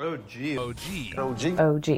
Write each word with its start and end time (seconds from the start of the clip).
OG. 0.00 0.56
OG. 0.56 1.18
OG. 1.18 1.58
OG. 1.58 1.88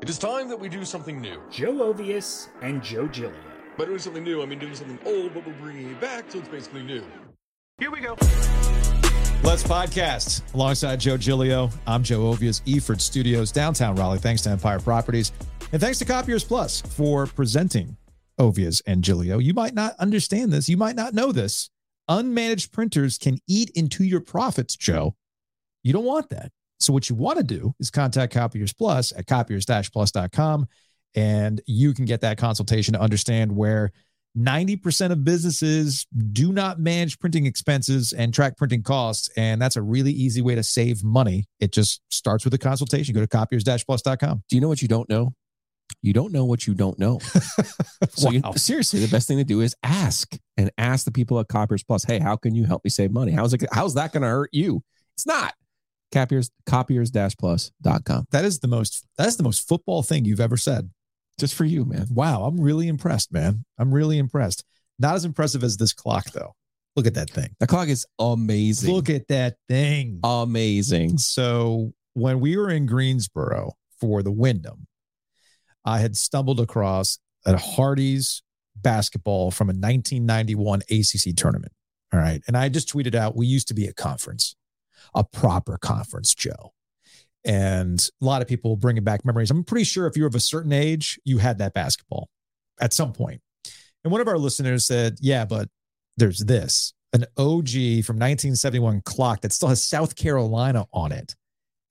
It 0.00 0.08
is 0.08 0.16
time 0.16 0.48
that 0.48 0.58
we 0.58 0.70
do 0.70 0.82
something 0.86 1.20
new. 1.20 1.42
Joe 1.50 1.74
Ovies 1.74 2.48
and 2.62 2.82
Joe 2.82 3.06
Giglio. 3.06 3.38
By 3.76 3.84
doing 3.84 3.98
something 3.98 4.24
new, 4.24 4.42
I 4.42 4.46
mean 4.46 4.58
doing 4.60 4.74
something 4.74 4.98
old, 5.04 5.34
but 5.34 5.46
we're 5.46 5.52
bringing 5.60 5.90
it 5.90 6.00
back, 6.00 6.32
so 6.32 6.38
it's 6.38 6.48
basically 6.48 6.82
new. 6.84 7.04
Here 7.76 7.90
we 7.90 8.00
go. 8.00 8.16
Let's 9.42 9.62
podcast 9.62 10.54
alongside 10.54 11.00
Joe 11.00 11.18
Giglio. 11.18 11.68
I'm 11.86 12.02
Joe 12.02 12.32
Ovies, 12.32 12.62
Eford 12.62 13.02
Studios, 13.02 13.52
downtown 13.52 13.94
Raleigh. 13.94 14.20
Thanks 14.20 14.40
to 14.40 14.48
Empire 14.48 14.80
Properties. 14.80 15.32
And 15.72 15.82
thanks 15.82 15.98
to 15.98 16.06
Copiers 16.06 16.44
Plus 16.44 16.80
for 16.80 17.26
presenting 17.26 17.98
Ovies 18.40 18.80
and 18.86 19.04
Giglio. 19.04 19.36
You 19.36 19.52
might 19.52 19.74
not 19.74 19.96
understand 19.98 20.50
this. 20.50 20.66
You 20.66 20.78
might 20.78 20.96
not 20.96 21.12
know 21.12 21.30
this. 21.30 21.68
Unmanaged 22.08 22.72
printers 22.72 23.18
can 23.18 23.38
eat 23.48 23.70
into 23.74 24.04
your 24.04 24.20
profits, 24.20 24.76
Joe. 24.76 25.14
You 25.82 25.92
don't 25.92 26.04
want 26.04 26.28
that. 26.30 26.50
So 26.78 26.92
what 26.92 27.08
you 27.08 27.16
want 27.16 27.38
to 27.38 27.44
do 27.44 27.74
is 27.80 27.90
contact 27.90 28.34
Copiers 28.34 28.72
Plus 28.72 29.12
at 29.16 29.26
copiers-plus.com 29.26 30.66
and 31.14 31.60
you 31.66 31.94
can 31.94 32.04
get 32.04 32.20
that 32.22 32.38
consultation 32.38 32.94
to 32.94 33.00
understand 33.00 33.54
where 33.54 33.92
90% 34.36 35.12
of 35.12 35.22
businesses 35.22 36.06
do 36.32 36.52
not 36.52 36.80
manage 36.80 37.18
printing 37.20 37.46
expenses 37.46 38.12
and 38.12 38.34
track 38.34 38.56
printing 38.56 38.82
costs. 38.82 39.30
And 39.36 39.62
that's 39.62 39.76
a 39.76 39.82
really 39.82 40.12
easy 40.12 40.42
way 40.42 40.56
to 40.56 40.62
save 40.62 41.04
money. 41.04 41.46
It 41.60 41.72
just 41.72 42.00
starts 42.10 42.44
with 42.44 42.52
a 42.52 42.58
consultation. 42.58 43.14
Go 43.14 43.20
to 43.20 43.28
copiers-plus.com. 43.28 44.42
Do 44.48 44.56
you 44.56 44.60
know 44.60 44.68
what 44.68 44.82
you 44.82 44.88
don't 44.88 45.08
know? 45.08 45.32
You 46.02 46.12
don't 46.12 46.32
know 46.32 46.44
what 46.44 46.66
you 46.66 46.74
don't 46.74 46.98
know. 46.98 47.18
so 48.10 48.30
you, 48.30 48.42
seriously, 48.56 49.00
the 49.00 49.10
best 49.10 49.26
thing 49.26 49.38
to 49.38 49.44
do 49.44 49.62
is 49.62 49.74
ask 49.82 50.36
and 50.56 50.70
ask 50.76 51.06
the 51.06 51.10
people 51.10 51.40
at 51.40 51.48
Copiers 51.48 51.82
Plus, 51.82 52.04
hey, 52.04 52.18
how 52.18 52.36
can 52.36 52.54
you 52.54 52.64
help 52.64 52.84
me 52.84 52.90
save 52.90 53.10
money? 53.10 53.32
How's 53.32 53.54
it 53.54 53.64
how's 53.72 53.94
that 53.94 54.12
going 54.12 54.22
to 54.22 54.28
hurt 54.28 54.50
you? 54.52 54.82
It's 55.14 55.26
not. 55.26 55.54
Copiers 56.12 56.50
copiers-plus.com. 56.66 58.26
That 58.30 58.44
is 58.44 58.60
the 58.60 58.68
most 58.68 59.06
that's 59.16 59.36
the 59.36 59.42
most 59.42 59.66
football 59.66 60.02
thing 60.02 60.24
you've 60.24 60.40
ever 60.40 60.56
said. 60.56 60.90
Just 61.40 61.54
for 61.54 61.64
you, 61.64 61.84
man. 61.84 62.06
Wow, 62.10 62.44
I'm 62.44 62.60
really 62.60 62.86
impressed, 62.86 63.32
man. 63.32 63.64
I'm 63.78 63.92
really 63.92 64.18
impressed. 64.18 64.62
Not 64.98 65.16
as 65.16 65.24
impressive 65.24 65.64
as 65.64 65.76
this 65.76 65.92
clock 65.92 66.26
though. 66.32 66.54
Look 66.96 67.06
at 67.06 67.14
that 67.14 67.30
thing. 67.30 67.48
The 67.58 67.66
clock 67.66 67.88
is 67.88 68.06
amazing. 68.18 68.92
Look 68.92 69.10
at 69.10 69.26
that 69.28 69.56
thing. 69.68 70.20
amazing. 70.22 71.18
So 71.18 71.92
when 72.12 72.38
we 72.38 72.56
were 72.56 72.70
in 72.70 72.86
Greensboro 72.86 73.72
for 73.98 74.22
the 74.22 74.30
Wyndham, 74.30 74.86
I 75.84 75.98
had 75.98 76.16
stumbled 76.16 76.60
across 76.60 77.18
a 77.44 77.56
Hardee's 77.56 78.42
basketball 78.76 79.50
from 79.50 79.68
a 79.68 79.74
1991 79.74 80.82
ACC 80.90 81.36
tournament. 81.36 81.72
All 82.12 82.20
right. 82.20 82.42
And 82.46 82.56
I 82.56 82.68
just 82.68 82.88
tweeted 82.92 83.14
out, 83.14 83.36
we 83.36 83.46
used 83.46 83.68
to 83.68 83.74
be 83.74 83.86
a 83.86 83.92
conference, 83.92 84.56
a 85.14 85.24
proper 85.24 85.78
conference, 85.78 86.34
Joe. 86.34 86.72
And 87.44 88.00
a 88.22 88.24
lot 88.24 88.40
of 88.40 88.48
people 88.48 88.76
bringing 88.76 89.04
back 89.04 89.24
memories. 89.24 89.50
I'm 89.50 89.64
pretty 89.64 89.84
sure 89.84 90.06
if 90.06 90.16
you're 90.16 90.28
of 90.28 90.34
a 90.34 90.40
certain 90.40 90.72
age, 90.72 91.18
you 91.24 91.38
had 91.38 91.58
that 91.58 91.74
basketball 91.74 92.28
at 92.80 92.92
some 92.92 93.12
point. 93.12 93.40
And 94.02 94.12
one 94.12 94.20
of 94.20 94.28
our 94.28 94.38
listeners 94.38 94.86
said, 94.86 95.16
yeah, 95.20 95.44
but 95.44 95.68
there's 96.16 96.38
this 96.38 96.94
an 97.12 97.24
OG 97.36 98.04
from 98.04 98.16
1971 98.16 99.02
clock 99.02 99.42
that 99.42 99.52
still 99.52 99.68
has 99.68 99.82
South 99.82 100.16
Carolina 100.16 100.86
on 100.92 101.12
it. 101.12 101.34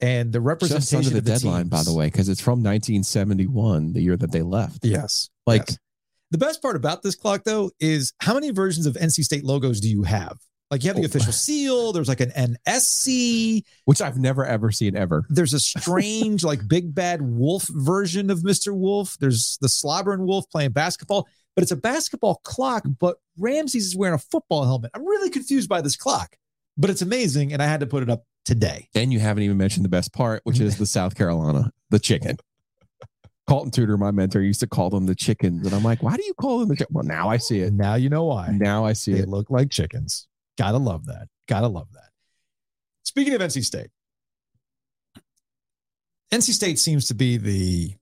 And 0.04 0.34
the 0.34 0.58
Just 0.59 0.94
under 0.94 1.09
the 1.09 1.18
of 1.20 1.23
the 1.23 1.32
deadline, 1.32 1.68
by 1.70 1.82
the 1.84 1.94
way, 1.94 2.08
because 2.08 2.28
it's 2.28 2.42
from 2.42 2.62
1971, 2.62 3.94
the 3.94 4.02
year 4.02 4.18
that 4.18 4.32
they 4.32 4.42
left. 4.42 4.84
Yes. 4.84 5.30
Like, 5.48 5.70
yes. 5.70 5.78
the 6.32 6.38
best 6.38 6.62
part 6.62 6.76
about 6.76 7.04
this 7.04 7.16
clock, 7.16 7.44
though, 7.46 7.72
is 7.80 8.14
how 8.20 8.34
many 8.34 8.52
versions 8.52 8.86
of 8.86 8.96
NC 8.96 9.24
State 9.24 9.46
logos 9.46 9.80
do 9.80 9.90
you 9.90 10.04
have? 10.04 10.38
Like 10.72 10.84
you 10.84 10.90
have 10.90 10.98
the 10.98 11.04
Oh. 11.04 11.06
official 11.06 11.31
seal, 11.31 11.94
there's 11.94 12.08
like 12.09 12.20
an 12.20 12.31
NSC, 12.31 13.64
which 13.86 14.02
I've 14.02 14.18
never 14.18 14.46
ever 14.46 14.72
seen 14.72 14.96
ever. 14.96 15.24
there's 15.30 15.54
a 15.54 15.59
strange, 15.81 16.44
like 16.44 16.68
big 16.68 16.94
bad 16.96 17.22
wolf 17.22 17.68
version 17.70 18.30
of 18.30 18.40
Mr. 18.40 18.74
Wuf. 18.74 19.18
There's 19.19 19.58
the 19.62 19.69
slobbering 19.69 20.25
wolf 20.25 20.50
playing 20.50 20.72
basketball, 20.72 21.28
but 21.56 21.62
it's 21.62 21.72
a 21.72 21.75
basketball 21.78 22.42
clock, 22.44 22.84
but 23.00 23.18
Ramses 23.38 23.86
is 23.86 23.96
wearing 23.96 24.16
a 24.16 24.19
football 24.19 24.66
helmet. 24.66 24.92
I'm 24.96 25.06
really 25.06 25.30
confused 25.30 25.69
by 25.69 25.81
this 25.81 25.96
clock, 25.96 26.36
but 26.78 26.89
it's 26.89 27.01
amazing. 27.01 27.53
And 27.53 27.61
I 27.61 27.66
had 27.66 27.79
to 27.81 27.85
put 27.88 28.03
it 28.03 28.09
up 28.09 28.23
today. 28.45 28.89
And 28.95 29.11
you 29.13 29.19
haven't 29.19 29.44
even 29.44 29.57
mentioned 29.57 29.85
the 29.85 29.89
best 29.89 30.13
part, 30.13 30.41
which 30.44 30.59
is 30.59 30.78
the 30.78 30.85
South 30.85 31.16
Carolina, 31.16 31.72
the 31.89 32.00
chicken. 32.00 32.38
Caulton 33.47 33.72
Tudor, 33.72 33.97
my 33.97 34.11
mentor, 34.11 34.41
used 34.41 34.61
to 34.61 34.67
call 34.67 34.89
them 34.89 35.06
the 35.06 35.16
chickens. 35.16 35.66
And 35.66 35.75
I'm 35.75 35.83
like, 35.83 36.01
why 36.01 36.16
do 36.16 36.23
you 36.25 36.33
call 36.33 36.59
them 36.59 36.69
the 36.69 36.75
chicken? 36.75 36.94
Well, 36.94 37.03
now 37.06 37.29
I 37.29 37.38
see 37.38 37.59
it. 37.59 37.73
Now 37.73 37.95
you 37.95 38.09
know 38.09 38.23
why. 38.25 38.50
Now 38.51 38.85
I 38.85 38.94
see 38.94 39.13
They 39.13 39.19
it. 39.19 39.29
look 39.29 39.50
like 39.50 39.69
chickens. 39.69 40.28
Gotta 40.57 40.78
love 40.78 41.06
that. 41.07 41.28
Gotta 41.47 41.67
love 41.67 41.88
that. 41.94 42.09
Speaking 43.03 43.33
of 43.33 43.41
NC 43.41 43.63
State, 43.66 43.89
NC 46.31 46.51
State 46.53 46.79
seems 46.79 47.06
to 47.07 47.13
be 47.13 47.38
the 47.38 47.95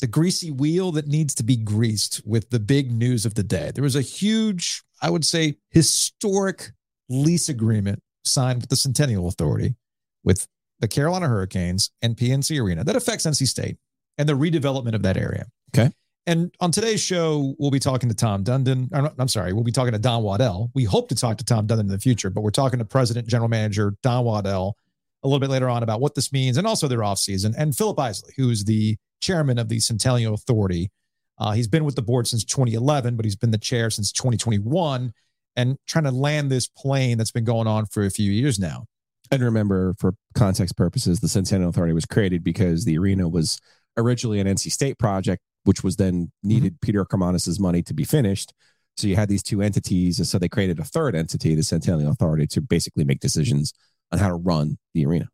the 0.00 0.06
greasy 0.06 0.50
wheel 0.50 0.92
that 0.92 1.06
needs 1.06 1.34
to 1.36 1.42
be 1.42 1.56
greased 1.56 2.20
with 2.26 2.50
the 2.50 2.60
big 2.60 2.92
news 2.92 3.24
of 3.24 3.34
the 3.34 3.42
day. 3.42 3.70
There 3.74 3.82
was 3.82 3.96
a 3.96 4.02
huge, 4.02 4.82
I 5.00 5.08
would 5.08 5.24
say, 5.24 5.56
historic 5.70 6.72
lease 7.08 7.48
agreement 7.48 8.02
signed 8.24 8.60
with 8.60 8.70
the 8.70 8.76
Centennial 8.76 9.28
Authority 9.28 9.76
with 10.24 10.46
the 10.80 10.88
Carolina 10.88 11.28
Hurricanes 11.28 11.90
and 12.02 12.16
PNC 12.16 12.60
Arena 12.62 12.84
that 12.84 12.96
affects 12.96 13.24
NC 13.24 13.46
State 13.46 13.76
and 14.18 14.28
the 14.28 14.34
redevelopment 14.34 14.94
of 14.94 15.02
that 15.02 15.16
area. 15.16 15.46
Okay. 15.74 15.90
And 16.26 16.52
on 16.58 16.72
today's 16.72 17.00
show, 17.00 17.54
we'll 17.58 17.70
be 17.70 17.78
talking 17.78 18.08
to 18.08 18.14
Tom 18.14 18.42
Dundon. 18.42 18.88
I'm 19.16 19.28
sorry, 19.28 19.52
we'll 19.52 19.62
be 19.62 19.70
talking 19.70 19.92
to 19.92 19.98
Don 19.98 20.24
Waddell. 20.24 20.72
We 20.74 20.82
hope 20.82 21.08
to 21.10 21.14
talk 21.14 21.38
to 21.38 21.44
Tom 21.44 21.68
Dundon 21.68 21.80
in 21.80 21.86
the 21.86 22.00
future, 22.00 22.30
but 22.30 22.40
we're 22.40 22.50
talking 22.50 22.80
to 22.80 22.84
President 22.84 23.28
General 23.28 23.48
Manager 23.48 23.94
Don 24.02 24.24
Waddell 24.24 24.76
a 25.22 25.28
little 25.28 25.38
bit 25.38 25.50
later 25.50 25.68
on 25.68 25.84
about 25.84 26.00
what 26.00 26.16
this 26.16 26.32
means 26.32 26.56
and 26.56 26.66
also 26.66 26.88
their 26.88 26.98
offseason. 26.98 27.54
And 27.56 27.76
Philip 27.76 27.98
Isley, 27.98 28.32
who's 28.36 28.64
the 28.64 28.96
chairman 29.20 29.58
of 29.58 29.68
the 29.68 29.80
Centennial 29.80 30.34
Authority. 30.34 30.90
Uh, 31.38 31.52
he's 31.52 31.68
been 31.68 31.84
with 31.84 31.96
the 31.96 32.02
board 32.02 32.26
since 32.26 32.44
2011, 32.44 33.16
but 33.16 33.24
he's 33.24 33.36
been 33.36 33.50
the 33.50 33.58
chair 33.58 33.90
since 33.90 34.12
2021 34.12 35.12
and 35.56 35.76
trying 35.86 36.04
to 36.04 36.10
land 36.10 36.50
this 36.50 36.68
plane 36.68 37.18
that's 37.18 37.32
been 37.32 37.44
going 37.44 37.66
on 37.66 37.86
for 37.86 38.04
a 38.04 38.10
few 38.10 38.30
years 38.30 38.58
now. 38.58 38.84
And 39.30 39.42
remember, 39.42 39.94
for 39.98 40.14
context 40.34 40.76
purposes, 40.76 41.20
the 41.20 41.28
Centennial 41.28 41.70
Authority 41.70 41.94
was 41.94 42.06
created 42.06 42.44
because 42.44 42.84
the 42.84 42.98
arena 42.98 43.28
was 43.28 43.58
originally 43.96 44.38
an 44.38 44.46
NC 44.46 44.70
State 44.70 44.98
project, 44.98 45.42
which 45.64 45.82
was 45.82 45.96
then 45.96 46.26
mm-hmm. 46.26 46.48
needed 46.48 46.80
Peter 46.80 47.04
Karmanos' 47.04 47.58
money 47.58 47.82
to 47.82 47.94
be 47.94 48.04
finished. 48.04 48.52
So 48.96 49.08
you 49.08 49.16
had 49.16 49.28
these 49.28 49.42
two 49.42 49.62
entities. 49.62 50.18
And 50.18 50.26
so 50.26 50.38
they 50.38 50.48
created 50.48 50.78
a 50.78 50.84
third 50.84 51.14
entity, 51.14 51.54
the 51.54 51.62
Centennial 51.62 52.10
Authority, 52.10 52.46
to 52.48 52.60
basically 52.60 53.04
make 53.04 53.20
decisions 53.20 53.72
on 54.12 54.18
how 54.18 54.28
to 54.28 54.34
run 54.34 54.78
the 54.94 55.04
arena. 55.04 55.28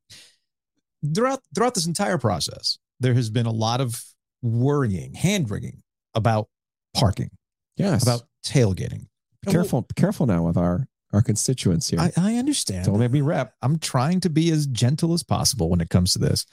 throughout 1.15 1.41
throughout 1.55 1.75
this 1.75 1.87
entire 1.87 2.19
process, 2.19 2.79
there 3.01 3.15
has 3.15 3.29
been 3.29 3.47
a 3.47 3.53
lot 3.53 3.81
of 3.81 4.03
worrying, 4.41 5.15
hand 5.15 5.51
wringing 5.51 5.83
about 6.15 6.49
parking, 6.95 7.31
Yes. 7.77 8.03
about 8.03 8.23
tailgating. 8.45 9.07
Careful, 9.47 9.87
careful 9.97 10.27
now 10.27 10.47
with 10.47 10.57
our 10.57 10.87
our 11.13 11.23
constituents 11.23 11.91
here. 11.91 12.01
I, 12.01 12.13
I 12.17 12.35
understand. 12.37 12.87
Don't 12.87 12.99
make 12.99 13.11
me 13.11 13.21
rep. 13.21 13.55
I'm 13.63 13.79
trying 13.79 14.21
to 14.21 14.31
be 14.31 14.51
as 14.51 14.67
gentle 14.67 15.13
as 15.13 15.23
possible 15.23 15.69
when 15.69 15.81
it 15.81 15.91
comes 15.91 16.15
to 16.15 16.19
this. 16.19 16.47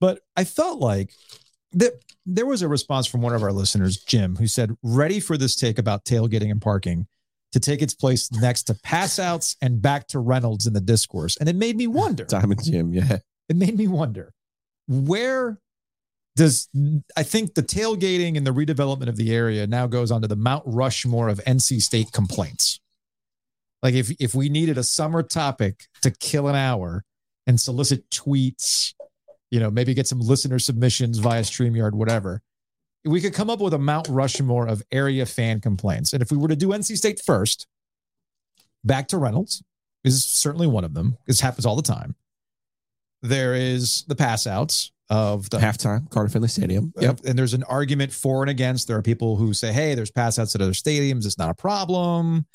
But 0.00 0.20
I 0.36 0.44
felt 0.44 0.78
like 0.78 1.12
that 1.72 1.94
there 2.24 2.46
was 2.46 2.62
a 2.62 2.68
response 2.68 3.06
from 3.06 3.22
one 3.22 3.34
of 3.34 3.42
our 3.42 3.52
listeners, 3.52 3.98
Jim, 4.04 4.36
who 4.36 4.46
said, 4.46 4.76
ready 4.82 5.18
for 5.18 5.36
this 5.36 5.56
take 5.56 5.78
about 5.78 6.04
tailgating 6.04 6.50
and 6.50 6.62
parking 6.62 7.06
to 7.52 7.60
take 7.60 7.82
its 7.82 7.94
place 7.94 8.30
next 8.32 8.64
to 8.64 8.74
pass 8.74 9.18
outs 9.18 9.56
and 9.60 9.82
back 9.82 10.06
to 10.08 10.18
Reynolds 10.18 10.66
in 10.66 10.72
the 10.72 10.80
discourse. 10.80 11.36
And 11.36 11.48
it 11.48 11.56
made 11.56 11.76
me 11.76 11.86
wonder. 11.86 12.24
Diamond 12.28 12.62
Jim, 12.64 12.92
yeah. 12.92 13.18
it 13.48 13.56
made 13.56 13.76
me 13.76 13.88
wonder 13.88 14.32
where 14.86 15.58
does 16.36 16.68
I 17.16 17.22
think 17.22 17.54
the 17.54 17.62
tailgating 17.62 18.36
and 18.36 18.46
the 18.46 18.52
redevelopment 18.52 19.08
of 19.08 19.16
the 19.16 19.32
area 19.34 19.66
now 19.66 19.86
goes 19.86 20.10
onto 20.10 20.26
the 20.26 20.36
Mount 20.36 20.64
Rushmore 20.66 21.28
of 21.28 21.38
NC 21.44 21.80
State 21.80 22.12
complaints. 22.12 22.80
Like 23.82 23.94
if 23.94 24.10
if 24.18 24.34
we 24.34 24.48
needed 24.48 24.78
a 24.78 24.82
summer 24.82 25.22
topic 25.22 25.86
to 26.02 26.10
kill 26.10 26.48
an 26.48 26.56
hour 26.56 27.04
and 27.46 27.60
solicit 27.60 28.08
tweets, 28.10 28.94
you 29.50 29.60
know, 29.60 29.70
maybe 29.70 29.94
get 29.94 30.08
some 30.08 30.20
listener 30.20 30.58
submissions 30.58 31.18
via 31.18 31.42
StreamYard, 31.42 31.92
whatever, 31.92 32.42
we 33.04 33.20
could 33.20 33.34
come 33.34 33.50
up 33.50 33.60
with 33.60 33.74
a 33.74 33.78
Mount 33.78 34.08
Rushmore 34.08 34.66
of 34.66 34.82
area 34.90 35.26
fan 35.26 35.60
complaints. 35.60 36.12
And 36.12 36.22
if 36.22 36.32
we 36.32 36.38
were 36.38 36.48
to 36.48 36.56
do 36.56 36.68
NC 36.68 36.96
State 36.96 37.20
first, 37.24 37.66
back 38.82 39.06
to 39.08 39.18
Reynolds 39.18 39.62
is 40.02 40.24
certainly 40.24 40.66
one 40.66 40.84
of 40.84 40.94
them. 40.94 41.16
This 41.26 41.40
happens 41.40 41.64
all 41.64 41.76
the 41.76 41.82
time. 41.82 42.16
There 43.22 43.54
is 43.54 44.04
the 44.08 44.14
pass 44.14 44.46
outs 44.46 44.90
of 45.10 45.50
the 45.50 45.58
Halftime, 45.58 46.08
Carter 46.10 46.30
Finley 46.30 46.48
Stadium. 46.48 46.92
Uh, 46.96 47.02
yep. 47.02 47.20
and 47.26 47.38
there's 47.38 47.54
an 47.54 47.62
argument 47.64 48.12
for 48.12 48.42
and 48.42 48.50
against. 48.50 48.88
There 48.88 48.96
are 48.96 49.02
people 49.02 49.36
who 49.36 49.52
say, 49.54 49.72
hey, 49.72 49.94
there's 49.94 50.10
pass 50.10 50.38
outs 50.38 50.54
at 50.54 50.60
other 50.60 50.72
stadiums. 50.72 51.26
It's 51.26 51.38
not 51.38 51.50
a 51.50 51.54
problem. 51.54 52.46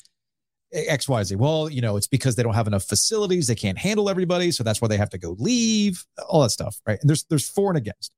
X, 0.72 1.08
Y, 1.08 1.22
Z. 1.24 1.36
Well, 1.36 1.68
you 1.68 1.80
know, 1.80 1.96
it's 1.96 2.06
because 2.06 2.36
they 2.36 2.42
don't 2.42 2.54
have 2.54 2.66
enough 2.66 2.84
facilities. 2.84 3.46
They 3.48 3.54
can't 3.56 3.78
handle 3.78 4.08
everybody. 4.08 4.52
So 4.52 4.62
that's 4.64 4.80
why 4.80 4.88
they 4.88 4.96
have 4.96 5.10
to 5.10 5.18
go 5.18 5.36
leave, 5.38 6.04
all 6.28 6.42
that 6.42 6.50
stuff. 6.50 6.80
Right. 6.86 6.98
And 7.00 7.08
there's 7.08 7.24
there's 7.24 7.48
for 7.48 7.70
and 7.70 7.78
against. 7.78 8.12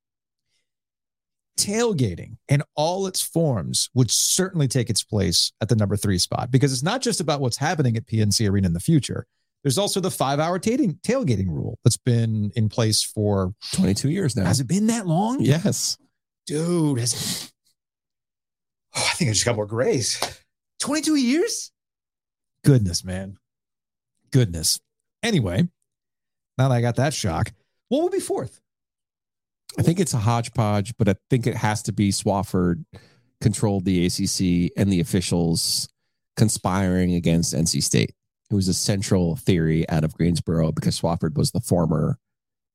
tailgating 1.58 2.36
in 2.48 2.62
all 2.74 3.06
its 3.06 3.22
forms 3.22 3.90
would 3.94 4.10
certainly 4.10 4.68
take 4.68 4.90
its 4.90 5.02
place 5.02 5.52
at 5.60 5.68
the 5.68 5.76
number 5.76 5.96
three 5.96 6.18
spot 6.18 6.50
because 6.50 6.72
it's 6.72 6.82
not 6.82 7.02
just 7.02 7.20
about 7.20 7.40
what's 7.40 7.58
happening 7.58 7.96
at 7.96 8.06
PNC 8.06 8.48
Arena 8.50 8.66
in 8.66 8.72
the 8.72 8.80
future. 8.80 9.26
There's 9.62 9.78
also 9.78 10.00
the 10.00 10.10
five 10.10 10.40
hour 10.40 10.58
tailgating, 10.58 11.00
tailgating 11.02 11.48
rule 11.48 11.78
that's 11.84 11.96
been 11.96 12.50
in 12.56 12.68
place 12.68 13.02
for 13.02 13.54
22 13.74 14.10
years 14.10 14.36
now. 14.36 14.44
has 14.44 14.60
it 14.60 14.66
been 14.66 14.88
that 14.88 15.06
long? 15.06 15.40
Yes. 15.40 15.96
Dude, 16.46 16.98
has 16.98 17.12
it? 17.14 17.48
Oh, 18.94 19.08
I 19.10 19.14
think 19.14 19.30
I 19.30 19.32
just 19.32 19.46
got 19.46 19.56
more 19.56 19.64
grays. 19.64 20.20
22 20.80 21.14
years? 21.14 21.72
Goodness, 22.62 23.02
man. 23.02 23.38
Goodness. 24.32 24.80
Anyway, 25.22 25.66
now 26.58 26.68
that 26.68 26.74
I 26.74 26.82
got 26.82 26.96
that 26.96 27.14
shock, 27.14 27.52
what 27.88 28.02
would 28.02 28.12
be 28.12 28.20
fourth? 28.20 28.60
I 29.78 29.82
think 29.82 29.98
it's 29.98 30.12
a 30.12 30.18
hodgepodge, 30.18 30.92
but 30.98 31.08
I 31.08 31.14
think 31.30 31.46
it 31.46 31.56
has 31.56 31.82
to 31.84 31.92
be 31.92 32.10
Swafford 32.10 32.84
controlled 33.40 33.86
the 33.86 34.04
ACC 34.04 34.72
and 34.76 34.92
the 34.92 35.00
officials 35.00 35.88
conspiring 36.36 37.14
against 37.14 37.54
NC 37.54 37.82
State. 37.82 38.12
It 38.52 38.54
was 38.54 38.68
a 38.68 38.74
central 38.74 39.34
theory 39.36 39.88
out 39.88 40.04
of 40.04 40.12
Greensboro 40.12 40.72
because 40.72 41.00
Swafford 41.00 41.36
was 41.38 41.52
the 41.52 41.60
former 41.60 42.18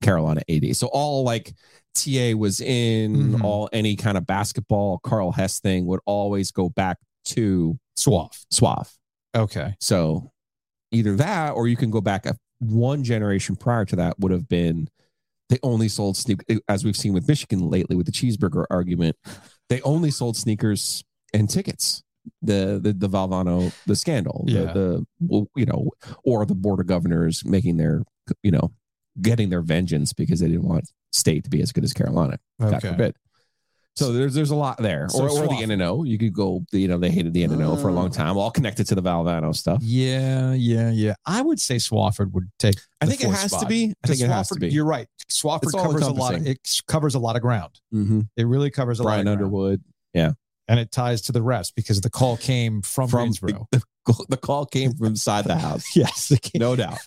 Carolina 0.02 0.42
AD. 0.50 0.76
So 0.76 0.88
all 0.88 1.24
like 1.24 1.54
TA 1.94 2.34
was 2.34 2.60
in, 2.62 3.34
Mhm. 3.34 3.44
all 3.44 3.70
any 3.72 3.96
kind 3.96 4.18
of 4.18 4.26
basketball 4.26 4.98
Karl 5.00 5.32
Hess 5.32 5.60
thing 5.60 5.86
would 5.86 6.00
always 6.08 6.50
go 6.50 6.70
back 6.70 6.98
to 7.26 7.78
Swaff. 7.96 8.46
Swaff. 8.52 8.98
Okay. 9.36 9.76
So 9.80 10.32
either 10.92 11.16
that 11.18 11.52
or 11.52 11.68
you 11.68 11.76
can 11.76 11.92
go 11.92 12.02
back 12.02 12.26
a, 12.26 12.36
one 12.60 13.04
generation 13.04 13.56
prior 13.56 13.86
to 13.86 13.96
that 13.98 14.20
would 14.20 14.32
have 14.32 14.48
been 14.48 14.90
they 15.50 15.60
only 15.62 15.88
sold 15.90 16.18
sneak 16.18 16.40
as 16.68 16.84
we've 16.84 16.98
seen 16.98 17.14
with 17.14 17.28
Michigan 17.28 17.70
lately 17.70 17.96
with 17.96 18.06
the 18.08 18.12
cheeseburger 18.12 18.66
argument. 18.72 19.16
They 19.70 19.80
only 19.82 20.10
sold 20.12 20.36
sneakers 20.38 21.04
and 21.34 21.48
tickets. 21.50 22.02
The 22.42 22.80
the 22.82 22.94
the 22.94 23.10
Valvano 23.10 23.72
the 23.86 23.96
scandal, 23.96 24.44
Yeah. 24.48 24.74
the, 24.74 25.06
the 25.20 25.46
you 25.56 25.66
know, 25.66 25.90
or 26.24 26.46
the 26.46 26.56
board 26.56 26.80
of 26.80 26.88
governors 26.88 27.44
making 27.46 27.78
their 27.78 28.04
you 28.44 28.52
know 28.52 28.72
getting 29.22 29.50
their 29.50 29.62
vengeance 29.62 30.14
because 30.14 30.40
they 30.40 30.48
didn't 30.48 30.68
want 30.68 30.90
state 31.12 31.44
to 31.44 31.50
be 31.50 31.62
as 31.62 31.72
good 31.72 31.84
as 31.84 31.94
Carolina. 31.94 32.38
God 32.60 32.76
Okay. 32.76 32.90
forbid. 32.90 33.16
So 33.96 34.14
there's 34.14 34.36
there's 34.36 34.52
a 34.52 34.56
lot 34.56 34.78
there, 34.78 35.08
So 35.10 35.24
or, 35.24 35.30
or 35.30 35.48
the 35.48 35.56
Swaff. 35.56 35.62
N&O. 35.72 36.04
You 36.04 36.20
could 36.20 36.32
go, 36.34 36.64
you 36.72 36.88
know, 36.88 37.00
they 37.00 37.10
hated 37.10 37.34
the 37.34 37.44
N&O 37.46 37.76
for 37.78 37.88
a 37.88 37.92
long 37.92 38.12
time, 38.12 38.38
all 38.38 38.52
connected 38.52 38.86
to 38.90 38.96
the 38.96 39.02
Valvano 39.02 39.56
stuff. 39.56 39.80
Yeah, 39.82 40.54
yeah, 40.54 40.92
yeah. 40.92 41.16
I 41.26 41.42
would 41.42 41.60
say 41.60 41.78
Swafford 41.78 42.32
would 42.34 42.48
take. 42.60 42.76
I 43.02 43.06
the 43.06 43.12
think 43.14 43.22
it 43.22 43.26
fourth 43.26 43.42
has 43.42 43.52
to 43.60 43.66
be. 43.66 43.86
I 43.86 43.94
Because 44.04 44.20
think 44.20 44.30
it 44.30 44.34
has 44.34 44.50
to 44.50 44.60
be. 44.60 44.70
You're 44.70 44.86
right. 44.86 45.08
Swafford 45.32 45.72
covers 45.74 46.04
a 46.04 46.12
lot. 46.14 46.36
Of, 46.36 46.46
it 46.46 46.60
covers 46.88 47.16
a 47.16 47.20
lot 47.20 47.38
of 47.38 47.42
ground. 47.42 47.72
Mm-hmm. 47.92 48.22
It 48.36 48.46
really 48.46 48.70
covers 48.70 49.00
a 49.00 49.04
Brian 49.04 49.26
lot 49.26 49.32
of 49.32 49.40
ground. 49.40 49.56
Underwood. 49.56 49.82
And 50.68 50.80
it 50.80 50.92
ties 50.92 51.22
to 51.24 51.32
the 51.32 51.42
rest 51.42 51.76
because 51.76 52.02
the 52.02 52.10
call 52.10 52.38
came 52.38 52.82
from, 52.82 53.08
From 53.08 53.20
Greensboro. 53.20 53.68
the, 53.72 53.82
the 54.30 54.38
call 54.38 54.66
came 54.66 54.94
from 54.94 55.08
inside 55.08 55.46
the 55.46 55.58
house, 55.58 55.84
yes, 55.96 56.32
came 56.42 56.60
no 56.60 56.76
doubt. 56.76 57.00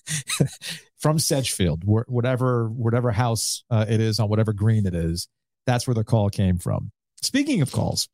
from 0.98 1.18
Sedgefield, 1.18 1.84
wh- 1.84 2.08
whatever 2.08 2.68
whatever 2.68 3.10
house 3.10 3.64
uh, 3.70 3.84
it 3.88 4.00
is 4.00 4.18
on 4.20 4.28
whatever 4.28 4.52
green 4.52 4.86
it 4.86 4.94
is. 4.94 5.28
That's 5.66 5.86
where 5.86 5.94
the 5.94 6.04
call 6.04 6.30
came 6.30 6.58
from. 6.58 6.90
Speaking 7.22 7.62
of 7.62 7.72
calls, 7.72 8.08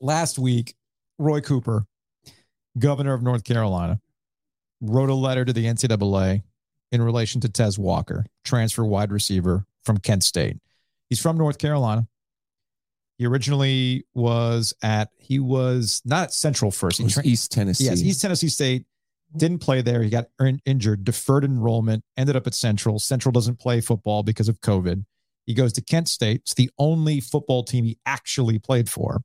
last 0.00 0.38
week, 0.38 0.74
Roy 1.18 1.40
Cooper, 1.40 1.86
governor 2.78 3.14
of 3.14 3.22
North 3.22 3.44
Carolina, 3.44 4.00
wrote 4.80 5.10
a 5.10 5.14
letter 5.14 5.44
to 5.44 5.52
the 5.52 5.66
NCAA 5.66 6.42
in 6.92 7.02
relation 7.02 7.40
to 7.42 7.48
Tez 7.48 7.78
Walker, 7.78 8.26
transfer 8.44 8.84
wide 8.84 9.12
receiver 9.12 9.64
from 9.84 9.98
Kent 9.98 10.24
State. 10.24 10.58
He's 11.08 11.20
from 11.20 11.38
North 11.38 11.58
Carolina. 11.58 12.06
He 13.20 13.26
originally 13.26 14.06
was 14.14 14.72
at 14.82 15.10
he 15.18 15.40
was 15.40 16.00
not 16.06 16.22
at 16.22 16.32
Central 16.32 16.70
first. 16.70 17.00
It 17.00 17.02
was 17.02 17.12
tra- 17.12 17.22
East 17.26 17.52
Tennessee. 17.52 17.84
Yes, 17.84 18.00
East 18.00 18.22
Tennessee 18.22 18.48
State 18.48 18.86
didn't 19.36 19.58
play 19.58 19.82
there. 19.82 20.02
He 20.02 20.08
got 20.08 20.28
in- 20.40 20.62
injured, 20.64 21.04
deferred 21.04 21.44
enrollment, 21.44 22.02
ended 22.16 22.34
up 22.34 22.46
at 22.46 22.54
Central. 22.54 22.98
Central 22.98 23.30
doesn't 23.30 23.58
play 23.58 23.82
football 23.82 24.22
because 24.22 24.48
of 24.48 24.62
COVID. 24.62 25.04
He 25.44 25.52
goes 25.52 25.74
to 25.74 25.82
Kent 25.82 26.08
State. 26.08 26.40
It's 26.44 26.54
the 26.54 26.70
only 26.78 27.20
football 27.20 27.62
team 27.62 27.84
he 27.84 27.98
actually 28.06 28.58
played 28.58 28.88
for, 28.88 29.20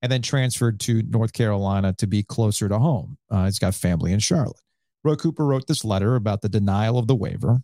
and 0.00 0.12
then 0.12 0.22
transferred 0.22 0.78
to 0.82 1.02
North 1.02 1.32
Carolina 1.32 1.94
to 1.94 2.06
be 2.06 2.22
closer 2.22 2.68
to 2.68 2.78
home. 2.78 3.18
Uh, 3.28 3.46
he's 3.46 3.58
got 3.58 3.74
family 3.74 4.12
in 4.12 4.20
Charlotte. 4.20 4.60
Roy 5.02 5.16
Cooper 5.16 5.44
wrote 5.44 5.66
this 5.66 5.84
letter 5.84 6.14
about 6.14 6.40
the 6.40 6.48
denial 6.48 7.00
of 7.00 7.08
the 7.08 7.16
waiver. 7.16 7.62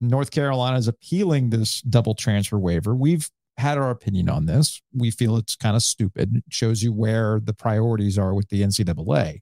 North 0.00 0.32
Carolina 0.32 0.78
is 0.78 0.88
appealing 0.88 1.50
this 1.50 1.80
double 1.82 2.16
transfer 2.16 2.58
waiver. 2.58 2.92
We've 2.96 3.30
had 3.60 3.78
our 3.78 3.90
opinion 3.90 4.28
on 4.28 4.46
this. 4.46 4.82
We 4.92 5.10
feel 5.10 5.36
it's 5.36 5.54
kind 5.54 5.76
of 5.76 5.82
stupid. 5.82 6.36
It 6.36 6.44
shows 6.50 6.82
you 6.82 6.92
where 6.92 7.40
the 7.42 7.54
priorities 7.54 8.18
are 8.18 8.34
with 8.34 8.48
the 8.48 8.62
NCAA. 8.62 9.38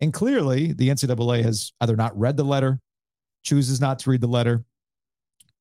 And 0.00 0.12
clearly, 0.12 0.72
the 0.72 0.88
NCAA 0.88 1.42
has 1.42 1.72
either 1.80 1.96
not 1.96 2.18
read 2.18 2.36
the 2.36 2.44
letter, 2.44 2.80
chooses 3.42 3.80
not 3.80 3.98
to 4.00 4.10
read 4.10 4.20
the 4.20 4.26
letter. 4.26 4.64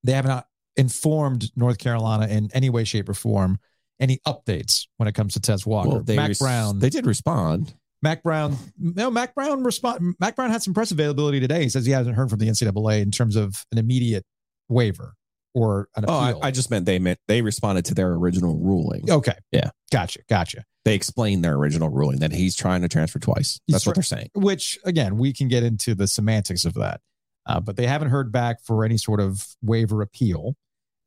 They 0.04 0.14
have 0.14 0.26
not 0.26 0.48
informed 0.76 1.52
North 1.56 1.78
Carolina 1.78 2.28
in 2.28 2.50
any 2.54 2.70
way, 2.70 2.84
shape, 2.84 3.10
or 3.10 3.14
form 3.14 3.60
any 4.00 4.20
updates 4.26 4.88
when 4.98 5.08
it 5.08 5.14
comes 5.14 5.34
to 5.34 5.40
Tez 5.40 5.66
Walker. 5.66 5.90
Well, 5.90 6.04
they 6.04 6.16
Mack 6.16 6.30
res- 6.30 6.40
Brown, 6.40 6.80
They 6.80 6.90
did 6.90 7.06
respond. 7.06 7.74
Mack 8.02 8.24
Brown, 8.24 8.56
no, 8.78 9.12
Mack 9.12 9.36
Brown 9.36 9.64
respond. 9.64 10.16
Mack 10.20 10.38
Brown 10.38 10.50
had 10.52 10.64
some 10.64 10.74
press 10.74 10.92
availability 10.92 11.42
today. 11.42 11.64
He 11.64 11.70
says 11.70 11.86
he 11.86 11.92
hasn't 11.92 12.16
heard 12.16 12.30
from 12.30 12.40
the 12.40 12.48
NCAA 12.48 13.02
in 13.02 13.12
terms 13.12 13.36
of 13.36 13.66
an 13.74 13.78
immediate 13.78 14.26
waiver 14.70 15.16
or 15.54 15.90
an 15.96 16.06
Oh, 16.08 16.20
appeal. 16.30 16.40
I, 16.44 16.48
I 16.48 16.52
just 16.52 16.70
meant 16.72 16.86
they 16.86 17.00
meant 17.00 17.20
they 17.28 17.42
responded 17.42 17.86
to 17.86 17.94
their 17.94 18.12
original 18.14 18.58
ruling. 18.60 19.10
okay, 19.10 19.34
Yeah. 19.52 19.72
gotcha, 19.92 20.20
gotcha. 20.30 20.64
They 20.86 20.96
explained 20.96 21.44
their 21.44 21.56
original 21.56 21.90
ruling 21.90 22.20
that 22.20 22.32
he's 22.32 22.56
trying 22.56 22.82
to 22.82 22.88
transfer 22.88 23.20
twice. 23.20 23.60
He's 23.68 23.74
That's 23.76 23.86
what 23.86 23.96
they're 23.96 24.04
saying. 24.04 24.30
which 24.36 24.78
again 24.86 25.18
we 25.18 25.34
can 25.34 25.48
get 25.48 25.64
into 25.64 25.94
the 25.96 26.08
semantics 26.08 26.66
of 26.66 26.74
that 26.76 27.02
uh, 27.46 27.60
but 27.60 27.76
they 27.78 27.86
haven't 27.88 28.10
heard 28.10 28.32
back 28.32 28.62
for 28.64 28.84
any 28.86 28.98
sort 28.98 29.20
of 29.20 29.46
waiver 29.62 30.02
appeal 30.02 30.56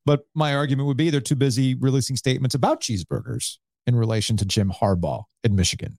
but 0.04 0.22
my 0.34 0.54
argument 0.54 0.88
would 0.88 0.96
be 0.96 1.10
they're 1.10 1.20
too 1.20 1.36
busy 1.36 1.74
releasing 1.74 2.16
statements 2.16 2.54
about 2.54 2.80
cheeseburgers 2.80 3.58
in 3.86 3.94
relation 3.96 4.36
to 4.36 4.44
jim 4.44 4.70
harbaugh 4.70 5.22
in 5.44 5.54
michigan 5.56 5.98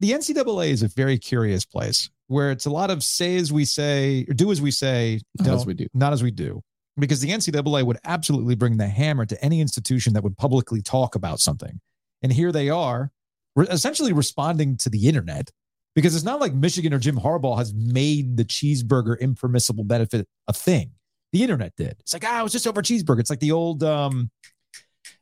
the 0.00 0.10
ncaa 0.12 0.68
is 0.68 0.82
a 0.82 0.88
very 0.88 1.18
curious 1.18 1.64
place 1.64 2.10
where 2.26 2.50
it's 2.50 2.66
a 2.66 2.70
lot 2.70 2.90
of 2.90 3.02
say 3.02 3.36
as 3.36 3.52
we 3.52 3.64
say 3.64 4.24
or 4.28 4.34
do 4.34 4.50
as 4.50 4.60
we 4.60 4.70
say 4.70 5.20
Not 5.38 5.54
as 5.54 5.66
we 5.66 5.74
do. 5.74 5.86
not 5.94 6.12
as 6.12 6.22
we 6.22 6.30
do 6.30 6.62
because 6.98 7.20
the 7.20 7.28
ncaa 7.28 7.84
would 7.84 7.98
absolutely 8.04 8.54
bring 8.54 8.76
the 8.76 8.88
hammer 8.88 9.24
to 9.24 9.42
any 9.44 9.60
institution 9.60 10.12
that 10.12 10.22
would 10.22 10.36
publicly 10.36 10.82
talk 10.82 11.14
about 11.14 11.40
something 11.40 11.80
and 12.22 12.32
here 12.32 12.52
they 12.52 12.68
are 12.68 13.10
re- 13.54 13.66
essentially 13.70 14.12
responding 14.12 14.76
to 14.76 14.88
the 14.88 15.08
internet 15.08 15.50
because 15.94 16.14
it's 16.14 16.24
not 16.24 16.40
like 16.40 16.54
Michigan 16.54 16.94
or 16.94 16.98
Jim 17.00 17.16
Harbaugh 17.16 17.58
has 17.58 17.74
made 17.74 18.36
the 18.36 18.44
cheeseburger 18.44 19.18
impermissible 19.18 19.82
benefit 19.82 20.28
a 20.46 20.52
thing. 20.52 20.92
The 21.32 21.42
internet 21.42 21.72
did. 21.76 21.96
It's 21.98 22.12
like, 22.12 22.24
ah, 22.24 22.38
it 22.38 22.42
was 22.44 22.52
just 22.52 22.68
over 22.68 22.82
cheeseburger. 22.82 23.18
It's 23.18 23.30
like 23.30 23.40
the 23.40 23.50
old 23.50 23.82
um, 23.82 24.30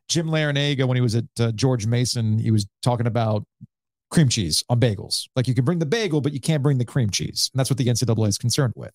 Jim 0.08 0.26
Larranaga 0.26 0.86
when 0.86 0.96
he 0.96 1.00
was 1.00 1.14
at 1.14 1.24
uh, 1.40 1.52
George 1.52 1.86
Mason. 1.86 2.38
He 2.38 2.50
was 2.50 2.66
talking 2.82 3.06
about 3.06 3.44
cream 4.10 4.28
cheese 4.28 4.64
on 4.68 4.78
bagels. 4.78 5.28
Like 5.34 5.48
you 5.48 5.54
can 5.54 5.64
bring 5.64 5.78
the 5.78 5.86
bagel, 5.86 6.20
but 6.20 6.32
you 6.32 6.40
can't 6.40 6.62
bring 6.62 6.78
the 6.78 6.84
cream 6.84 7.10
cheese. 7.10 7.50
And 7.52 7.58
that's 7.58 7.70
what 7.70 7.78
the 7.78 7.86
NCAA 7.86 8.28
is 8.28 8.38
concerned 8.38 8.74
with. 8.76 8.94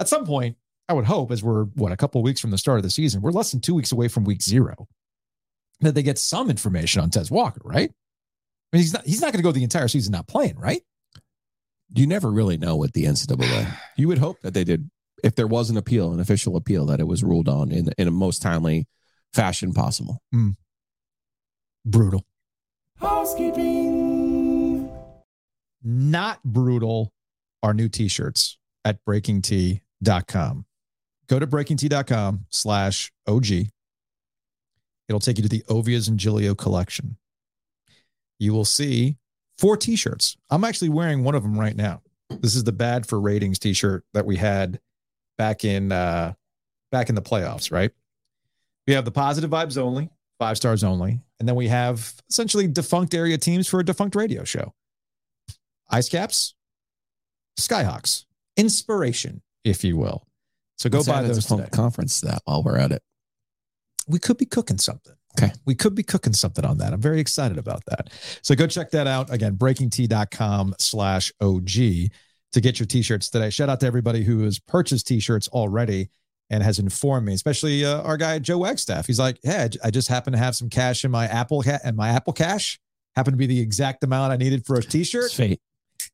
At 0.00 0.08
some 0.08 0.24
point, 0.24 0.56
I 0.88 0.92
would 0.92 1.06
hope, 1.06 1.30
as 1.30 1.42
we're 1.42 1.64
what 1.64 1.92
a 1.92 1.96
couple 1.96 2.20
of 2.20 2.24
weeks 2.24 2.40
from 2.40 2.50
the 2.50 2.58
start 2.58 2.78
of 2.78 2.82
the 2.82 2.90
season, 2.90 3.22
we're 3.22 3.30
less 3.30 3.50
than 3.50 3.60
two 3.60 3.74
weeks 3.74 3.92
away 3.92 4.08
from 4.08 4.24
week 4.24 4.42
zero, 4.42 4.86
that 5.80 5.94
they 5.94 6.02
get 6.02 6.18
some 6.18 6.50
information 6.50 7.00
on 7.00 7.10
Tez 7.10 7.30
Walker, 7.30 7.60
right? 7.64 7.90
I 7.90 8.76
mean, 8.76 8.82
he's 8.82 8.92
not 8.92 9.04
he's 9.06 9.20
not 9.20 9.32
going 9.32 9.42
to 9.42 9.42
go 9.42 9.52
the 9.52 9.62
entire 9.62 9.88
season 9.88 10.12
not 10.12 10.28
playing, 10.28 10.58
right? 10.58 10.82
You 11.94 12.06
never 12.06 12.30
really 12.30 12.58
know 12.58 12.76
with 12.76 12.92
the 12.92 13.04
NCAA. 13.04 13.66
You 13.96 14.08
would 14.08 14.18
hope 14.18 14.40
that 14.40 14.54
they 14.54 14.64
did, 14.64 14.90
if 15.22 15.36
there 15.36 15.46
was 15.46 15.70
an 15.70 15.76
appeal, 15.76 16.12
an 16.12 16.18
official 16.18 16.56
appeal, 16.56 16.86
that 16.86 16.98
it 16.98 17.06
was 17.06 17.22
ruled 17.22 17.48
on 17.48 17.70
in 17.70 17.90
in 17.96 18.08
a 18.08 18.10
most 18.10 18.42
timely 18.42 18.86
fashion 19.32 19.72
possible. 19.72 20.20
Hmm. 20.32 20.50
Brutal. 21.86 22.24
Housekeeping. 22.98 24.90
Not 25.82 26.42
brutal 26.42 27.12
are 27.62 27.74
new 27.74 27.88
t-shirts 27.88 28.58
at 28.84 28.98
breakingt.com. 29.06 30.64
Go 31.34 31.40
to 31.40 31.48
breakingt.com 31.48 32.46
slash 32.50 33.10
OG. 33.26 33.46
It'll 35.08 35.18
take 35.18 35.36
you 35.36 35.42
to 35.42 35.48
the 35.48 35.64
Ovies 35.68 36.06
and 36.06 36.16
Giglio 36.16 36.54
collection. 36.54 37.16
You 38.38 38.52
will 38.52 38.64
see 38.64 39.16
four 39.58 39.76
t-shirts. 39.76 40.36
I'm 40.48 40.62
actually 40.62 40.90
wearing 40.90 41.24
one 41.24 41.34
of 41.34 41.42
them 41.42 41.58
right 41.58 41.74
now. 41.74 42.02
This 42.30 42.54
is 42.54 42.62
the 42.62 42.70
bad 42.70 43.04
for 43.04 43.20
ratings 43.20 43.58
t-shirt 43.58 44.04
that 44.14 44.24
we 44.24 44.36
had 44.36 44.78
back 45.36 45.64
in 45.64 45.90
uh 45.90 46.34
back 46.92 47.08
in 47.08 47.16
the 47.16 47.22
playoffs, 47.22 47.72
right? 47.72 47.90
We 48.86 48.92
have 48.92 49.04
the 49.04 49.10
positive 49.10 49.50
vibes 49.50 49.76
only, 49.76 50.10
five 50.38 50.56
stars 50.56 50.84
only, 50.84 51.20
and 51.40 51.48
then 51.48 51.56
we 51.56 51.66
have 51.66 52.14
essentially 52.30 52.68
defunct 52.68 53.12
area 53.12 53.38
teams 53.38 53.66
for 53.66 53.80
a 53.80 53.84
defunct 53.84 54.14
radio 54.14 54.44
show. 54.44 54.72
Ice 55.90 56.08
Caps, 56.08 56.54
Skyhawks, 57.58 58.24
inspiration, 58.56 59.42
if 59.64 59.82
you 59.82 59.96
will. 59.96 60.28
So 60.84 60.90
go 60.90 60.98
Let's 60.98 61.08
buy 61.08 61.22
those 61.22 61.46
today. 61.46 61.66
conference 61.72 62.20
that 62.20 62.42
while 62.44 62.62
we're 62.62 62.76
at 62.76 62.92
it. 62.92 63.02
we 64.06 64.18
could 64.18 64.36
be 64.36 64.44
cooking 64.44 64.76
something. 64.76 65.14
Okay. 65.38 65.50
We 65.64 65.74
could 65.74 65.94
be 65.94 66.02
cooking 66.02 66.34
something 66.34 66.62
on 66.62 66.76
that. 66.76 66.92
I'm 66.92 67.00
very 67.00 67.20
excited 67.20 67.56
about 67.56 67.86
that. 67.86 68.10
So 68.42 68.54
go 68.54 68.66
check 68.66 68.90
that 68.90 69.06
out. 69.06 69.32
Again, 69.32 69.56
breakingt.com 69.56 70.74
slash 70.78 71.32
OG 71.40 71.66
to 71.66 72.60
get 72.60 72.78
your 72.78 72.84
t-shirts 72.86 73.30
today. 73.30 73.48
Shout 73.48 73.70
out 73.70 73.80
to 73.80 73.86
everybody 73.86 74.24
who 74.24 74.40
has 74.40 74.58
purchased 74.58 75.06
t-shirts 75.06 75.48
already 75.48 76.10
and 76.50 76.62
has 76.62 76.78
informed 76.78 77.24
me, 77.24 77.32
especially 77.32 77.86
uh, 77.86 78.02
our 78.02 78.18
guy 78.18 78.38
Joe 78.38 78.58
Wagstaff. 78.58 79.06
He's 79.06 79.18
like, 79.18 79.38
"Yeah, 79.42 79.68
I 79.82 79.90
just 79.90 80.08
happen 80.08 80.34
to 80.34 80.38
have 80.38 80.54
some 80.54 80.68
cash 80.68 81.02
in 81.02 81.10
my 81.10 81.24
Apple 81.24 81.62
ca- 81.62 81.78
and 81.82 81.96
my 81.96 82.10
Apple 82.10 82.34
Cash 82.34 82.78
happened 83.16 83.32
to 83.32 83.38
be 83.38 83.46
the 83.46 83.58
exact 83.58 84.04
amount 84.04 84.34
I 84.34 84.36
needed 84.36 84.66
for 84.66 84.76
a 84.76 84.82
t-shirt. 84.82 85.30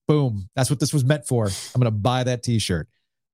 Boom, 0.07 0.49
that's 0.55 0.71
what 0.71 0.79
this 0.79 0.95
was 0.95 1.05
meant 1.05 1.27
for. 1.27 1.47
I'm 1.47 1.81
gonna 1.81 1.91
buy 1.91 2.23
that 2.23 2.45
t-shirt." 2.45 2.89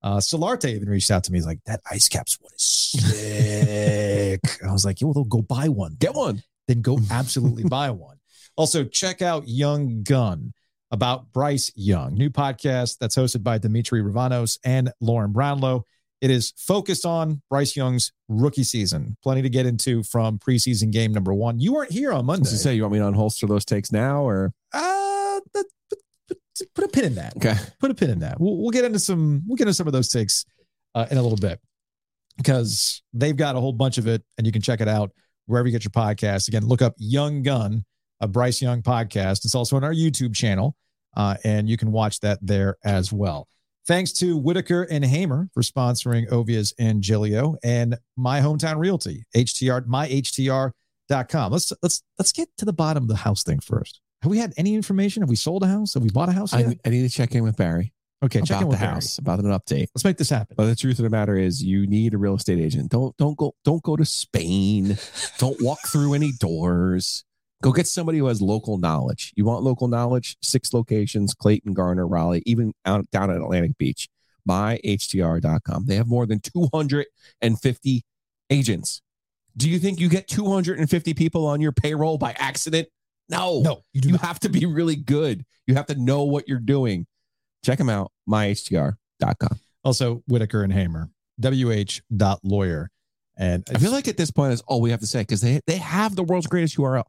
Uh, 0.06 0.18
Solarte 0.18 0.72
even 0.72 0.88
reached 0.88 1.10
out 1.10 1.24
to 1.24 1.32
me. 1.32 1.38
He's 1.38 1.46
like, 1.46 1.58
"That 1.66 1.80
ice 1.90 2.08
caps 2.08 2.38
one 2.40 2.52
is 2.54 2.62
sick." 2.62 4.40
I 4.64 4.70
was 4.70 4.84
like, 4.84 5.00
"Yo, 5.00 5.12
they'll 5.12 5.24
go 5.24 5.42
buy 5.42 5.68
one. 5.68 5.96
Get 5.98 6.14
one. 6.14 6.44
Then 6.68 6.80
go 6.80 7.00
absolutely 7.10 7.64
buy 7.64 7.90
one." 7.90 8.18
Also, 8.56 8.84
check 8.84 9.20
out 9.20 9.48
Young 9.48 10.04
Gun 10.04 10.52
about 10.92 11.32
Bryce 11.32 11.72
Young, 11.74 12.14
new 12.14 12.30
podcast 12.30 12.98
that's 12.98 13.16
hosted 13.16 13.42
by 13.42 13.58
Demetri 13.58 14.00
Ravanos 14.00 14.60
and 14.64 14.92
Lauren 15.00 15.32
Brownlow. 15.32 15.84
It 16.20 16.30
is 16.30 16.52
focused 16.56 17.04
on 17.04 17.42
Bryce 17.50 17.74
Young's 17.74 18.12
rookie 18.28 18.62
season. 18.62 19.16
Plenty 19.24 19.42
to 19.42 19.50
get 19.50 19.66
into 19.66 20.04
from 20.04 20.38
preseason 20.38 20.92
game 20.92 21.12
number 21.12 21.34
one. 21.34 21.58
You 21.58 21.74
weren't 21.74 21.90
here 21.90 22.12
on 22.12 22.26
Monday. 22.26 22.44
gonna 22.44 22.58
say, 22.58 22.76
you 22.76 22.82
want 22.82 22.92
me 22.92 23.00
to 23.00 23.06
unholster 23.06 23.48
those 23.48 23.64
takes 23.64 23.90
now 23.90 24.22
or 24.22 24.52
Uh, 24.72 25.40
that, 25.52 25.66
put, 26.74 26.84
a 26.84 26.88
pin 26.88 27.04
in 27.04 27.14
that. 27.16 27.36
okay? 27.36 27.54
Put 27.78 27.90
a 27.90 27.94
pin 27.94 28.10
in 28.10 28.20
that. 28.20 28.40
We'll, 28.40 28.56
we'll 28.56 28.70
get 28.70 28.84
into 28.84 28.98
some. 28.98 29.42
We'll 29.46 29.56
get 29.56 29.64
into 29.64 29.74
some 29.74 29.86
of 29.86 29.92
those 29.92 30.08
takes 30.08 30.44
uh, 30.94 31.06
in 31.10 31.18
a 31.18 31.22
little 31.22 31.38
bit 31.38 31.60
because 32.36 33.02
they've 33.12 33.36
got 33.36 33.56
a 33.56 33.60
whole 33.60 33.72
bunch 33.72 33.98
of 33.98 34.06
it, 34.06 34.22
and 34.38 34.46
you 34.46 34.52
can 34.52 34.62
check 34.62 34.80
it 34.80 34.88
out 34.88 35.10
wherever 35.46 35.66
you 35.66 35.72
get 35.72 35.84
your 35.84 35.90
podcast. 35.90 36.48
Again, 36.48 36.66
look 36.66 36.82
up 36.82 36.94
Young 36.98 37.42
Gun, 37.42 37.84
a 38.20 38.28
Bryce 38.28 38.60
Young 38.60 38.82
podcast. 38.82 39.44
It's 39.44 39.54
also 39.54 39.76
on 39.76 39.84
our 39.84 39.94
YouTube 39.94 40.34
channel, 40.34 40.76
uh, 41.16 41.36
and 41.44 41.68
you 41.68 41.76
can 41.76 41.92
watch 41.92 42.20
that 42.20 42.38
there 42.42 42.76
as 42.84 43.12
well. 43.12 43.48
Thanks 43.86 44.12
to 44.14 44.36
Whitaker 44.36 44.82
and 44.82 45.04
Hamer 45.04 45.48
for 45.54 45.62
sponsoring 45.62 46.28
Ovies 46.30 46.72
and 46.78 47.02
Giglio 47.02 47.56
and 47.62 47.96
my 48.16 48.40
hometown 48.40 48.78
realty, 48.78 49.24
HTR, 49.36 49.86
myhtr.com. 49.86 51.52
Let's 51.52 51.72
let's 51.82 52.02
let's 52.18 52.32
get 52.32 52.48
to 52.58 52.64
the 52.64 52.72
bottom 52.72 53.04
of 53.04 53.08
the 53.08 53.16
house 53.16 53.44
thing 53.44 53.60
first. 53.60 54.00
Have 54.22 54.30
we 54.30 54.38
had 54.38 54.52
any 54.56 54.74
information? 54.74 55.22
Have 55.22 55.28
we 55.28 55.36
sold 55.36 55.62
a 55.62 55.66
house? 55.66 55.94
Have 55.94 56.02
we 56.02 56.10
bought 56.10 56.28
a 56.28 56.32
house 56.32 56.52
yet? 56.52 56.66
I, 56.66 56.76
I 56.84 56.90
need 56.90 57.08
to 57.08 57.14
check 57.14 57.34
in 57.34 57.42
with 57.42 57.56
Barry 57.56 57.92
okay, 58.22 58.40
check 58.40 58.50
about 58.50 58.62
in 58.62 58.62
the 58.62 58.70
with 58.70 58.80
Barry. 58.80 58.92
house, 58.92 59.18
about 59.18 59.38
an 59.40 59.46
update. 59.46 59.88
Let's 59.94 60.04
make 60.04 60.16
this 60.16 60.30
happen. 60.30 60.54
But 60.56 60.66
the 60.66 60.76
truth 60.76 60.98
of 60.98 61.04
the 61.04 61.10
matter 61.10 61.36
is, 61.36 61.62
you 61.62 61.86
need 61.86 62.14
a 62.14 62.18
real 62.18 62.34
estate 62.34 62.58
agent. 62.58 62.90
Don't 62.90 63.16
don't 63.16 63.36
go 63.36 63.54
don't 63.64 63.82
go 63.82 63.96
to 63.96 64.04
Spain. 64.04 64.98
don't 65.38 65.60
walk 65.60 65.78
through 65.86 66.14
any 66.14 66.32
doors. 66.32 67.24
Go 67.62 67.72
get 67.72 67.86
somebody 67.86 68.18
who 68.18 68.26
has 68.26 68.42
local 68.42 68.76
knowledge. 68.76 69.32
You 69.34 69.46
want 69.46 69.62
local 69.62 69.88
knowledge? 69.88 70.36
Six 70.42 70.72
locations: 70.72 71.34
Clayton, 71.34 71.72
Garner, 71.74 72.06
Raleigh, 72.06 72.42
even 72.46 72.74
out 72.84 73.10
down 73.10 73.30
at 73.30 73.36
Atlantic 73.36 73.78
Beach. 73.78 74.08
MyHTR.com. 74.48 75.86
They 75.86 75.96
have 75.96 76.06
more 76.06 76.24
than 76.24 76.38
250 76.38 78.04
agents. 78.48 79.02
Do 79.56 79.68
you 79.68 79.80
think 79.80 79.98
you 79.98 80.08
get 80.08 80.28
250 80.28 81.14
people 81.14 81.48
on 81.48 81.60
your 81.60 81.72
payroll 81.72 82.16
by 82.16 82.32
accident? 82.38 82.86
No. 83.28 83.60
No, 83.60 83.82
you 83.92 84.02
You 84.10 84.16
have 84.18 84.38
to 84.40 84.48
be 84.48 84.66
really 84.66 84.96
good. 84.96 85.44
You 85.66 85.74
have 85.74 85.86
to 85.86 85.94
know 85.96 86.24
what 86.24 86.46
you're 86.48 86.58
doing. 86.60 87.06
Check 87.64 87.78
them 87.78 87.88
out. 87.88 88.12
MyHTR.com. 88.28 89.58
Also, 89.84 90.22
Whitaker 90.28 90.62
and 90.62 90.72
Hamer, 90.72 91.10
wh.lawyer. 91.40 92.90
And 93.38 93.64
I 93.74 93.78
feel 93.78 93.92
like 93.92 94.08
at 94.08 94.16
this 94.16 94.30
point 94.30 94.52
is 94.54 94.62
all 94.62 94.80
we 94.80 94.90
have 94.90 95.00
to 95.00 95.06
say 95.06 95.20
because 95.20 95.40
they 95.42 95.60
they 95.66 95.76
have 95.76 96.16
the 96.16 96.22
world's 96.22 96.46
greatest 96.46 96.76
URL. 96.78 97.04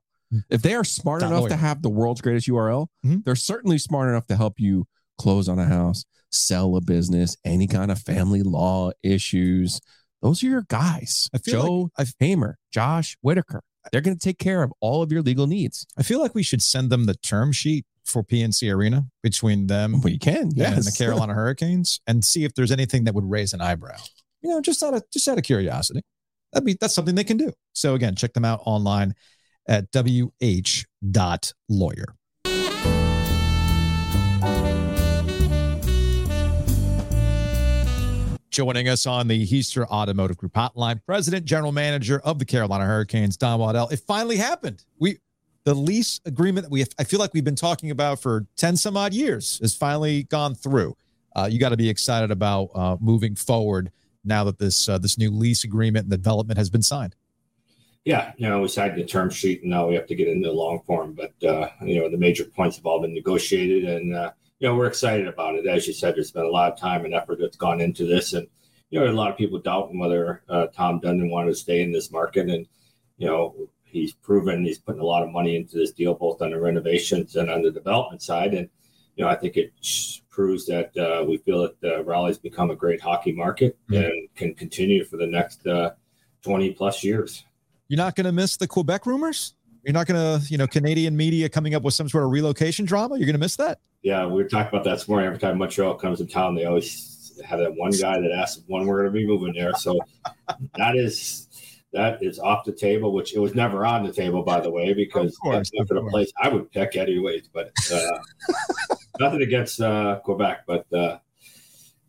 If 0.50 0.62
they 0.62 0.74
are 0.74 0.84
smart 0.84 1.22
enough 1.22 1.40
lawyer. 1.42 1.50
to 1.50 1.56
have 1.56 1.82
the 1.82 1.90
world's 1.90 2.20
greatest 2.20 2.48
URL, 2.50 2.88
Mhm. 3.06 3.24
they're 3.24 3.36
certainly 3.36 3.78
smart 3.78 4.10
enough 4.10 4.28
to 4.28 4.36
help 4.36 4.60
you 4.60 4.86
close 5.18 5.48
on 5.48 5.58
a 5.58 5.66
house, 5.66 6.04
sell 6.32 6.76
a 6.76 6.82
business, 6.82 7.38
any 7.46 7.66
kind 7.66 7.92
of 7.92 8.02
family 8.02 8.44
law 8.44 8.92
issues. 9.04 9.80
Those 10.22 10.44
are 10.44 10.48
your 10.48 10.66
guys. 10.68 11.30
I 11.34 11.38
feel 11.38 11.62
Joe 11.62 11.90
like 11.98 12.10
Hamer, 12.20 12.58
Josh 12.74 13.16
Whitaker. 13.22 13.62
They're 13.92 14.02
going 14.02 14.18
to 14.18 14.24
take 14.24 14.40
care 14.40 14.64
of 14.64 14.72
all 14.80 15.02
of 15.02 15.12
your 15.12 15.22
legal 15.22 15.48
needs. 15.48 15.86
I 15.98 16.04
feel 16.04 16.20
like 16.20 16.36
we 16.36 16.44
should 16.44 16.62
send 16.62 16.90
them 16.90 17.06
the 17.06 17.16
term 17.16 17.52
sheet 17.52 17.86
for 18.06 18.24
PNC 18.24 18.74
Arena 18.74 19.06
between 19.22 19.68
them 19.68 20.02
We 20.02 20.18
can, 20.18 20.52
yes. 20.56 20.76
and 20.76 20.84
the 20.84 20.92
Carolina 20.98 21.34
Hurricanes 21.34 22.00
and 22.08 22.24
see 22.24 22.44
if 22.44 22.54
there's 22.54 22.72
anything 22.72 23.04
that 23.04 23.14
would 23.14 23.30
raise 23.30 23.54
an 23.54 23.62
eyebrow. 23.62 23.98
You 24.42 24.50
know, 24.52 24.62
just 24.62 24.82
out 24.84 24.94
of 24.94 25.04
just 25.12 25.28
out 25.28 25.38
of 25.38 25.44
curiosity. 25.44 26.02
That'd 26.54 26.66
be 26.66 26.78
that's 26.80 26.94
something 26.96 27.16
they 27.16 27.24
can 27.24 27.38
do. 27.38 27.52
So 27.74 27.96
again, 27.96 28.16
check 28.16 28.34
them 28.34 28.46
out 28.46 28.62
online 28.66 29.14
at 29.68 29.86
wh.lawyer. 29.92 30.76
Joining 38.58 38.90
us 38.90 39.06
on 39.06 39.28
the 39.28 39.46
Hiester 39.46 39.86
Automotive 39.86 40.36
Group 40.36 40.54
hotline, 40.54 41.00
President 41.06 41.46
General 41.46 41.72
Manager 41.72 42.20
of 42.22 42.40
the 42.40 42.46
Carolina 42.46 42.86
Hurricanes, 42.86 43.38
Don 43.38 43.60
Waddell. 43.60 43.88
It 43.90 44.00
finally 44.00 44.36
happened. 44.36 44.84
We 44.98 45.20
the 45.64 45.76
lease 45.76 46.20
agreement 46.26 46.66
that 46.66 46.72
we 46.72 46.84
I 46.98 47.04
feel 47.04 47.20
like 47.20 47.36
we've 47.36 47.44
been 47.44 47.56
talking 47.56 47.92
about 47.92 48.20
for 48.20 48.48
10 48.56 48.76
some 48.78 48.98
odd 48.98 49.14
years 49.14 49.60
has 49.60 49.76
finally 49.76 50.24
gone 50.24 50.56
through. 50.56 50.98
Uh, 51.36 51.48
you 51.52 51.60
got 51.60 51.70
to 51.70 51.78
be 51.78 51.88
excited 51.88 52.32
about 52.32 52.72
uh, 52.74 52.98
moving 53.00 53.36
forward 53.36 53.92
now 54.26 54.44
that 54.46 54.58
this 54.58 54.90
uh, 54.90 54.98
this 54.98 55.20
new 55.20 55.30
lease 55.30 55.64
agreement 55.64 56.06
and 56.06 56.12
development 56.12 56.58
has 56.58 56.72
been 56.72 56.82
signed. 56.82 57.16
Yeah, 58.06 58.32
you 58.38 58.50
know, 58.50 58.62
we 58.62 58.70
signed 58.70 58.98
the 58.98 59.06
term 59.06 59.30
sheet 59.30 59.62
and 59.62 59.70
now 59.70 59.88
we 59.88 59.94
have 59.94 60.08
to 60.08 60.16
get 60.16 60.30
into 60.30 60.48
the 60.48 60.56
long 60.56 60.82
form. 60.88 61.14
But, 61.14 61.48
uh, 61.48 61.70
you 61.84 62.00
know, 62.00 62.10
the 62.10 62.18
major 62.18 62.46
points 62.46 62.78
have 62.78 62.88
all 62.88 63.02
been 63.02 63.14
negotiated 63.14 63.84
and, 63.84 64.16
uh, 64.16 64.32
you 64.60 64.68
know, 64.68 64.76
we're 64.76 64.88
excited 64.88 65.28
about 65.28 65.56
it. 65.56 65.68
As 65.68 65.88
you 65.88 65.94
said, 65.94 66.16
there's 66.16 66.32
been 66.32 66.44
a 66.46 66.50
lot 66.50 66.72
of 66.72 66.80
time 66.80 67.06
and 67.06 67.14
effort 67.14 67.38
that's 67.40 67.58
gone 67.58 67.80
into 67.82 68.06
this. 68.06 68.34
And, 68.34 68.48
you 68.90 69.00
know, 69.00 69.08
a 69.10 69.12
lot 69.14 69.32
of 69.32 69.38
people 69.38 69.60
doubting 69.60 70.00
whether 70.00 70.42
uh, 70.50 70.68
Tom 70.68 71.00
Dundon 71.00 71.30
wanted 71.30 71.50
to 71.52 71.56
stay 71.56 71.82
in 71.82 71.92
this 71.92 72.12
market. 72.12 72.50
And, 72.50 72.66
you 73.18 73.28
know, 73.28 73.56
he's 73.84 74.14
proven 74.14 74.66
he's 74.66 74.80
putting 74.80 75.02
a 75.02 75.06
lot 75.06 75.24
of 75.24 75.32
money 75.32 75.56
into 75.56 75.78
this 75.78 75.92
deal, 75.92 76.14
both 76.16 76.42
on 76.42 76.52
the 76.52 76.60
renovations 76.60 77.36
and 77.36 77.50
on 77.52 77.62
the 77.62 77.72
development 77.72 78.22
side. 78.22 78.54
And, 78.54 78.70
you 79.16 79.24
know, 79.24 79.30
I 79.30 79.36
think 79.36 79.58
it 79.58 79.72
proves 80.30 80.66
that 80.68 80.96
uh, 80.98 81.24
we 81.24 81.38
feel 81.38 81.70
that 81.82 81.98
uh, 81.98 82.04
Raleigh's 82.04 82.38
become 82.38 82.72
a 82.72 82.76
great 82.76 83.02
hockey 83.02 83.32
market 83.32 83.78
Mhm. 83.90 84.06
and 84.06 84.30
can 84.36 84.54
continue 84.56 85.04
for 85.04 85.18
the 85.18 85.26
next 85.28 85.66
uh, 85.68 85.92
20 86.44 86.72
plus 86.74 87.04
years. 87.04 87.44
You're 87.90 87.98
not 87.98 88.16
going 88.16 88.26
to 88.26 88.32
miss 88.32 88.58
the 88.58 88.68
Quebec 88.68 89.06
rumors. 89.06 89.54
You're 89.88 89.94
not 89.94 90.06
going 90.06 90.42
to, 90.42 90.46
you 90.52 90.58
know, 90.58 90.68
Canadian 90.68 91.16
media 91.16 91.48
coming 91.48 91.74
up 91.74 91.82
with 91.82 91.94
some 91.94 92.10
sort 92.10 92.26
of 92.26 92.32
relocation 92.32 92.84
drama. 92.84 93.16
You're 93.16 93.26
going 93.26 93.36
to 93.36 93.40
miss 93.40 93.56
that. 93.56 93.80
Yeah, 94.02 94.26
we 94.26 94.44
were 94.44 94.50
talking 94.50 94.68
about 94.68 94.84
that 94.84 94.96
this 94.96 95.08
morning. 95.08 95.28
Every 95.28 95.40
time 95.40 95.58
Montreal 95.58 95.96
comes 95.96 96.18
to 96.18 96.26
town, 96.26 96.56
they 96.56 96.66
always 96.66 97.42
have 97.48 97.60
that 97.60 97.74
one 97.74 97.92
guy 97.92 98.20
that 98.20 98.34
asks 98.34 98.62
when 98.68 98.86
we're 98.86 98.98
going 98.98 99.14
to 99.14 99.18
be 99.18 99.26
moving 99.26 99.54
there. 99.54 99.72
So 99.76 99.98
that 100.76 100.98
is 100.98 101.48
that 101.94 102.22
is 102.22 102.38
off 102.38 102.66
the 102.66 102.74
table, 102.74 103.14
which 103.14 103.34
it 103.34 103.40
was 103.40 103.56
never 103.56 103.86
on 103.86 104.04
the 104.04 104.12
table, 104.12 104.44
by 104.44 104.60
the 104.60 104.70
way, 104.70 104.94
because 104.94 105.32
Of 105.36 105.40
course, 105.40 105.72
that's 105.74 105.90
not 105.90 106.04
the 106.04 106.10
place 106.10 106.34
I 106.38 106.50
would 106.50 106.70
pick 106.70 106.98
anyways. 106.98 107.48
But 107.48 107.72
uh, 107.90 108.20
nothing 109.22 109.42
against 109.42 109.80
uh, 109.80 110.20
Quebec, 110.26 110.64
but 110.68 110.86
uh, 110.92 111.20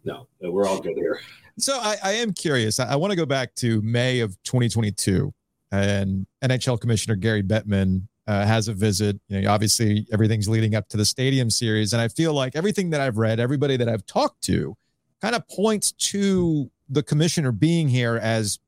no, 0.02 0.26
we're 0.40 0.66
all 0.66 0.80
good 0.80 0.96
here. 0.96 1.20
So 1.58 1.78
I, 1.80 1.96
I 2.02 2.12
am 2.14 2.32
curious. 2.32 2.80
I, 2.80 2.92
I 2.92 2.96
want 2.96 3.12
to 3.12 3.16
go 3.16 3.26
back 3.26 3.54
to 3.56 3.80
May 3.82 4.18
of 4.18 4.36
2022, 4.42 5.32
and 5.70 6.26
NHL 6.42 6.80
Commissioner 6.80 7.16
Gary 7.16 7.42
Bettman 7.42 8.02
uh, 8.26 8.44
has 8.46 8.68
a 8.68 8.72
visit. 8.72 9.18
You 9.28 9.42
know, 9.42 9.50
obviously 9.50 10.06
everything's 10.12 10.48
leading 10.48 10.74
up 10.74 10.88
to 10.90 10.96
the 10.96 11.04
Stadium 11.04 11.50
Series, 11.50 11.92
and 11.92 12.02
I 12.02 12.08
feel 12.08 12.32
like 12.34 12.56
everything 12.56 12.90
that 12.90 13.00
I've 13.00 13.16
read, 13.16 13.40
everybody 13.40 13.76
that 13.76 13.88
I've 13.88 14.06
talked 14.06 14.42
to, 14.44 14.76
kind 15.20 15.34
of 15.34 15.46
points 15.48 15.92
to 15.92 16.70
the 16.88 17.02
commissioner 17.02 17.52
being 17.52 17.88
here 17.88 18.16
as 18.16 18.58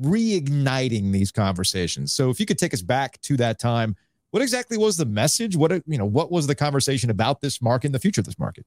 reigniting 0.00 1.12
these 1.12 1.30
conversations. 1.30 2.12
So 2.12 2.30
if 2.30 2.40
you 2.40 2.46
could 2.46 2.58
take 2.58 2.74
us 2.74 2.82
back 2.82 3.20
to 3.22 3.36
that 3.36 3.58
time, 3.58 3.96
what 4.30 4.42
exactly 4.42 4.78
was 4.78 4.96
the 4.96 5.04
message? 5.04 5.56
What 5.56 5.72
you 5.86 5.98
know, 5.98 6.06
what 6.06 6.32
was 6.32 6.46
the 6.46 6.54
conversation 6.54 7.10
about 7.10 7.40
this 7.40 7.60
market 7.60 7.88
and 7.88 7.94
the 7.94 7.98
future 7.98 8.22
of 8.22 8.24
this 8.24 8.38
market? 8.38 8.64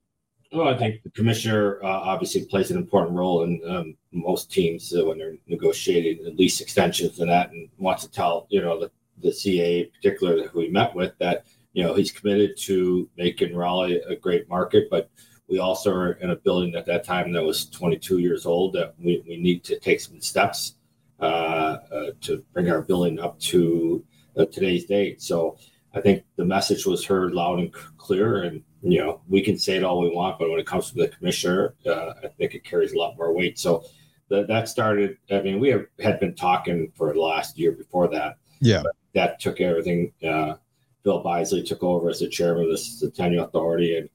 Well, 0.56 0.70
I 0.70 0.78
think 0.78 1.04
the 1.04 1.10
commissioner 1.10 1.84
uh, 1.84 1.88
obviously 1.88 2.46
plays 2.46 2.72
an 2.72 2.78
important 2.78 3.18
role 3.18 3.44
in 3.44 3.62
um, 3.68 3.98
most 4.14 4.50
teams 4.50 4.96
uh, 4.96 5.04
when 5.04 5.18
they're 5.18 5.36
negotiating 5.48 6.34
lease 6.38 6.62
extensions 6.62 7.20
and 7.20 7.30
that, 7.30 7.52
and 7.52 7.68
wants 7.78 8.06
to 8.06 8.12
tell 8.12 8.48
you 8.50 8.62
know 8.62 8.80
the 8.80 8.90
the 9.22 9.34
CA, 9.34 9.82
in 9.82 9.92
particular 9.92 10.48
who 10.48 10.60
we 10.60 10.70
met 10.70 10.96
with, 10.96 11.12
that 11.20 11.46
you 11.74 11.84
know 11.84 11.94
he's 11.94 12.10
committed 12.10 12.56
to 12.60 13.10
making 13.18 13.54
Raleigh 13.54 14.00
a 14.08 14.16
great 14.16 14.48
market, 14.48 14.88
but 14.90 15.10
we 15.50 15.60
also 15.60 15.94
are 15.94 16.14
in 16.14 16.30
a 16.30 16.38
building 16.38 16.74
at 16.76 16.86
that 16.86 17.04
time 17.04 17.34
that 17.34 17.44
was 17.44 17.70
22 17.70 18.20
years 18.20 18.46
old 18.46 18.72
that 18.76 18.96
we, 18.98 19.22
we 19.28 19.36
need 19.36 19.62
to 19.66 19.78
take 19.78 20.00
some 20.00 20.22
steps 20.22 20.76
uh, 21.20 21.24
uh, 21.92 22.12
to 22.22 22.44
bring 22.54 22.72
our 22.72 22.82
building 22.82 23.20
up 23.20 23.38
to 23.40 24.04
uh, 24.38 24.46
today's 24.46 24.86
date. 24.86 25.22
So 25.22 25.58
I 25.96 26.02
think 26.02 26.24
the 26.36 26.46
message 26.46 26.86
was 26.86 27.06
heard 27.06 27.34
loud 27.34 27.60
and 27.60 27.74
clear, 27.98 28.44
and 28.44 28.62
you 28.82 29.00
know 29.00 29.22
we 29.28 29.42
can 29.42 29.58
say 29.58 29.78
it 29.78 29.84
all 29.84 30.02
we 30.02 30.10
want, 30.10 30.38
but 30.38 30.50
when 30.50 30.60
it 30.60 30.68
comes 30.68 30.92
to 30.92 30.96
the 30.96 31.08
commissioner, 31.08 31.75
uh, 31.86 32.14
I 32.24 32.28
think 32.38 32.54
it 32.54 32.64
carries 32.64 32.94
a 32.94 32.98
lot 32.98 33.18
more 33.18 33.34
weight. 33.34 33.58
So 33.58 33.86
that 34.30 34.48
that 34.48 34.68
started. 34.68 35.18
I 35.32 35.42
mean, 35.42 35.60
we 35.60 35.70
have, 35.70 35.86
had 36.00 36.20
been 36.20 36.36
talking 36.36 36.92
for 36.96 37.14
the 37.14 37.22
last 37.22 37.58
year 37.58 37.72
before 37.72 38.08
that. 38.10 38.38
Yeah. 38.60 38.84
That 39.14 39.40
took 39.40 39.62
everything. 39.62 40.12
Uh, 40.24 40.56
Phil 41.04 41.25
Isley 41.25 41.64
took 41.64 41.84
over 41.84 42.10
as 42.10 42.20
the 42.20 42.28
chairman 42.28 42.66
of 42.66 42.72
the 42.72 42.78
Centennial 42.78 43.46
Authority, 43.46 43.98
and 43.98 44.10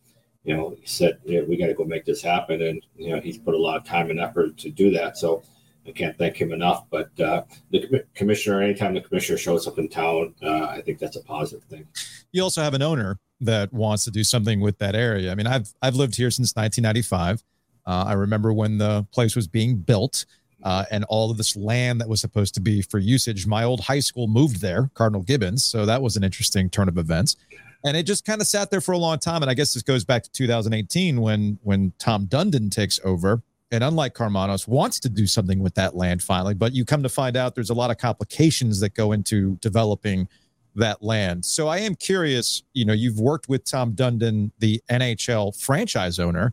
you 0.45 0.57
know, 0.57 0.77
he 0.79 0.87
said, 0.87 1.19
yeah, 1.25 1.41
"We 1.43 1.57
got 1.57 1.69
to 1.69 1.75
go 1.75 1.85
make 1.85 2.05
this 2.05 2.21
happen." 2.21 2.61
And 2.61 2.85
you 2.97 3.15
know, 3.15 3.21
he's 3.21 3.39
put 3.39 3.55
a 3.55 3.59
lot 3.59 3.77
of 3.77 3.85
time 3.85 4.11
and 4.11 4.21
effort 4.21 4.59
to 4.59 4.71
do 4.71 4.91
that. 4.91 5.17
So 5.17 5.43
I 5.87 5.93
can't 5.93 6.17
thank 6.19 6.37
him 6.37 6.53
enough. 6.53 6.85
But 6.91 7.19
uh, 7.21 7.45
the 7.71 8.05
commissioner, 8.15 8.63
anytime 8.63 8.95
the 8.95 9.01
commissioner 9.01 9.39
shows 9.39 9.67
up 9.67 9.79
in 9.79 9.89
town, 9.89 10.35
uh, 10.43 10.65
I 10.65 10.83
think 10.83 10.99
that's 10.99 11.17
a 11.17 11.23
positive 11.23 11.65
thing. 11.65 11.87
You 12.33 12.43
also 12.43 12.63
have 12.63 12.75
an 12.75 12.83
owner 12.83 13.19
that 13.41 13.73
wants 13.73 14.05
to 14.05 14.11
do 14.11 14.23
something 14.23 14.61
with 14.61 14.79
that 14.79 14.95
area. 14.95 15.33
I 15.33 15.35
mean, 15.35 15.47
I've 15.47 15.73
I've 15.83 15.95
lived 15.97 16.17
here 16.17 16.31
since 16.31 16.55
1995. 16.55 17.43
Uh, 17.87 18.05
I 18.07 18.13
remember 18.13 18.53
when 18.53 18.79
the 18.79 19.07
place 19.13 19.35
was 19.35 19.49
being 19.49 19.77
built. 19.77 20.27
Uh, 20.63 20.85
and 20.91 21.05
all 21.05 21.31
of 21.31 21.39
this 21.39 21.57
land 21.57 22.03
that 22.03 22.07
was 22.07 22.21
supposed 22.21 22.53
to 22.53 22.61
be 22.61 22.83
for 22.83 22.99
usage. 22.99 23.47
My 23.47 23.65
old 23.65 23.81
high 23.81 24.01
school 24.01 24.29
moved 24.29 24.61
there, 24.61 24.91
Cardinal 24.93 25.23
Gibbons. 25.23 25.65
So 25.65 25.87
that 25.87 26.03
was 26.03 26.19
an 26.19 26.23
interesting 26.23 26.69
turn 26.69 26.87
of 26.87 26.99
events. 26.99 27.37
And 27.83 27.97
it 27.97 28.03
just 28.03 28.27
kind 28.27 28.43
of 28.43 28.47
sat 28.47 28.71
there 28.71 28.83
for 28.83 28.93
a 28.93 28.99
long 28.99 29.19
time. 29.19 29.41
And 29.41 29.51
I 29.51 29.55
guess 29.55 29.73
this 29.73 29.83
goes 29.83 30.05
back 30.05 30.23
to 30.25 30.31
2018 30.31 31.19
when 31.19 31.59
when 31.63 31.95
Tom 31.99 32.27
Dundon 32.27 32.71
takes 32.71 33.01
over 33.05 33.43
and 33.71 33.85
unlike 33.85 34.15
Karmanos, 34.15 34.67
wants 34.67 34.99
to 35.01 35.09
do 35.09 35.27
something 35.27 35.61
with 35.61 35.75
that 35.75 35.95
land 35.95 36.23
finally. 36.23 36.55
But 36.55 36.75
you 36.75 36.85
come 36.85 37.03
to 37.03 37.09
find 37.09 37.37
out 37.37 37.55
there's 37.55 37.71
a 37.71 37.75
lot 37.75 37.91
of 37.91 37.99
complications 37.99 38.81
that 38.81 38.95
go 38.95 39.13
into 39.13 39.57
developing 39.57 40.29
that 40.77 41.03
land. 41.03 41.45
So 41.45 41.69
I 41.69 41.79
am 41.79 41.95
curious. 41.95 42.63
You 42.73 42.85
know, 42.85 42.93
you've 42.93 43.21
worked 43.21 43.49
with 43.49 43.65
Tom 43.65 43.93
Dundon, 43.93 44.51
the 44.59 44.83
NHL 44.91 45.61
franchise 45.61 46.19
owner, 46.19 46.53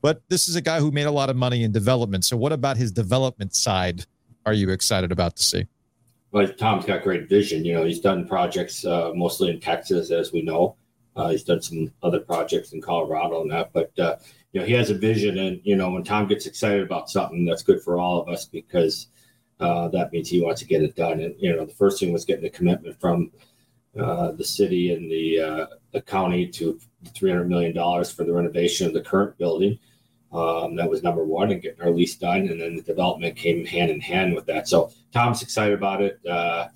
but 0.00 0.22
this 0.28 0.48
is 0.48 0.56
a 0.56 0.60
guy 0.60 0.80
who 0.80 0.90
made 0.90 1.06
a 1.06 1.10
lot 1.10 1.30
of 1.30 1.36
money 1.36 1.64
in 1.64 1.72
development. 1.72 2.24
So 2.24 2.36
what 2.36 2.52
about 2.52 2.76
his 2.76 2.92
development 2.92 3.54
side? 3.54 4.04
Are 4.46 4.52
you 4.52 4.70
excited 4.70 5.12
about 5.12 5.36
to 5.36 5.42
see? 5.42 5.66
Well, 6.30 6.46
Tom's 6.48 6.84
got 6.84 7.02
great 7.02 7.28
vision. 7.28 7.64
You 7.64 7.74
know, 7.74 7.84
he's 7.84 8.00
done 8.00 8.28
projects 8.28 8.84
uh, 8.84 9.12
mostly 9.14 9.50
in 9.50 9.60
Texas, 9.60 10.10
as 10.10 10.32
we 10.32 10.42
know. 10.42 10.76
Uh, 11.18 11.30
he's 11.30 11.42
done 11.42 11.60
some 11.60 11.92
other 12.04 12.20
projects 12.20 12.72
in 12.72 12.80
Colorado 12.80 13.42
and 13.42 13.50
that, 13.50 13.72
but 13.72 13.90
uh, 13.98 14.14
you 14.52 14.60
know, 14.60 14.66
he 14.66 14.72
has 14.72 14.90
a 14.90 14.94
vision, 14.94 15.36
and 15.38 15.60
you 15.64 15.76
know, 15.76 15.90
when 15.90 16.04
Tom 16.04 16.28
gets 16.28 16.46
excited 16.46 16.82
about 16.82 17.10
something, 17.10 17.44
that's 17.44 17.62
good 17.62 17.82
for 17.82 17.98
all 17.98 18.22
of 18.22 18.28
us 18.28 18.44
because 18.46 19.08
uh, 19.60 19.88
that 19.88 20.12
means 20.12 20.28
he 20.28 20.40
wants 20.40 20.60
to 20.60 20.66
get 20.66 20.82
it 20.82 20.94
done. 20.94 21.20
And 21.20 21.34
you 21.38 21.54
know, 21.54 21.66
the 21.66 21.74
first 21.74 21.98
thing 21.98 22.12
was 22.12 22.24
getting 22.24 22.46
a 22.46 22.50
commitment 22.50 23.00
from 23.00 23.32
uh, 23.98 24.32
the 24.32 24.44
city 24.44 24.94
and 24.94 25.10
the 25.10 25.40
uh, 25.40 25.66
the 25.92 26.00
county 26.00 26.46
to 26.46 26.78
three 27.14 27.30
hundred 27.30 27.48
million 27.48 27.74
dollars 27.74 28.12
for 28.12 28.24
the 28.24 28.32
renovation 28.32 28.86
of 28.86 28.94
the 28.94 29.02
current 29.02 29.36
building. 29.38 29.78
Um, 30.32 30.76
that 30.76 30.88
was 30.88 31.02
number 31.02 31.24
one, 31.24 31.50
and 31.50 31.60
getting 31.60 31.82
our 31.82 31.90
lease 31.90 32.14
done, 32.14 32.48
and 32.48 32.60
then 32.60 32.76
the 32.76 32.82
development 32.82 33.34
came 33.34 33.64
hand 33.64 33.90
in 33.90 34.00
hand 34.00 34.34
with 34.34 34.46
that. 34.46 34.68
So 34.68 34.92
Tom's 35.12 35.42
excited 35.42 35.74
about 35.74 36.00
it. 36.00 36.20
Uh, 36.24 36.68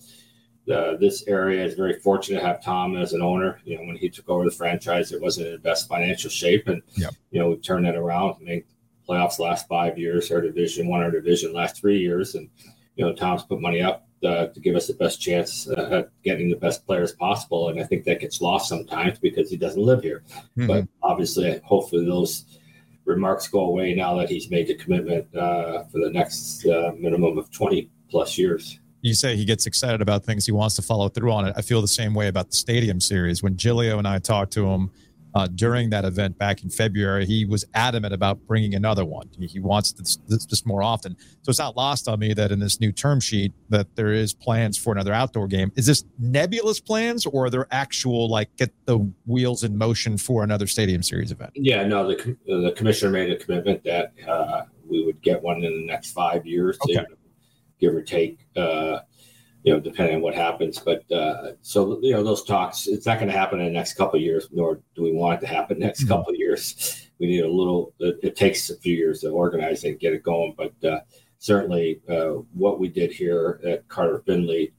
uh, 0.70 0.96
this 0.96 1.26
area 1.26 1.64
is 1.64 1.74
very 1.74 1.98
fortunate 2.00 2.40
to 2.40 2.46
have 2.46 2.62
Tom 2.62 2.96
as 2.96 3.12
an 3.12 3.22
owner. 3.22 3.60
You 3.64 3.78
know, 3.78 3.84
when 3.84 3.96
he 3.96 4.08
took 4.08 4.28
over 4.28 4.44
the 4.44 4.50
franchise, 4.50 5.12
it 5.12 5.20
wasn't 5.20 5.48
in 5.48 5.52
the 5.54 5.58
best 5.58 5.88
financial 5.88 6.30
shape, 6.30 6.68
and 6.68 6.82
yep. 6.94 7.14
you 7.30 7.40
know 7.40 7.50
we've 7.50 7.62
turned 7.62 7.84
that 7.86 7.96
around. 7.96 8.40
Made 8.40 8.64
playoffs 9.08 9.40
last 9.40 9.66
five 9.66 9.98
years, 9.98 10.30
our 10.30 10.40
division 10.40 10.86
won 10.86 11.02
our 11.02 11.10
division 11.10 11.52
last 11.52 11.76
three 11.76 11.98
years, 11.98 12.36
and 12.36 12.48
you 12.94 13.04
know 13.04 13.12
Tom's 13.12 13.42
put 13.42 13.60
money 13.60 13.82
up 13.82 14.06
uh, 14.24 14.46
to 14.46 14.60
give 14.60 14.76
us 14.76 14.86
the 14.86 14.94
best 14.94 15.20
chance 15.20 15.68
uh, 15.68 15.88
at 15.90 16.22
getting 16.22 16.48
the 16.48 16.56
best 16.56 16.86
players 16.86 17.12
possible. 17.12 17.70
And 17.70 17.80
I 17.80 17.84
think 17.84 18.04
that 18.04 18.20
gets 18.20 18.40
lost 18.40 18.68
sometimes 18.68 19.18
because 19.18 19.50
he 19.50 19.56
doesn't 19.56 19.82
live 19.82 20.02
here. 20.02 20.22
Mm-hmm. 20.56 20.68
But 20.68 20.86
obviously, 21.02 21.60
hopefully 21.64 22.04
those 22.04 22.58
remarks 23.04 23.48
go 23.48 23.60
away 23.60 23.94
now 23.94 24.14
that 24.14 24.30
he's 24.30 24.48
made 24.48 24.68
the 24.68 24.76
commitment 24.76 25.34
uh, 25.34 25.82
for 25.84 25.98
the 25.98 26.10
next 26.10 26.64
uh, 26.66 26.92
minimum 26.96 27.36
of 27.36 27.50
twenty 27.50 27.90
plus 28.08 28.38
years 28.38 28.78
you 29.02 29.14
say 29.14 29.36
he 29.36 29.44
gets 29.44 29.66
excited 29.66 30.00
about 30.00 30.24
things 30.24 30.46
he 30.46 30.52
wants 30.52 30.76
to 30.76 30.82
follow 30.82 31.08
through 31.08 31.32
on 31.32 31.46
it. 31.46 31.52
I 31.56 31.62
feel 31.62 31.82
the 31.82 31.88
same 31.88 32.14
way 32.14 32.28
about 32.28 32.50
the 32.50 32.56
stadium 32.56 33.00
series. 33.00 33.42
When 33.42 33.56
Giglio 33.56 33.98
and 33.98 34.06
I 34.06 34.20
talked 34.20 34.52
to 34.54 34.66
him 34.66 34.90
uh, 35.34 35.48
during 35.48 35.90
that 35.90 36.04
event 36.04 36.38
back 36.38 36.62
in 36.62 36.70
February, 36.70 37.26
he 37.26 37.44
was 37.44 37.64
adamant 37.74 38.14
about 38.14 38.38
bringing 38.46 38.74
another 38.74 39.04
one. 39.04 39.28
He, 39.36 39.46
he 39.46 39.60
wants 39.60 39.92
this, 39.92 40.18
this, 40.28 40.46
this, 40.46 40.64
more 40.66 40.82
often. 40.82 41.16
So 41.40 41.50
it's 41.50 41.58
not 41.58 41.74
lost 41.74 42.06
on 42.06 42.20
me 42.20 42.32
that 42.34 42.52
in 42.52 42.60
this 42.60 42.80
new 42.80 42.92
term 42.92 43.18
sheet 43.18 43.52
that 43.70 43.96
there 43.96 44.12
is 44.12 44.34
plans 44.34 44.78
for 44.78 44.92
another 44.92 45.12
outdoor 45.12 45.48
game. 45.48 45.72
Is 45.74 45.86
this 45.86 46.04
nebulous 46.18 46.80
plans 46.80 47.26
or 47.26 47.46
are 47.46 47.50
there 47.50 47.66
actual 47.70 48.28
like 48.28 48.54
get 48.56 48.72
the 48.84 48.98
wheels 49.26 49.64
in 49.64 49.76
motion 49.76 50.16
for 50.16 50.44
another 50.44 50.66
stadium 50.66 51.02
series 51.02 51.32
event? 51.32 51.52
Yeah, 51.54 51.84
no. 51.86 52.06
The 52.06 52.36
the 52.46 52.72
commissioner 52.76 53.10
made 53.10 53.30
a 53.32 53.36
commitment 53.36 53.82
that 53.84 54.12
uh, 54.28 54.62
we 54.86 55.04
would 55.04 55.20
get 55.22 55.42
one 55.42 55.64
in 55.64 55.72
the 55.72 55.86
next 55.86 56.12
five 56.12 56.46
years. 56.46 56.78
Okay 56.84 57.04
give 57.82 57.94
or 57.94 58.00
take, 58.00 58.38
uh, 58.56 59.00
you 59.64 59.72
know, 59.72 59.80
depending 59.80 60.16
on 60.16 60.22
what 60.22 60.34
happens. 60.34 60.78
But 60.78 61.10
uh, 61.10 61.52
so 61.60 61.98
you 62.00 62.12
know, 62.12 62.22
those 62.22 62.44
talks, 62.44 62.86
it's 62.86 63.04
not 63.04 63.18
going 63.18 63.30
to 63.30 63.36
happen 63.36 63.60
in 63.60 63.66
the 63.66 63.72
next 63.72 63.94
couple 63.94 64.16
of 64.16 64.22
years, 64.22 64.48
nor 64.52 64.80
do 64.94 65.02
we 65.02 65.12
want 65.12 65.38
it 65.42 65.46
to 65.46 65.52
happen 65.52 65.78
next 65.78 66.00
mm-hmm. 66.00 66.08
couple 66.08 66.32
of 66.32 66.38
years. 66.38 67.08
We 67.18 67.26
need 67.26 67.40
a 67.44 67.48
little. 67.48 67.92
It, 67.98 68.18
it, 68.22 68.36
takes 68.36 68.70
a 68.70 68.76
few 68.76 68.96
years 68.96 69.20
to 69.20 69.30
organize 69.30 69.84
and 69.84 70.00
get 70.00 70.14
it 70.14 70.22
going, 70.22 70.54
but 70.56 70.88
uh, 70.88 71.00
certainly 71.38 72.00
uh, 72.08 72.42
what 72.54 72.80
we 72.80 72.88
did 72.88 73.12
here 73.12 73.60
at 73.64 73.86
Carter 73.88 74.22
Finley 74.24 74.72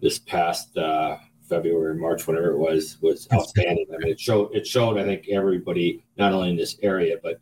this 0.00 0.18
past. 0.18 0.76
Uh, 0.76 1.18
February, 1.48 1.94
March, 1.94 2.26
whatever 2.26 2.50
it 2.50 2.58
was, 2.58 2.98
was 3.00 3.26
outstanding. 3.32 3.86
I 3.94 3.96
mean, 3.96 4.12
it 4.12 4.20
showed 4.20 4.54
it 4.54 4.66
showed 4.66 4.98
I 4.98 5.04
think 5.04 5.28
everybody, 5.30 6.04
not 6.18 6.34
only 6.34 6.50
in 6.50 6.56
this 6.56 6.76
area, 6.82 7.16
but 7.22 7.40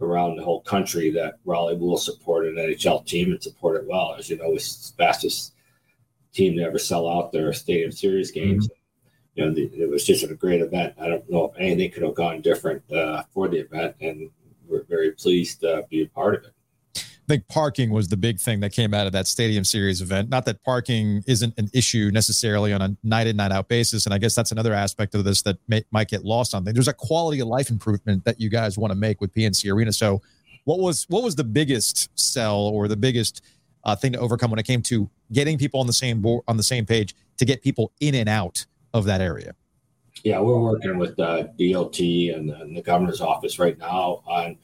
around 0.00 0.36
the 0.36 0.44
whole 0.44 0.62
country 0.62 1.10
that 1.10 1.38
Raleigh 1.44 1.76
will 1.76 1.96
support 1.96 2.46
an 2.46 2.56
NHL 2.56 3.06
team 3.06 3.32
and 3.32 3.42
support 3.42 3.80
it 3.80 3.88
well. 3.88 4.14
As 4.18 4.28
you 4.28 4.36
know, 4.36 4.54
it's 4.54 4.90
the 4.90 4.96
fastest 4.96 5.54
team 6.32 6.56
to 6.56 6.62
ever 6.62 6.78
sell 6.78 7.08
out 7.08 7.32
their 7.32 7.52
stadium 7.52 7.92
series 7.92 8.30
games. 8.30 8.66
Mm-hmm. 8.66 8.74
You 9.34 9.44
know, 9.44 9.54
the, 9.54 9.82
it 9.82 9.88
was 9.88 10.04
just 10.04 10.24
a 10.24 10.34
great 10.34 10.60
event. 10.60 10.94
I 11.00 11.08
don't 11.08 11.28
know 11.30 11.46
if 11.46 11.58
anything 11.58 11.90
could 11.90 12.02
have 12.02 12.14
gone 12.14 12.42
different 12.42 12.82
uh, 12.92 13.22
for 13.32 13.48
the 13.48 13.58
event, 13.58 13.96
and 14.00 14.28
we're 14.68 14.84
very 14.84 15.12
pleased 15.12 15.60
to 15.60 15.86
be 15.88 16.02
a 16.02 16.08
part 16.08 16.34
of 16.34 16.44
it. 16.44 16.52
Think 17.32 17.48
parking 17.48 17.88
was 17.88 18.08
the 18.08 18.16
big 18.18 18.38
thing 18.38 18.60
that 18.60 18.74
came 18.74 18.92
out 18.92 19.06
of 19.06 19.14
that 19.14 19.26
stadium 19.26 19.64
series 19.64 20.02
event. 20.02 20.28
Not 20.28 20.44
that 20.44 20.62
parking 20.64 21.24
isn't 21.26 21.54
an 21.56 21.70
issue 21.72 22.10
necessarily 22.12 22.74
on 22.74 22.82
a 22.82 22.94
night 23.02 23.26
in, 23.26 23.36
night 23.36 23.50
out 23.50 23.68
basis. 23.68 24.04
And 24.04 24.12
I 24.12 24.18
guess 24.18 24.34
that's 24.34 24.52
another 24.52 24.74
aspect 24.74 25.14
of 25.14 25.24
this 25.24 25.40
that 25.40 25.56
may, 25.66 25.82
might 25.92 26.08
get 26.08 26.26
lost 26.26 26.54
on 26.54 26.62
things. 26.62 26.74
There's 26.74 26.88
a 26.88 26.92
quality 26.92 27.40
of 27.40 27.48
life 27.48 27.70
improvement 27.70 28.26
that 28.26 28.38
you 28.38 28.50
guys 28.50 28.76
want 28.76 28.90
to 28.90 28.94
make 28.94 29.22
with 29.22 29.32
PNC 29.32 29.72
Arena. 29.72 29.94
So 29.94 30.20
what 30.64 30.78
was, 30.78 31.06
what 31.08 31.22
was 31.22 31.34
the 31.34 31.42
biggest 31.42 32.10
sell 32.20 32.58
or 32.58 32.86
the 32.86 32.98
biggest 32.98 33.40
uh, 33.84 33.96
thing 33.96 34.12
to 34.12 34.18
overcome 34.18 34.50
when 34.50 34.58
it 34.58 34.66
came 34.66 34.82
to 34.82 35.08
getting 35.32 35.56
people 35.56 35.80
on 35.80 35.86
the 35.86 35.94
same 35.94 36.20
board, 36.20 36.44
on 36.48 36.58
the 36.58 36.62
same 36.62 36.84
page 36.84 37.14
to 37.38 37.46
get 37.46 37.62
people 37.62 37.92
in 38.00 38.14
and 38.14 38.28
out 38.28 38.66
of 38.92 39.06
that 39.06 39.22
area? 39.22 39.54
Yeah, 40.22 40.38
we're 40.40 40.60
working 40.60 40.98
with 40.98 41.18
uh, 41.18 41.44
DOT 41.58 41.98
and, 41.98 42.50
and 42.50 42.76
the 42.76 42.82
governor's 42.82 43.22
office 43.22 43.58
right 43.58 43.78
now 43.78 44.22
on 44.26 44.58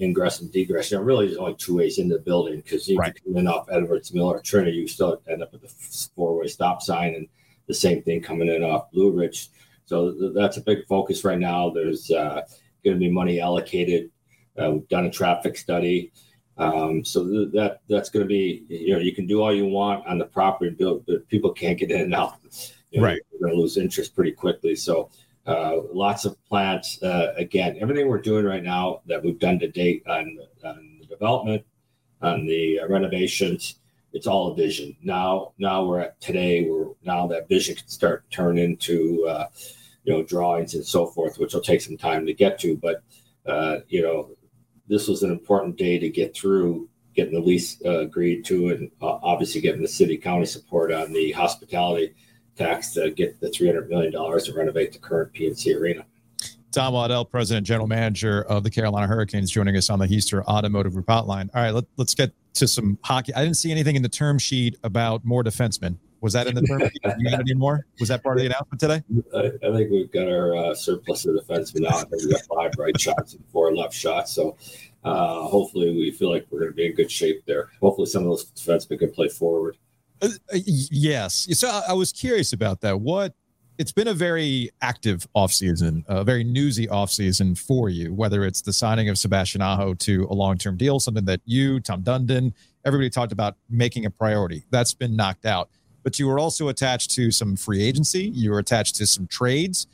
ingress 0.00 0.40
and 0.40 0.52
degress. 0.52 0.90
You 0.90 0.98
know, 0.98 1.04
really, 1.04 1.26
there's 1.26 1.38
only 1.38 1.54
two 1.54 1.76
ways 1.76 1.98
into 1.98 2.16
the 2.16 2.22
building 2.22 2.56
because 2.60 2.88
you 2.88 2.96
right. 2.96 3.14
come 3.24 3.36
in 3.36 3.46
off 3.46 3.68
Edwards 3.70 4.12
Mill 4.12 4.26
or 4.26 4.40
Trinity, 4.40 4.76
you 4.76 4.88
still 4.88 5.20
end 5.28 5.42
up 5.42 5.52
with 5.52 5.62
the 5.62 6.08
four 6.14 6.36
way 6.36 6.48
stop 6.48 6.82
sign, 6.82 7.14
and 7.14 7.28
the 7.66 7.74
same 7.74 8.02
thing 8.02 8.22
coming 8.22 8.48
in 8.48 8.62
off 8.62 8.90
Blue 8.90 9.10
Ridge. 9.10 9.50
So 9.86 10.12
th- 10.12 10.32
that's 10.34 10.56
a 10.56 10.62
big 10.62 10.86
focus 10.86 11.24
right 11.24 11.38
now. 11.38 11.70
There's 11.70 12.10
uh, 12.10 12.42
going 12.84 12.96
to 12.96 13.00
be 13.00 13.10
money 13.10 13.40
allocated. 13.40 14.10
Uh, 14.60 14.72
we've 14.72 14.88
done 14.88 15.06
a 15.06 15.10
traffic 15.10 15.56
study. 15.56 16.12
Um, 16.56 17.04
so 17.04 17.26
th- 17.26 17.52
that 17.52 17.80
that's 17.88 18.10
going 18.10 18.24
to 18.24 18.28
be 18.28 18.64
you 18.68 18.94
know 18.94 19.00
you 19.00 19.14
can 19.14 19.26
do 19.26 19.42
all 19.42 19.54
you 19.54 19.66
want 19.66 20.06
on 20.06 20.18
the 20.18 20.26
property, 20.26 20.70
build, 20.70 21.04
but 21.06 21.28
people 21.28 21.52
can't 21.52 21.78
get 21.78 21.90
in 21.90 22.00
and 22.00 22.14
out. 22.14 22.34
You 22.90 23.00
know, 23.00 23.06
right, 23.06 23.20
you're 23.32 23.40
going 23.40 23.54
to 23.54 23.60
lose 23.60 23.76
interest 23.76 24.14
pretty 24.14 24.32
quickly. 24.32 24.76
So 24.76 25.10
lots 25.46 26.24
of 26.24 26.42
plants. 26.46 27.02
Uh, 27.02 27.34
again, 27.36 27.76
everything 27.80 28.08
we're 28.08 28.20
doing 28.20 28.44
right 28.44 28.62
now 28.62 29.00
that 29.06 29.22
we've 29.22 29.38
done 29.38 29.58
to 29.58 29.68
date 29.68 30.02
on, 30.08 30.38
the 30.62 31.06
development, 31.06 31.64
on 32.22 32.46
the 32.46 32.80
uh, 32.80 32.88
renovations, 32.88 33.76
it's 34.12 34.26
all 34.26 34.52
a 34.52 34.54
vision. 34.54 34.96
Now, 35.02 35.52
now 35.58 35.84
we're 35.84 36.00
at 36.00 36.20
today. 36.20 36.68
We're 36.68 36.92
now 37.04 37.26
that 37.28 37.48
vision 37.48 37.74
can 37.74 37.88
start 37.88 38.30
to 38.30 38.36
turn 38.36 38.58
into 38.58 39.26
uh, 39.28 39.48
you 40.04 40.12
know 40.12 40.22
drawings 40.22 40.74
and 40.74 40.86
so 40.86 41.06
forth, 41.06 41.38
which 41.38 41.52
will 41.52 41.60
take 41.60 41.80
some 41.80 41.96
time 41.96 42.24
to 42.26 42.32
get 42.32 42.58
to. 42.60 42.76
But 42.76 43.02
uh, 43.44 43.78
you 43.88 44.02
know, 44.02 44.30
this 44.88 45.08
was 45.08 45.22
an 45.22 45.30
important 45.30 45.76
day 45.76 45.98
to 45.98 46.08
get 46.08 46.34
through 46.34 46.88
getting 47.14 47.34
the 47.34 47.40
lease 47.40 47.80
uh, 47.84 48.00
agreed 48.00 48.44
to, 48.44 48.70
and 48.70 48.90
obviously 49.00 49.60
getting 49.60 49.82
the 49.82 49.88
city 49.88 50.16
county 50.16 50.46
support 50.46 50.92
on 50.92 51.12
the 51.12 51.32
hospitality 51.32 52.14
tax 52.56 52.92
to 52.94 53.10
get 53.10 53.40
the 53.40 53.48
$300 53.48 53.88
million 53.88 54.12
to 54.12 54.52
renovate 54.54 54.92
the 54.92 54.98
current 54.98 55.32
PNC 55.32 55.78
arena. 55.78 56.04
Tom 56.72 56.94
Waddell, 56.94 57.24
President 57.24 57.64
General 57.64 57.86
Manager 57.86 58.42
of 58.42 58.64
the 58.64 58.70
Carolina 58.70 59.06
Hurricanes, 59.06 59.50
joining 59.50 59.76
us 59.76 59.90
on 59.90 60.00
the 60.00 60.06
Hiester 60.06 60.44
Automotive 60.44 60.92
Group 60.92 61.06
Hotline. 61.06 61.48
All 61.54 61.62
right, 61.62 61.70
let, 61.70 61.84
us 61.98 62.14
get 62.14 62.32
to 62.54 62.66
some 62.66 62.98
hockey. 63.02 63.32
I 63.34 63.44
didn't 63.44 63.56
see 63.56 63.70
anything 63.70 63.94
in 63.94 64.02
the 64.02 64.08
term 64.08 64.38
sheet 64.38 64.76
about 64.82 65.24
more 65.24 65.44
defensemen. 65.44 65.96
Was 66.20 66.32
that 66.32 66.46
in 66.46 66.54
the 66.54 66.62
term 66.62 66.80
sheet? 66.80 67.00
You 67.18 67.30
got 67.30 67.40
any 67.40 67.54
more? 67.54 67.86
Was 68.00 68.08
that 68.08 68.22
part 68.22 68.38
of 68.38 68.40
the 68.40 68.46
announcement 68.46 68.80
today? 68.80 69.02
I, 69.36 69.68
I 69.68 69.76
think 69.76 69.90
we've 69.90 70.10
got 70.10 70.26
our 70.26 70.56
uh, 70.56 70.74
surplus 70.74 71.26
of 71.26 71.36
defensemen 71.36 71.82
now. 71.82 71.90
I 71.90 72.04
think 72.04 72.22
we 72.24 72.32
got 72.32 72.42
five 72.42 72.72
right 72.78 72.98
shots 72.98 73.34
and 73.34 73.44
four 73.52 73.76
left 73.76 73.94
shots. 73.94 74.32
So 74.32 74.56
uh, 75.04 75.42
hopefully 75.42 75.94
we 75.94 76.10
feel 76.10 76.30
like 76.30 76.46
we're 76.50 76.60
going 76.60 76.72
to 76.72 76.76
be 76.76 76.86
in 76.86 76.94
good 76.94 77.10
shape 77.10 77.44
there. 77.46 77.68
Hopefully 77.80 78.06
some 78.06 78.22
of 78.22 78.30
those 78.30 78.46
defensemen 78.52 78.98
can 78.98 79.10
play 79.12 79.28
forward. 79.28 79.76
Uh, 80.24 80.28
uh 80.52 80.58
yes. 80.66 81.48
So 81.58 81.68
I, 81.68 81.82
I 81.90 81.92
was 81.92 82.12
curious 82.12 82.52
about 82.52 82.80
that. 82.82 83.00
What 83.00 83.34
it's 83.78 83.92
been 83.92 84.08
a 84.08 84.14
very 84.14 84.70
active 84.82 85.26
offseason, 85.34 86.04
a 86.06 86.22
very 86.22 86.44
newsy 86.44 86.86
offseason 86.86 87.58
for 87.58 87.88
you, 87.88 88.14
whether 88.14 88.44
it's 88.44 88.62
the 88.62 88.72
signing 88.72 89.08
of 89.08 89.18
Sebastian 89.18 89.62
Aho 89.62 89.94
to 89.94 90.26
a 90.30 90.34
long 90.34 90.58
term 90.58 90.76
deal, 90.76 91.00
something 91.00 91.24
that 91.24 91.40
you, 91.44 91.80
Tom 91.80 92.02
Dundon, 92.02 92.52
everybody 92.84 93.10
talked 93.10 93.32
about 93.32 93.56
making 93.68 94.06
a 94.06 94.10
priority. 94.10 94.64
That's 94.70 94.94
been 94.94 95.16
knocked 95.16 95.46
out. 95.46 95.70
But 96.02 96.18
you 96.18 96.28
were 96.28 96.38
also 96.38 96.68
attached 96.68 97.10
to 97.12 97.30
some 97.30 97.56
free 97.56 97.82
agency, 97.82 98.30
you 98.34 98.50
were 98.50 98.58
attached 98.58 98.96
to 98.96 99.06
some 99.06 99.26
trades. 99.26 99.86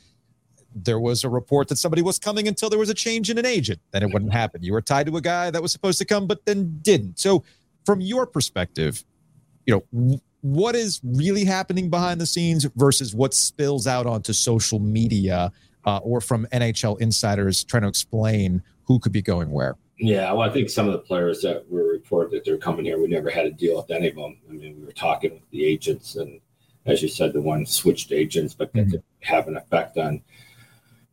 There 0.73 0.99
was 0.99 1.25
a 1.25 1.29
report 1.29 1.67
that 1.69 1.77
somebody 1.77 2.01
was 2.01 2.17
coming 2.17 2.47
until 2.47 2.69
there 2.69 2.79
was 2.79 2.89
a 2.89 2.93
change 2.93 3.29
in 3.29 3.37
an 3.37 3.45
agent. 3.45 3.81
Then 3.91 4.03
it 4.03 4.13
wouldn't 4.13 4.31
happen. 4.31 4.63
You 4.63 4.71
were 4.71 4.81
tied 4.81 5.07
to 5.07 5.17
a 5.17 5.21
guy 5.21 5.51
that 5.51 5.61
was 5.61 5.71
supposed 5.73 5.97
to 5.99 6.05
come, 6.05 6.27
but 6.27 6.45
then 6.45 6.79
didn't. 6.81 7.19
So, 7.19 7.43
from 7.85 7.99
your 7.99 8.25
perspective, 8.25 9.03
you 9.65 9.83
know, 9.93 10.19
what 10.41 10.75
is 10.75 10.99
really 11.03 11.45
happening 11.45 11.89
behind 11.89 12.19
the 12.19 12.25
scenes 12.25 12.65
versus 12.75 13.13
what 13.13 13.33
spills 13.33 13.87
out 13.87 14.05
onto 14.05 14.33
social 14.33 14.79
media 14.79 15.51
uh, 15.85 15.97
or 15.97 16.21
from 16.21 16.47
NHL 16.51 16.99
insiders 16.99 17.63
trying 17.63 17.83
to 17.83 17.89
explain 17.89 18.61
who 18.83 18.99
could 18.99 19.11
be 19.11 19.21
going 19.21 19.51
where? 19.51 19.75
Yeah, 19.97 20.31
well, 20.31 20.49
I 20.49 20.51
think 20.51 20.69
some 20.69 20.87
of 20.87 20.93
the 20.93 20.99
players 20.99 21.41
that 21.41 21.69
were 21.69 21.83
reported 21.83 22.31
that 22.31 22.43
they're 22.43 22.57
coming 22.57 22.85
here, 22.85 22.99
we 22.99 23.07
never 23.07 23.29
had 23.29 23.45
a 23.45 23.51
deal 23.51 23.77
with 23.77 23.91
any 23.91 24.09
of 24.09 24.15
them. 24.15 24.37
I 24.49 24.53
mean, 24.53 24.79
we 24.79 24.85
were 24.85 24.91
talking 24.91 25.33
with 25.33 25.49
the 25.51 25.63
agents, 25.63 26.15
and 26.15 26.41
as 26.87 27.03
you 27.03 27.07
said, 27.07 27.33
the 27.33 27.41
one 27.41 27.67
switched 27.67 28.11
agents, 28.11 28.55
but 28.55 28.73
that 28.73 28.79
mm-hmm. 28.79 28.91
could 28.91 29.03
have 29.19 29.47
an 29.47 29.57
effect 29.57 29.99
on, 29.99 30.21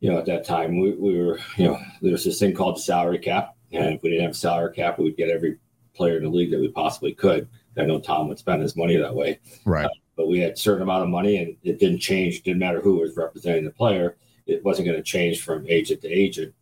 you 0.01 0.11
know, 0.11 0.19
at 0.19 0.25
that 0.27 0.47
time 0.47 0.81
we, 0.81 0.93
we 0.93 1.19
were, 1.19 1.39
you 1.57 1.67
know, 1.67 1.79
there's 2.01 2.25
this 2.25 2.39
thing 2.39 2.55
called 2.55 2.77
the 2.77 2.81
salary 2.81 3.19
cap, 3.19 3.55
and 3.73 3.95
if 3.95 4.03
we 4.03 4.09
didn't 4.09 4.25
have 4.25 4.31
a 4.31 4.35
salary 4.35 4.75
cap, 4.75 4.99
we 4.99 5.05
would 5.05 5.19
get 5.19 5.29
every 5.29 5.59
player 5.95 6.17
in 6.17 6.23
the 6.23 6.31
league 6.31 6.51
that 6.51 6.61
we 6.61 6.69
possibly 6.69 7.13
could. 7.13 7.47
I 7.79 7.85
know 7.85 8.01
Tom 8.01 8.29
would 8.29 8.38
spend 8.38 8.62
his 8.62 8.77
money 8.77 8.97
that 8.97 9.14
way. 9.14 9.41
Right. 9.64 9.87
Uh, 9.87 9.91
but 10.17 10.29
we 10.29 10.41
had 10.41 10.53
a 10.53 10.57
certain 10.57 10.83
amount 10.83 11.05
of 11.05 11.09
money 11.09 11.37
and 11.38 11.57
it 11.62 11.79
didn't 11.79 12.01
change. 12.01 12.43
Didn't 12.43 12.59
matter 12.59 12.81
who 12.81 12.97
was 12.97 13.17
representing 13.17 13.64
the 13.64 13.71
player. 13.71 14.17
It 14.47 14.64
wasn't 14.64 14.87
going 14.87 14.99
to 14.99 15.03
change 15.03 15.43
from 15.43 15.67
agent 15.69 16.03
to 16.03 16.09
agent. 16.09 16.55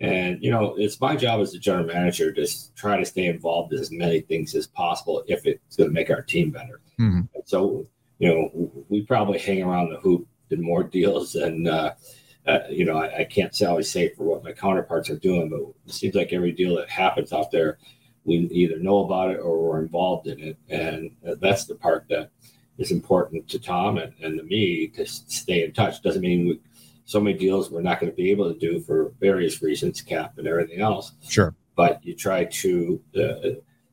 And, 0.00 0.42
you 0.42 0.50
know, 0.50 0.74
it's 0.76 1.00
my 1.00 1.14
job 1.16 1.40
as 1.40 1.52
the 1.52 1.58
general 1.58 1.86
manager 1.86 2.32
to 2.32 2.46
try 2.74 2.96
to 2.96 3.04
stay 3.04 3.26
involved 3.26 3.72
in 3.72 3.78
as 3.78 3.92
many 3.92 4.20
things 4.20 4.54
as 4.54 4.66
possible 4.66 5.22
if 5.28 5.46
it's 5.46 5.76
going 5.76 5.90
to 5.90 5.94
make 5.94 6.10
our 6.10 6.22
team 6.22 6.50
better. 6.50 6.80
Mm-hmm. 6.98 7.22
So, 7.44 7.86
you 8.18 8.28
know, 8.28 8.84
we 8.88 9.02
probably 9.02 9.38
hang 9.38 9.62
around 9.62 9.90
the 9.90 10.00
hoop 10.00 10.26
in 10.50 10.62
more 10.62 10.82
deals 10.98 11.34
than, 11.34 11.66
uh, 11.66 11.94
uh, 12.46 12.58
you 12.68 12.84
know, 12.84 12.98
I, 12.98 13.20
I, 13.20 13.24
can't 13.24 13.54
say 13.54 13.64
always 13.64 13.90
say 13.90 14.10
for 14.14 14.24
what 14.24 14.44
my 14.44 14.52
counterparts 14.52 15.08
are 15.08 15.18
doing, 15.18 15.48
but 15.48 15.60
it 15.86 15.94
seems 15.94 16.14
like 16.14 16.32
every 16.32 16.52
deal 16.52 16.76
that 16.76 16.90
happens 16.90 17.32
out 17.32 17.50
there, 17.50 17.78
we 18.24 18.36
either 18.50 18.78
know 18.78 19.04
about 19.04 19.30
it 19.30 19.38
or 19.38 19.62
we're 19.62 19.82
involved 19.82 20.26
in 20.26 20.40
it. 20.40 20.56
And 20.68 21.10
that's 21.40 21.66
the 21.66 21.74
part 21.74 22.06
that 22.08 22.30
is 22.78 22.90
important 22.90 23.48
to 23.48 23.58
Tom 23.58 23.98
and, 23.98 24.12
and 24.22 24.38
to 24.38 24.44
me 24.44 24.88
to 24.88 25.06
stay 25.06 25.64
in 25.64 25.72
touch. 25.72 26.02
Doesn't 26.02 26.22
mean 26.22 26.48
we, 26.48 26.60
so 27.04 27.20
many 27.20 27.38
deals 27.38 27.70
we're 27.70 27.82
not 27.82 28.00
going 28.00 28.10
to 28.10 28.16
be 28.16 28.30
able 28.30 28.52
to 28.52 28.58
do 28.58 28.80
for 28.80 29.12
various 29.20 29.62
reasons, 29.62 30.00
cap 30.00 30.38
and 30.38 30.46
everything 30.46 30.80
else. 30.80 31.12
Sure. 31.28 31.54
But 31.76 32.04
you 32.04 32.14
try 32.14 32.44
to 32.44 33.00
uh, 33.18 33.48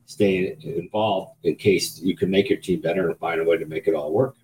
stay 0.06 0.56
involved 0.62 1.36
in 1.44 1.56
case 1.56 2.00
you 2.00 2.16
can 2.16 2.30
make 2.30 2.48
your 2.48 2.58
team 2.58 2.80
better 2.80 3.08
and 3.08 3.18
find 3.18 3.40
a 3.40 3.44
way 3.44 3.58
to 3.58 3.66
make 3.66 3.86
it 3.86 3.94
all 3.94 4.12
work. 4.12 4.36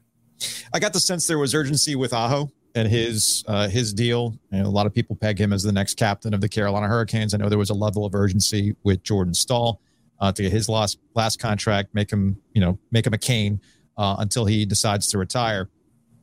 I 0.73 0.79
got 0.79 0.93
the 0.93 1.01
sense 1.01 1.27
there 1.27 1.39
was 1.39 1.55
urgency 1.55 1.97
with 1.97 2.13
Aho 2.13 2.51
and 2.79 2.89
his 2.89 3.45
uh, 3.47 3.69
his 3.69 3.93
deal. 3.93 4.35
You 4.51 4.63
know, 4.63 4.69
a 4.69 4.71
lot 4.71 4.87
of 4.87 4.95
people 4.95 5.17
peg 5.17 5.39
him 5.39 5.53
as 5.53 5.63
the 5.63 5.73
next 5.73 5.95
captain 5.95 6.33
of 6.33 6.41
the 6.41 6.49
Carolina 6.49 6.87
Hurricanes. 6.87 7.35
I 7.35 7.37
know 7.37 7.49
there 7.49 7.59
was 7.59 7.71
a 7.71 7.75
level 7.75 8.07
of 8.07 8.15
urgency 8.15 8.75
with 8.85 9.03
Jordan 9.03 9.35
Staal 9.35 9.81
uh, 10.21 10.33
to 10.33 10.43
get 10.43 10.53
his 10.53 10.69
last 10.69 10.99
last 11.15 11.39
contract, 11.39 11.95
make 11.95 12.11
him 12.11 12.41
you 12.55 12.61
know 12.61 12.79
make 12.91 13.07
him 13.07 13.13
a 13.13 13.19
Cane 13.19 13.61
uh, 13.97 14.17
until 14.19 14.47
he 14.47 14.65
decides 14.65 15.09
to 15.09 15.19
retire. 15.19 15.69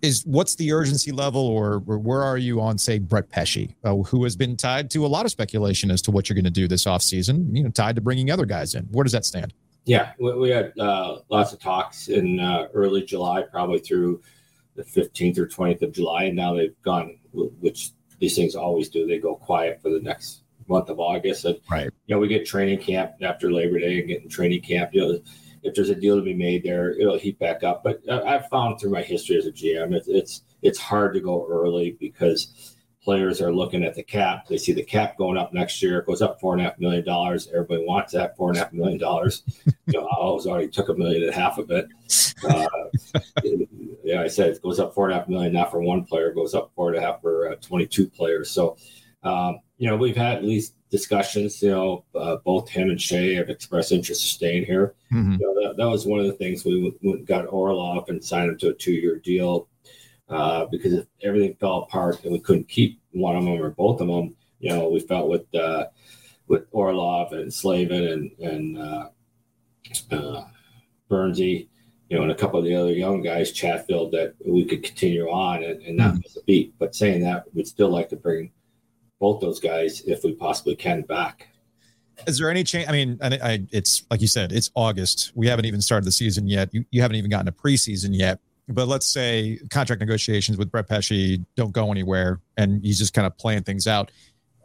Is 0.02 0.24
what's 0.26 0.56
the 0.56 0.72
urgency 0.72 1.12
level, 1.12 1.41
or, 1.41 1.82
or 1.88 1.98
where 1.98 2.22
are 2.22 2.38
you 2.38 2.62
on 2.62 2.78
say 2.78 3.00
Brett 3.00 3.30
Pesce, 3.30 3.70
uh, 3.84 3.96
who 3.96 4.24
has 4.24 4.36
been 4.36 4.56
tied 4.56 4.91
to 4.91 5.06
a 5.06 5.08
lot 5.08 5.26
of 5.26 5.32
speculation 5.32 5.89
as 5.89 6.02
to 6.04 6.12
what 6.12 6.30
you're 6.30 6.36
going 6.36 6.44
to 6.46 6.52
do 6.52 6.68
this 6.68 6.86
offseason, 6.86 7.56
you 7.56 7.63
know, 7.63 7.70
tied 7.70 7.96
to 7.96 8.02
bringing 8.02 8.30
other 8.30 8.46
guys 8.46 8.76
in. 8.76 8.84
Where 8.91 9.04
does 9.04 9.13
that 9.13 9.26
stand? 9.26 9.54
Yeah, 9.86 10.12
we, 10.20 10.34
we 10.34 10.50
had 10.50 10.78
uh, 10.78 11.20
lots 11.30 11.54
of 11.54 11.60
talks 11.60 12.08
in 12.10 12.39
uh, 12.39 12.68
early 12.74 13.04
July, 13.04 13.44
probably 13.50 13.80
through 13.80 14.22
the 14.76 14.84
15th 14.84 15.38
or 15.38 15.48
20th 15.48 15.82
of 15.82 15.92
July, 15.92 16.24
and 16.26 16.36
now 16.36 16.54
they've 16.54 16.80
gone, 16.82 17.18
which 17.34 17.92
these 18.20 18.36
things 18.36 18.56
always 18.56 18.90
do. 18.90 19.08
They 19.08 19.20
go 19.20 19.36
quiet 19.36 19.82
for 19.82 19.90
the 19.90 20.00
next 20.00 20.44
month 20.68 20.90
of 20.90 21.00
August. 21.00 21.46
And, 21.46 21.60
right. 21.70 21.90
You 22.08 22.16
know, 22.16 22.20
we 22.20 22.28
get 22.28 22.46
training 22.46 22.80
camp 22.80 23.14
after 23.22 23.52
Labor 23.52 23.80
Day 23.80 24.00
and 24.00 24.08
getting 24.08 24.30
training 24.30 24.62
camp. 24.62 24.92
You 24.94 25.02
know, 25.02 25.20
if 25.64 25.74
there's 25.74 25.90
a 25.90 25.96
deal 25.96 26.18
to 26.18 26.24
be 26.24 26.34
made 26.34 26.64
there, 26.64 26.92
it'll 26.92 27.18
heat 27.18 27.40
back 27.40 27.64
up. 27.64 27.84
But 27.84 28.02
I've 28.10 28.48
found 28.50 28.80
through 28.80 28.92
my 28.92 29.02
history 29.02 29.38
as 29.38 29.48
a 29.48 29.52
GM, 29.52 29.94
it's 29.94 30.08
it's, 30.08 30.42
it's 30.62 30.80
hard 30.80 31.14
to 31.14 31.20
go 31.20 31.48
early 31.50 31.98
because 32.00 32.76
players 33.06 33.40
are 33.40 33.54
looking 33.54 33.84
at 33.84 33.94
the 33.94 34.04
cap. 34.04 34.48
They 34.48 34.58
see 34.58 34.74
the 34.74 34.84
cap 34.84 35.18
going 35.18 35.38
up 35.38 35.54
next 35.54 35.82
year. 35.82 36.00
It 36.00 36.08
goes 36.08 36.24
up 36.24 36.40
four 36.40 36.54
and 36.54 36.62
a 36.62 36.66
half 36.66 36.80
million 36.80 37.06
dollars. 37.06 37.48
Everybody 37.54 37.86
wants 37.86 38.14
that 38.14 38.36
four 38.36 38.50
and 38.50 38.58
a 38.58 38.62
half 38.62 38.74
million 38.74 38.98
dollars. 38.98 39.44
you 39.66 40.00
know, 40.00 40.08
I 40.08 40.18
always 40.18 40.48
already 40.48 40.68
took 40.68 40.90
a 40.90 40.94
million 40.94 41.22
and 41.24 41.32
a 41.32 41.36
half 41.36 41.58
of 41.60 41.70
it. 41.72 41.88
Uh, 42.48 42.68
yeah, 44.06 44.22
I 44.22 44.28
said 44.28 44.52
it 44.52 44.62
goes 44.62 44.80
up 44.80 44.94
four 44.94 45.06
and 45.06 45.15
a 45.15 45.20
half 45.20 45.28
million, 45.28 45.54
not 45.54 45.72
for 45.72 45.82
one 45.82 46.06
player. 46.06 46.30
It 46.30 46.36
goes 46.36 46.54
up 46.54 46.72
four 46.76 46.94
and 46.94 46.98
a 46.98 47.02
half 47.02 47.22
for 47.22 47.52
uh, 47.52 47.56
22 47.56 48.08
players. 48.08 48.52
So, 48.52 48.78
um, 49.24 49.60
you 49.78 49.89
know, 49.89 49.98
we've 49.98 50.15
had 50.15 50.38
at 50.38 50.44
least 50.44 50.76
discussions. 50.91 51.62
You 51.62 51.72
know, 51.72 52.06
uh, 52.13 52.38
both 52.38 52.70
him 52.70 52.89
and 52.89 53.00
Skjei 53.00 53.36
have 53.38 53.50
expressed 53.50 53.91
interest 53.91 54.22
in 54.22 54.28
staying 54.28 54.65
here. 54.65 54.94
Mm-hmm. 55.12 55.34
You 55.34 55.39
know, 55.39 55.68
that, 55.68 55.78
that, 55.78 55.89
was 55.89 56.06
one 56.06 56.20
of 56.20 56.28
the 56.28 56.34
things 56.34 56.63
we 56.63 56.96
went, 57.02 57.26
got 57.26 57.48
Orlov 57.48 58.08
and 58.10 58.24
signed 58.24 58.52
him 58.52 58.58
to 58.60 58.70
a 58.70 58.74
two-year 58.74 59.18
deal 59.18 59.68
uh, 60.30 60.65
because 60.65 60.94
if 60.94 61.08
everything 61.24 61.56
fell 61.60 61.84
apart 61.84 62.24
and 62.24 62.32
we 62.32 62.39
couldn't 62.39 62.68
keep 62.68 63.00
one 63.12 63.36
of 63.36 63.44
them 63.44 63.62
or 63.62 63.72
both 63.72 64.02
of 64.02 64.08
them, 64.08 64.36
you 64.60 64.70
know, 64.70 64.89
we 64.89 65.00
felt 65.00 65.30
with 65.30 65.54
uh, 65.56 65.88
with 66.48 66.65
Orlov 66.72 67.34
and 67.34 67.54
Slavin 67.54 68.08
and 68.08 68.32
and 68.39 68.78
uh, 68.78 69.10
uh, 70.12 70.44
Bernsey, 71.10 71.68
you 72.10 72.18
know, 72.18 72.24
and 72.24 72.32
a 72.32 72.36
couple 72.36 72.60
of 72.60 72.65
the 72.65 72.76
other 72.76 72.91
young 72.91 73.22
guys, 73.22 73.52
Chatfield, 73.52 74.12
that 74.12 74.36
we 74.46 74.65
could 74.65 74.84
continue 74.84 75.28
on 75.30 75.63
and, 75.63 75.82
and 75.82 75.98
not 75.98 76.10
mm-hmm. 76.10 76.20
miss 76.24 76.38
a 76.38 76.44
beat. 76.46 76.74
But 76.78 76.96
saying 76.96 77.22
that, 77.24 77.46
we'd 77.54 77.68
still 77.68 77.89
like 77.89 78.10
to 78.10 78.15
bring 78.15 78.52
both 79.20 79.41
those 79.41 79.60
guys 79.60 80.02
if 80.02 80.24
we 80.24 80.34
possibly 80.34 80.76
can 80.76 81.02
back. 81.02 81.48
Is 82.28 82.38
there 82.38 82.50
any 82.50 82.63
change? 82.63 82.88
I 82.88 82.91
mean, 82.91 83.18
I, 83.22 83.39
I, 83.41 83.68
it's 83.72 84.06
like 84.10 84.22
you 84.22 84.28
said, 84.28 84.52
it's 84.52 84.72
August. 84.76 85.32
We 85.36 85.48
haven't 85.48 85.65
even 85.65 85.82
started 85.82 86.06
the 86.06 86.12
season 86.12 86.48
yet. 86.48 86.74
You, 86.74 86.86
you 86.91 87.02
haven't 87.02 87.18
even 87.18 87.30
gotten 87.30 87.48
a 87.48 87.52
preseason 87.52 88.10
yet 88.12 88.39
but 88.68 88.88
let's 88.88 89.06
say 89.06 89.60
contract 89.70 90.00
negotiations 90.00 90.58
with 90.58 90.72
Brett 90.72 90.88
Pesce 90.88 91.38
don't 91.56 91.72
go 91.72 91.91
anywhere 91.91 92.39
and 92.58 92.84
he's 92.84 92.98
just 92.98 93.13
kind 93.13 93.28
of 93.28 93.38
playing 93.38 93.63
things 93.63 93.88
out. 93.88 94.12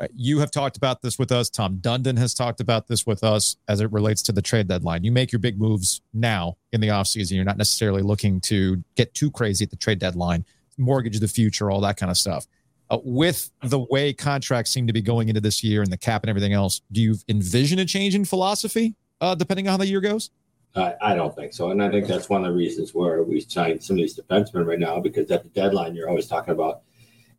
Uh, 0.00 0.06
you 0.16 0.38
have 0.38 0.50
talked 0.50 0.78
about 0.78 1.02
this 1.02 1.18
with 1.18 1.30
us. 1.30 1.50
Tom 1.50 1.76
Dundon 1.76 2.16
has 2.16 2.32
talked 2.32 2.60
about 2.60 2.88
this 2.88 3.06
with 3.06 3.22
us 3.22 3.56
as 3.68 3.80
it 3.80 3.92
relates 3.92 4.22
to 4.22 4.32
the 4.32 4.40
trade 4.40 4.66
deadline. 4.66 5.04
You 5.04 5.12
make 5.12 5.30
your 5.30 5.40
big 5.40 5.60
moves 5.60 6.00
now 6.14 6.56
in 6.72 6.80
the 6.80 6.88
offseason. 6.88 7.32
You're 7.32 7.44
not 7.44 7.58
necessarily 7.58 8.00
looking 8.00 8.40
to 8.42 8.82
get 8.96 9.12
too 9.12 9.30
crazy 9.30 9.64
at 9.64 9.70
the 9.70 9.76
trade 9.76 9.98
deadline, 9.98 10.46
mortgage 10.78 11.20
the 11.20 11.28
future, 11.28 11.70
all 11.70 11.82
that 11.82 11.98
kind 11.98 12.10
of 12.10 12.16
stuff. 12.16 12.46
Uh, 12.88 12.98
with 13.04 13.50
the 13.62 13.78
way 13.78 14.12
contracts 14.12 14.70
seem 14.70 14.86
to 14.86 14.92
be 14.92 15.02
going 15.02 15.28
into 15.28 15.40
this 15.40 15.62
year 15.62 15.82
and 15.82 15.92
the 15.92 15.98
cap 15.98 16.22
and 16.22 16.30
everything 16.30 16.54
else, 16.54 16.80
do 16.90 17.02
you 17.02 17.14
envision 17.28 17.78
a 17.78 17.84
change 17.84 18.14
in 18.14 18.24
philosophy 18.24 18.94
uh, 19.20 19.34
depending 19.34 19.68
on 19.68 19.72
how 19.72 19.76
the 19.76 19.86
year 19.86 20.00
goes? 20.00 20.30
I, 20.74 20.94
I 21.02 21.14
don't 21.14 21.34
think 21.34 21.52
so. 21.52 21.70
And 21.72 21.82
I 21.82 21.90
think 21.90 22.06
that's 22.06 22.28
one 22.28 22.44
of 22.44 22.52
the 22.52 22.56
reasons 22.56 22.94
where 22.94 23.22
we 23.22 23.40
signed 23.40 23.82
some 23.82 23.94
of 23.94 23.98
these 23.98 24.18
defensemen 24.18 24.66
right 24.66 24.78
now 24.78 24.98
because 24.98 25.30
at 25.30 25.42
the 25.42 25.48
deadline, 25.50 25.94
you're 25.94 26.08
always 26.08 26.26
talking 26.26 26.52
about 26.52 26.82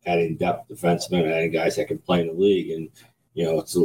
adding 0.06 0.36
depth 0.36 0.68
defensemen, 0.68 1.30
adding 1.30 1.50
guys 1.50 1.76
that 1.76 1.88
can 1.88 1.98
play 1.98 2.20
in 2.20 2.28
the 2.28 2.32
league. 2.32 2.70
And, 2.70 2.88
you 3.34 3.44
know, 3.44 3.60
it's, 3.60 3.76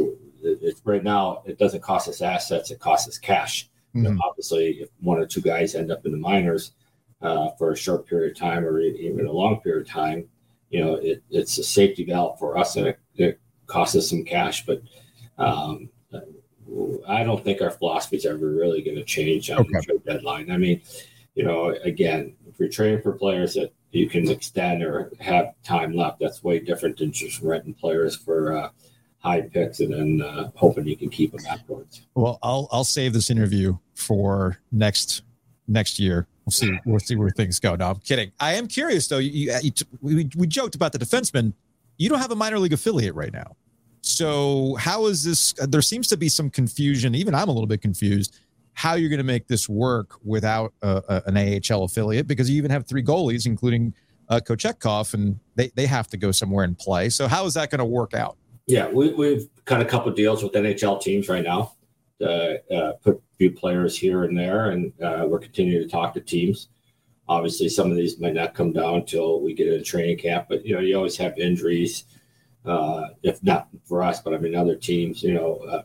it's 0.42 0.80
right 0.84 1.04
now, 1.04 1.42
it 1.46 1.58
doesn't 1.58 1.82
cost 1.82 2.08
us 2.08 2.22
assets, 2.22 2.70
it 2.70 2.80
costs 2.80 3.08
us 3.08 3.18
cash. 3.18 3.68
Mm-hmm. 3.94 4.04
You 4.04 4.12
know, 4.12 4.20
obviously, 4.24 4.80
if 4.80 4.88
one 5.00 5.18
or 5.18 5.26
two 5.26 5.40
guys 5.40 5.74
end 5.74 5.90
up 5.90 6.04
in 6.06 6.12
the 6.12 6.18
minors 6.18 6.72
uh, 7.22 7.50
for 7.58 7.72
a 7.72 7.76
short 7.76 8.06
period 8.06 8.32
of 8.32 8.38
time 8.38 8.64
or 8.64 8.80
even 8.80 9.26
a 9.26 9.32
long 9.32 9.60
period 9.60 9.86
of 9.86 9.92
time, 9.92 10.28
you 10.70 10.84
know, 10.84 10.94
it, 10.94 11.22
it's 11.30 11.56
a 11.58 11.64
safety 11.64 12.04
valve 12.04 12.38
for 12.38 12.58
us 12.58 12.76
and 12.76 12.88
it, 12.88 12.98
it 13.16 13.40
costs 13.66 13.96
us 13.96 14.10
some 14.10 14.24
cash. 14.24 14.66
But, 14.66 14.82
um, 15.38 15.88
I 17.08 17.24
don't 17.24 17.42
think 17.42 17.62
our 17.62 17.70
philosophy 17.70 18.18
is 18.18 18.26
ever 18.26 18.46
really 18.46 18.82
going 18.82 18.98
to 18.98 19.04
change 19.04 19.50
on 19.50 19.60
okay. 19.60 19.70
the 19.72 19.82
trade 19.82 20.04
deadline. 20.04 20.50
I 20.50 20.58
mean, 20.58 20.82
you 21.38 21.44
know, 21.44 21.72
again, 21.84 22.34
if 22.48 22.58
you're 22.58 22.68
trading 22.68 23.00
for 23.00 23.12
players 23.12 23.54
that 23.54 23.72
you 23.92 24.10
can 24.10 24.28
extend 24.28 24.82
or 24.82 25.12
have 25.20 25.54
time 25.62 25.94
left, 25.94 26.18
that's 26.18 26.42
way 26.42 26.58
different 26.58 26.96
than 26.96 27.12
just 27.12 27.40
renting 27.40 27.74
players 27.74 28.16
for 28.16 28.56
uh, 28.56 28.70
high 29.20 29.42
picks 29.42 29.78
and 29.78 29.94
then 29.94 30.20
uh, 30.20 30.50
hoping 30.56 30.84
you 30.84 30.96
can 30.96 31.08
keep 31.08 31.30
them 31.30 31.46
afterwards. 31.48 32.02
Well, 32.16 32.40
I'll 32.42 32.68
I'll 32.72 32.82
save 32.82 33.12
this 33.12 33.30
interview 33.30 33.78
for 33.94 34.58
next 34.72 35.22
next 35.68 36.00
year. 36.00 36.26
We'll 36.44 36.50
see. 36.50 36.76
We'll 36.84 36.98
see 36.98 37.14
where 37.14 37.30
things 37.30 37.60
go. 37.60 37.76
No, 37.76 37.90
I'm 37.90 38.00
kidding. 38.00 38.32
I 38.40 38.54
am 38.54 38.66
curious 38.66 39.06
though. 39.06 39.18
You, 39.18 39.56
you, 39.62 39.70
we, 40.02 40.28
we 40.36 40.48
joked 40.48 40.74
about 40.74 40.90
the 40.90 40.98
defenseman. 40.98 41.52
You 41.98 42.08
don't 42.08 42.18
have 42.18 42.32
a 42.32 42.36
minor 42.36 42.58
league 42.58 42.72
affiliate 42.72 43.14
right 43.14 43.32
now. 43.32 43.54
So, 44.00 44.74
how 44.74 45.06
is 45.06 45.22
this? 45.22 45.52
There 45.68 45.82
seems 45.82 46.08
to 46.08 46.16
be 46.16 46.28
some 46.28 46.50
confusion. 46.50 47.14
Even 47.14 47.32
I'm 47.36 47.48
a 47.48 47.52
little 47.52 47.68
bit 47.68 47.80
confused 47.80 48.40
how 48.78 48.94
you're 48.94 49.10
going 49.10 49.18
to 49.18 49.24
make 49.24 49.48
this 49.48 49.68
work 49.68 50.14
without 50.24 50.72
an 50.82 51.36
AHL 51.36 51.82
affiliate 51.82 52.28
because 52.28 52.48
you 52.48 52.56
even 52.56 52.70
have 52.70 52.86
three 52.86 53.02
goalies, 53.02 53.44
including 53.44 53.92
uh, 54.28 54.38
Kochetkov, 54.38 55.14
and 55.14 55.40
they, 55.56 55.72
they 55.74 55.84
have 55.84 56.06
to 56.08 56.16
go 56.16 56.30
somewhere 56.30 56.64
and 56.64 56.78
play. 56.78 57.08
So, 57.08 57.26
how 57.26 57.44
is 57.44 57.54
that 57.54 57.70
going 57.70 57.80
to 57.80 57.84
work 57.84 58.14
out? 58.14 58.36
Yeah, 58.66 58.88
we, 58.88 59.12
we've 59.14 59.48
got 59.64 59.80
a 59.80 59.84
couple 59.84 60.12
deals 60.12 60.44
with 60.44 60.52
NHL 60.52 61.02
teams 61.02 61.28
right 61.28 61.42
now. 61.42 61.72
Uh, 62.20 62.54
uh, 62.72 62.92
put 63.02 63.16
a 63.16 63.36
few 63.36 63.50
players 63.50 63.98
here 63.98 64.22
and 64.22 64.38
there, 64.38 64.70
and 64.70 64.92
uh, 65.02 65.24
we're 65.26 65.40
continuing 65.40 65.82
to 65.82 65.88
talk 65.90 66.14
to 66.14 66.20
teams. 66.20 66.68
Obviously, 67.28 67.68
some 67.68 67.90
of 67.90 67.96
these 67.96 68.20
might 68.20 68.34
not 68.34 68.54
come 68.54 68.72
down 68.72 68.94
until 68.96 69.40
we 69.40 69.54
get 69.54 69.66
into 69.66 69.82
training 69.82 70.18
camp, 70.18 70.46
but 70.48 70.64
you 70.64 70.74
know, 70.74 70.80
you 70.80 70.96
always 70.96 71.16
have 71.16 71.36
injuries. 71.36 72.04
Uh, 72.64 73.08
if 73.22 73.42
not 73.42 73.68
for 73.86 74.02
us, 74.02 74.20
but 74.20 74.34
I 74.34 74.38
mean, 74.38 74.54
other 74.54 74.76
teams, 74.76 75.22
you 75.22 75.32
know, 75.32 75.56
uh, 75.68 75.82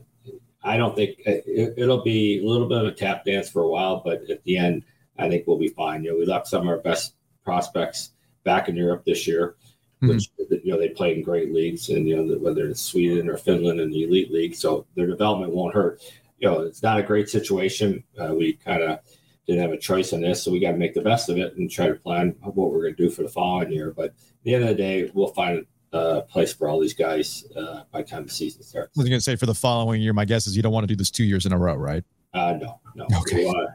I 0.64 0.78
don't 0.78 0.96
think 0.96 1.20
uh, 1.28 1.44
it, 1.46 1.88
will 1.88 2.04
be 2.04 2.40
a 2.40 2.48
little 2.48 2.68
bit 2.68 2.80
of 2.80 2.88
a 2.88 2.92
tap 2.92 3.26
dance 3.26 3.50
for 3.50 3.64
a 3.64 3.68
while, 3.68 4.02
but 4.04 4.30
at 4.30 4.44
the 4.44 4.58
end, 4.58 4.84
I 5.20 5.28
think 5.28 5.46
we'll 5.46 5.58
be 5.58 5.68
fine. 5.68 6.04
You 6.04 6.12
know, 6.12 6.18
we 6.18 6.26
left 6.26 6.48
some 6.48 6.64
of 6.64 6.68
our 6.68 6.80
best 6.80 7.16
prospects 7.44 8.12
back 8.44 8.70
in 8.70 8.76
Europe 8.76 9.04
this 9.06 9.28
year, 9.28 9.56
mm-hmm. 10.02 10.10
which 10.10 10.30
you 10.64 10.72
know 10.72 10.80
they 10.80 10.90
play 10.90 11.14
in 11.14 11.22
great 11.22 11.54
leagues, 11.54 11.90
and 11.90 12.08
you 12.08 12.16
know 12.16 12.38
whether 12.38 12.68
it's 12.68 12.82
Sweden 12.82 13.30
or 13.30 13.38
Finland 13.38 13.80
in 13.80 13.92
the 13.92 14.04
elite 14.04 14.32
league, 14.32 14.56
so 14.56 14.86
their 14.96 15.08
development 15.08 15.54
won't 15.54 15.74
hurt. 15.74 16.02
You 16.40 16.50
know, 16.50 16.62
it's 16.62 16.84
not 16.84 17.00
a 17.00 17.04
great 17.04 17.30
situation. 17.30 18.04
Uh, 18.20 18.34
we 18.34 18.54
kind 18.54 18.82
of 18.82 19.00
didn't 19.46 19.62
have 19.62 19.72
a 19.72 19.78
choice 19.78 20.14
in 20.14 20.22
this, 20.22 20.42
so 20.42 20.52
we 20.52 20.60
got 20.60 20.72
to 20.72 20.78
make 20.78 20.94
the 20.94 21.02
best 21.02 21.30
of 21.30 21.38
it 21.38 21.56
and 21.58 21.70
try 21.70 21.88
to 21.88 21.96
plan 21.96 22.36
what 22.42 22.72
we're 22.72 22.84
going 22.84 22.96
to 22.96 23.04
do 23.04 23.10
for 23.10 23.24
the 23.24 23.30
following 23.30 23.72
year. 23.72 23.92
But 23.92 24.06
at 24.06 24.14
the 24.44 24.56
end 24.56 24.64
of 24.64 24.70
the 24.70 24.76
day, 24.76 25.12
we'll 25.14 25.28
find 25.28 25.66
uh, 25.94 26.22
place 26.22 26.54
for 26.54 26.68
all 26.68 26.80
these 26.80 26.94
guys 26.94 27.46
uh, 27.56 27.84
by 27.92 28.02
the 28.02 28.08
time 28.08 28.26
the 28.26 28.32
season 28.32 28.64
starts. 28.64 28.98
I 28.98 29.02
was 29.02 29.10
going 29.10 29.18
to 29.18 29.24
say 29.24 29.36
for 29.36 29.46
the 29.46 29.54
following 29.54 30.02
year, 30.02 30.14
my 30.14 30.26
guess 30.26 30.48
is 30.48 30.56
you 30.58 30.64
don't 30.64 30.74
want 30.74 30.84
to 30.84 30.88
do 30.88 30.96
this 30.96 31.12
two 31.12 31.24
years 31.24 31.46
in 31.46 31.54
a 31.54 31.58
row, 31.58 31.76
right? 31.76 32.04
Uh, 32.34 32.58
no, 32.60 32.80
no. 32.96 33.06
Okay. 33.22 33.38
We 33.38 33.46
want, 33.46 33.70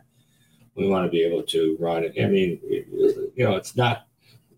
we 0.74 0.88
want 0.88 1.06
to 1.06 1.10
be 1.10 1.22
able 1.22 1.42
to 1.44 1.76
run 1.78 2.04
it. 2.04 2.14
I 2.20 2.26
mean, 2.26 2.60
you 2.62 3.44
know, 3.44 3.56
it's 3.56 3.76
not 3.76 4.08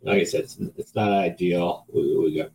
like 0.03 0.21
I 0.21 0.25
said, 0.25 0.45
it's, 0.45 0.59
it's 0.77 0.95
not 0.95 1.13
ideal. 1.13 1.85
We, 1.93 2.19
we, 2.19 2.37
got 2.39 2.51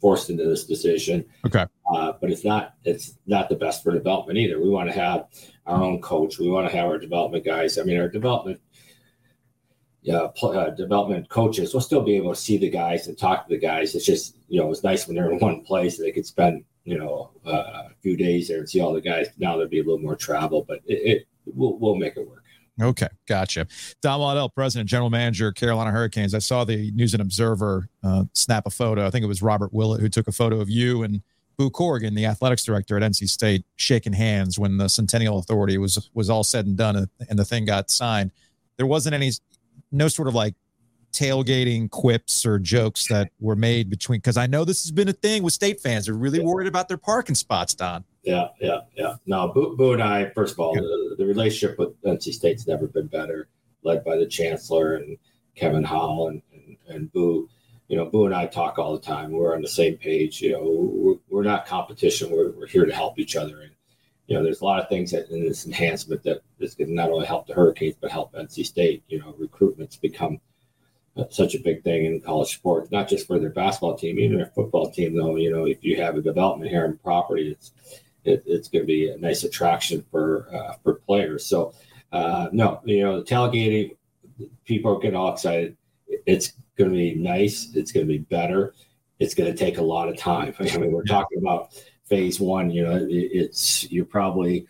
forced 0.00 0.28
into 0.28 0.44
this 0.44 0.66
decision. 0.66 1.24
Okay. 1.46 1.64
Uh, 1.94 2.12
but 2.20 2.30
it's 2.30 2.44
not 2.44 2.74
it's 2.84 3.18
not 3.26 3.48
the 3.48 3.56
best 3.56 3.82
for 3.82 3.92
development 3.92 4.38
either. 4.38 4.60
We 4.60 4.68
want 4.68 4.90
to 4.90 4.94
have 4.94 5.28
our 5.66 5.82
own 5.82 6.02
coach. 6.02 6.38
We 6.38 6.50
want 6.50 6.70
to 6.70 6.76
have 6.76 6.86
our 6.86 6.98
development 6.98 7.44
guys. 7.44 7.78
I 7.78 7.84
mean, 7.84 7.98
our 7.98 8.08
development 8.08 8.60
uh, 10.10 10.26
uh, 10.46 10.70
development 10.70 11.28
coaches 11.28 11.72
will 11.72 11.80
still 11.80 12.02
be 12.02 12.16
able 12.16 12.34
to 12.34 12.40
see 12.40 12.58
the 12.58 12.70
guys 12.70 13.06
and 13.06 13.16
talk 13.16 13.46
to 13.46 13.54
the 13.54 13.60
guys. 13.60 13.94
It's 13.94 14.04
just 14.04 14.36
you 14.48 14.60
know 14.60 14.70
it's 14.70 14.84
nice 14.84 15.06
when 15.06 15.16
they're 15.16 15.30
in 15.30 15.38
one 15.40 15.62
place 15.62 15.98
and 15.98 16.06
they 16.06 16.12
could 16.12 16.26
spend 16.26 16.64
you 16.84 16.98
know 16.98 17.30
uh, 17.46 17.88
a 17.90 17.94
few 18.02 18.16
days 18.16 18.48
there 18.48 18.58
and 18.58 18.68
see 18.68 18.80
all 18.80 18.92
the 18.92 19.00
guys. 19.00 19.28
Now 19.38 19.52
there'll 19.52 19.68
be 19.68 19.80
a 19.80 19.84
little 19.84 19.98
more 19.98 20.16
travel, 20.16 20.64
but 20.66 20.80
it, 20.86 20.94
it 20.94 21.28
we'll, 21.46 21.78
we'll 21.78 21.96
make 21.96 22.16
it 22.16 22.28
work. 22.28 22.42
Okay, 22.82 23.06
gotcha. 23.28 23.68
Don 24.02 24.18
Waddell, 24.18 24.48
president, 24.48 24.90
general 24.90 25.08
manager, 25.08 25.52
Carolina 25.52 25.92
Hurricanes. 25.92 26.34
I 26.34 26.40
saw 26.40 26.64
the 26.64 26.90
News 26.90 27.14
and 27.14 27.20
Observer 27.20 27.88
uh, 28.02 28.24
snap 28.32 28.66
a 28.66 28.70
photo. 28.70 29.06
I 29.06 29.10
think 29.10 29.22
it 29.22 29.28
was 29.28 29.42
Robert 29.42 29.72
Willett 29.72 30.00
who 30.00 30.08
took 30.08 30.26
a 30.26 30.32
photo 30.32 30.60
of 30.60 30.68
you 30.68 31.04
and 31.04 31.22
Boo 31.56 31.70
Corrigan, 31.70 32.14
the 32.14 32.26
athletics 32.26 32.64
director 32.64 32.96
at 32.96 33.02
NC 33.02 33.28
State, 33.28 33.64
shaking 33.76 34.12
hands 34.12 34.58
when 34.58 34.76
the 34.76 34.88
Centennial 34.88 35.38
Authority 35.38 35.78
was 35.78 36.10
was 36.14 36.28
all 36.28 36.42
said 36.42 36.66
and 36.66 36.76
done 36.76 37.08
and 37.28 37.38
the 37.38 37.44
thing 37.44 37.64
got 37.64 37.90
signed. 37.90 38.32
There 38.76 38.86
wasn't 38.86 39.14
any 39.14 39.30
no 39.94 40.08
sort 40.08 40.28
of 40.28 40.34
like 40.34 40.54
tailgating 41.14 41.88
quips 41.90 42.44
or 42.44 42.58
jokes 42.58 43.06
that 43.06 43.30
were 43.40 43.54
made 43.54 43.88
between 43.88 44.18
because 44.18 44.36
I 44.36 44.46
know 44.46 44.64
this 44.64 44.82
has 44.82 44.90
been 44.90 45.08
a 45.08 45.12
thing 45.12 45.42
with 45.42 45.54
state 45.54 45.80
fans. 45.80 46.06
They're 46.06 46.14
really 46.14 46.40
worried 46.40 46.66
about 46.66 46.88
their 46.88 46.98
parking 46.98 47.36
spots, 47.36 47.74
Don. 47.74 48.04
Yeah, 48.24 48.48
yeah, 48.60 48.80
yeah. 48.96 49.14
No, 49.26 49.48
Boo, 49.48 49.76
Boo 49.76 49.92
and 49.92 50.02
I, 50.02 50.30
first 50.30 50.54
of 50.54 50.60
all, 50.60 50.74
yeah. 50.74 50.80
the, 50.80 51.16
the, 51.18 51.26
relationship 51.26 51.78
with 51.78 52.00
NC 52.02 52.32
State's 52.32 52.66
never 52.66 52.86
been 52.86 53.06
better, 53.06 53.48
led 53.82 54.02
by 54.02 54.16
the 54.16 54.26
chancellor 54.26 54.96
and 54.96 55.16
Kevin 55.54 55.84
Howell 55.84 56.28
and, 56.28 56.42
and, 56.52 56.76
and 56.88 57.12
Boo. 57.12 57.48
You 57.88 57.98
know, 57.98 58.06
Boo 58.06 58.24
and 58.24 58.34
I 58.34 58.46
talk 58.46 58.78
all 58.78 58.94
the 58.94 59.04
time. 59.04 59.30
We're 59.30 59.54
on 59.54 59.62
the 59.62 59.68
same 59.68 59.98
page. 59.98 60.40
You 60.40 60.52
know, 60.52 60.62
we're, 60.64 61.16
we're 61.28 61.44
not 61.44 61.66
competition. 61.66 62.30
We're, 62.30 62.50
we're 62.52 62.66
here 62.66 62.86
to 62.86 62.94
help 62.94 63.18
each 63.18 63.36
other. 63.36 63.60
And 63.60 63.72
you 64.26 64.36
know, 64.36 64.42
there's 64.42 64.60
a 64.60 64.64
lot 64.64 64.80
of 64.80 64.88
things 64.88 65.10
that 65.10 65.28
in 65.30 65.44
this 65.44 65.66
enhancement 65.66 66.22
that 66.22 66.42
is 66.58 66.74
going 66.74 66.88
to 66.88 66.94
not 66.94 67.10
only 67.10 67.26
help 67.26 67.46
the 67.46 67.54
Hurricanes 67.54 67.96
but 68.00 68.10
help 68.10 68.32
NC 68.32 68.64
State. 68.64 69.02
You 69.08 69.20
know, 69.20 69.34
recruitment's 69.38 69.96
become 69.96 70.40
such 71.30 71.54
a 71.54 71.60
big 71.60 71.84
thing 71.84 72.06
in 72.06 72.20
college 72.20 72.54
sports, 72.54 72.90
not 72.90 73.08
just 73.08 73.26
for 73.26 73.38
their 73.38 73.50
basketball 73.50 73.96
team, 73.96 74.18
even 74.18 74.36
their 74.36 74.50
football 74.54 74.90
team. 74.90 75.16
Though, 75.16 75.36
you 75.36 75.52
know, 75.52 75.66
if 75.66 75.84
you 75.84 76.00
have 76.00 76.16
a 76.16 76.22
development 76.22 76.70
here 76.70 76.84
in 76.84 76.96
property, 76.98 77.52
it's 77.52 77.72
it, 78.24 78.42
it's 78.46 78.68
going 78.68 78.82
to 78.82 78.86
be 78.86 79.10
a 79.10 79.18
nice 79.18 79.44
attraction 79.44 80.04
for 80.10 80.48
uh, 80.52 80.74
for 80.82 80.94
players. 80.94 81.46
So, 81.46 81.74
uh, 82.12 82.48
no, 82.52 82.80
you 82.84 83.04
know, 83.04 83.20
the 83.20 83.26
tailgating, 83.26 83.96
people 84.64 84.96
are 84.96 84.98
getting 84.98 85.16
all 85.16 85.32
excited. 85.32 85.76
It's 86.26 86.54
going 86.76 86.90
to 86.90 86.96
be 86.96 87.14
nice. 87.14 87.70
It's 87.74 87.92
going 87.92 88.06
to 88.06 88.12
be 88.12 88.18
better. 88.18 88.74
It's 89.18 89.34
going 89.34 89.52
to 89.52 89.56
take 89.56 89.78
a 89.78 89.82
lot 89.82 90.08
of 90.08 90.16
time. 90.16 90.54
I 90.60 90.76
mean, 90.78 90.92
we're 90.92 91.04
talking 91.04 91.38
about 91.38 91.74
phase 92.14 92.40
one, 92.40 92.70
you 92.70 92.84
know, 92.84 93.06
it's 93.10 93.90
you're 93.90 94.04
probably, 94.04 94.66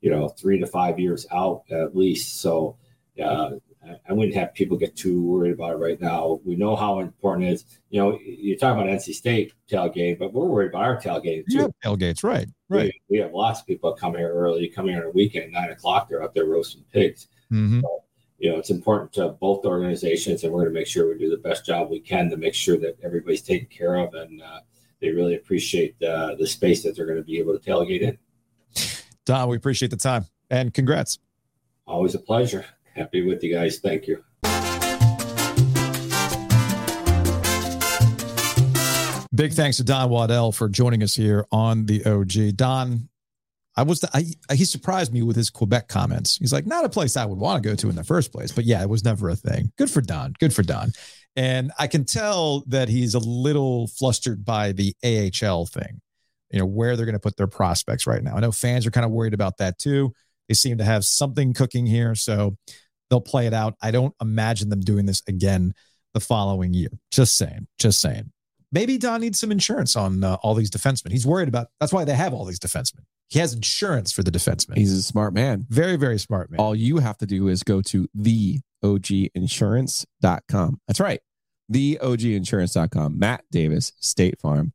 you 0.00 0.10
know, 0.10 0.28
three 0.28 0.58
to 0.58 0.66
five 0.66 0.98
years 0.98 1.26
out 1.30 1.64
at 1.70 1.94
least. 1.94 2.40
So 2.40 2.76
uh, 3.22 3.50
I 4.08 4.12
wouldn't 4.12 4.34
have 4.36 4.54
people 4.54 4.78
get 4.78 4.96
too 4.96 5.22
worried 5.22 5.52
about 5.52 5.72
it 5.72 5.76
right 5.76 6.00
now. 6.00 6.40
We 6.44 6.56
know 6.56 6.76
how 6.76 7.00
important 7.00 7.48
it 7.48 7.52
is. 7.52 7.64
You 7.90 8.00
know, 8.00 8.18
you're 8.22 8.56
talking 8.56 8.82
about 8.82 8.92
NC 8.92 9.14
State 9.14 9.52
tailgate, 9.70 10.18
but 10.18 10.32
we're 10.32 10.46
worried 10.46 10.70
about 10.70 10.84
our 10.84 11.00
tailgate 11.00 11.44
too. 11.50 11.58
Yeah, 11.58 11.66
tailgates, 11.84 12.24
right? 12.24 12.48
Right. 12.70 12.92
We, 13.08 13.16
we, 13.16 13.22
have 13.22 13.32
lots 13.32 13.60
of 13.60 13.66
people 13.66 13.92
come 13.92 14.14
here 14.14 14.32
early, 14.32 14.68
come 14.68 14.88
here 14.88 14.98
on 14.98 15.04
a 15.04 15.10
weekend, 15.10 15.52
nine 15.52 15.70
o'clock. 15.70 16.08
They're 16.08 16.22
up 16.22 16.34
there 16.34 16.46
roasting 16.46 16.84
pigs. 16.92 17.28
Mm-hmm. 17.52 17.80
So, 17.80 18.04
you 18.38 18.50
know, 18.50 18.58
it's 18.58 18.70
important 18.70 19.12
to 19.14 19.30
both 19.30 19.64
organizations, 19.66 20.44
and 20.44 20.52
we're 20.52 20.60
going 20.60 20.72
to 20.72 20.78
make 20.80 20.86
sure 20.86 21.08
we 21.08 21.18
do 21.18 21.30
the 21.30 21.36
best 21.36 21.66
job 21.66 21.90
we 21.90 22.00
can 22.00 22.30
to 22.30 22.36
make 22.36 22.54
sure 22.54 22.78
that 22.78 22.96
everybody's 23.02 23.42
taken 23.42 23.68
care 23.68 23.96
of 23.96 24.14
and 24.14 24.40
uh, 24.42 24.60
they 25.00 25.10
really 25.10 25.36
appreciate 25.36 26.00
uh, 26.02 26.34
the 26.34 26.46
space 26.46 26.82
that 26.82 26.96
they're 26.96 27.06
going 27.06 27.18
to 27.18 27.24
be 27.24 27.38
able 27.38 27.58
to 27.58 27.70
tailgate 27.70 28.02
in. 28.02 28.18
Don, 29.24 29.48
we 29.48 29.56
appreciate 29.56 29.90
the 29.90 29.96
time 29.96 30.26
and 30.50 30.72
congrats. 30.72 31.18
Always 31.86 32.14
a 32.14 32.18
pleasure. 32.18 32.64
Happy 32.94 33.22
with 33.22 33.42
you 33.42 33.54
guys. 33.54 33.78
Thank 33.78 34.06
you. 34.06 34.24
Big 39.34 39.52
thanks 39.52 39.76
to 39.76 39.84
Don 39.84 40.10
Waddell 40.10 40.50
for 40.50 40.68
joining 40.68 41.02
us 41.02 41.14
here 41.14 41.46
on 41.52 41.86
the 41.86 42.04
OG. 42.04 42.56
Don, 42.56 43.08
I 43.76 43.82
was 43.82 44.00
the, 44.00 44.10
I, 44.12 44.54
he 44.54 44.64
surprised 44.64 45.12
me 45.12 45.22
with 45.22 45.36
his 45.36 45.48
Quebec 45.48 45.86
comments. 45.86 46.38
He's 46.38 46.52
like, 46.52 46.66
not 46.66 46.84
a 46.84 46.88
place 46.88 47.16
I 47.16 47.24
would 47.24 47.38
want 47.38 47.62
to 47.62 47.68
go 47.68 47.76
to 47.76 47.88
in 47.88 47.94
the 47.94 48.02
first 48.02 48.32
place, 48.32 48.50
but 48.50 48.64
yeah, 48.64 48.82
it 48.82 48.88
was 48.88 49.04
never 49.04 49.28
a 49.28 49.36
thing. 49.36 49.70
Good 49.78 49.90
for 49.90 50.00
Don. 50.00 50.34
Good 50.40 50.52
for 50.52 50.64
Don. 50.64 50.90
And 51.36 51.72
I 51.78 51.86
can 51.86 52.04
tell 52.04 52.64
that 52.66 52.88
he's 52.88 53.14
a 53.14 53.20
little 53.20 53.86
flustered 53.86 54.44
by 54.44 54.72
the 54.72 54.94
AHL 55.04 55.66
thing, 55.66 56.00
you 56.50 56.58
know, 56.58 56.66
where 56.66 56.96
they're 56.96 57.06
going 57.06 57.14
to 57.14 57.20
put 57.20 57.36
their 57.36 57.46
prospects 57.46 58.06
right 58.06 58.22
now. 58.22 58.34
I 58.34 58.40
know 58.40 58.52
fans 58.52 58.86
are 58.86 58.90
kind 58.90 59.06
of 59.06 59.12
worried 59.12 59.34
about 59.34 59.58
that 59.58 59.78
too. 59.78 60.12
They 60.48 60.54
seem 60.54 60.78
to 60.78 60.84
have 60.84 61.04
something 61.04 61.52
cooking 61.52 61.86
here, 61.86 62.14
so 62.14 62.56
they'll 63.10 63.20
play 63.20 63.46
it 63.46 63.54
out. 63.54 63.74
I 63.82 63.90
don't 63.90 64.14
imagine 64.20 64.70
them 64.70 64.80
doing 64.80 65.06
this 65.06 65.22
again 65.28 65.74
the 66.14 66.20
following 66.20 66.74
year. 66.74 66.90
Just 67.12 67.36
saying, 67.36 67.66
just 67.78 68.00
saying. 68.00 68.32
Maybe 68.72 68.98
Don 68.98 69.20
needs 69.20 69.38
some 69.38 69.50
insurance 69.50 69.96
on 69.96 70.22
uh, 70.24 70.36
all 70.42 70.54
these 70.54 70.70
defensemen. 70.70 71.10
He's 71.10 71.26
worried 71.26 71.48
about. 71.48 71.68
That's 71.80 71.92
why 71.92 72.04
they 72.04 72.14
have 72.14 72.34
all 72.34 72.44
these 72.44 72.58
defensemen. 72.58 73.04
He 73.28 73.38
has 73.38 73.52
insurance 73.52 74.10
for 74.12 74.22
the 74.22 74.30
defensemen. 74.30 74.76
He's 74.76 74.92
a 74.92 75.02
smart 75.02 75.34
man. 75.34 75.66
Very, 75.68 75.96
very 75.96 76.18
smart 76.18 76.50
man. 76.50 76.60
All 76.60 76.74
you 76.74 76.98
have 76.98 77.18
to 77.18 77.26
do 77.26 77.48
is 77.48 77.62
go 77.62 77.82
to 77.82 78.08
theoginsurance.com. 78.82 80.80
That's 80.86 81.00
right 81.00 81.20
theoginsurance.com. 81.72 83.18
Matt 83.18 83.44
Davis, 83.50 83.92
State 84.00 84.40
Farm. 84.40 84.72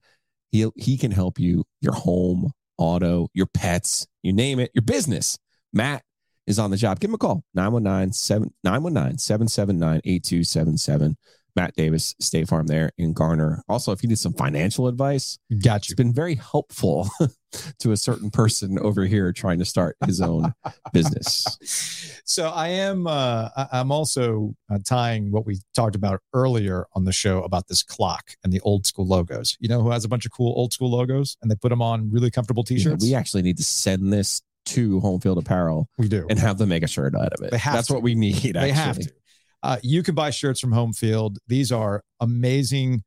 He 0.52 0.70
he 0.76 0.98
can 0.98 1.12
help 1.12 1.40
you 1.40 1.66
your 1.82 1.94
home, 1.94 2.52
auto, 2.78 3.30
your 3.34 3.48
pets, 3.48 4.08
you 4.22 4.34
name 4.34 4.60
it, 4.60 4.72
your 4.74 4.84
business. 4.84 5.40
Matt 5.72 6.04
is 6.46 6.60
on 6.60 6.70
the 6.70 6.78
job. 6.78 7.00
Give 7.00 7.10
him 7.10 7.16
a 7.16 7.18
call 7.18 7.44
919 7.56 8.14
779 8.14 10.02
8277. 10.04 11.18
Matt 11.56 11.76
Davis, 11.76 12.16
State 12.20 12.48
Farm 12.48 12.68
there 12.68 12.92
in 12.98 13.14
Garner. 13.14 13.64
Also, 13.70 13.92
if 13.92 14.04
you 14.04 14.10
need 14.10 14.20
some 14.20 14.34
financial 14.34 14.88
advice, 14.88 15.38
got 15.64 15.88
you. 15.88 15.94
It's 15.94 15.98
been 15.98 16.14
very 16.14 16.36
helpful 16.36 17.10
to 17.80 17.92
a 17.92 17.98
certain 17.98 18.32
person 18.32 18.80
over 18.80 19.06
here 19.06 19.32
trying 19.32 19.60
to 19.60 19.66
start 19.66 19.96
his 20.06 20.22
own 20.22 20.54
business. 20.92 22.10
So 22.26 22.50
I 22.50 22.70
am. 22.70 23.06
Uh, 23.06 23.50
I'm 23.72 23.92
also 23.92 24.56
uh, 24.72 24.80
tying 24.84 25.32
what 25.32 25.46
we 25.46 25.60
talked 25.76 25.96
about 25.96 26.22
earlier 26.34 26.86
on 26.96 27.04
the 27.04 27.12
show 27.12 27.44
about 27.44 27.68
this 27.68 27.84
clock 27.84 28.32
and 28.44 28.54
the 28.54 28.62
old 28.62 28.86
school 28.88 29.06
logos. 29.06 29.58
You 29.60 29.68
know 29.68 29.82
who 29.82 29.92
has 29.92 30.06
a 30.06 30.08
bunch 30.08 30.26
of 30.26 30.32
cool 30.32 30.54
old 30.56 30.72
school 30.72 30.90
logos 30.90 31.36
and 31.42 31.52
they 31.52 31.56
put 31.56 31.70
them 31.70 31.82
on 31.82 32.10
really 32.12 32.32
comfortable 32.32 32.64
T-shirts. 32.64 33.06
Yeah, 33.06 33.12
we 33.12 33.20
actually 33.20 33.42
need 33.42 33.58
to 33.58 33.64
send 33.64 34.14
this 34.14 34.42
to 34.68 35.00
Home 35.02 35.20
Field 35.20 35.38
Apparel. 35.38 35.90
We 35.98 36.08
do, 36.08 36.26
and 36.30 36.40
have 36.40 36.58
them 36.58 36.70
make 36.70 36.84
a 36.84 36.88
shirt 36.88 37.14
out 37.16 37.34
of 37.34 37.44
it. 37.44 37.52
That's 37.52 37.88
to. 37.88 37.94
what 37.94 38.04
we 38.04 38.16
need. 38.16 38.56
Actually. 38.56 38.62
They 38.62 38.72
have 38.72 39.00
to. 39.00 39.12
Uh, 39.64 39.78
you 39.82 40.04
can 40.04 40.14
buy 40.14 40.30
shirts 40.30 40.60
from 40.60 40.74
Home 40.74 40.94
Field. 40.94 41.40
These 41.48 41.72
are 41.72 42.04
amazing 42.20 43.04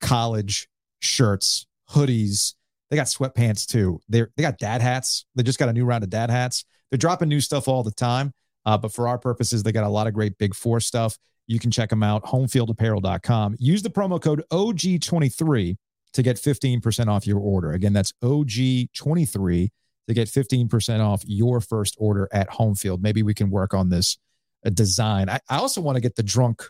college 0.00 0.68
shirts, 1.00 1.66
hoodies, 1.90 2.54
They 2.90 2.96
got 2.96 3.06
sweatpants 3.06 3.66
too. 3.66 4.00
They 4.08 4.24
they 4.36 4.42
got 4.42 4.58
dad 4.58 4.82
hats. 4.82 5.24
They 5.36 5.44
just 5.44 5.58
got 5.58 5.68
a 5.68 5.72
new 5.72 5.84
round 5.84 6.02
of 6.02 6.10
dad 6.10 6.30
hats. 6.30 6.64
They're 6.90 6.98
dropping 6.98 7.28
new 7.28 7.40
stuff 7.40 7.68
all 7.68 7.84
the 7.84 7.92
time. 7.92 8.32
Uh, 8.66 8.76
but 8.76 8.92
for 8.92 9.08
our 9.08 9.18
purposes, 9.18 9.62
they 9.62 9.72
got 9.72 9.84
a 9.84 9.88
lot 9.88 10.06
of 10.06 10.12
great 10.12 10.36
Big 10.38 10.54
Four 10.54 10.80
stuff. 10.80 11.16
You 11.46 11.58
can 11.58 11.70
check 11.70 11.90
them 11.90 12.02
out, 12.02 12.24
homefieldapparel.com. 12.24 13.56
Use 13.58 13.82
the 13.82 13.90
promo 13.90 14.20
code 14.20 14.42
OG23 14.52 15.76
to 16.12 16.22
get 16.22 16.36
15% 16.36 17.08
off 17.08 17.26
your 17.26 17.38
order. 17.38 17.72
Again, 17.72 17.92
that's 17.92 18.12
OG23 18.22 19.68
to 20.08 20.14
get 20.14 20.28
15% 20.28 21.00
off 21.00 21.22
your 21.24 21.60
first 21.60 21.96
order 21.98 22.28
at 22.32 22.50
Homefield. 22.50 23.00
Maybe 23.00 23.22
we 23.22 23.34
can 23.34 23.50
work 23.50 23.74
on 23.74 23.88
this 23.88 24.18
uh, 24.64 24.70
design. 24.70 25.28
I, 25.28 25.40
I 25.48 25.56
also 25.58 25.80
want 25.80 25.96
to 25.96 26.00
get 26.00 26.16
the 26.16 26.22
drunk 26.22 26.62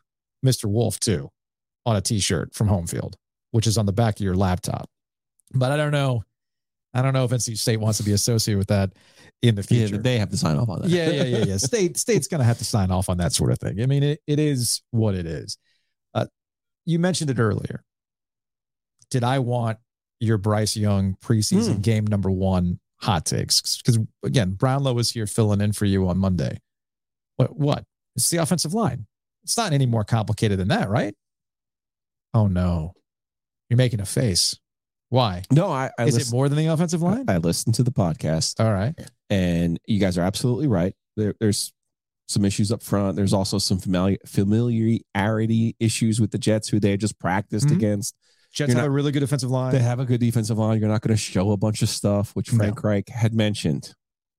Mr. 0.44 0.66
Wuf 0.66 0.98
too 0.98 1.30
on 1.86 1.96
a 1.96 2.00
t-shirt 2.00 2.54
from 2.54 2.68
Homefield, 2.68 3.14
which 3.52 3.66
is 3.66 3.78
on 3.78 3.86
the 3.86 3.92
back 3.92 4.16
of 4.16 4.24
your 4.24 4.36
laptop. 4.36 4.88
But 5.52 5.72
I 5.72 5.76
don't 5.76 5.92
know. 5.92 6.22
I 6.92 7.02
don't 7.02 7.12
know 7.14 7.24
if 7.24 7.30
NC 7.30 7.56
State 7.56 7.78
wants 7.78 7.98
to 7.98 8.04
be 8.04 8.12
associated 8.12 8.58
with 8.58 8.68
that 8.68 8.92
in 9.42 9.54
the 9.54 9.62
Yeah, 9.62 9.86
future. 9.86 9.98
they 9.98 10.18
have 10.18 10.30
to 10.30 10.36
sign 10.36 10.56
off 10.56 10.68
on 10.68 10.82
that. 10.82 10.88
yeah, 10.90 11.08
yeah, 11.10 11.22
yeah, 11.22 11.44
yeah. 11.44 11.56
State 11.56 11.96
state's 11.96 12.26
gonna 12.26 12.42
have 12.44 12.58
to 12.58 12.64
sign 12.64 12.90
off 12.90 13.08
on 13.08 13.18
that 13.18 13.32
sort 13.32 13.52
of 13.52 13.58
thing. 13.58 13.80
I 13.80 13.86
mean, 13.86 14.02
it, 14.02 14.20
it 14.26 14.38
is 14.40 14.82
what 14.90 15.14
it 15.14 15.24
is. 15.26 15.56
Uh, 16.14 16.26
you 16.86 16.98
mentioned 16.98 17.30
it 17.30 17.38
earlier. 17.38 17.84
Did 19.10 19.24
I 19.24 19.38
want 19.38 19.78
your 20.20 20.36
Bryce 20.38 20.76
Young 20.76 21.14
preseason 21.22 21.76
Hmm. 21.76 21.80
game 21.80 22.06
number 22.06 22.30
one 22.30 22.80
hot 23.00 23.24
takes? 23.24 23.76
Because 23.78 23.98
again, 24.24 24.52
Brownlow 24.52 24.98
is 24.98 25.12
here 25.12 25.26
filling 25.26 25.60
in 25.60 25.72
for 25.72 25.84
you 25.84 26.08
on 26.08 26.18
Monday. 26.18 26.58
What? 27.48 27.56
What? 27.58 27.84
It's 28.16 28.30
the 28.30 28.38
offensive 28.38 28.74
line. 28.74 29.06
It's 29.44 29.56
not 29.56 29.72
any 29.72 29.86
more 29.86 30.04
complicated 30.04 30.58
than 30.58 30.68
that, 30.68 30.88
right? 30.88 31.14
Oh 32.34 32.46
no, 32.46 32.92
you're 33.68 33.76
making 33.76 34.00
a 34.00 34.06
face. 34.06 34.56
Why? 35.08 35.42
No, 35.50 35.70
I, 35.70 35.90
I 35.98 36.04
is 36.04 36.14
listen- 36.14 36.32
it 36.34 36.36
more 36.36 36.48
than 36.48 36.56
the 36.58 36.66
offensive 36.66 37.02
line? 37.02 37.24
I 37.28 37.38
listened 37.38 37.74
to 37.76 37.82
the 37.82 37.90
podcast. 37.90 38.60
All 38.64 38.72
right. 38.72 38.94
and 39.28 39.78
you 39.86 39.98
guys 39.98 40.16
are 40.18 40.22
absolutely 40.22 40.66
right. 40.68 40.94
There, 41.16 41.34
there's 41.40 41.72
some 42.28 42.44
issues 42.44 42.70
up 42.70 42.82
front. 42.82 43.16
There's 43.16 43.32
also 43.32 43.58
some 43.58 43.78
familiar, 43.78 44.18
familiarity 44.24 45.74
issues 45.80 46.20
with 46.20 46.30
the 46.30 46.38
Jets, 46.38 46.68
who 46.68 46.78
they 46.78 46.96
just 46.96 47.18
practiced 47.18 47.68
Mhm. 47.68 47.76
against. 47.76 48.14
Jets 48.52 48.68
You're 48.68 48.76
have 48.78 48.84
not- 48.84 48.88
a 48.88 48.90
really 48.90 49.10
good 49.12 49.20
defensive 49.20 49.50
line. 49.50 49.72
They 49.72 49.80
have 49.80 49.98
a 50.00 50.04
good 50.04 50.20
defensive 50.20 50.58
line. 50.58 50.78
You're 50.80 50.88
not 50.88 51.00
going 51.02 51.14
to 51.16 51.20
show 51.20 51.50
a 51.52 51.56
bunch 51.56 51.82
of 51.82 51.88
stuff, 51.88 52.34
which 52.36 52.50
Frank 52.50 52.82
Reich 52.84 53.08
had 53.08 53.34
mentioned. 53.34 53.94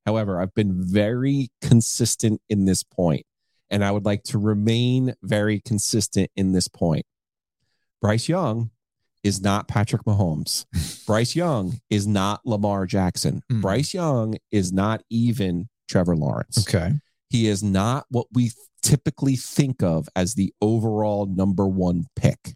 However, 0.05 0.41
I've 0.41 0.53
been 0.53 0.73
very 0.81 1.49
consistent 1.61 2.41
in 2.49 2.65
this 2.65 2.83
point, 2.83 3.25
and 3.69 3.83
I 3.83 3.91
would 3.91 4.05
like 4.05 4.23
to 4.25 4.37
remain 4.37 5.13
very 5.21 5.59
consistent 5.59 6.31
in 6.35 6.51
this 6.53 6.67
point. 6.67 7.05
Bryce 8.01 8.27
Young 8.27 8.71
is 9.23 9.41
not 9.41 9.67
Patrick 9.67 10.03
Mahomes. 10.03 10.65
Bryce 11.05 11.35
Young 11.35 11.79
is 11.89 12.07
not 12.07 12.41
Lamar 12.45 12.85
Jackson. 12.85 13.41
Mm. 13.51 13.61
Bryce 13.61 13.93
Young 13.93 14.35
is 14.51 14.73
not 14.73 15.03
even 15.09 15.69
Trevor 15.87 16.15
Lawrence. 16.15 16.67
okay. 16.67 16.93
He 17.29 17.47
is 17.47 17.63
not 17.63 18.05
what 18.09 18.27
we 18.33 18.51
typically 18.81 19.35
think 19.35 19.81
of 19.81 20.09
as 20.15 20.33
the 20.33 20.53
overall 20.61 21.25
number 21.27 21.67
one 21.67 22.05
pick. 22.15 22.55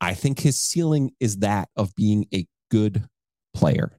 I 0.00 0.14
think 0.14 0.40
his 0.40 0.58
ceiling 0.58 1.12
is 1.20 1.38
that 1.38 1.68
of 1.76 1.94
being 1.94 2.26
a 2.34 2.46
good 2.70 3.08
player. 3.54 3.97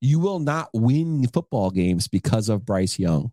You 0.00 0.18
will 0.18 0.38
not 0.38 0.70
win 0.72 1.26
football 1.28 1.70
games 1.70 2.08
because 2.08 2.48
of 2.48 2.64
Bryce 2.64 2.98
Young. 2.98 3.32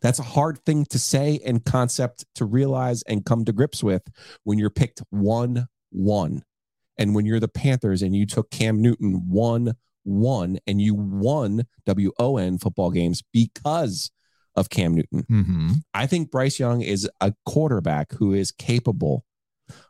That's 0.00 0.18
a 0.18 0.24
hard 0.24 0.58
thing 0.64 0.84
to 0.86 0.98
say 0.98 1.40
and 1.44 1.64
concept 1.64 2.24
to 2.36 2.44
realize 2.44 3.02
and 3.02 3.24
come 3.24 3.44
to 3.44 3.52
grips 3.52 3.82
with 3.82 4.02
when 4.44 4.58
you're 4.58 4.70
picked 4.70 5.02
1 5.10 5.66
1. 5.90 6.42
And 6.98 7.14
when 7.14 7.26
you're 7.26 7.40
the 7.40 7.48
Panthers 7.48 8.02
and 8.02 8.14
you 8.14 8.26
took 8.26 8.50
Cam 8.50 8.80
Newton 8.80 9.28
1 9.28 9.74
1 10.04 10.58
and 10.66 10.80
you 10.80 10.94
won 10.94 11.64
WON 11.86 12.58
football 12.58 12.90
games 12.90 13.22
because 13.32 14.10
of 14.54 14.68
Cam 14.68 14.94
Newton. 14.94 15.22
Mm-hmm. 15.22 15.70
I 15.94 16.06
think 16.06 16.30
Bryce 16.30 16.58
Young 16.58 16.82
is 16.82 17.08
a 17.20 17.32
quarterback 17.46 18.12
who 18.12 18.34
is 18.34 18.52
capable 18.52 19.24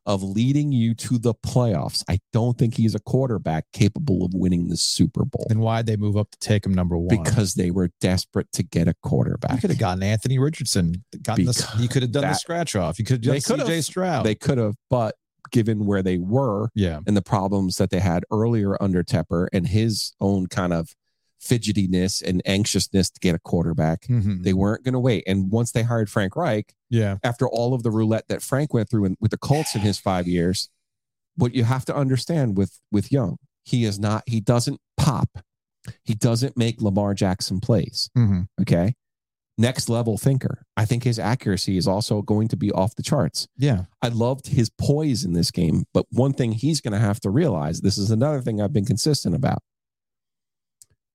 of 0.06 0.22
leading 0.22 0.72
you 0.72 0.94
to 0.94 1.18
the 1.18 1.34
playoffs. 1.34 2.02
I 2.08 2.18
don't 2.32 2.58
think 2.58 2.76
he's 2.76 2.94
a 2.94 3.00
quarterback 3.00 3.66
capable 3.72 4.24
of 4.24 4.34
winning 4.34 4.68
the 4.68 4.76
Super 4.76 5.24
Bowl 5.24 5.46
Then 5.48 5.60
why'd 5.60 5.86
they 5.86 5.96
move 5.96 6.16
up 6.16 6.30
to 6.32 6.38
take 6.38 6.66
him 6.66 6.74
number 6.74 6.96
one? 6.96 7.22
because 7.22 7.54
they 7.54 7.70
were 7.70 7.90
desperate 8.00 8.50
to 8.52 8.62
get 8.62 8.88
a 8.88 8.94
quarterback. 9.02 9.52
you 9.52 9.58
could 9.58 9.70
have 9.70 9.78
gotten 9.78 10.02
Anthony 10.02 10.38
Richardson. 10.38 11.04
Gotten 11.22 11.44
the, 11.46 11.68
you 11.78 11.88
could 11.88 12.02
have 12.02 12.12
done 12.12 12.22
the 12.22 12.34
scratch 12.34 12.74
off. 12.76 12.98
You 12.98 13.04
could 13.04 13.24
have 13.24 13.42
done. 13.42 13.66
CJ 13.66 13.84
Stroud. 13.84 14.24
They 14.24 14.34
could 14.34 14.58
have, 14.58 14.74
but 14.90 15.16
given 15.50 15.86
where 15.86 16.02
they 16.02 16.18
were 16.18 16.68
yeah. 16.74 17.00
and 17.06 17.16
the 17.16 17.22
problems 17.22 17.76
that 17.76 17.90
they 17.90 18.00
had 18.00 18.24
earlier 18.30 18.80
under 18.82 19.02
Tepper 19.02 19.48
and 19.52 19.66
his 19.66 20.14
own 20.20 20.46
kind 20.46 20.72
of 20.72 20.94
fidgetiness 21.42 22.22
and 22.22 22.40
anxiousness 22.46 23.10
to 23.10 23.20
get 23.20 23.34
a 23.34 23.38
quarterback, 23.38 24.02
Mhm. 24.08 24.42
they 24.44 24.52
weren't 24.52 24.84
going 24.84 24.92
to 24.92 25.00
wait. 25.00 25.24
And 25.26 25.50
once 25.50 25.72
they 25.72 25.82
hired 25.82 26.08
Frank 26.08 26.36
Reich, 26.36 26.74
yeah. 26.88 27.18
after 27.24 27.48
all 27.48 27.74
of 27.74 27.82
the 27.82 27.90
roulette 27.90 28.28
that 28.28 28.42
Frank 28.42 28.72
went 28.72 28.88
through 28.88 29.04
in, 29.06 29.16
with 29.20 29.30
the 29.32 29.38
Colts 29.38 29.74
in 29.74 29.80
his 29.80 29.98
five 29.98 30.28
years, 30.28 30.68
what 31.36 31.54
you 31.54 31.64
have 31.64 31.84
to 31.86 31.96
understand 31.96 32.56
with 32.56 32.78
with 32.92 33.10
Young, 33.10 33.38
he 33.64 33.84
is 33.84 33.98
not. 33.98 34.22
He 34.26 34.40
doesn't 34.40 34.80
pop. 34.96 35.38
He 36.04 36.14
doesn't 36.14 36.56
make 36.56 36.80
Lamar 36.80 37.12
Jackson 37.14 37.58
plays. 37.58 38.08
Mhm. 38.16 38.46
Okay, 38.60 38.94
next 39.58 39.88
level 39.88 40.16
thinker. 40.18 40.62
I 40.76 40.84
think 40.84 41.02
his 41.04 41.18
accuracy 41.18 41.76
is 41.76 41.88
also 41.88 42.22
going 42.22 42.48
to 42.48 42.56
be 42.56 42.70
off 42.70 42.94
the 42.94 43.02
charts. 43.02 43.48
Yeah. 43.56 43.86
I 44.00 44.08
loved 44.08 44.48
his 44.48 44.70
poise 44.70 45.24
in 45.24 45.32
this 45.32 45.50
game, 45.50 45.84
but 45.92 46.06
one 46.12 46.32
thing 46.34 46.52
he's 46.52 46.80
going 46.80 46.92
to 46.92 46.98
have 47.00 47.18
to 47.20 47.30
realize. 47.30 47.80
This 47.80 47.98
is 47.98 48.10
another 48.10 48.40
thing 48.42 48.60
I've 48.60 48.72
been 48.72 48.84
consistent 48.84 49.34
about. 49.34 49.62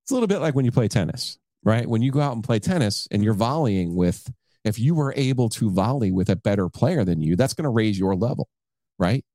It's 0.07 0.11
a 0.11 0.13
little 0.13 0.27
bit 0.27 0.39
like 0.39 0.55
when 0.55 0.63
you 0.63 0.71
play 0.71 0.87
tennis, 0.87 1.37
right? 1.65 1.85
When 1.85 2.01
you 2.01 2.11
go 2.13 2.21
out 2.21 2.31
and 2.33 2.41
play 2.41 2.59
tennis 2.59 3.09
and 3.11 3.21
you're 3.25 3.33
volleying 3.33 3.93
with, 3.93 4.31
if 4.63 4.79
you 4.79 4.95
were 4.95 5.13
able 5.17 5.49
to 5.49 5.69
volley 5.69 6.11
with 6.13 6.29
a 6.29 6.37
better 6.37 6.69
player 6.69 7.03
than 7.03 7.19
you, 7.21 7.35
that's 7.35 7.53
going 7.53 7.65
to 7.65 7.69
raise 7.69 7.99
your 7.99 8.15
level, 8.15 8.47
right? 8.97 9.25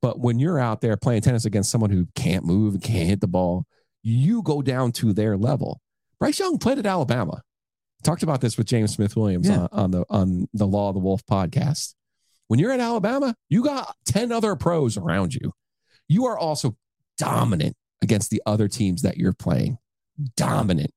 But 0.00 0.18
when 0.18 0.40
you're 0.40 0.58
out 0.58 0.80
there 0.80 0.96
playing 0.96 1.22
tennis 1.22 1.44
against 1.44 1.70
someone 1.70 1.90
who 1.90 2.08
can't 2.16 2.44
move 2.44 2.74
and 2.74 2.82
can't 2.82 3.08
hit 3.08 3.20
the 3.20 3.28
ball, 3.28 3.64
you 4.02 4.42
go 4.42 4.60
down 4.60 4.90
to 4.90 5.12
their 5.12 5.36
level. 5.36 5.80
Bryce 6.18 6.40
Young 6.40 6.58
played 6.58 6.78
at 6.80 6.86
Alabama. 6.86 7.42
Talked 8.02 8.24
about 8.24 8.40
this 8.40 8.58
with 8.58 8.66
James 8.66 8.92
Smith 8.94 9.14
Williams 9.14 9.48
Yeah. 9.48 9.68
on, 9.70 9.84
on 9.84 9.90
the 9.92 10.04
on 10.10 10.48
the 10.52 10.66
Law 10.66 10.88
of 10.88 10.94
the 10.94 11.00
Wolf 11.00 11.24
podcast. 11.30 11.94
When 12.48 12.58
you're 12.58 12.72
at 12.72 12.80
Alabama, 12.80 13.36
you 13.48 13.62
got 13.62 13.94
10 14.06 14.32
other 14.32 14.56
pros 14.56 14.96
around 14.96 15.34
you. 15.34 15.52
You 16.08 16.26
are 16.26 16.36
also 16.36 16.76
dominant 17.18 17.76
against 18.02 18.30
the 18.30 18.42
other 18.44 18.66
teams 18.66 19.02
that 19.02 19.16
you're 19.16 19.32
playing. 19.32 19.78
Dominant. 20.36 20.90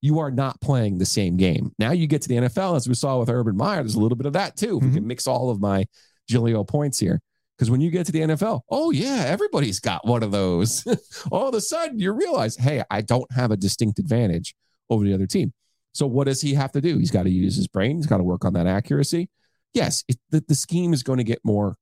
You 0.00 0.20
are 0.20 0.30
not 0.30 0.60
playing 0.60 0.98
the 0.98 1.06
same 1.06 1.36
game. 1.36 1.72
Now 1.78 1.92
you 1.92 2.06
get 2.06 2.22
to 2.22 2.28
the 2.28 2.36
NFL, 2.36 2.76
as 2.76 2.88
we 2.88 2.94
saw 2.94 3.18
with 3.18 3.28
Urban 3.28 3.56
Meyer, 3.56 3.82
there's 3.82 3.96
a 3.96 4.00
little 4.00 4.16
bit 4.16 4.26
of 4.26 4.34
that 4.34 4.56
too. 4.56 4.78
If 4.78 4.84
we 4.84 4.90
can 4.90 5.00
mm-hmm. 5.00 5.08
mix 5.08 5.26
all 5.26 5.50
of 5.50 5.60
my 5.60 5.86
Giglio 6.28 6.62
points 6.62 6.98
here. 6.98 7.20
Because 7.56 7.70
when 7.70 7.80
you 7.80 7.90
get 7.90 8.06
to 8.06 8.12
the 8.12 8.20
NFL, 8.20 8.60
oh 8.70 8.92
yeah, 8.92 9.24
everybody's 9.26 9.80
got 9.80 10.06
one 10.06 10.22
of 10.22 10.30
those. 10.30 10.84
all 11.32 11.48
of 11.48 11.54
a 11.54 11.60
sudden 11.60 11.98
you 11.98 12.12
realize, 12.12 12.56
hey, 12.56 12.84
I 12.88 13.00
don't 13.00 13.30
have 13.32 13.50
a 13.50 13.56
distinct 13.56 13.98
advantage 13.98 14.54
over 14.88 15.04
the 15.04 15.12
other 15.12 15.26
team. 15.26 15.52
So 15.92 16.06
what 16.06 16.28
does 16.28 16.40
he 16.40 16.54
have 16.54 16.70
to 16.72 16.80
do? 16.80 16.98
He's 16.98 17.10
got 17.10 17.24
to 17.24 17.30
use 17.30 17.56
his 17.56 17.66
brain. 17.66 17.96
He's 17.96 18.06
got 18.06 18.18
to 18.18 18.22
work 18.22 18.44
on 18.44 18.52
that 18.52 18.68
accuracy. 18.68 19.28
Yes, 19.74 20.04
it, 20.06 20.18
the, 20.30 20.44
the 20.46 20.54
scheme 20.54 20.92
is 20.92 21.02
going 21.02 21.18
to 21.18 21.24
get 21.24 21.40
more 21.42 21.74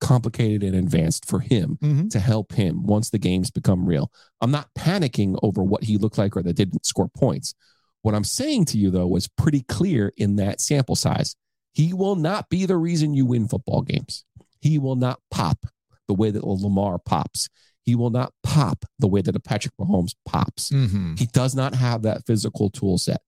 complicated 0.00 0.62
and 0.62 0.74
advanced 0.74 1.24
for 1.26 1.40
him 1.40 1.78
Mhm. 1.82 2.10
to 2.10 2.20
help 2.20 2.52
him 2.52 2.84
once 2.84 3.10
the 3.10 3.18
games 3.18 3.50
become 3.50 3.86
real. 3.86 4.10
I'm 4.40 4.50
not 4.50 4.72
panicking 4.74 5.38
over 5.42 5.62
what 5.62 5.84
he 5.84 5.96
looked 5.98 6.18
like 6.18 6.36
or 6.36 6.42
that 6.42 6.54
didn't 6.56 6.86
score 6.86 7.08
points. 7.08 7.54
What 8.02 8.14
I'm 8.14 8.24
saying 8.24 8.66
to 8.66 8.78
you, 8.78 8.90
though, 8.90 9.08
was 9.08 9.26
pretty 9.28 9.62
clear 9.62 10.12
in 10.16 10.36
that 10.36 10.60
sample 10.60 10.94
size. 10.96 11.34
He 11.72 11.92
will 11.92 12.16
not 12.16 12.48
be 12.48 12.64
the 12.64 12.76
reason 12.76 13.14
you 13.14 13.26
win 13.26 13.48
football 13.48 13.82
games. 13.82 14.24
He 14.60 14.78
will 14.78 14.96
not 14.96 15.20
pop 15.30 15.66
the 16.06 16.14
way 16.14 16.30
that 16.30 16.44
Lamar 16.44 16.98
pops. 16.98 17.48
He 17.82 17.94
will 17.94 18.10
not 18.10 18.32
pop 18.42 18.84
the 18.98 19.08
way 19.08 19.20
that 19.22 19.34
a 19.36 19.40
Patrick 19.40 19.74
Mahomes 19.80 20.14
pops. 20.24 20.70
Mhm. 20.70 21.18
He 21.18 21.26
does 21.26 21.54
not 21.54 21.74
have 21.74 22.02
that 22.02 22.24
physical 22.26 22.70
tool 22.70 22.98
set. 22.98 23.22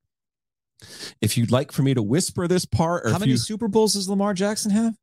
If 1.21 1.37
you'd 1.37 1.51
like 1.51 1.73
for 1.73 1.83
me 1.83 1.95
to 1.95 2.03
whisper 2.03 2.49
this 2.49 2.65
part, 2.65 3.05
or 3.07 3.11
How 3.13 3.19
many 3.19 3.33
you, 3.33 3.37
Super 3.39 3.69
Bowls 3.69 3.95
does 3.95 4.09
Lamar 4.09 4.35
Jackson 4.35 4.71
have? 4.71 4.97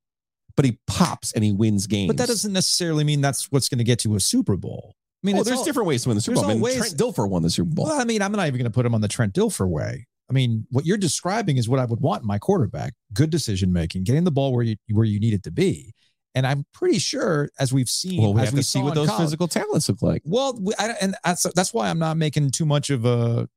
But 0.58 0.66
he 0.66 0.78
pops 0.88 1.32
and 1.32 1.44
he 1.46 1.54
wins 1.54 1.88
games. 1.88 2.08
But 2.08 2.18
that 2.18 2.28
doesn't 2.28 2.52
necessarily 2.52 3.06
mean 3.06 3.22
that's 3.22 3.50
what's 3.52 3.70
going 3.70 3.78
to 3.78 3.86
get 3.86 4.04
you 4.04 4.16
a 4.16 4.20
Super 4.20 4.58
Bowl. 4.58 4.96
I 5.24 5.28
mean, 5.28 5.38
oh, 5.38 5.40
it's 5.40 5.48
there's 5.48 5.60
all- 5.60 5.66
different 5.66 5.88
ways 5.88 6.04
to 6.04 6.10
win 6.10 6.16
the 6.18 6.22
Super 6.22 6.36
Bowl. 6.42 6.46
I 6.46 6.54
mean, 6.54 6.62
ways- 6.62 6.76
Trent 6.78 6.98
Dilfer 6.98 7.30
won 7.30 7.42
the 7.44 7.50
Super 7.50 7.70
Bowl. 7.74 7.86
Well, 7.86 8.02
I 8.02 8.04
mean, 8.04 8.22
I'm 8.22 8.34
not 8.34 8.48
even 8.48 8.58
going 8.60 8.70
to 8.70 8.76
put 8.76 8.86
him 8.86 8.94
on 8.94 9.00
the 9.02 9.08
Trent 9.08 9.34
Dilfer 9.34 9.68
way. 9.70 10.06
I 10.30 10.34
mean, 10.34 10.68
what 10.72 10.86
you're 10.86 10.98
describing 10.98 11.56
is 11.56 11.70
what 11.70 11.80
I 11.80 11.86
would 11.86 12.02
want 12.02 12.24
in 12.24 12.28
my 12.28 12.38
quarterback: 12.38 12.94
good 13.14 13.30
decision 13.30 13.72
making, 13.72 14.04
getting 14.04 14.26
the 14.26 14.32
ball 14.32 14.52
where 14.52 14.64
you 14.64 14.76
where 14.92 15.06
you 15.06 15.22
need 15.22 15.34
it 15.34 15.44
to 15.44 15.52
be. 15.52 15.94
And 16.36 16.46
I'm 16.46 16.66
pretty 16.74 17.00
sure, 17.00 17.50
as 17.60 17.72
we've 17.74 17.90
seen, 17.90 18.22
Well, 18.22 18.34
we 18.34 18.42
as 18.42 18.48
have 18.50 18.54
we 18.54 18.60
to 18.60 18.64
see 18.68 18.82
what 18.82 18.94
those 18.94 19.08
college- 19.08 19.24
physical 19.26 19.48
talents 19.48 19.88
look 19.90 20.02
like. 20.02 20.22
Well, 20.26 20.58
we- 20.62 20.74
I, 20.78 20.90
and 21.02 21.16
that's 21.24 21.44
that's 21.54 21.74
why 21.74 21.90
I'm 21.90 21.98
not 22.00 22.18
making 22.18 22.52
too 22.52 22.66
much 22.66 22.90
of 22.90 23.06
a 23.06 23.48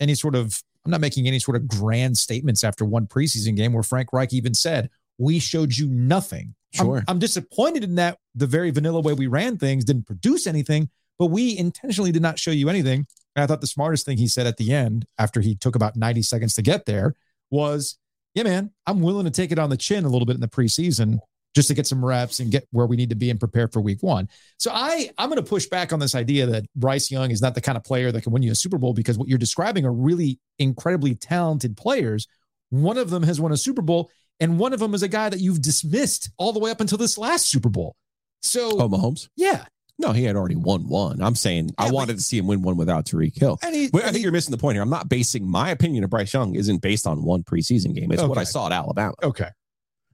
any 0.00 0.14
sort 0.14 0.34
of 0.34 0.62
I'm 0.84 0.90
not 0.90 1.00
making 1.00 1.26
any 1.28 1.38
sort 1.38 1.56
of 1.56 1.66
grand 1.68 2.18
statements 2.18 2.62
after 2.64 2.84
one 2.84 3.06
preseason 3.06 3.56
game 3.56 3.72
where 3.72 3.82
Frank 3.82 4.12
Reich 4.12 4.32
even 4.32 4.52
said 4.52 4.90
we 5.18 5.38
showed 5.38 5.76
you 5.76 5.88
nothing. 5.88 6.54
I'm- 6.78 6.86
Sure. 6.86 7.04
I'm, 7.06 7.18
disappointed 7.18 7.84
in 7.84 7.96
that 7.96 8.18
the 8.34 8.46
very 8.46 8.70
vanilla 8.70 9.00
way 9.00 9.12
we 9.12 9.26
ran 9.26 9.58
things 9.58 9.84
didn't 9.84 10.06
produce 10.06 10.46
anything, 10.46 10.88
but 11.18 11.26
we 11.26 11.56
intentionally 11.58 12.12
did 12.12 12.22
not 12.22 12.38
show 12.38 12.50
you 12.50 12.68
anything. 12.70 13.06
And 13.36 13.42
I 13.42 13.46
thought 13.46 13.60
the 13.60 13.66
smartest 13.66 14.06
thing 14.06 14.16
he 14.16 14.26
said 14.26 14.46
at 14.46 14.56
the 14.56 14.72
end, 14.72 15.04
after 15.18 15.40
he 15.42 15.54
took 15.54 15.76
about 15.76 15.96
90 15.96 16.22
seconds 16.22 16.54
to 16.54 16.62
get 16.62 16.86
there, 16.86 17.14
was, 17.50 17.98
Yeah, 18.34 18.44
man, 18.44 18.70
I'm 18.86 19.02
willing 19.02 19.26
to 19.26 19.30
take 19.30 19.52
it 19.52 19.58
on 19.58 19.68
the 19.68 19.76
chin 19.76 20.04
a 20.06 20.08
little 20.08 20.24
bit 20.24 20.34
in 20.34 20.40
the 20.40 20.48
preseason 20.48 21.18
just 21.54 21.68
to 21.68 21.74
get 21.74 21.86
some 21.86 22.02
reps 22.02 22.40
and 22.40 22.50
get 22.50 22.66
where 22.70 22.86
we 22.86 22.96
need 22.96 23.10
to 23.10 23.14
be 23.16 23.28
and 23.28 23.38
prepare 23.38 23.68
for 23.68 23.82
week 23.82 24.02
one. 24.02 24.26
So 24.58 24.70
I 24.72 25.10
I'm 25.18 25.28
going 25.28 25.36
to 25.42 25.46
push 25.48 25.66
back 25.66 25.92
on 25.92 25.98
this 25.98 26.14
idea 26.14 26.46
that 26.46 26.64
Bryce 26.74 27.10
Young 27.10 27.30
is 27.30 27.42
not 27.42 27.54
the 27.54 27.60
kind 27.60 27.76
of 27.76 27.84
player 27.84 28.10
that 28.10 28.22
can 28.22 28.32
win 28.32 28.42
you 28.42 28.50
a 28.52 28.54
Super 28.54 28.78
Bowl 28.78 28.94
because 28.94 29.18
what 29.18 29.28
you're 29.28 29.36
describing 29.36 29.84
are 29.84 29.92
really 29.92 30.38
incredibly 30.58 31.14
talented 31.14 31.76
players. 31.76 32.26
One 32.70 32.96
of 32.96 33.10
them 33.10 33.22
has 33.24 33.38
won 33.38 33.52
a 33.52 33.56
Super 33.58 33.82
Bowl, 33.82 34.10
and 34.42 34.58
one 34.58 34.72
of 34.74 34.80
them 34.80 34.92
is 34.92 35.02
a 35.02 35.08
guy 35.08 35.30
that 35.30 35.40
you've 35.40 35.62
dismissed 35.62 36.28
all 36.36 36.52
the 36.52 36.58
way 36.58 36.70
up 36.70 36.80
until 36.82 36.98
this 36.98 37.16
last 37.16 37.48
Super 37.48 37.70
Bowl. 37.70 37.96
So 38.42 38.78
Oh, 38.80 38.88
Mahomes? 38.88 39.28
yeah, 39.36 39.64
No, 39.98 40.10
he 40.12 40.24
had 40.24 40.34
already 40.36 40.56
won 40.56 40.88
one. 40.88 41.22
I'm 41.22 41.34
saying 41.36 41.66
Yeah, 41.68 41.74
I 41.78 41.84
but- 41.88 41.94
wanted 41.94 42.16
to 42.16 42.22
see 42.22 42.36
him 42.36 42.46
win 42.48 42.60
one 42.62 42.76
without 42.76 43.06
Tyreek 43.06 43.38
Hill. 43.38 43.58
and 43.62 43.74
he, 43.74 43.84
I 43.86 43.88
think 44.00 44.16
he- 44.16 44.22
you're 44.22 44.32
missing 44.32 44.50
the 44.50 44.58
point 44.58 44.74
here. 44.74 44.82
I'm 44.82 44.90
not 44.90 45.08
basing 45.08 45.48
my 45.48 45.70
opinion 45.70 46.02
of 46.02 46.10
Bryce 46.10 46.32
Young 46.34 46.54
isn't 46.56 46.82
based 46.82 47.06
on 47.06 47.22
one 47.22 47.44
preseason 47.44 47.94
game. 47.94 48.10
It's 48.10 48.22
what 48.22 48.36
I 48.38 48.44
saw 48.44 48.66
at 48.66 48.72
Alabama. 48.72 49.14
okay. 49.22 49.48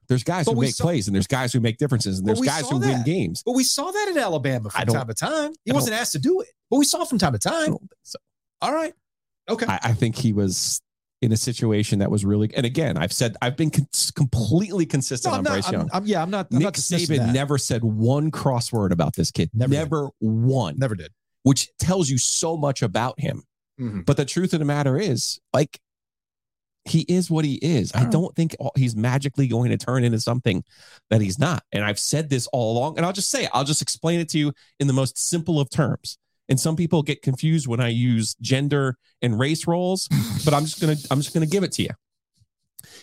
There's 0.08 0.24
guys 0.24 0.46
But 0.46 0.54
who 0.54 0.60
make 0.62 0.74
saw- 0.74 0.84
plays 0.84 1.06
and 1.06 1.14
there's 1.14 1.26
guys 1.26 1.52
who 1.52 1.60
make 1.60 1.76
differences 1.78 2.18
and 2.18 2.26
there's 2.26 2.40
guys 2.40 2.68
who 2.68 2.78
win 2.78 3.02
games. 3.04 3.42
But 3.44 3.52
we 3.52 3.62
saw 3.64 3.90
that 3.90 4.08
at 4.10 4.16
Alabama 4.16 4.70
from 4.70 4.86
time 4.86 5.06
to 5.06 5.14
time. 5.14 5.52
He 5.64 5.72
wasn't 5.72 5.96
asked 5.96 6.12
to 6.12 6.18
do 6.18 6.40
it, 6.40 6.48
but 6.70 6.78
we 6.78 6.84
saw 6.86 7.04
from 7.04 7.18
time 7.18 7.32
to 7.34 7.38
time. 7.38 7.76
so. 8.02 8.18
All 8.62 8.72
right. 8.74 8.94
Okay. 9.50 9.66
I, 9.66 9.78
I 9.82 9.92
think 9.94 10.16
he 10.16 10.32
was 10.32 10.80
in 11.20 11.32
a 11.32 11.36
situation 11.36 11.98
that 11.98 12.10
was 12.10 12.24
really. 12.24 12.50
And 12.54 12.64
again, 12.64 12.96
I've 12.96 13.12
said 13.12 13.36
I've 13.42 13.56
been 13.56 13.70
con- 13.70 13.88
completely 14.14 14.86
consistent 14.86 15.32
No, 15.32 15.38
on 15.38 15.44
not, 15.44 15.50
Bryce 15.50 15.68
I'm, 15.68 15.72
Young. 15.72 15.90
I'm- 15.92 16.06
yeah, 16.06 16.22
I'm 16.22 16.30
not. 16.30 16.48
I'm 16.52 16.58
Nick 16.58 16.64
not 16.64 16.74
Saban 16.74 17.18
that. 17.18 17.34
never 17.34 17.58
said 17.58 17.82
one 17.84 18.30
crossword 18.30 18.90
about 18.90 19.16
this 19.16 19.30
kid. 19.30 19.50
Never 19.54 19.72
Never, 19.72 20.02
did. 20.04 20.10
one, 20.20 20.78
never 20.78 20.94
did. 20.94 21.12
which 21.42 21.68
tells 21.78 22.08
you 22.08 22.18
so 22.18 22.56
much 22.56 22.82
about 22.82 23.18
him. 23.18 23.42
Mm-hmm. 23.80 24.00
But 24.02 24.16
the 24.16 24.24
truth 24.24 24.52
of 24.52 24.58
the 24.58 24.64
matter 24.64 24.98
is, 24.98 25.38
like, 25.52 25.78
he 26.84 27.00
is 27.02 27.30
what 27.30 27.44
he 27.44 27.54
is. 27.56 27.92
I 27.92 28.00
uh-huh. 28.00 28.10
don't 28.10 28.34
think 28.34 28.56
he's 28.76 28.96
magically 28.96 29.46
going 29.46 29.70
to 29.70 29.76
turn 29.76 30.04
into 30.04 30.20
something 30.20 30.64
that 31.10 31.20
he's 31.20 31.38
not. 31.38 31.62
And 31.70 31.84
I've 31.84 31.98
said 31.98 32.30
this 32.30 32.46
all 32.48 32.76
along, 32.76 32.96
and 32.96 33.04
I'll 33.06 33.12
just 33.12 33.30
say. 33.30 33.48
I'll 33.52 33.64
just 33.64 33.82
explain 33.82 34.20
it 34.20 34.28
to 34.30 34.38
you 34.38 34.52
in 34.80 34.86
the 34.86 34.92
most 34.92 35.18
simple 35.18 35.60
of 35.60 35.70
terms. 35.70 36.18
And 36.48 36.58
some 36.58 36.76
people 36.76 37.02
get 37.02 37.20
confused 37.22 37.66
when 37.66 37.80
I 37.80 37.88
use 37.88 38.34
gender 38.40 38.96
and 39.20 39.38
race 39.38 39.66
roles, 39.66 40.08
but 40.44 40.54
I'm 40.54 40.64
just 40.64 40.80
gonna 40.80 40.96
I'm 41.10 41.20
just 41.20 41.34
gonna 41.34 41.46
give 41.46 41.62
it 41.64 41.72
to 41.72 41.82
you. 41.82 41.90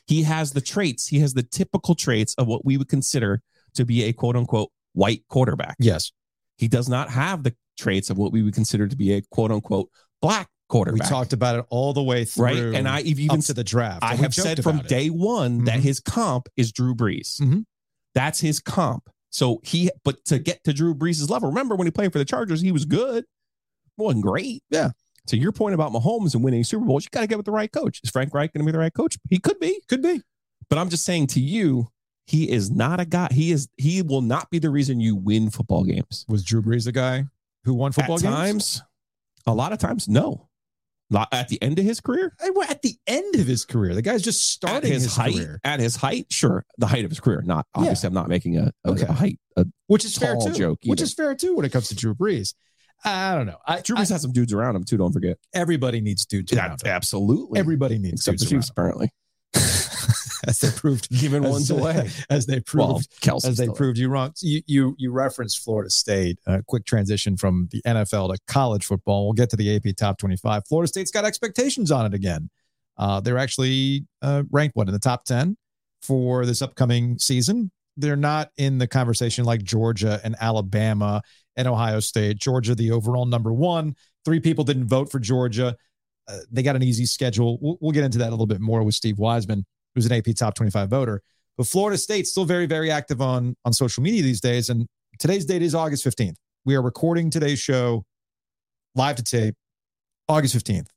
He 0.07 0.23
has 0.23 0.51
the 0.53 0.61
traits. 0.61 1.07
He 1.07 1.19
has 1.19 1.33
the 1.33 1.43
typical 1.43 1.95
traits 1.95 2.33
of 2.35 2.47
what 2.47 2.65
we 2.65 2.77
would 2.77 2.87
consider 2.89 3.41
to 3.75 3.85
be 3.85 4.03
a 4.03 4.13
quote 4.13 4.35
unquote 4.35 4.69
white 4.93 5.23
quarterback. 5.29 5.75
Yes. 5.79 6.11
He 6.57 6.67
does 6.67 6.87
not 6.87 7.09
have 7.09 7.43
the 7.43 7.53
traits 7.77 8.09
of 8.09 8.17
what 8.17 8.31
we 8.31 8.41
would 8.41 8.53
consider 8.53 8.87
to 8.87 8.95
be 8.95 9.13
a 9.13 9.21
quote 9.31 9.51
unquote 9.51 9.89
black 10.21 10.47
quarterback. 10.69 11.03
We 11.03 11.09
talked 11.09 11.33
about 11.33 11.59
it 11.59 11.65
all 11.69 11.93
the 11.93 12.01
way 12.01 12.25
through. 12.25 12.45
right. 12.45 12.57
And 12.75 12.87
I 12.87 13.01
even 13.01 13.41
to 13.41 13.53
the 13.53 13.63
draft. 13.63 14.03
I 14.03 14.15
have 14.15 14.33
said 14.33 14.63
from 14.63 14.79
it. 14.79 14.87
day 14.87 15.09
one 15.09 15.65
that 15.65 15.79
Mhm. 15.79 15.83
his 15.83 15.99
comp 15.99 16.47
is 16.55 16.71
Drew 16.71 16.95
Brees. 16.95 17.39
Mhm. 17.41 17.65
That's 18.15 18.39
his 18.39 18.59
comp. 18.59 19.09
So 19.29 19.59
he, 19.63 19.91
but 20.05 20.23
to 20.25 20.39
get 20.39 20.63
to 20.63 20.71
Drew 20.71 20.95
Brees' 20.95 21.29
level, 21.29 21.49
remember 21.49 21.75
when 21.75 21.85
he 21.85 21.91
played 21.91 22.13
for 22.13 22.19
the 22.19 22.25
Chargers, 22.25 22.61
he 22.61 22.71
was 22.71 22.85
good. 22.85 23.25
Wasn't 23.97 24.23
great. 24.23 24.63
Yeah. 24.69 24.91
To 25.27 25.37
your 25.37 25.51
point 25.51 25.73
about 25.73 25.91
Mahomes 25.91 26.35
and 26.35 26.43
winning 26.43 26.63
Super 26.63 26.85
Bowls, 26.85 27.03
you 27.05 27.09
got 27.11 27.21
to 27.21 27.27
get 27.27 27.37
with 27.37 27.45
the 27.47 27.51
right 27.51 27.71
coach. 27.71 27.99
Is 28.03 28.11
Frank 28.11 28.33
Reich 28.33 28.53
going 28.53 28.63
to 28.63 28.65
be 28.65 28.71
the 28.71 28.77
right 28.79 28.93
coach? 28.93 29.17
He 29.29 29.39
could 29.39 29.59
be. 29.59 29.81
Could 29.89 30.01
be. 30.03 30.21
But 30.69 30.77
I'm 30.77 30.89
just 30.89 31.03
saying 31.03 31.27
to 31.27 31.39
you, 31.39 31.87
he 32.27 32.49
is 32.51 32.69
not 32.71 32.99
a 32.99 33.05
guy. 33.05 33.29
He 33.31 33.51
is. 33.51 33.67
He 33.77 34.01
will 34.01 34.21
not 34.21 34.49
be 34.51 34.59
the 34.59 34.69
reason 34.69 34.99
you 34.99 35.15
win 35.15 35.49
football 35.49 35.83
games. 35.83 36.25
Was 36.27 36.43
Drew 36.43 36.61
Brees 36.61 36.85
the 36.85 36.91
guy 36.91 37.25
who 37.63 37.73
won 37.73 37.91
football 37.91 38.15
At 38.17 38.21
games? 38.21 38.33
times, 38.33 38.83
a 39.47 39.53
lot 39.53 39.73
of 39.73 39.79
times, 39.79 40.07
no. 40.07 40.47
Not 41.11 41.27
At 41.31 41.49
the 41.49 41.61
end 41.61 41.77
of 41.77 41.85
his 41.85 42.01
career, 42.01 42.35
At 42.67 42.81
the 42.81 42.95
end 43.05 43.35
of 43.35 43.45
his 43.45 43.63
career, 43.63 43.93
the 43.93 44.01
guy's 44.01 44.23
just 44.23 44.49
starting 44.49 44.91
his, 44.91 45.03
his, 45.03 45.15
height, 45.15 45.35
career, 45.35 45.59
at 45.63 45.79
his 45.79 45.95
height, 45.95 46.25
sure, 46.31 46.65
the 46.79 46.87
height 46.87 47.05
of 47.05 47.11
his 47.11 47.19
career. 47.19 47.43
Not 47.45 47.67
Yeah. 47.75 47.81
obviously, 47.81 48.07
I'm 48.07 48.13
not 48.15 48.27
making 48.27 48.57
a, 48.57 48.71
a, 48.83 48.89
Okay. 48.89 49.03
a 49.07 49.11
height. 49.11 49.39
A, 49.55 49.67
which 49.85 50.03
is 50.03 50.17
fair 50.17 50.35
too. 50.35 50.51
joke 50.51 50.79
which 50.83 51.01
is 51.01 51.13
fair 51.13 51.35
too 51.35 51.55
when 51.55 51.63
it 51.65 51.71
comes 51.71 51.89
to 51.89 51.95
Drew 51.95 52.15
Brees. 52.15 52.55
I 53.03 53.35
don't 53.35 53.45
know. 53.45 53.57
I, 53.65 53.81
Drew 53.81 54.03
some 54.03 54.31
dudes 54.31 54.53
around 54.53 54.75
him 54.75 54.83
too. 54.83 54.97
Don't 54.97 55.11
forget. 55.13 55.37
everybody 55.53 56.01
needs 56.01 56.25
dudes 56.25 56.53
around 56.53 56.81
absolutely. 56.85 57.59
Everybody 57.59 57.99
needs 57.99 58.21
except 58.21 58.39
the 58.39 58.45
dudes 58.45 58.53
around 58.53 58.61
Chiefs, 58.61 58.69
apparently, 58.69 59.11
as 60.47 60.59
they 60.59 60.71
proved 60.71 61.09
giving 61.19 61.43
ones 61.43 61.69
away. 61.69 62.09
as 62.29 62.45
they 62.45 62.59
proved 62.59 63.07
Well, 63.25 63.39
as 63.43 63.57
they 63.57 63.67
proved 63.67 63.97
you 63.97 64.09
wrong. 64.09 64.33
You 64.41 64.61
you 64.65 64.95
you 64.97 65.11
referenced 65.11 65.63
Florida 65.63 65.89
State. 65.89 66.39
A 66.47 66.63
quick 66.63 66.85
transition 66.85 67.37
from 67.37 67.69
the 67.71 67.81
NFL 67.83 68.33
to 68.33 68.39
college 68.47 68.85
football. 68.85 69.25
We'll 69.25 69.33
get 69.33 69.49
to 69.51 69.55
the 69.55 69.75
AP 69.75 69.95
Top 69.95 70.17
25. 70.17 70.67
Florida 70.67 70.87
State's 70.87 71.11
got 71.11 71.25
expectations 71.25 71.91
on 71.91 72.05
it 72.05 72.13
again. 72.13 72.49
Uh, 72.97 73.19
they're 73.19 73.37
actually 73.37 74.05
uh, 74.21 74.43
ranked 74.51 74.75
what 74.75 74.87
in 74.87 74.93
the 74.93 74.99
top 74.99 75.25
10 75.25 75.57
for 76.01 76.45
this 76.45 76.61
upcoming 76.61 77.19
season. 77.19 77.71
They're 77.97 78.15
not 78.15 78.51
in 78.57 78.77
the 78.77 78.87
conversation 78.87 79.45
like 79.45 79.63
Georgia 79.63 80.19
and 80.23 80.35
Alabama 80.39 81.21
and 81.57 81.67
Ohio 81.67 81.99
State. 81.99 82.37
Georgia, 82.37 82.75
the 82.75 82.91
overall 82.91 83.25
number 83.25 83.53
one. 83.53 83.95
Three 84.23 84.39
people 84.39 84.63
didn't 84.63 84.87
vote 84.87 85.11
for 85.11 85.19
Georgia. 85.19 85.75
Uh, 86.27 86.37
they 86.51 86.63
got 86.63 86.75
an 86.75 86.83
easy 86.83 87.05
schedule. 87.05 87.59
We'll, 87.61 87.77
we'll 87.81 87.91
get 87.91 88.03
into 88.03 88.17
that 88.17 88.29
a 88.29 88.31
little 88.31 88.47
bit 88.47 88.61
more 88.61 88.83
with 88.83 88.95
Steve 88.95 89.19
Wiseman, 89.19 89.65
who's 89.93 90.05
an 90.05 90.11
AP 90.13 90.35
Top 90.35 90.55
25 90.55 90.89
voter. 90.89 91.21
But 91.57 91.67
Florida 91.67 91.97
State's 91.97 92.31
still 92.31 92.45
very, 92.45 92.65
very 92.65 92.91
active 92.91 93.21
on 93.21 93.55
on 93.63 93.73
social 93.73 94.03
media 94.03 94.23
these 94.23 94.41
days. 94.41 94.69
And 94.69 94.87
today's 95.19 95.45
date 95.45 95.61
is 95.61 95.73
August 95.75 96.05
15th. 96.05 96.35
We 96.65 96.75
are 96.75 96.81
recording 96.81 97.29
today's 97.29 97.59
show 97.59 98.05
live 98.95 99.15
to 99.17 99.23
tape, 99.23 99.55
August 100.27 100.55
15th. 100.55 100.87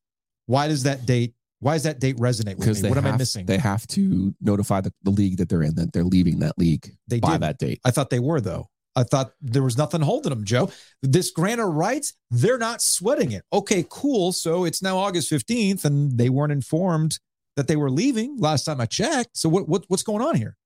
Why 0.46 0.66
does 0.68 0.84
that 0.84 1.04
date? 1.06 1.34
Why 1.60 1.74
does 1.74 1.82
that 1.82 1.98
date 1.98 2.16
resonate 2.16 2.56
with 2.56 2.82
me? 2.82 2.88
What 2.88 2.96
have, 2.96 3.06
am 3.06 3.14
I 3.14 3.16
missing? 3.18 3.44
They 3.44 3.58
have 3.58 3.86
to 3.88 4.34
notify 4.40 4.80
the, 4.80 4.92
the 5.02 5.10
league 5.10 5.38
that 5.38 5.48
they're 5.48 5.62
in 5.62 5.74
that 5.74 5.92
they're 5.92 6.04
leaving 6.04 6.38
that 6.38 6.56
league 6.56 6.88
They 7.08 7.20
by 7.20 7.32
did. 7.32 7.40
that 7.42 7.58
date. 7.58 7.80
I 7.84 7.90
thought 7.90 8.10
they 8.10 8.20
were 8.20 8.40
though. 8.40 8.68
I 8.98 9.04
thought 9.04 9.32
there 9.40 9.62
was 9.62 9.78
nothing 9.78 10.00
holding 10.00 10.30
them, 10.30 10.44
Joe. 10.44 10.70
This 11.02 11.30
grant 11.30 11.60
of 11.60 11.68
rights, 11.68 12.14
they're 12.30 12.58
not 12.58 12.82
sweating 12.82 13.32
it. 13.32 13.44
Okay, 13.52 13.84
cool. 13.88 14.32
So 14.32 14.64
it's 14.64 14.82
now 14.82 14.98
August 14.98 15.30
15th, 15.30 15.84
and 15.84 16.18
they 16.18 16.28
weren't 16.28 16.52
informed 16.52 17.18
that 17.56 17.68
they 17.68 17.76
were 17.76 17.90
leaving 17.90 18.36
last 18.38 18.64
time 18.64 18.80
I 18.80 18.86
checked. 18.86 19.36
So 19.36 19.48
what, 19.48 19.68
what 19.68 19.84
what's 19.88 20.02
going 20.02 20.22
on 20.22 20.34
here? 20.36 20.56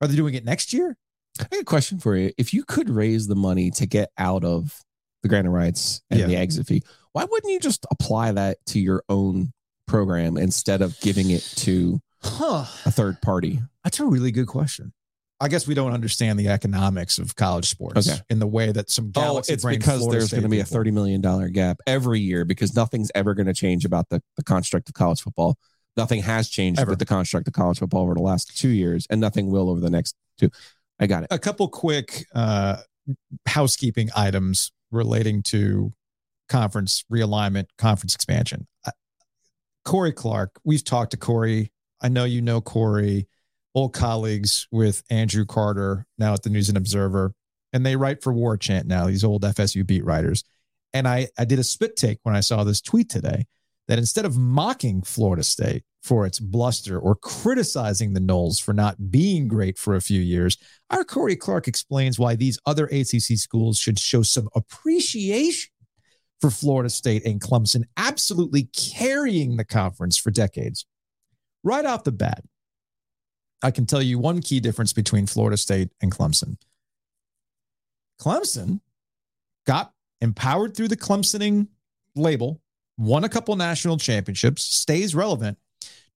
Are 0.00 0.08
they 0.08 0.16
doing 0.16 0.34
it 0.34 0.44
next 0.44 0.72
year? 0.72 0.96
I 1.40 1.44
got 1.44 1.60
a 1.60 1.64
question 1.64 1.98
for 1.98 2.16
you. 2.16 2.32
If 2.38 2.52
you 2.52 2.64
could 2.64 2.90
raise 2.90 3.26
the 3.28 3.36
money 3.36 3.70
to 3.72 3.86
get 3.86 4.10
out 4.18 4.44
of 4.44 4.80
the 5.22 5.28
grant 5.28 5.46
of 5.46 5.52
rights 5.52 6.02
and 6.10 6.18
Yeah. 6.20 6.26
the 6.26 6.36
exit 6.36 6.66
fee, 6.66 6.82
why 7.12 7.24
wouldn't 7.24 7.52
you 7.52 7.60
just 7.60 7.86
apply 7.90 8.32
that 8.32 8.58
to 8.66 8.80
your 8.80 9.04
own 9.08 9.52
program 9.86 10.36
instead 10.36 10.82
of 10.82 10.98
giving 11.00 11.30
it 11.30 11.42
to 11.56 12.00
Huh. 12.22 12.64
a 12.84 12.90
third 12.90 13.20
party? 13.22 13.60
That's 13.84 14.00
a 14.00 14.04
really 14.06 14.32
good 14.32 14.46
question. 14.46 14.92
I 15.40 15.48
guess 15.48 15.66
we 15.66 15.74
don't 15.74 15.92
understand 15.92 16.38
the 16.38 16.48
economics 16.48 17.18
of 17.18 17.34
college 17.34 17.68
sports 17.68 18.08
Okay. 18.08 18.20
in 18.28 18.38
the 18.40 18.46
way 18.46 18.72
that 18.72 18.90
some 18.90 19.10
Oh, 19.16 19.38
it's 19.38 19.62
brain 19.62 19.78
because 19.78 20.00
Florida 20.00 20.18
there's 20.18 20.28
State 20.28 20.36
going 20.36 20.42
to 20.42 20.48
be 20.50 20.60
a 20.60 20.64
thirty 20.64 20.90
million 20.90 21.20
dollar 21.20 21.48
gap 21.48 21.80
every 21.86 22.20
year 22.20 22.44
because 22.44 22.74
nothing's 22.76 23.10
ever 23.14 23.32
going 23.34 23.46
to 23.46 23.54
change 23.54 23.84
about 23.84 24.08
the, 24.10 24.22
the 24.36 24.42
construct 24.44 24.88
of 24.88 24.94
college 24.94 25.20
football. 25.22 25.56
Nothing 25.96 26.22
has 26.22 26.48
changed 26.48 26.78
Ever. 26.80 26.90
with 26.90 26.98
the 26.98 27.06
construct 27.06 27.48
of 27.48 27.54
college 27.54 27.78
football 27.78 28.02
over 28.02 28.14
the 28.14 28.22
last 28.22 28.56
two 28.56 28.68
years, 28.68 29.06
and 29.10 29.20
nothing 29.20 29.50
will 29.50 29.68
over 29.70 29.80
the 29.80 29.90
next 29.90 30.14
two. 30.38 30.50
I 31.00 31.06
got 31.06 31.22
it. 31.24 31.28
a 31.30 31.38
couple 31.38 31.66
quick 31.68 32.26
uh, 32.34 32.76
housekeeping 33.46 34.10
items 34.14 34.70
relating 34.90 35.42
to 35.44 35.92
conference 36.48 37.04
realignment, 37.10 37.66
conference 37.78 38.14
expansion. 38.14 38.66
Uh, 38.86 38.90
Corey 39.84 40.12
Clark, 40.12 40.60
we've 40.64 40.84
talked 40.84 41.12
to 41.12 41.16
Corey. 41.16 41.72
I 42.02 42.08
know 42.08 42.24
you 42.24 42.42
know 42.42 42.60
Corey, 42.60 43.26
old 43.74 43.92
colleagues 43.92 44.66
with 44.70 45.02
Andrew 45.10 45.44
Carter 45.44 46.06
now 46.18 46.34
at 46.34 46.42
the 46.42 46.50
News 46.50 46.68
and 46.68 46.78
Observer, 46.78 47.32
and 47.72 47.84
they 47.84 47.96
write 47.96 48.22
for 48.22 48.32
War 48.32 48.56
Chant 48.56 48.86
now, 48.86 49.06
these 49.06 49.24
old 49.24 49.42
FSU 49.42 49.86
beat 49.86 50.04
writers. 50.04 50.44
And 50.92 51.06
I, 51.06 51.28
I 51.38 51.44
did 51.44 51.58
a 51.58 51.64
spit 51.64 51.96
take 51.96 52.18
when 52.24 52.34
I 52.34 52.40
saw 52.40 52.64
this 52.64 52.80
tweet 52.80 53.08
today 53.08 53.46
that 53.86 53.98
instead 53.98 54.24
of 54.24 54.36
mocking 54.36 55.02
Florida 55.02 55.42
State 55.42 55.84
for 56.02 56.26
its 56.26 56.40
bluster 56.40 56.98
or 56.98 57.14
criticizing 57.14 58.12
the 58.12 58.20
Noles 58.20 58.60
for 58.60 58.72
not 58.72 59.10
being 59.10 59.46
great 59.46 59.78
for 59.78 59.94
a 59.94 60.00
few 60.00 60.20
years, 60.20 60.56
our 60.90 61.04
Corey 61.04 61.36
Clark 61.36 61.68
explains 61.68 62.18
why 62.18 62.34
these 62.34 62.58
other 62.66 62.86
ACC 62.86 63.36
schools 63.36 63.78
should 63.78 63.98
show 63.98 64.22
some 64.22 64.48
appreciation 64.54 65.70
for 66.40 66.50
Florida 66.50 66.88
State 66.88 67.24
and 67.26 67.40
Clemson, 67.40 67.84
absolutely 67.96 68.64
carrying 68.74 69.56
the 69.56 69.64
conference 69.64 70.16
for 70.16 70.30
decades. 70.30 70.86
Right 71.62 71.84
off 71.84 72.04
the 72.04 72.12
bat, 72.12 72.42
I 73.62 73.70
can 73.70 73.86
tell 73.86 74.02
you 74.02 74.18
one 74.18 74.40
key 74.40 74.60
difference 74.60 74.92
between 74.92 75.26
Florida 75.26 75.56
State 75.56 75.90
and 76.00 76.10
Clemson. 76.10 76.56
Clemson 78.20 78.80
got 79.66 79.92
empowered 80.20 80.76
through 80.76 80.88
the 80.88 80.96
Clemsoning 80.96 81.68
label, 82.14 82.60
won 82.98 83.24
a 83.24 83.28
couple 83.28 83.56
national 83.56 83.96
championships, 83.96 84.62
stays 84.62 85.14
relevant. 85.14 85.58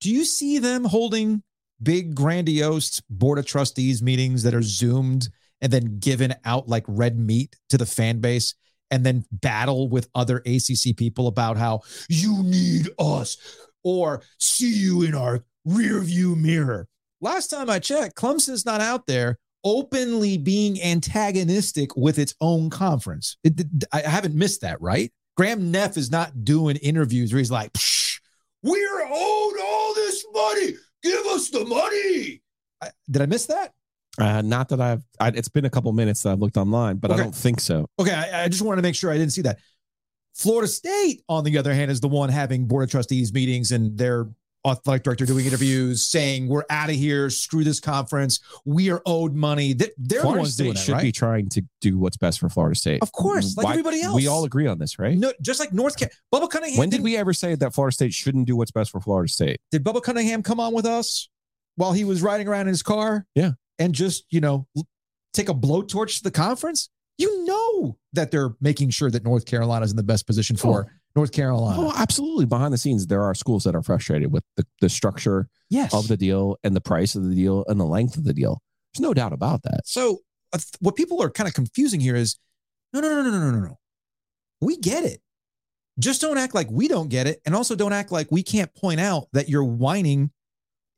Do 0.01 0.11
you 0.11 0.25
see 0.25 0.59
them 0.59 0.85
holding 0.85 1.43
big, 1.83 2.15
grandiose 2.15 3.01
board 3.09 3.39
of 3.39 3.47
trustees 3.47 4.03
meetings 4.03 4.43
that 4.43 4.55
are 4.55 4.63
zoomed 4.63 5.29
and 5.61 5.73
then 5.73 5.99
given 5.99 6.35
out 6.45 6.69
like 6.69 6.85
red 6.87 7.19
meat 7.19 7.57
to 7.71 7.79
the 7.79 7.87
fan 7.87 8.21
base 8.21 8.55
and 8.91 9.05
then 9.05 9.25
battle 9.33 9.89
with 9.89 10.09
other 10.15 10.43
ACC 10.47 10.97
people 10.97 11.27
about 11.27 11.57
how 11.57 11.81
you 12.09 12.43
need 12.43 12.89
us 12.99 13.37
or 13.83 14.23
see 14.39 14.73
you 14.73 15.03
in 15.03 15.15
our 15.15 15.45
rear 15.65 16.01
view 16.01 16.37
mirror. 16.37 16.87
Last 17.25 17.47
time 17.49 17.71
I 17.71 17.79
checked, 17.79 18.17
Clemson's 18.17 18.67
not 18.67 18.83
out 18.83 19.07
there 19.07 19.39
openly 19.65 20.37
being 20.37 20.79
antagonistic 20.83 21.97
with 21.97 22.19
its 22.19 22.35
own 22.43 22.69
conference. 22.69 23.39
It, 23.43 23.59
it- 23.61 23.85
I 23.95 24.01
haven't 24.03 24.35
missed 24.35 24.61
that, 24.61 24.79
right? 24.83 25.11
Graham 25.39 25.71
Neff 25.71 25.97
is 25.97 26.11
not 26.11 26.45
doing 26.45 26.77
interviews 26.77 27.33
where 27.33 27.39
he's 27.39 27.51
like, 27.51 27.73
"Psh, 27.73 28.21
"We're 28.63 29.03
owed 29.07 29.55
all 29.65 29.95
this 29.95 30.23
money. 30.35 30.75
Give 31.03 31.25
us 31.29 31.49
the 31.49 31.65
money." 31.65 32.43
I, 32.83 32.91
did 33.11 33.23
I 33.23 33.27
miss 33.27 33.47
that? 33.47 33.73
Uh, 34.19 34.43
not 34.43 34.69
that 34.69 34.83
I've. 34.83 35.03
I, 35.19 35.29
it's 35.29 35.49
been 35.49 35.65
a 35.65 35.71
couple 35.71 35.91
minutes 35.95 36.23
that 36.25 36.33
I've 36.33 36.41
looked 36.41 36.59
online, 36.59 36.99
but 36.99 37.11
Okay. 37.11 37.21
I 37.21 37.25
don't 37.25 37.35
think 37.35 37.59
so. 37.59 37.87
Okay, 37.99 38.13
I, 38.13 38.45
I 38.45 38.49
just 38.49 38.61
wanted 38.61 38.77
to 38.77 38.83
make 38.83 38.95
sure 38.97 39.11
I 39.11 39.17
didn't 39.17 39.33
see 39.33 39.43
that. 39.43 39.59
Florida 40.35 40.69
State, 40.69 41.23
on 41.31 41.43
the 41.45 41.57
other 41.57 41.73
hand, 41.73 41.91
is 41.91 42.01
the 42.01 42.09
one 42.09 42.29
having 42.29 42.67
board 42.67 42.85
of 42.85 42.91
trustees 42.91 43.33
meetings 43.33 43.73
and 43.73 43.97
their 43.97 44.29
athletic 44.67 45.03
director 45.03 45.27
doing 45.27 45.45
interviews, 45.47 46.03
saying 46.05 46.49
we're 46.49 46.65
out 46.71 46.89
of 46.89 46.97
here, 46.97 47.29
screw 47.31 47.65
this 47.65 47.81
conference, 47.81 48.41
we 48.65 48.91
are 48.91 49.03
owed 49.07 49.35
money. 49.35 49.73
They- 49.73 49.91
They're 49.99 50.23
the 50.23 50.29
ones 50.29 50.55
State 50.55 50.65
doing 50.65 50.75
that, 50.75 50.81
should 50.81 50.93
right? 50.95 51.03
be 51.03 51.13
trying 51.13 51.49
to 51.51 51.63
do 51.81 51.99
what's 51.99 52.17
best 52.17 52.41
for 52.41 52.49
Florida 52.49 52.75
State. 52.75 53.03
Of 53.03 53.13
course, 53.13 53.57
like 53.57 53.69
everybody 53.69 54.01
else. 54.03 54.17
We 54.17 54.27
all 54.27 54.45
agree 54.45 54.67
on 54.67 54.79
this, 54.79 54.99
right? 54.99 55.17
No, 55.17 55.33
just 55.43 55.61
like 55.61 55.73
North 55.73 55.97
Carolina. 55.97 56.17
Bubba 56.33 56.51
Cunningham. 56.51 56.79
when 56.79 56.91
did 56.91 57.03
we 57.03 57.17
ever 57.17 57.33
say 57.33 57.55
that 57.55 57.75
Florida 57.75 57.95
State 57.95 58.15
shouldn't 58.15 58.47
do 58.47 58.57
what's 58.57 58.71
best 58.71 58.91
for 58.91 59.01
Florida 59.01 59.29
State? 59.31 59.59
did 59.71 59.85
Bubba 59.85 60.03
Cunningham 60.03 60.43
come 60.43 60.61
on 60.61 60.73
with 60.73 60.87
us 60.87 61.29
while 61.77 61.93
he 61.93 62.05
was 62.05 62.23
riding 62.23 62.49
around 62.49 62.63
in 62.63 62.69
his 62.69 62.83
car? 62.83 63.27
Yeah. 63.35 63.53
And 63.79 63.93
just, 63.95 64.25
you 64.31 64.41
know, 64.41 64.67
take 65.33 65.49
a 65.49 65.55
blowtorch 65.55 66.19
to 66.19 66.23
the 66.23 66.31
conference? 66.31 66.89
You 67.19 67.45
know 67.45 67.97
that 68.13 68.31
they're 68.31 68.55
making 68.61 68.91
sure 68.91 69.11
that 69.11 69.25
North 69.25 69.47
Carolina's 69.47 69.91
in 69.91 69.97
the 69.97 70.03
best 70.03 70.27
position 70.27 70.57
for 70.57 70.87
oh, 70.89 70.91
North 71.17 71.33
Carolina. 71.33 71.81
Oh, 71.81 71.93
absolutely. 71.97 72.47
Behind 72.47 72.73
the 72.73 72.79
scenes, 72.79 73.07
there 73.07 73.23
are 73.23 73.35
schools 73.35 73.65
that 73.65 73.75
are 73.75 73.83
frustrated 73.83 74.33
with 74.33 74.45
the, 74.57 74.67
the 74.81 74.89
structure 74.89 75.49
yes. 75.71 75.95
of 75.95 76.09
the 76.09 76.17
deal 76.17 76.57
and 76.65 76.75
the 76.75 76.81
price 76.81 77.15
of 77.15 77.29
the 77.29 77.35
deal 77.35 77.65
and 77.69 77.79
the 77.79 77.85
length 77.85 78.17
of 78.17 78.25
the 78.25 78.35
deal. 78.35 78.61
There's 78.93 79.03
no 79.03 79.15
doubt 79.15 79.33
about 79.33 79.63
that. 79.63 79.83
So 79.85 80.19
uh, 80.53 80.59
what 80.81 80.97
people 80.97 81.23
are 81.23 81.31
kind 81.31 81.49
of 81.49 81.55
confusing 81.55 82.01
here 82.01 82.17
is 82.17 82.37
no, 82.93 83.01
no, 83.01 83.09
no, 83.09 83.23
no, 83.23 83.31
no, 83.31 83.39
no, 83.39 83.51
no, 83.51 83.61
no. 83.61 83.79
We 84.61 84.77
get 84.77 85.05
it. 85.05 85.21
Just 85.99 86.21
don't 86.21 86.39
act 86.39 86.55
like 86.55 86.69
we 86.71 86.89
don't 86.89 87.09
get 87.09 87.27
it. 87.27 87.41
And 87.47 87.55
also 87.55 87.77
don't 87.77 87.93
act 87.93 88.11
like 88.11 88.29
we 88.31 88.43
can't 88.43 88.75
point 88.75 89.01
out 89.01 89.29
that 89.33 89.49
your 89.49 89.65
whining 89.65 90.31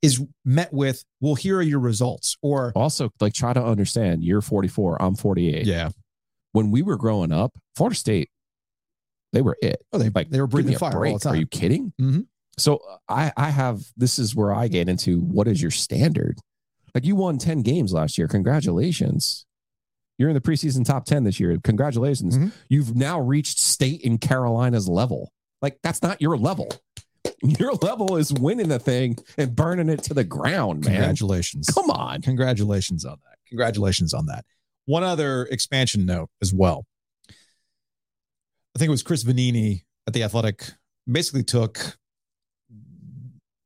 is 0.02 0.22
met 0.44 0.72
with, 0.72 1.04
well, 1.20 1.34
here 1.34 1.58
are 1.58 1.62
your 1.62 1.80
results. 1.80 2.36
Or, 2.42 2.72
Also, 2.74 3.10
like 3.20 3.34
try 3.34 3.52
to 3.52 3.62
understand. 3.62 4.24
You're 4.24 4.40
44. 4.40 5.02
I'm 5.02 5.14
48. 5.14 5.66
yeah. 5.66 5.90
When 6.52 6.70
we 6.70 6.80
were 6.80 6.96
growing 6.96 7.32
up, 7.32 7.52
Florida 7.74 7.96
State, 7.96 8.30
they 9.32 9.42
were 9.42 9.56
it. 9.62 9.82
Oh, 9.92 9.98
they, 9.98 10.10
Like 10.10 10.30
they 10.30 10.40
were 10.40 10.46
breathing 10.46 10.76
fire 10.78 10.92
break. 10.92 11.12
all 11.12 11.18
the 11.18 11.22
time. 11.24 11.34
Are 11.34 11.36
you 11.36 11.46
kidding? 11.46 11.92
Mhm. 12.00 12.26
So 12.58 12.80
I 13.08 13.32
I 13.36 13.50
have 13.50 13.82
this 13.96 14.18
is 14.18 14.34
where 14.34 14.54
I 14.54 14.68
get 14.68 14.88
into 14.88 15.20
what 15.20 15.46
is 15.48 15.60
your 15.60 15.70
standard? 15.70 16.38
Like 16.94 17.04
you 17.04 17.14
won 17.16 17.36
10 17.38 17.60
games 17.62 17.92
last 17.92 18.16
year. 18.16 18.26
Congratulations. 18.28 19.44
You're 20.18 20.30
in 20.30 20.34
the 20.34 20.40
preseason 20.40 20.84
top 20.84 21.04
10 21.04 21.24
this 21.24 21.38
year. 21.38 21.56
Congratulations. 21.62 22.38
Mhm. 22.38 22.52
You've 22.70 22.96
now 22.96 23.20
reached 23.20 23.58
state 23.58 24.00
in 24.00 24.16
Carolina's 24.18 24.88
level. 24.88 25.30
Like 25.60 25.78
that's 25.82 26.02
not 26.02 26.20
your 26.22 26.36
level. 26.38 26.68
Your 27.42 27.72
level 27.74 28.16
is 28.16 28.32
winning 28.32 28.68
the 28.68 28.78
thing 28.78 29.18
and 29.36 29.54
burning 29.54 29.88
it 29.90 30.02
to 30.04 30.14
the 30.14 30.22
ground, 30.24 30.84
man. 30.84 30.94
Congratulations. 30.94 31.66
Come 31.68 31.90
on. 31.90 32.22
Congratulations 32.22 33.04
on 33.04 33.18
that. 33.24 33.36
Congratulations 33.48 34.14
on 34.14 34.26
that. 34.26 34.44
One 34.86 35.02
other 35.02 35.44
expansion 35.46 36.06
note 36.06 36.30
as 36.40 36.54
well. 36.54 36.86
I 38.76 38.78
think 38.78 38.88
it 38.88 38.90
was 38.90 39.02
Chris 39.02 39.24
Vannini 39.24 39.84
at 40.06 40.12
the 40.12 40.22
Athletic 40.22 40.64
basically 41.10 41.42
took 41.42 41.96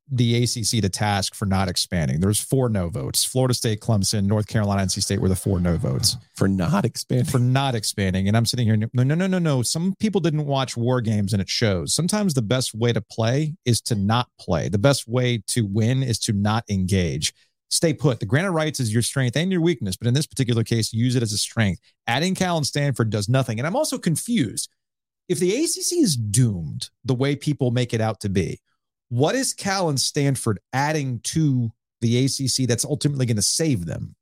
the 0.09 0.45
ACC 0.45 0.83
to 0.83 0.89
task 0.89 1.35
for 1.35 1.47
not 1.47 1.69
expanding. 1.69 2.21
There's 2.21 2.39
four 2.39 2.69
no 2.69 2.91
votes. 2.91 3.25
Florida 3.25 3.53
State, 3.53 3.81
Clemson, 3.81 4.27
North 4.27 4.47
Carolina, 4.47 4.83
NC 4.83 5.03
State 5.03 5.21
were 5.21 5.29
the 5.29 5.35
four 5.35 5.59
no 5.59 5.77
votes 5.77 6.17
For 6.37 6.47
not 6.47 6.85
expanding. 6.85 7.27
for 7.27 7.41
not 7.41 7.75
expanding. 7.75 8.29
And 8.29 8.37
I'm 8.37 8.47
sitting 8.47 8.69
here, 8.69 8.77
no, 8.77 9.03
no, 9.03 9.17
no, 9.17 9.27
no, 9.27 9.41
no. 9.41 9.63
Some 9.63 9.97
people 9.99 10.21
didn't 10.21 10.47
watch 10.47 10.77
war 10.77 11.01
games 11.01 11.33
and 11.33 11.43
it 11.43 11.49
shows. 11.49 11.93
Sometimes 11.93 12.35
the 12.35 12.43
best 12.43 12.73
way 12.73 12.93
to 12.93 13.01
play 13.01 13.57
is 13.65 13.81
to 13.81 13.97
not 13.97 14.29
play. 14.39 14.69
The 14.69 14.79
best 14.79 15.09
way 15.09 15.43
to 15.49 15.67
win 15.67 16.05
is 16.05 16.21
to 16.21 16.33
not 16.33 16.63
engage. 16.71 17.35
Stay 17.69 17.93
put. 17.93 18.21
The 18.21 18.27
granted 18.27 18.53
rights 18.53 18.79
is 18.79 18.93
your 18.93 19.03
strength 19.03 19.37
and 19.37 19.51
your 19.51 19.61
weakness, 19.61 19.97
but 19.97 20.07
in 20.07 20.15
this 20.15 20.29
particular 20.29 20.63
case, 20.63 20.93
use 20.93 21.17
it 21.17 21.23
as 21.25 21.33
a 21.33 21.39
strength. 21.39 21.81
Adding 22.07 22.37
Cal 22.37 22.57
and 22.57 22.67
Stanford 22.67 23.11
does 23.11 23.29
nothing. 23.29 23.59
And 23.59 23.67
I'm 23.67 23.75
also 23.75 23.99
confused. 23.99 24.69
If 25.31 25.39
the 25.39 25.55
ACC 25.55 26.03
is 26.03 26.17
doomed 26.17 26.91
the 27.05 27.15
way 27.15 27.37
people 27.37 27.71
make 27.71 27.95
it 27.95 28.01
out 28.01 28.19
to 28.21 28.29
be, 28.29 28.61
what 29.11 29.37
is 29.37 29.55
Cal 29.55 29.89
and 29.89 29.99
Stanford 29.99 30.59
adding 30.73 31.21
to 31.21 31.71
the 32.01 32.25
ACC 32.25 32.67
that's 32.69 32.85
ultimately 32.85 33.27
going 33.27 33.37
to 33.37 33.43
save 33.43 33.87
them? 33.87 34.17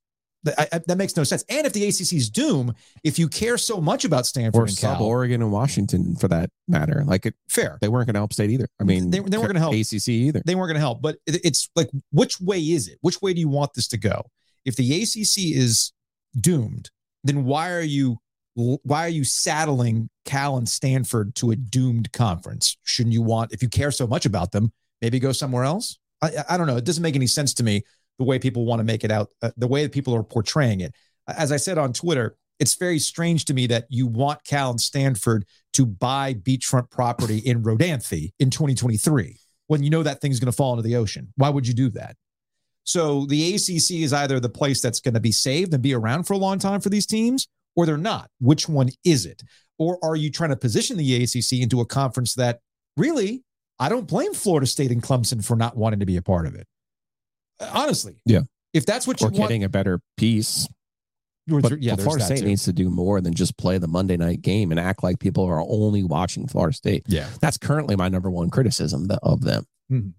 That, 0.45 0.75
I- 0.75 0.81
that 0.87 0.99
makes 0.99 1.17
no 1.17 1.25
sense. 1.25 1.45
And 1.49 1.67
if 1.67 1.73
the 1.73 1.87
ACC's 1.89 2.29
doom, 2.29 2.75
if 3.05 3.19
you 3.19 3.27
care 3.27 3.57
so 3.57 3.81
much 3.81 4.05
about 4.05 4.27
Stanford 4.27 4.61
or 4.61 4.67
and 4.67 4.77
Cal, 4.79 5.03
Oregon 5.03 5.41
and 5.41 5.51
Washington 5.51 6.15
for 6.15 6.29
that 6.29 6.51
matter. 6.69 7.03
Like 7.07 7.25
it, 7.25 7.35
fair, 7.49 7.79
they 7.81 7.89
weren't 7.89 8.07
going 8.07 8.15
to 8.15 8.21
help 8.21 8.35
state 8.35 8.51
either. 8.51 8.69
I 8.79 8.85
mean, 8.85 9.09
They- 9.11 9.19
they 9.21 9.39
weren't 9.39 9.49
gonna 9.55 9.59
help. 9.61 9.75
ACC 9.75 10.09
either. 10.09 10.43
they 10.45 10.55
weren't 10.55 10.69
going 10.69 10.75
to 10.75 10.81
help. 10.81 11.01
But 11.01 11.17
it- 11.27 11.41
it's 11.43 11.71
like, 11.75 11.89
which 12.13 12.39
way 12.39 12.61
is 12.61 12.87
it? 12.87 12.99
Which 13.01 13.23
way 13.23 13.33
do 13.33 13.41
you 13.41 13.49
want 13.49 13.73
this 13.75 13.89
to 13.89 13.97
go? 13.97 14.27
If 14.67 14.77
the 14.77 15.03
ACC 15.03 15.57
is 15.57 15.93
doomed, 16.39 16.91
then 17.25 17.45
why 17.45 17.71
are 17.73 17.81
you 17.83 18.19
why 18.59 19.07
are 19.07 19.11
you 19.11 19.25
saddling 19.25 20.11
Cal 20.25 20.57
and 20.57 20.69
Stanford 20.69 21.35
to 21.37 21.53
a 21.53 21.57
doomed 21.57 22.13
conference? 22.13 22.77
Shouldn't 22.83 23.13
you 23.13 23.23
want, 23.23 23.53
if 23.53 23.63
you 23.63 23.69
care 23.69 23.93
so 23.93 24.07
much 24.07 24.27
about 24.27 24.51
them, 24.51 24.73
maybe 25.01 25.21
go 25.21 25.33
somewhere 25.33 25.65
else? 25.65 25.99
I, 26.21 26.33
I- 26.49 26.57
don't 26.57 26.67
know. 26.67 26.77
It 26.77 26.85
doesn't 26.85 27.03
make 27.03 27.15
any 27.15 27.29
sense 27.29 27.55
to 27.55 27.63
me 27.63 27.83
the 28.19 28.25
way 28.25 28.39
people 28.39 28.67
want 28.67 28.81
to 28.81 28.85
make 28.85 29.05
it 29.05 29.13
out, 29.13 29.29
uh, 29.43 29.53
the 29.57 29.69
way 29.69 29.85
that 29.85 29.93
people 29.93 30.15
are 30.15 30.25
portraying 30.25 30.81
it. 30.81 30.93
As 31.29 31.53
I 31.53 31.57
said 31.57 31.79
on 31.79 31.93
Twitter, 31.93 32.37
it's 32.59 32.75
very 32.75 32.99
strange 32.99 33.45
to 33.45 33.55
me 33.55 33.69
that 33.69 33.87
you 33.89 34.09
want 34.09 34.43
Cal 34.43 34.71
and 34.71 34.81
Stanford 34.81 35.45
to 35.75 35.87
buy 35.87 36.35
beachfront 36.35 36.91
property 36.91 37.39
in 37.39 37.63
Rodanthe 37.63 38.33
in 38.41 38.51
2023 38.51 39.39
when 39.69 39.85
you 39.85 39.91
know 39.91 40.03
that 40.03 40.21
thing's 40.21 40.41
going 40.41 40.51
to 40.51 40.57
fall 40.57 40.73
into 40.73 40.83
the 40.83 40.97
ocean. 40.97 41.33
Why 41.37 41.51
would 41.51 41.69
you 41.69 41.75
do 41.75 41.91
that? 41.91 42.17
So 42.83 43.27
the 43.27 43.55
ACC 43.55 44.03
is 44.03 44.13
either 44.13 44.41
the 44.41 44.49
place 44.49 44.81
that's 44.81 44.99
going 44.99 45.15
to 45.15 45.21
be 45.21 45.31
saved 45.31 45.73
and 45.75 45.83
be 45.83 45.95
around 45.95 46.25
for 46.25 46.33
a 46.33 46.39
long 46.39 46.59
time 46.59 46.81
for 46.81 46.89
these 46.89 47.07
teams, 47.07 47.47
or 47.79 47.87
they're 47.87 47.97
not. 47.97 48.29
Which 48.41 48.69
one 48.69 48.89
is 49.05 49.25
it? 49.25 49.45
Or 49.79 50.05
are 50.05 50.17
you 50.17 50.33
trying 50.33 50.51
to 50.51 50.57
position 50.57 50.97
the 50.97 51.23
ACC 51.23 51.61
into 51.63 51.81
a 51.81 51.87
conference 51.87 52.35
that 52.35 52.59
really, 52.97 53.45
I 53.79 53.89
don't 53.89 54.09
blame 54.09 54.35
Florida 54.35 54.67
State 54.67 54.91
and 54.91 55.01
Clemson 55.01 55.45
for 55.45 55.57
not 55.57 55.77
wanting 55.77 56.01
to 56.01 56.07
be 56.07 56.17
a 56.17 56.23
part 56.23 56.47
of 56.49 56.57
it. 56.57 56.67
Honestly, 57.61 58.17
Yeah. 58.27 58.41
If 58.75 58.85
that's 58.85 59.07
what 59.07 59.21
you 59.21 59.29
Or 59.29 59.31
want, 59.31 59.43
getting 59.43 59.63
a 59.63 59.69
better 59.69 60.01
piece. 60.17 60.67
But, 61.47 61.81
yeah, 61.81 61.95
but 61.95 62.03
Florida 62.03 62.25
State 62.25 62.41
too. 62.41 62.47
needs 62.47 62.65
to 62.65 62.73
do 62.73 62.91
more 62.91 63.21
than 63.21 63.33
just 63.33 63.57
play 63.57 63.79
the 63.79 63.87
Monday 63.89 64.17
night 64.17 64.43
game 64.43 64.71
and 64.73 64.79
act 64.81 65.03
like 65.05 65.21
people 65.21 65.45
are 65.45 65.61
only 65.61 66.03
watching 66.03 66.47
Florida 66.49 66.77
State. 66.77 67.05
Yeah. 67.07 67.29
That's 67.41 67.57
currently 67.57 67.95
my 67.97 68.09
number 68.09 68.31
one 68.31 68.51
criticism 68.51 69.09
of 69.23 69.41
them. 69.43 69.65
Mhm. 69.91 70.13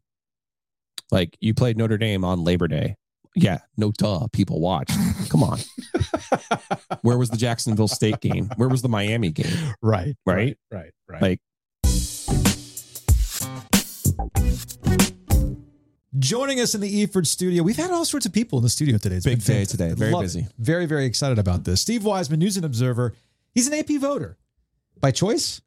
Like 1.11 1.37
you 1.41 1.53
played 1.53 1.77
Notre 1.77 1.97
Dame 1.97 2.23
on 2.23 2.43
Labor 2.45 2.67
Day. 2.69 2.95
Yeah, 3.35 3.59
no 3.77 3.91
duh. 3.91 4.27
People 4.33 4.59
watched. 4.61 4.97
Come 5.29 5.43
on. 5.43 5.59
Where 7.01 7.17
was 7.17 7.29
the 7.29 7.37
Jacksonville 7.37 7.87
State 7.87 8.19
game? 8.19 8.49
Where 8.57 8.69
was 8.69 8.81
the 8.81 8.89
Miami 8.89 9.31
game? 9.31 9.51
Right. 9.81 10.15
Right? 10.25 10.57
Right. 10.71 10.91
Right. 11.07 11.21
Like- 11.21 11.41
Joining 16.17 16.59
us 16.59 16.73
in 16.75 16.81
the 16.81 17.05
Eford 17.05 17.27
studio, 17.27 17.63
we've 17.63 17.77
had 17.77 17.91
all 17.91 18.03
sorts 18.03 18.25
of 18.25 18.33
people 18.33 18.57
in 18.59 18.63
the 18.63 18.69
studio 18.69 18.97
today. 18.97 19.17
It's 19.17 19.25
Big 19.25 19.43
day 19.43 19.63
today. 19.63 19.93
Very 19.93 20.11
Love 20.11 20.23
busy. 20.23 20.41
it. 20.41 20.51
Very, 20.57 20.85
very 20.85 21.05
excited 21.05 21.37
about 21.39 21.63
this. 21.63 21.81
Steve 21.81 22.03
Wiseman, 22.03 22.39
News 22.39 22.57
and 22.57 22.65
Observer. 22.65 23.13
He's 23.53 23.67
an 23.67 23.73
AP 23.75 23.99
voter 24.01 24.37
by 24.99 25.11
choice. 25.11 25.61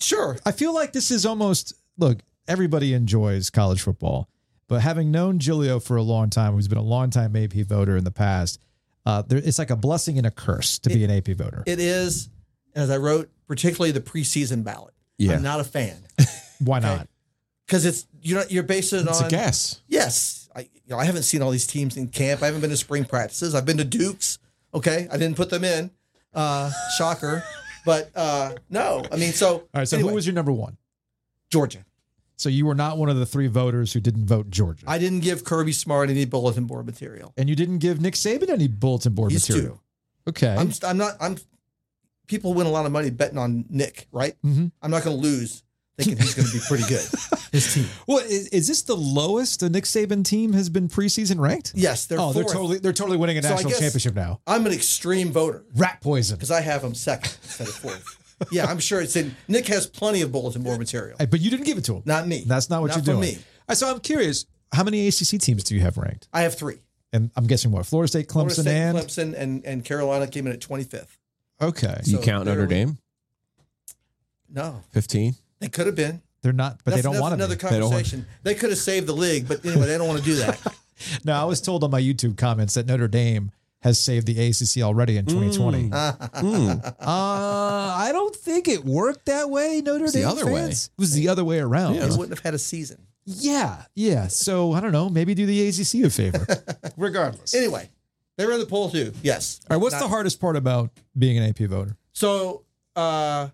Sure. 0.00 0.36
I 0.44 0.52
feel 0.52 0.74
like 0.74 0.92
this 0.92 1.10
is 1.10 1.24
almost 1.24 1.72
look, 1.96 2.18
everybody 2.46 2.92
enjoys 2.94 3.48
college 3.48 3.80
football, 3.80 4.28
but 4.68 4.80
having 4.82 5.10
known 5.10 5.38
Giglio 5.38 5.78
for 5.80 5.96
a 5.96 6.02
long 6.02 6.30
time, 6.30 6.52
who's 6.54 6.68
been 6.68 6.78
a 6.78 6.82
long 6.82 7.08
time 7.10 7.34
AP 7.36 7.52
voter 7.54 7.96
in 7.96 8.04
the 8.04 8.10
past, 8.10 8.60
uh, 9.08 9.22
there, 9.22 9.38
it's 9.38 9.58
like 9.58 9.70
a 9.70 9.76
blessing 9.76 10.18
and 10.18 10.26
a 10.26 10.30
curse 10.30 10.78
to 10.80 10.90
be 10.90 11.02
an 11.02 11.10
AP 11.10 11.28
voter. 11.28 11.62
It 11.64 11.80
is, 11.80 12.28
as 12.74 12.90
I 12.90 12.98
wrote, 12.98 13.30
particularly 13.46 13.90
the 13.90 14.02
preseason 14.02 14.62
ballot. 14.62 14.92
Yeah. 15.16 15.32
I'm 15.32 15.42
not 15.42 15.60
a 15.60 15.64
fan 15.64 15.96
Why 16.58 16.78
not? 16.78 17.08
because 17.66 17.86
it's 17.86 18.06
you 18.20 18.34
know 18.34 18.44
you're 18.50 18.62
basing 18.62 19.00
it 19.00 19.08
It's 19.08 19.20
on 19.20 19.26
a 19.26 19.30
guess. 19.30 19.80
Yes, 19.88 20.50
I 20.54 20.60
you 20.60 20.90
know 20.90 20.98
I 20.98 21.06
haven't 21.06 21.22
seen 21.22 21.40
all 21.40 21.50
these 21.50 21.66
teams 21.66 21.96
in 21.96 22.08
camp. 22.08 22.42
I 22.42 22.46
haven't 22.46 22.60
been 22.60 22.70
to 22.70 22.76
spring 22.76 23.06
practices. 23.06 23.54
I've 23.54 23.64
been 23.64 23.78
to 23.78 23.84
Dukes. 23.84 24.38
Okay, 24.74 25.08
I 25.10 25.16
didn't 25.16 25.36
put 25.36 25.48
them 25.48 25.64
in. 25.64 25.90
Uh, 26.34 26.70
shocker, 26.98 27.42
but 27.86 28.10
uh, 28.14 28.52
no. 28.68 29.02
I 29.10 29.16
mean, 29.16 29.32
so 29.32 29.48
All 29.48 29.68
right. 29.74 29.88
So 29.88 29.96
anyway, 29.96 30.10
who 30.10 30.14
was 30.16 30.26
your 30.26 30.34
number 30.34 30.52
one? 30.52 30.76
Georgia? 31.50 31.84
So 32.38 32.48
you 32.48 32.66
were 32.66 32.74
not 32.74 32.98
one 32.98 33.08
of 33.08 33.16
the 33.16 33.26
three 33.26 33.48
voters 33.48 33.92
who 33.92 33.98
didn't 34.00 34.26
vote 34.26 34.48
Georgia. 34.48 34.84
I 34.88 34.98
didn't 34.98 35.20
give 35.20 35.44
Kirby 35.44 35.72
Smart 35.72 36.08
any 36.08 36.24
bulletin 36.24 36.66
board 36.66 36.86
material. 36.86 37.34
and 37.36 37.48
you 37.48 37.56
didn't 37.56 37.78
give 37.78 38.00
Nick 38.00 38.14
Saban 38.14 38.48
any 38.48 38.68
bulletin 38.68 39.12
board 39.14 39.32
He's 39.32 39.48
material. 39.48 39.82
two. 40.24 40.30
Okay. 40.30 40.54
I'm 40.56 40.72
I'm 40.84 40.96
not 40.98 41.14
I'm 41.20 41.36
people 42.28 42.54
win 42.54 42.66
a 42.66 42.70
lot 42.70 42.86
of 42.86 42.92
money 42.92 43.10
betting 43.10 43.38
on 43.38 43.64
Nick, 43.68 44.06
right? 44.12 44.34
Mhm. 44.44 44.70
I'm 44.80 44.90
not 44.90 45.02
going 45.02 45.16
to 45.16 45.22
lose 45.22 45.62
thinking 45.96 46.16
he's 46.16 46.34
going 46.34 46.46
to 46.46 46.54
be 46.54 46.60
pretty 46.68 46.84
good. 46.88 47.04
His 47.50 47.74
team. 47.74 47.86
Well, 48.06 48.18
is, 48.18 48.46
is 48.48 48.68
this 48.68 48.82
the 48.82 48.94
lowest 48.94 49.60
the 49.60 49.70
Nick 49.70 49.84
Saban 49.84 50.22
team 50.22 50.52
has 50.52 50.68
been 50.68 50.86
preseason 50.88 51.40
ranked? 51.40 51.72
Yes, 51.74 52.04
they're 52.06 52.20
oh, 52.20 52.32
they're 52.32 52.44
totally 52.44 52.78
they're 52.78 52.92
totally 52.92 53.16
winning 53.16 53.38
a 53.38 53.42
So 53.42 53.48
national 53.48 53.72
championship 53.72 54.14
now. 54.14 54.40
I'm 54.46 54.64
an 54.66 54.72
extreme 54.72 55.32
voter 55.32 55.64
Rat 55.74 56.00
poison. 56.02 56.36
because 56.36 56.50
I 56.50 56.60
have 56.60 56.84
him 56.84 56.94
second 56.94 57.36
instead 57.42 57.66
of 57.68 57.74
fourth. 57.74 58.17
Yeah, 58.50 58.66
I'm 58.66 58.78
sure 58.78 59.00
it's 59.00 59.16
in. 59.16 59.34
Nick 59.48 59.66
has 59.68 59.86
plenty 59.86 60.22
of 60.22 60.30
bulletin 60.32 60.62
board 60.62 60.78
material. 60.78 61.16
But 61.18 61.40
you 61.40 61.50
didn't 61.50 61.66
give 61.66 61.78
it 61.78 61.84
to 61.86 61.96
him. 61.96 62.02
Not 62.04 62.26
me. 62.28 62.44
That's 62.46 62.70
not 62.70 62.80
what 62.80 62.88
Not 62.88 62.96
you're 62.96 63.16
for 63.16 63.22
doing. 63.22 63.36
me. 63.36 63.74
So 63.74 63.90
I'm 63.90 64.00
curious, 64.00 64.46
how 64.72 64.84
many 64.84 65.06
ACC 65.08 65.40
teams 65.40 65.64
do 65.64 65.74
you 65.74 65.80
have 65.80 65.96
ranked? 65.98 66.28
I 66.32 66.42
have 66.42 66.54
three. 66.54 66.76
And 67.12 67.30
I'm 67.36 67.46
guessing 67.46 67.70
what? 67.70 67.86
Florida 67.86 68.08
State, 68.08 68.30
Florida 68.30 68.54
Clemson, 68.54 68.60
State, 68.62 68.72
and 68.76 68.98
Clemson, 68.98 69.34
and 69.34 69.64
and 69.64 69.84
Carolina 69.84 70.26
came 70.26 70.46
in 70.46 70.52
at 70.52 70.60
25th. 70.60 71.16
okay, 71.60 72.00
You 72.04 72.16
So 72.18 72.22
count 72.22 72.44
Notre 72.46 72.66
Dame? 72.66 72.98
No, 74.50 74.82
15? 74.90 75.34
they 75.60 75.68
could 75.68 75.86
have 75.86 75.96
been. 75.96 76.22
they're 76.42 76.52
not, 76.52 76.78
but 76.84 76.92
that's, 76.92 77.02
they 77.02 77.10
don't 77.10 77.20
want 77.20 77.32
to. 77.32 77.34
another 77.34 77.56
Be. 77.56 77.62
They 77.68 77.80
want- 77.80 77.92
conversation. 77.92 78.26
They, 78.42 78.54
could 78.54 78.70
have 78.70 78.78
saved 78.78 79.06
the 79.06 79.12
league, 79.14 79.46
but 79.48 79.64
anyway, 79.64 79.86
they 79.86 79.98
don't 79.98 80.08
want 80.08 80.20
to 80.20 80.24
do 80.24 80.36
that. 80.36 80.60
No, 81.24 81.32
I 81.32 81.44
was 81.44 81.60
told 81.60 81.84
on 81.84 81.92
my 81.92 82.00
YouTube 82.02 82.36
comments 82.36 82.74
that 82.74 82.86
Notre 82.86 83.06
Dame 83.06 83.52
has 83.82 84.00
saved 84.00 84.26
the 84.26 84.38
ACC 84.48 84.82
already 84.82 85.16
in 85.16 85.24
2020. 85.26 85.90
Mm. 85.90 86.94
Uh, 87.00 87.94
I 87.96 88.10
don't 88.12 88.34
think 88.34 88.66
it 88.68 88.84
worked 88.84 89.26
that 89.26 89.48
way. 89.50 89.80
Notre 89.84 90.06
Dame 90.06 90.22
the 90.22 90.28
other 90.28 90.46
way. 90.46 90.54
fans. 90.62 90.90
It 90.96 91.00
was 91.00 91.12
the 91.14 91.28
other 91.28 91.44
way 91.44 91.58
around. 91.60 91.94
they 91.96 92.06
wouldn't 92.08 92.30
have 92.30 92.40
had 92.40 92.54
a 92.54 92.58
season. 92.58 93.06
Yeah, 93.24 93.84
yeah. 93.94 94.26
So 94.28 94.72
I 94.72 94.80
don't 94.80 94.92
know. 94.92 95.08
Maybe 95.08 95.34
do 95.34 95.46
the 95.46 95.68
ACC 95.68 96.04
a 96.06 96.10
favor. 96.10 96.46
Regardless. 96.96 97.54
Anyway, 97.54 97.90
they 98.36 98.46
were 98.46 98.52
in 98.52 98.58
the 98.60 98.66
poll 98.66 98.90
too. 98.90 99.12
Yes. 99.22 99.60
All 99.70 99.76
right. 99.76 99.82
What's 99.82 99.94
Not- 99.94 100.02
the 100.02 100.08
hardest 100.08 100.40
part 100.40 100.56
about 100.56 100.90
being 101.16 101.36
an 101.38 101.44
AP 101.44 101.58
voter? 101.68 101.96
So, 102.12 102.64
uh, 102.96 103.48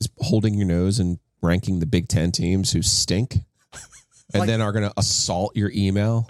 Is 0.00 0.08
holding 0.18 0.54
your 0.54 0.66
nose 0.66 0.98
and 0.98 1.18
ranking 1.42 1.78
the 1.80 1.86
Big 1.86 2.08
Ten 2.08 2.32
teams 2.32 2.72
who 2.72 2.82
stink 2.82 3.34
and 4.32 4.40
Like- 4.40 4.46
then 4.48 4.60
are 4.60 4.72
going 4.72 4.84
to 4.88 4.92
assault 4.98 5.54
your 5.56 5.70
email. 5.74 6.28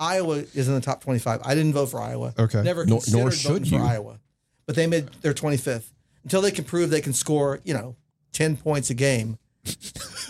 Iowa 0.00 0.44
is 0.54 0.66
in 0.66 0.74
the 0.74 0.80
top 0.80 1.02
25. 1.04 1.42
I 1.44 1.54
didn't 1.54 1.74
vote 1.74 1.86
for 1.90 2.00
Iowa. 2.00 2.34
Okay. 2.38 2.62
Never 2.62 2.86
Nor- 2.86 2.98
considered 3.00 3.18
nor 3.18 3.30
voting 3.30 3.64
should 3.64 3.68
for 3.68 3.74
you. 3.76 3.82
Iowa. 3.84 4.18
But 4.66 4.74
they 4.74 4.86
made 4.86 5.08
their 5.20 5.34
25th. 5.34 5.92
Until 6.24 6.40
they 6.42 6.50
can 6.50 6.64
prove 6.64 6.90
they 6.90 7.00
can 7.00 7.12
score, 7.12 7.60
you 7.64 7.74
know, 7.74 7.96
10 8.32 8.56
points 8.56 8.90
a 8.90 8.94
game, 8.94 9.38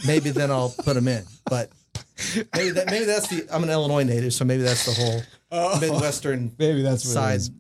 maybe 0.07 0.31
then 0.31 0.51
I'll 0.51 0.71
put 0.71 0.95
them 0.95 1.09
in. 1.09 1.25
But 1.45 1.71
maybe 2.55 2.71
that 2.71 2.87
maybe 2.87 3.05
that's 3.05 3.29
the 3.29 3.47
I'm 3.53 3.63
an 3.63 3.71
Illinois 3.71 4.05
native, 4.05 4.33
so 4.33 4.45
maybe 4.45 4.63
that's 4.63 4.87
the 4.87 4.93
whole 4.93 5.23
oh. 5.51 5.81
Midwestern 5.81 6.53
Maybe 6.59 6.83
that's 6.83 7.05
what 7.05 7.11
it 7.11 7.15
side. 7.15 7.37
is. 7.37 7.51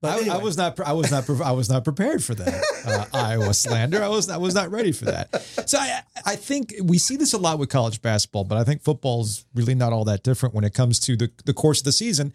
Burn. 0.00 0.18
But 0.26 0.28
I, 0.28 0.34
I 0.34 0.42
was 0.42 0.56
not. 0.56 0.78
I 0.80 0.92
was 0.92 1.10
not. 1.10 1.28
I 1.40 1.52
was 1.52 1.68
not 1.68 1.84
prepared 1.84 2.22
for 2.24 2.34
that 2.34 2.62
uh, 2.86 3.04
Iowa 3.16 3.54
slander. 3.54 4.02
I 4.02 4.08
was. 4.08 4.28
I 4.30 4.36
was 4.38 4.54
not 4.54 4.70
ready 4.70 4.92
for 4.92 5.06
that. 5.06 5.42
So 5.66 5.78
I. 5.78 6.02
I 6.26 6.36
think 6.36 6.74
we 6.82 6.98
see 6.98 7.16
this 7.16 7.32
a 7.32 7.38
lot 7.38 7.58
with 7.58 7.68
college 7.70 8.02
basketball, 8.02 8.44
but 8.44 8.58
I 8.58 8.64
think 8.64 8.82
football 8.82 9.22
is 9.22 9.44
really 9.54 9.74
not 9.74 9.92
all 9.92 10.04
that 10.04 10.22
different 10.22 10.54
when 10.54 10.64
it 10.64 10.74
comes 10.74 11.00
to 11.00 11.16
the 11.16 11.30
the 11.44 11.54
course 11.54 11.78
of 11.80 11.84
the 11.84 11.92
season. 11.92 12.32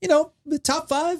You 0.00 0.08
know, 0.08 0.32
the 0.44 0.58
top 0.58 0.88
five, 0.90 1.18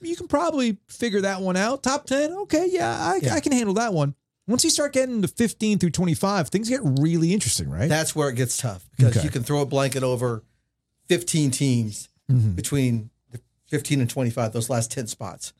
you 0.00 0.16
can 0.16 0.26
probably 0.28 0.76
figure 0.88 1.20
that 1.22 1.40
one 1.40 1.56
out. 1.56 1.82
Top 1.84 2.04
ten, 2.06 2.32
okay, 2.32 2.66
yeah, 2.68 2.90
I, 2.90 3.20
Yeah. 3.22 3.34
I 3.34 3.40
can 3.40 3.52
handle 3.52 3.74
that 3.74 3.94
one. 3.94 4.14
Once 4.48 4.64
you 4.64 4.70
start 4.70 4.92
getting 4.92 5.22
to 5.22 5.28
fifteen 5.28 5.78
through 5.78 5.90
twenty 5.90 6.14
five, 6.14 6.48
things 6.48 6.68
get 6.68 6.80
really 6.82 7.32
interesting, 7.32 7.70
right? 7.70 7.88
that's 7.88 8.16
where 8.16 8.28
it 8.28 8.34
gets 8.34 8.56
tough 8.56 8.88
because 8.96 9.16
Okay. 9.16 9.24
you 9.24 9.30
can 9.30 9.42
throw 9.44 9.60
a 9.62 9.66
blanket 9.66 10.02
over 10.02 10.42
15 11.08 11.50
teams 11.52 12.08
Mhm. 12.30 12.56
between 12.56 13.10
15 13.68 14.00
and 14.00 14.10
25, 14.10 14.52
those 14.52 14.70
last 14.70 14.90
10 14.90 15.06
spots. 15.06 15.52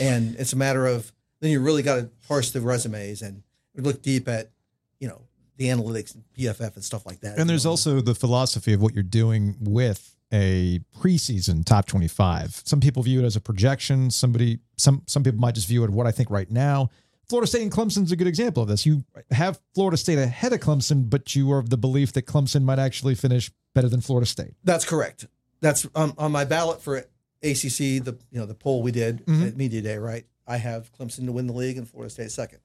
And 0.00 0.36
it's 0.36 0.52
a 0.52 0.56
matter 0.56 0.86
of 0.86 1.12
then 1.40 1.50
you 1.50 1.60
really 1.60 1.82
got 1.82 1.96
to 1.96 2.10
parse 2.26 2.50
the 2.52 2.60
resumes 2.60 3.22
and 3.22 3.42
look 3.76 4.02
deep 4.02 4.28
at, 4.28 4.50
you 4.98 5.08
know, 5.08 5.22
the 5.56 5.66
analytics 5.66 6.14
and 6.14 6.24
PFF 6.36 6.74
and 6.74 6.84
stuff 6.84 7.06
like 7.06 7.20
that. 7.20 7.38
And 7.38 7.48
there's 7.48 7.64
know, 7.64 7.72
also 7.72 8.00
the 8.00 8.14
philosophy 8.14 8.72
of 8.72 8.80
what 8.80 8.94
you're 8.94 9.02
doing 9.02 9.56
with 9.60 10.16
a 10.32 10.80
preseason 10.98 11.64
top 11.64 11.86
25. 11.86 12.62
Some 12.64 12.80
people 12.80 13.02
view 13.02 13.20
it 13.20 13.24
as 13.24 13.36
a 13.36 13.40
projection. 13.40 14.10
Somebody, 14.10 14.58
some 14.76 15.02
some 15.06 15.22
people 15.22 15.38
might 15.38 15.54
just 15.54 15.68
view 15.68 15.84
it 15.84 15.90
what 15.90 16.06
I 16.06 16.10
think 16.10 16.30
right 16.30 16.50
now. 16.50 16.90
Florida 17.28 17.46
State 17.46 17.62
and 17.62 17.72
Clemson's 17.72 18.12
a 18.12 18.16
good 18.16 18.26
example 18.26 18.62
of 18.62 18.68
this. 18.68 18.84
You 18.84 19.04
have 19.30 19.60
Florida 19.74 19.96
State 19.96 20.18
ahead 20.18 20.52
of 20.52 20.60
Clemson, 20.60 21.08
but 21.08 21.34
you 21.34 21.50
are 21.52 21.58
of 21.58 21.70
the 21.70 21.78
belief 21.78 22.12
that 22.14 22.26
Clemson 22.26 22.62
might 22.64 22.78
actually 22.78 23.14
finish 23.14 23.50
better 23.74 23.88
than 23.88 24.00
Florida 24.00 24.26
State. 24.26 24.54
That's 24.62 24.84
correct. 24.84 25.26
That's 25.60 25.86
on, 25.94 26.12
on 26.18 26.32
my 26.32 26.44
ballot 26.44 26.82
for 26.82 27.04
ACC, 27.44 28.02
the 28.02 28.16
you 28.30 28.38
know 28.40 28.46
the 28.46 28.54
poll 28.54 28.82
we 28.82 28.90
did 28.90 29.24
Mhm. 29.26 29.46
at 29.48 29.56
media 29.56 29.82
day, 29.82 29.96
right? 29.98 30.26
I 30.46 30.56
have 30.56 30.90
Clemson 30.92 31.26
to 31.26 31.32
win 31.32 31.46
the 31.46 31.52
league 31.52 31.76
and 31.78 31.88
Florida 31.88 32.10
State 32.10 32.30
second. 32.30 32.58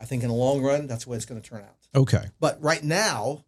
I 0.00 0.04
think 0.04 0.22
in 0.22 0.28
the 0.28 0.34
long 0.34 0.60
run, 0.62 0.86
that's 0.86 1.04
the 1.04 1.10
way 1.10 1.16
it's 1.16 1.24
going 1.26 1.40
to 1.40 1.48
turn 1.48 1.62
out. 1.62 1.76
Okay. 1.94 2.26
But 2.40 2.60
right 2.62 2.82
now, 2.82 3.44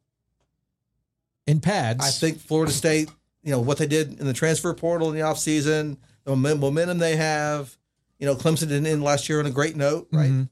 In 1.47 1.61
pads, 1.61 2.05
I 2.05 2.11
think 2.11 2.41
Florida 2.41 2.73
State, 2.73 3.09
you 3.43 3.51
know, 3.53 3.61
what 3.61 3.79
they 3.79 3.87
did 3.87 4.19
in 4.19 4.27
the 4.27 4.33
transfer 4.33 4.73
portal 4.75 5.09
in 5.11 5.15
the 5.15 5.21
offseason, 5.21 5.97
the 6.25 6.35
momentum 6.35 6.99
they 6.99 7.15
have, 7.17 7.77
you 8.19 8.27
know, 8.27 8.35
Clemson 8.35 8.63
didn't 8.69 8.87
end 8.87 9.03
last 9.05 9.29
year 9.29 9.39
on 9.39 9.47
a 9.47 9.51
great 9.51 9.77
note, 9.77 10.09
right? 10.13 10.31
Mhm. 10.31 10.49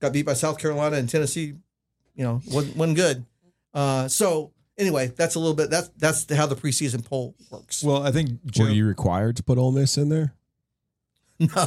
Got 0.00 0.12
beat 0.12 0.24
by 0.26 0.34
South 0.34 0.58
Carolina 0.58 0.96
and 0.96 1.08
Tennessee, 1.08 1.54
you 2.14 2.24
know, 2.24 2.40
wasn't, 2.52 2.76
wasn't 2.76 2.96
good. 2.96 3.24
Uh, 3.72 4.06
so 4.06 4.52
anyway, 4.78 5.08
that's 5.08 5.34
a 5.34 5.38
little 5.38 5.54
bit, 5.54 5.70
that's, 5.70 5.88
that's 5.90 6.32
how 6.34 6.46
the 6.46 6.56
preseason 6.56 7.04
poll 7.04 7.34
works. 7.50 7.82
Well, 7.82 8.06
I 8.06 8.10
think 8.10 8.44
Joe, 8.46 8.64
Were 8.64 8.70
you 8.70 8.86
required 8.86 9.36
to 9.36 9.42
put 9.42 9.58
Ole 9.58 9.72
Miss 9.72 9.96
in 9.96 10.08
there? 10.08 10.34
no. 11.38 11.48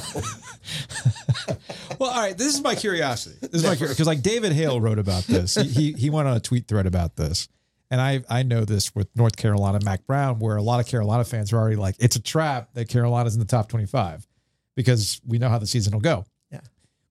Well, 1.99 2.12
all 2.12 2.22
right. 2.22 2.38
This 2.38 2.53
is 2.53 2.62
my 2.62 2.76
curiosity. 2.76 3.38
This 3.41 3.53
is 3.55 3.64
my 3.64 3.76
curiosity 3.76 3.95
because, 3.95 4.08
like, 4.08 4.22
David 4.22 4.51
Hale 4.51 4.80
wrote 4.80 4.99
about 4.99 5.24
this. 5.24 5.55
He, 5.55 5.64
he 5.64 5.91
he 5.93 6.10
went 6.12 6.28
on 6.28 6.38
a 6.38 6.39
tweet 6.39 6.68
thread 6.68 6.86
about 6.86 7.16
this, 7.16 7.47
and 7.89 7.99
I 7.99 8.24
I 8.30 8.43
know 8.43 8.66
this 8.66 8.93
with 8.93 9.08
North 9.16 9.36
Carolina 9.36 9.80
Mack 9.84 10.05
Brown, 10.05 10.38
where 10.38 10.58
a 10.58 10.62
lot 10.62 10.80
of 10.80 10.86
Carolina 10.86 11.24
fans 11.24 11.51
are 11.51 11.58
already 11.58 11.76
like, 11.76 11.95
it's 11.97 12.16
a 12.16 12.22
trap 12.22 12.70
that 12.76 12.88
Carolina's 12.88 13.34
in 13.34 13.39
the 13.39 13.47
top 13.47 13.68
twenty 13.68 13.88
five 13.88 14.28
because 14.76 15.20
we 15.26 15.39
know 15.39 15.49
how 15.49 15.58
the 15.58 15.66
season 15.66 15.91
will 15.93 16.01
go. 16.01 16.26
Yeah. 16.51 16.60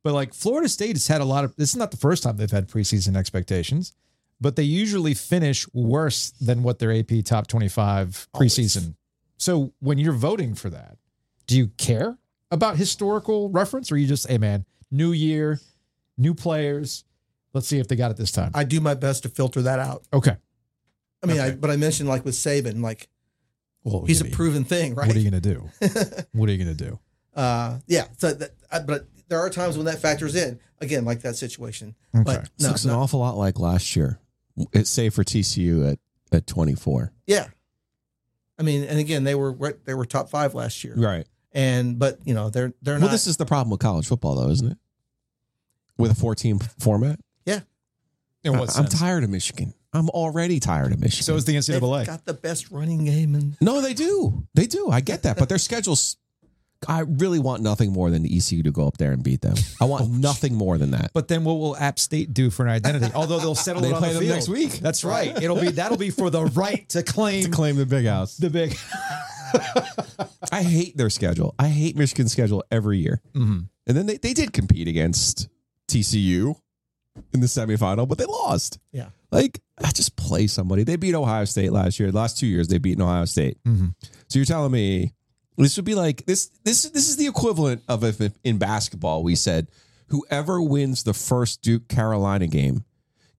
But 0.05 0.13
like 0.15 0.35
Florida 0.35 0.69
State 0.69 0.93
has 0.93 1.09
had 1.09 1.21
a 1.21 1.25
lot 1.25 1.43
of. 1.45 1.57
This 1.57 1.71
is 1.71 1.77
not 1.77 1.91
the 1.91 1.97
first 1.97 2.23
time 2.23 2.37
they've 2.37 2.49
had 2.49 2.69
preseason 2.69 3.17
expectations, 3.17 3.93
but 4.41 4.57
they 4.57 4.63
usually 4.63 5.15
finish 5.15 5.67
worse 5.73 6.31
than 6.41 6.63
what 6.63 6.79
their 6.79 6.93
AP 6.93 7.25
top 7.25 7.47
twenty 7.47 7.69
five 7.69 8.29
Always. 8.35 8.57
preseason. 8.57 8.95
So 9.39 9.73
when 9.81 9.99
you're 9.99 10.13
voting 10.13 10.55
for 10.55 10.71
that, 10.71 10.97
do 11.47 11.57
you 11.57 11.69
care 11.77 12.17
about 12.51 12.77
historical 12.77 13.51
reference, 13.51 13.91
or 13.93 13.97
you 13.97 14.07
just, 14.07 14.29
hey 14.29 14.39
man, 14.39 14.65
new 14.91 15.13
year, 15.13 15.61
new 16.17 16.35
players, 16.35 17.05
let's 17.53 17.67
see 17.67 17.79
if 17.79 17.89
they 17.89 17.97
got 17.97 18.11
it 18.11 18.17
this 18.17 18.33
time? 18.33 18.51
I 18.55 18.65
do 18.65 18.81
my 18.81 18.95
best 18.95 19.25
to 19.25 19.29
filter 19.29 19.63
that 19.63 19.79
out. 19.79 20.05
okay. 20.13 20.37
I 21.23 21.27
mean, 21.27 21.41
I, 21.41 21.51
but 21.53 21.71
I 21.71 21.77
mentioned 21.77 22.09
like 22.09 22.25
with 22.25 22.35
Saban, 22.35 22.83
like 22.83 23.09
Well, 23.83 24.05
he's 24.07 24.21
a 24.21 24.25
what 24.25 24.33
proven 24.33 24.65
thing, 24.65 24.95
right? 24.95 25.09
What 25.09 25.17
are 25.17 25.19
you 25.19 25.29
gonna 25.31 25.41
do? 25.41 25.69
What 26.33 26.49
are 26.49 26.53
you 26.53 26.59
gonna 26.59 26.75
do? 26.75 26.99
uh, 27.35 27.79
yeah. 27.87 28.07
So, 28.19 28.33
that, 28.33 28.51
I, 28.71 28.79
but 28.79 29.07
there 29.29 29.41
are 29.41 29.51
times 29.51 29.77
when 29.77 29.87
that 29.87 29.99
factors 29.99 30.37
in 30.37 30.61
again, 30.81 31.05
like 31.05 31.23
that 31.23 31.35
situation. 31.37 31.95
Okay. 32.15 32.23
But 32.25 32.43
This 32.57 32.63
no, 32.63 32.69
looks 32.69 32.85
an 32.85 32.91
awful 32.93 33.21
lot 33.21 33.37
like 33.37 33.59
last 33.59 33.97
year. 33.97 34.21
It's 34.73 34.91
say 34.91 35.11
for 35.11 35.23
TCU 35.25 35.91
at 35.93 35.99
at 36.33 36.47
24. 36.47 37.13
yeah. 37.27 37.47
I 38.59 38.63
mean, 38.63 38.85
and 38.85 38.99
again, 38.99 39.25
they 39.25 39.35
were 39.35 39.55
they 39.85 39.93
were 39.93 40.07
top 40.07 40.31
five 40.31 40.55
last 40.55 40.83
year, 40.83 40.95
Right. 40.97 41.27
and 41.53 41.99
but 41.99 42.19
you 42.25 42.33
know 42.33 42.49
they're 42.49 42.73
they're 42.81 42.95
Well, 42.95 43.01
not. 43.01 43.07
Well, 43.07 43.13
this 43.13 43.27
is 43.27 43.37
the 43.37 43.45
problem 43.45 43.71
with 43.71 43.81
college 43.81 44.07
football, 44.07 44.35
though, 44.37 44.49
isn't 44.51 44.73
it? 44.73 44.79
With 45.99 46.11
a 46.11 46.15
14 46.15 46.59
format. 46.79 47.21
In 48.45 48.55
I- 48.55 48.61
what 48.61 48.79
I'm 48.79 48.87
tired 48.87 49.25
of 49.25 49.31
Michigan. 49.31 49.75
I'm 49.93 50.09
already 50.11 50.61
tired 50.61 50.93
of 50.93 51.01
Michigan. 51.01 51.25
So 51.25 51.35
is 51.35 51.45
the 51.47 51.53
they've 51.55 51.81
NCAA. 51.83 52.07
got 52.07 52.25
the 52.27 52.35
best 52.35 52.71
running 52.71 53.05
game, 53.05 53.35
and 53.35 53.57
no, 53.61 53.81
they 53.81 53.93
do. 53.93 54.47
They 54.55 54.67
do. 54.67 54.89
I 54.89 55.01
get 55.01 55.25
that, 55.25 55.37
but 55.37 55.49
their 55.49 55.59
schedules. 55.59 56.17
I 56.89 57.01
really 57.01 57.39
want 57.39 57.63
nothing 57.63 57.93
more 57.93 58.11
than 58.11 58.23
the 58.23 58.37
ECU 58.37 58.63
to 58.63 58.71
go 58.71 58.87
up 58.87 58.97
there 58.99 59.13
and 59.13 59.23
beat 59.23 59.41
them. 59.41 59.55
I 59.81 59.85
Oh, 59.85 59.87
want 59.87 60.11
nothing 60.11 60.55
more 60.55 60.79
than 60.79 60.91
that. 60.93 61.11
But 61.13 61.29
then 61.29 61.45
what 61.45 61.55
will 61.55 61.77
App 61.77 61.99
State 61.99 62.33
do 62.35 62.51
for 62.51 62.65
an 62.65 62.71
identity? 62.73 63.13
Although 63.15 63.39
they'll 63.39 63.55
settle 63.55 63.83
They 63.83 63.91
it 63.91 63.95
on 63.95 63.99
play 64.01 64.09
the 64.09 64.15
them 64.15 64.23
field. 64.25 64.35
next 64.35 64.49
week. 64.49 64.73
That's 64.81 65.05
right. 65.05 65.41
It'll 65.43 65.61
be 65.61 65.71
that'll 65.71 65.97
be 65.99 66.11
for 66.11 66.31
the 66.31 66.45
right 66.47 66.89
to 66.91 67.03
claim 67.03 67.45
to 67.45 67.51
claim 67.51 67.77
the 67.77 67.87
big 67.87 68.07
house. 68.07 68.37
the 68.37 68.51
big. 68.51 68.77
I 70.53 70.63
hate 70.63 70.97
their 70.97 71.11
schedule. 71.11 71.55
I 71.59 71.69
hate 71.69 71.97
Michigan's 71.97 72.33
schedule 72.33 72.65
every 72.71 72.99
year. 72.99 73.21
Mhm. 73.35 73.69
And 73.87 73.97
then 73.97 74.07
they, 74.07 74.17
they 74.17 74.33
did 74.33 74.53
compete 74.53 74.89
against 74.89 75.49
TCU 75.89 76.57
in 77.33 77.41
the 77.41 77.47
semifinal, 77.47 78.09
but 78.09 78.19
they 78.19 78.25
lost. 78.27 78.79
yeah, 78.93 79.09
Like, 79.31 79.61
I 79.83 79.91
just 79.91 80.17
play 80.17 80.47
somebody. 80.49 80.83
They 80.85 80.97
beat 80.97 81.15
Ohio 81.15 81.45
State 81.45 81.73
last 81.73 81.99
year. 82.01 82.11
The 82.11 82.17
last 82.19 82.39
two 82.39 82.47
years, 82.47 82.69
they 82.69 82.79
beat 82.79 83.01
Ohio 83.01 83.25
State. 83.25 83.59
Mhm. 83.65 83.95
So 84.29 84.39
you're 84.39 84.45
telling 84.47 84.73
me 84.73 85.15
this 85.65 85.77
would 85.77 85.85
be 85.85 85.95
like 85.95 86.27
this? 86.27 86.51
This 86.65 86.85
this 86.91 87.09
is 87.09 87.17
the 87.17 87.27
equivalent 87.27 87.83
of 87.89 88.05
if 88.05 88.21
in 88.45 88.59
basketball 88.59 89.23
we 89.23 89.35
said 89.35 89.69
whoever 90.09 90.61
wins 90.61 91.03
the 91.03 91.15
first 91.15 91.63
Duke 91.63 91.89
Carolina 91.89 92.47
game 92.47 92.85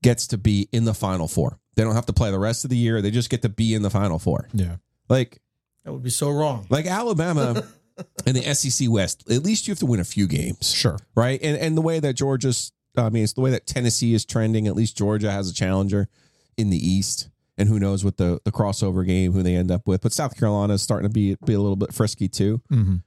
gets 0.02 0.28
to 0.28 0.38
be 0.38 0.68
in 0.72 0.86
the 0.86 0.94
Final 0.94 1.28
Four. 1.28 1.60
They 1.76 1.84
don't 1.84 1.96
have 1.96 2.08
to 2.08 2.14
play 2.14 2.32
the 2.32 2.40
rest 2.40 2.64
of 2.64 2.70
the 2.70 2.78
year. 2.78 3.02
They 3.02 3.12
just 3.12 3.30
get 3.30 3.44
to 3.44 3.50
be 3.50 3.74
in 3.74 3.82
the 3.82 3.90
Final 3.90 4.20
Four. 4.20 4.48
Yeah. 4.54 4.78
Like 5.10 5.42
that 5.84 5.94
would 5.94 6.04
be 6.04 6.10
so 6.10 6.30
wrong. 6.32 6.66
like 6.70 6.86
Alabama, 6.86 7.64
in 8.26 8.36
the 8.36 8.42
SEC 8.54 8.90
West, 8.90 9.30
at 9.32 9.44
least 9.44 9.68
you 9.68 9.72
have 9.72 9.80
to 9.80 9.86
win 9.86 10.00
a 10.00 10.06
few 10.06 10.28
games. 10.28 10.72
Sure. 10.72 10.98
right? 11.16 11.40
And 11.42 11.58
and 11.58 11.78
the 11.78 11.82
way 11.82 12.00
that 12.00 12.14
Georgia's, 12.14 12.72
I 12.98 13.10
mean, 13.10 13.24
it's 13.24 13.34
the 13.34 13.42
way 13.42 13.52
that 13.52 13.68
Tennessee 13.68 14.14
is 14.14 14.26
trending. 14.26 14.68
At 14.68 14.76
least 14.76 14.98
Georgia 14.98 15.32
has 15.32 15.50
a 15.50 15.54
challenger 15.54 16.10
in 16.58 16.70
the 16.70 16.78
East, 16.78 17.30
and 17.58 17.68
who 17.68 17.80
knows 17.80 18.06
what 18.06 18.18
the 18.18 18.40
the 18.46 18.52
crossover 18.52 19.06
game 19.06 19.32
who 19.32 19.44
they 19.44 19.56
end 19.56 19.72
up 19.72 19.88
with. 19.88 20.02
But 20.02 20.14
South 20.14 20.38
Carolina 20.38 20.74
is 20.74 20.82
starting 20.82 21.10
to 21.10 21.14
be 21.14 21.36
be 21.46 21.54
a 21.54 21.60
little 21.60 21.76
bit 21.76 21.94
frisky 21.94 22.28
too. 22.28 22.62
Mm-hmm. 22.72 22.98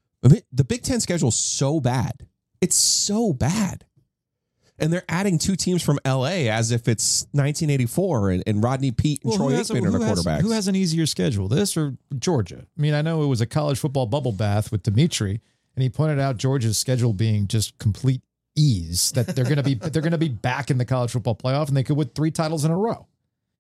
The 0.53 0.65
Big 0.65 0.83
Ten 0.83 1.01
schedule 1.01 1.29
is 1.29 1.37
so 1.37 1.81
bad. 1.81 2.27
It's 2.61 2.77
so 2.77 3.33
bad. 3.33 3.87
And 4.79 4.93
they're 4.93 5.05
adding 5.09 5.39
two 5.39 5.57
teams 5.57 5.83
from 5.83 5.99
LA 6.07 6.49
as 6.49 6.71
if 6.71 6.89
it's 6.89 7.25
1984 7.33 8.31
and, 8.31 8.43
and 8.47 8.65
Rodney 8.65 8.91
Peete 8.91 9.23
and 9.25 9.35
Troy 9.35 9.53
Aikman 9.53 9.87
are 9.87 9.91
the 9.91 9.99
quarterbacks. 9.99 10.41
who 10.41 10.53
has 10.53 10.69
an 10.69 10.75
easier 10.75 11.05
schedule, 11.05 11.49
this 11.49 11.77
or 11.77 11.97
Georgia? 12.19 12.65
I 12.79 12.81
mean, 12.81 12.95
I 12.95 13.03
know 13.03 13.23
it 13.23 13.27
was 13.27 13.43
a 13.43 13.47
college 13.47 13.79
football 13.79 14.07
bubble 14.07 14.33
bath 14.33 14.73
with 14.73 14.83
Demetri, 14.83 15.43
and 15.77 15.83
he 15.83 15.91
pointed 15.91 16.19
out 16.19 16.39
Georgia's 16.39 16.79
schedule 16.79 17.13
being 17.13 17.47
just 17.47 17.79
complete 17.79 18.23
ease. 18.57 19.13
That 19.13 19.27
they're 19.29 19.45
going 19.45 19.57
to 19.57 19.63
be 19.63 19.75
they're 19.81 20.03
going 20.03 20.13
to 20.13 20.19
be 20.19 20.29
back 20.29 20.71
in 20.71 20.79
the 20.79 20.87
college 20.87 21.11
football 21.11 21.37
playoff, 21.37 21.69
and 21.69 21.77
they 21.77 21.83
could 21.83 21.97
win 21.99 22.09
three 22.09 22.31
titles 22.31 22.65
in 22.65 22.71
a 22.71 22.77
row, 22.77 23.07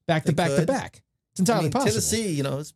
back 0.06 0.24
to 0.24 0.32
They 0.32 0.36
back 0.36 0.56
to 0.56 0.66
back. 0.66 1.02
It's 1.32 1.40
I 1.40 1.42
entirely 1.42 1.62
mean, 1.64 1.72
possible. 1.72 1.90
Tennessee, 1.92 2.30
you 2.32 2.42
know, 2.42 2.58
is, 2.58 2.74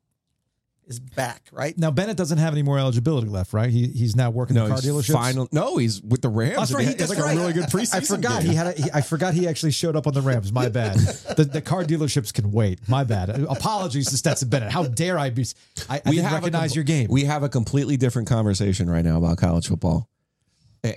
is 0.86 1.00
back, 1.00 1.42
right? 1.50 1.76
Now 1.78 1.90
Bennett 1.90 2.16
doesn't 2.16 2.38
have 2.38 2.52
any 2.52 2.62
more 2.62 2.78
eligibility 2.78 3.26
left, 3.26 3.52
right? 3.52 3.70
He 3.70 3.86
he's 3.88 4.14
now 4.14 4.30
working 4.30 4.54
no, 4.54 4.64
the 4.64 4.68
car 4.68 4.80
he's 4.80 4.90
dealerships. 4.90 5.12
final. 5.12 5.48
No, 5.50 5.78
he's 5.78 6.02
with 6.02 6.20
the 6.22 6.28
Rams. 6.28 6.56
That's 6.56 6.72
right. 6.72 6.82
he 6.84 6.88
He, 6.90 6.94
that's 6.94 7.10
like 7.10 7.18
right. 7.18 7.34
a 7.34 7.40
really 7.40 7.52
good 7.54 7.64
preseason. 7.64 7.94
I 7.94 8.00
forgot 8.00 8.42
game. 8.42 8.50
he 8.50 8.56
had. 8.56 8.66
A, 8.66 8.72
he, 8.72 8.90
I 8.92 9.00
forgot 9.00 9.34
he 9.34 9.48
actually 9.48 9.72
showed 9.72 9.96
up 9.96 10.06
on 10.06 10.12
the 10.14 10.20
Rams. 10.20 10.52
My 10.52 10.68
bad. 10.68 10.96
the, 10.96 11.48
the 11.50 11.60
car 11.62 11.84
dealerships 11.84 12.32
can 12.34 12.52
wait. 12.52 12.86
My 12.88 13.02
bad. 13.02 13.30
Apologies 13.30 14.08
to 14.10 14.16
Stetson 14.18 14.50
Bennett. 14.50 14.70
How 14.70 14.84
dare 14.84 15.18
I 15.18 15.30
be? 15.30 15.46
I, 15.88 16.02
I 16.04 16.10
didn't 16.10 16.24
have 16.24 16.32
recognize 16.34 16.72
com- 16.72 16.76
your 16.76 16.84
game. 16.84 17.08
We 17.10 17.24
have 17.24 17.42
a 17.42 17.48
completely 17.48 17.96
different 17.96 18.28
conversation 18.28 18.88
right 18.90 19.04
now 19.04 19.16
about 19.16 19.38
college 19.38 19.66
football, 19.68 20.08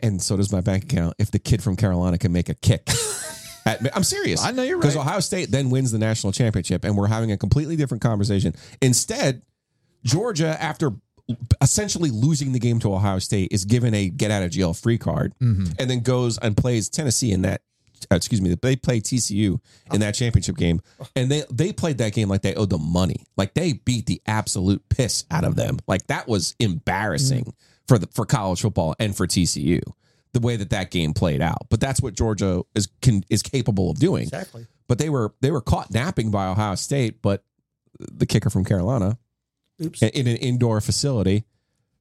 and 0.03 0.21
so 0.21 0.35
does 0.37 0.51
my 0.51 0.59
bank 0.61 0.83
account. 0.83 1.15
If 1.17 1.31
the 1.31 1.39
kid 1.39 1.63
from 1.63 1.77
Carolina 1.77 2.17
can 2.17 2.33
make 2.33 2.49
a 2.49 2.55
kick, 2.55 2.87
At- 3.67 3.95
I'm 3.95 4.03
serious. 4.03 4.43
I 4.43 4.51
know 4.51 4.63
you're 4.63 4.77
right. 4.77 4.81
because. 4.81 4.95
Ohio 4.97 5.19
State 5.19 5.51
then 5.51 5.69
wins 5.69 5.91
the 5.91 5.99
national 5.99 6.33
championship, 6.33 6.83
and 6.85 6.95
we're 6.97 7.07
having 7.07 7.31
a 7.31 7.37
completely 7.37 7.75
different 7.75 8.01
conversation. 8.01 8.53
Instead, 8.81 9.41
Georgia, 10.03 10.55
after 10.61 10.91
essentially 11.61 12.09
losing 12.09 12.53
the 12.53 12.59
game 12.59 12.79
to 12.79 12.93
Ohio 12.93 13.19
State, 13.19 13.51
is 13.51 13.65
given 13.65 13.93
a 13.93 14.09
get 14.09 14.31
out 14.31 14.43
of 14.43 14.51
jail 14.51 14.73
free 14.73 14.97
card, 14.97 15.33
Mm-hmm. 15.41 15.65
and 15.79 15.89
then 15.89 15.99
goes 16.01 16.37
and 16.37 16.55
plays 16.55 16.89
Tennessee 16.89 17.31
in 17.31 17.41
that. 17.41 17.61
uh, 18.11 18.15
excuse 18.15 18.41
me, 18.41 18.55
they 18.61 18.75
play 18.75 18.99
TCU 19.01 19.59
in 19.91 19.99
that 19.99 20.13
championship 20.15 20.55
game, 20.55 20.79
and 21.15 21.29
they 21.29 21.43
they 21.51 21.73
played 21.73 21.97
that 21.97 22.13
game 22.13 22.29
like 22.29 22.43
they 22.43 22.55
owed 22.55 22.69
them 22.69 22.83
money, 22.91 23.25
like 23.35 23.53
they 23.55 23.73
beat 23.73 24.05
the 24.05 24.21
absolute 24.27 24.81
piss 24.89 25.25
out 25.31 25.43
of 25.43 25.55
them. 25.55 25.77
Like 25.87 26.07
that 26.07 26.27
was 26.27 26.55
embarrassing 26.59 27.53
for 27.87 27.97
the 27.97 28.07
for 28.13 28.25
college 28.25 28.61
football 28.61 28.95
and 28.99 29.15
for 29.17 29.27
TCU, 29.27 29.81
the 30.33 30.39
way 30.39 30.55
that 30.55 30.69
that 30.71 30.91
game 30.91 31.13
played 31.13 31.41
out. 31.41 31.67
But 31.69 31.79
that's 31.79 32.01
what 32.01 32.13
Georgia 32.13 32.63
is 32.75 32.87
can, 33.01 33.23
is 33.29 33.41
capable 33.41 33.91
of 33.91 33.97
doing. 33.99 34.23
Exactly. 34.23 34.67
But 34.87 34.97
they 34.99 35.09
were 35.09 35.33
they 35.41 35.51
were 35.51 35.61
caught 35.61 35.91
napping 35.91 36.31
by 36.31 36.47
Ohio 36.47 36.75
State, 36.75 37.21
but 37.21 37.43
the 37.99 38.25
kicker 38.25 38.49
from 38.49 38.63
Carolina 38.65 39.17
Oops. 39.83 40.01
in 40.01 40.09
in 40.09 40.27
an 40.27 40.37
indoor 40.37 40.79
facility. 40.81 41.43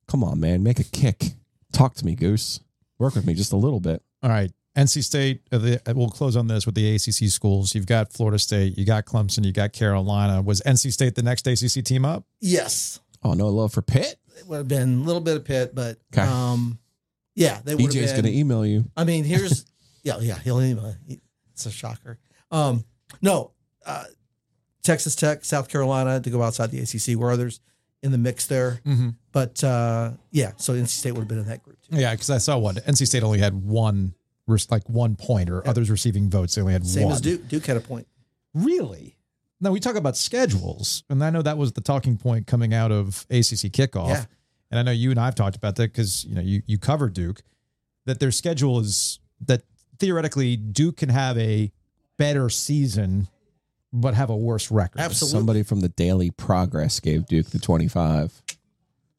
Come 0.08 0.22
on, 0.22 0.38
man, 0.38 0.62
make 0.62 0.78
a 0.78 0.84
kick. 0.84 1.32
Talk 1.72 1.94
to 1.96 2.06
me, 2.06 2.14
Goose. 2.14 2.60
Work 2.98 3.14
with 3.16 3.26
me 3.26 3.34
just 3.34 3.52
a 3.52 3.56
little 3.56 3.80
bit. 3.80 4.02
All 4.22 4.30
right. 4.30 4.50
NC 4.76 5.02
State, 5.04 5.40
uh, 5.50 5.56
the, 5.58 5.80
uh, 5.88 5.94
we'll 5.96 6.10
close 6.10 6.36
on 6.36 6.48
this 6.48 6.66
with 6.66 6.74
the 6.74 6.94
ACC 6.94 7.30
schools. 7.30 7.74
You've 7.74 7.86
got 7.86 8.12
Florida 8.12 8.38
State, 8.38 8.76
you 8.76 8.84
got 8.84 9.06
Clemson, 9.06 9.42
you 9.44 9.50
got 9.52 9.72
Carolina. 9.72 10.42
Was 10.42 10.60
NC 10.66 10.92
State 10.92 11.14
the 11.14 11.22
next 11.22 11.46
ACC 11.46 11.82
team 11.82 12.04
up? 12.04 12.24
Yes. 12.40 13.00
Oh, 13.24 13.32
no 13.32 13.48
love 13.48 13.72
for 13.72 13.80
Pitt. 13.80 14.16
It 14.38 14.46
would 14.46 14.58
have 14.58 14.68
been 14.68 15.00
a 15.00 15.02
little 15.02 15.22
bit 15.22 15.36
of 15.36 15.44
Pitt, 15.46 15.74
but 15.74 15.96
Okay. 16.14 16.22
um, 16.28 16.78
yeah, 17.36 17.60
they 17.64 17.76
would 17.76 17.84
EJ's 17.84 18.10
going 18.12 18.24
to 18.24 18.36
email 18.36 18.66
you. 18.66 18.90
I 18.96 19.04
mean, 19.04 19.22
here's 19.22 19.64
yeah, 20.02 20.18
yeah, 20.18 20.38
he'll 20.40 20.60
email. 20.60 20.92
It's 21.52 21.66
a 21.66 21.70
shocker. 21.70 22.18
Um, 22.50 22.84
no, 23.22 23.52
uh, 23.86 24.04
Texas 24.82 25.14
Tech, 25.14 25.44
South 25.44 25.68
Carolina 25.68 26.20
to 26.20 26.30
go 26.30 26.42
outside 26.42 26.70
the 26.72 26.80
ACC 26.80 27.16
were 27.18 27.30
others 27.30 27.60
in 28.02 28.12
the 28.12 28.18
mix 28.18 28.46
there, 28.46 28.80
Mm-hmm. 28.84 29.10
but 29.32 29.62
uh, 29.64 30.12
yeah, 30.30 30.52
so 30.56 30.74
NC 30.74 30.88
State 30.88 31.12
would 31.12 31.20
have 31.20 31.28
been 31.28 31.38
in 31.38 31.46
that 31.46 31.62
group 31.62 31.78
too. 31.82 31.96
Yeah, 31.96 32.12
because 32.12 32.30
I 32.30 32.38
saw 32.38 32.58
one. 32.58 32.76
NC 32.76 33.06
State 33.06 33.22
only 33.22 33.38
had 33.38 33.54
one, 33.54 34.14
like 34.70 34.88
one 34.88 35.16
point, 35.16 35.50
or 35.50 35.66
others 35.66 35.90
receiving 35.90 36.28
votes. 36.30 36.54
They 36.54 36.60
only 36.60 36.74
had 36.74 36.86
Same 36.86 37.04
one. 37.04 37.12
as 37.14 37.20
Duke. 37.20 37.48
Duke 37.48 37.66
had 37.66 37.76
a 37.76 37.80
point. 37.80 38.06
Really? 38.54 39.16
Now 39.60 39.70
we 39.72 39.80
talk 39.80 39.96
about 39.96 40.16
schedules, 40.16 41.02
and 41.08 41.24
I 41.24 41.30
know 41.30 41.42
that 41.42 41.56
was 41.58 41.72
the 41.72 41.80
talking 41.80 42.16
point 42.18 42.46
coming 42.46 42.74
out 42.74 42.92
of 42.92 43.26
ACC 43.30 43.72
kickoff. 43.72 44.08
Yeah. 44.08 44.24
And 44.70 44.78
I 44.80 44.82
know 44.82 44.90
you 44.90 45.10
and 45.10 45.20
I've 45.20 45.34
talked 45.34 45.56
about 45.56 45.76
that 45.76 45.92
because 45.92 46.24
you 46.24 46.34
know 46.34 46.40
you 46.40 46.62
you 46.66 46.78
cover 46.78 47.08
Duke, 47.08 47.42
that 48.04 48.18
their 48.20 48.32
schedule 48.32 48.80
is 48.80 49.20
that 49.46 49.62
theoretically 49.98 50.56
Duke 50.56 50.96
can 50.98 51.08
have 51.08 51.38
a 51.38 51.70
better 52.18 52.48
season, 52.50 53.28
but 53.92 54.14
have 54.14 54.30
a 54.30 54.36
worse 54.36 54.70
record. 54.70 55.00
Absolutely. 55.00 55.38
Somebody 55.38 55.62
from 55.62 55.80
the 55.80 55.88
Daily 55.90 56.30
Progress 56.30 56.98
gave 57.00 57.26
Duke 57.26 57.50
the 57.50 57.58
25. 57.58 58.42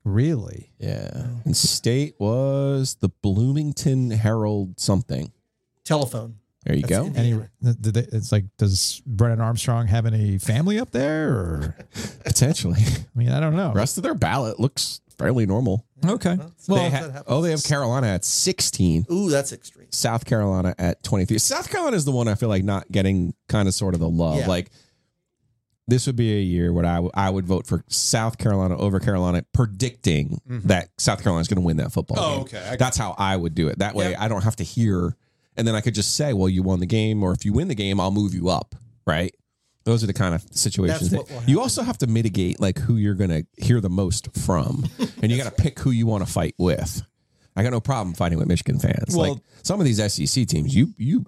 Really? 0.04 0.72
Yeah. 0.80 1.28
And 1.44 1.56
state 1.56 2.16
was 2.20 2.96
the 2.96 3.10
Bloomington 3.10 4.12
Herald 4.12 4.80
something. 4.80 5.32
Telephone. 5.84 6.38
There 6.64 6.76
you 6.76 6.82
That's 6.84 7.10
go. 7.10 7.14
Any? 7.20 7.30
Yeah. 7.32 7.74
they- 7.80 8.08
It's 8.12 8.32
like, 8.32 8.46
does 8.58 9.02
Brennan 9.06 9.42
Armstrong 9.42 9.88
have 9.88 10.06
any 10.06 10.38
family 10.38 10.80
up 10.80 10.92
there? 10.92 11.30
Or 11.30 11.76
Potentially. 12.26 12.82
I 12.82 13.06
mean, 13.18 13.30
I 13.30 13.40
don't 13.40 13.56
know. 13.56 13.74
rest 13.74 13.98
of 13.98 14.04
their 14.04 14.16
ballot 14.16 14.60
looks 14.60 15.02
fairly 15.18 15.46
normal. 15.46 15.86
Okay. 16.06 16.36
Well, 16.36 16.52
Well, 16.68 16.90
They 16.90 16.98
ha- 16.98 17.24
oh, 17.28 17.42
they 17.42 17.52
have 17.52 17.64
Carolina 17.64 18.08
at 18.08 18.24
16. 18.26 19.06
Ooh, 19.12 19.30
that's 19.30 19.52
extreme. 19.52 19.88
South 19.92 20.26
Carolina 20.26 20.76
at 20.78 21.04
23. 21.04 21.38
South 21.40 21.70
Carolina 21.70 21.98
is 21.98 22.06
the 22.06 22.12
one 22.12 22.28
I 22.28 22.36
feel 22.36 22.50
like 22.50 22.64
not 22.64 22.92
getting 22.92 23.34
kind 23.50 23.68
of 23.68 23.74
sort 23.74 23.94
of 23.94 24.00
the 24.00 24.10
love. 24.10 24.38
Yeah. 24.40 24.48
Like 24.48 24.70
this 25.88 26.06
would 26.06 26.16
be 26.18 26.34
a 26.38 26.42
year 26.42 26.74
where 26.74 26.86
I, 26.86 26.96
w- 26.96 27.12
I 27.14 27.30
would 27.30 27.46
vote 27.46 27.66
for 27.66 27.84
South 27.88 28.38
Carolina 28.38 28.78
over 28.78 29.00
Carolina, 29.00 29.44
predicting 29.54 30.42
mm-hmm. 30.48 30.68
that 30.68 30.90
South 30.98 31.24
Carolina 31.24 31.42
is 31.42 31.48
going 31.48 31.62
to 31.62 31.66
win 31.66 31.78
that 31.78 31.92
football 31.94 32.18
Oh, 32.20 32.36
game. 32.44 32.60
okay. 32.62 32.76
That's 32.78 32.98
how 32.98 33.16
I 33.18 33.36
would 33.38 33.56
do 33.56 33.70
it. 33.70 33.80
That 33.80 33.96
way 33.96 34.12
Yeah. 34.12 34.22
I 34.24 34.28
don't 34.28 34.44
have 34.44 34.58
to 34.58 34.64
hear, 34.66 35.16
and 35.56 35.66
then 35.68 35.76
I 35.76 35.82
could 35.82 35.96
just 35.96 36.16
say, 36.16 36.34
well, 36.34 36.50
you 36.50 36.62
won 36.62 36.82
the 36.82 36.86
game, 36.86 37.24
or 37.24 37.32
if 37.32 37.46
you 37.46 37.54
win 37.54 37.70
the 37.70 37.76
game, 37.76 38.00
I'll 38.02 38.12
move 38.12 38.34
you 38.36 38.50
up. 38.50 38.76
Right. 39.06 39.34
Those 39.88 40.04
are 40.04 40.08
the 40.08 40.14
kind 40.14 40.36
of 40.36 40.44
situations 40.52 41.12
that 41.12 41.44
you 41.48 41.62
also 41.62 41.82
have 41.82 41.98
to 42.00 42.08
mitigate 42.08 42.60
like 42.60 42.78
who 42.78 42.98
you're 42.98 43.14
going 43.14 43.30
to 43.30 43.46
hear 43.56 43.80
the 43.80 43.90
most 43.90 44.38
from, 44.38 44.86
and 45.22 45.32
you 45.32 45.38
got 45.38 45.46
to 45.46 45.64
pick 45.64 45.80
who 45.80 45.92
you 45.92 46.06
want 46.06 46.28
to 46.28 46.30
fight 46.30 46.56
with. 46.58 47.02
I 47.56 47.64
got 47.64 47.72
no 47.72 47.80
problem 47.80 48.14
fighting 48.14 48.38
with 48.38 48.50
Michigan 48.50 48.80
fans. 48.80 49.16
Well- 49.16 49.36
like 49.36 49.44
some 49.64 49.80
of 49.80 49.86
these 49.86 50.00
SEC 50.14 50.46
teams, 50.46 50.76
you 50.76 50.94
you 50.98 51.26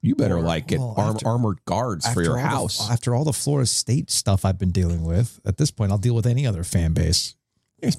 you 0.00 0.14
better 0.14 0.40
like 0.40 0.66
get 0.68 0.78
well, 0.78 0.94
arm, 0.96 1.16
after- 1.16 1.28
armored 1.28 1.58
guards 1.66 2.10
for 2.10 2.22
your 2.22 2.38
all 2.38 2.42
the- 2.42 2.48
house. 2.48 2.90
after 2.90 3.14
all 3.14 3.24
the 3.24 3.34
Florida 3.34 3.66
State 3.66 4.10
stuff 4.10 4.46
I've 4.46 4.58
been 4.58 4.70
dealing 4.70 5.04
with, 5.04 5.38
at 5.44 5.58
this 5.58 5.70
point, 5.70 5.92
I'll 5.92 5.98
deal 5.98 6.14
with 6.14 6.26
any 6.26 6.46
other 6.46 6.64
fan 6.64 6.94
base. 6.94 7.34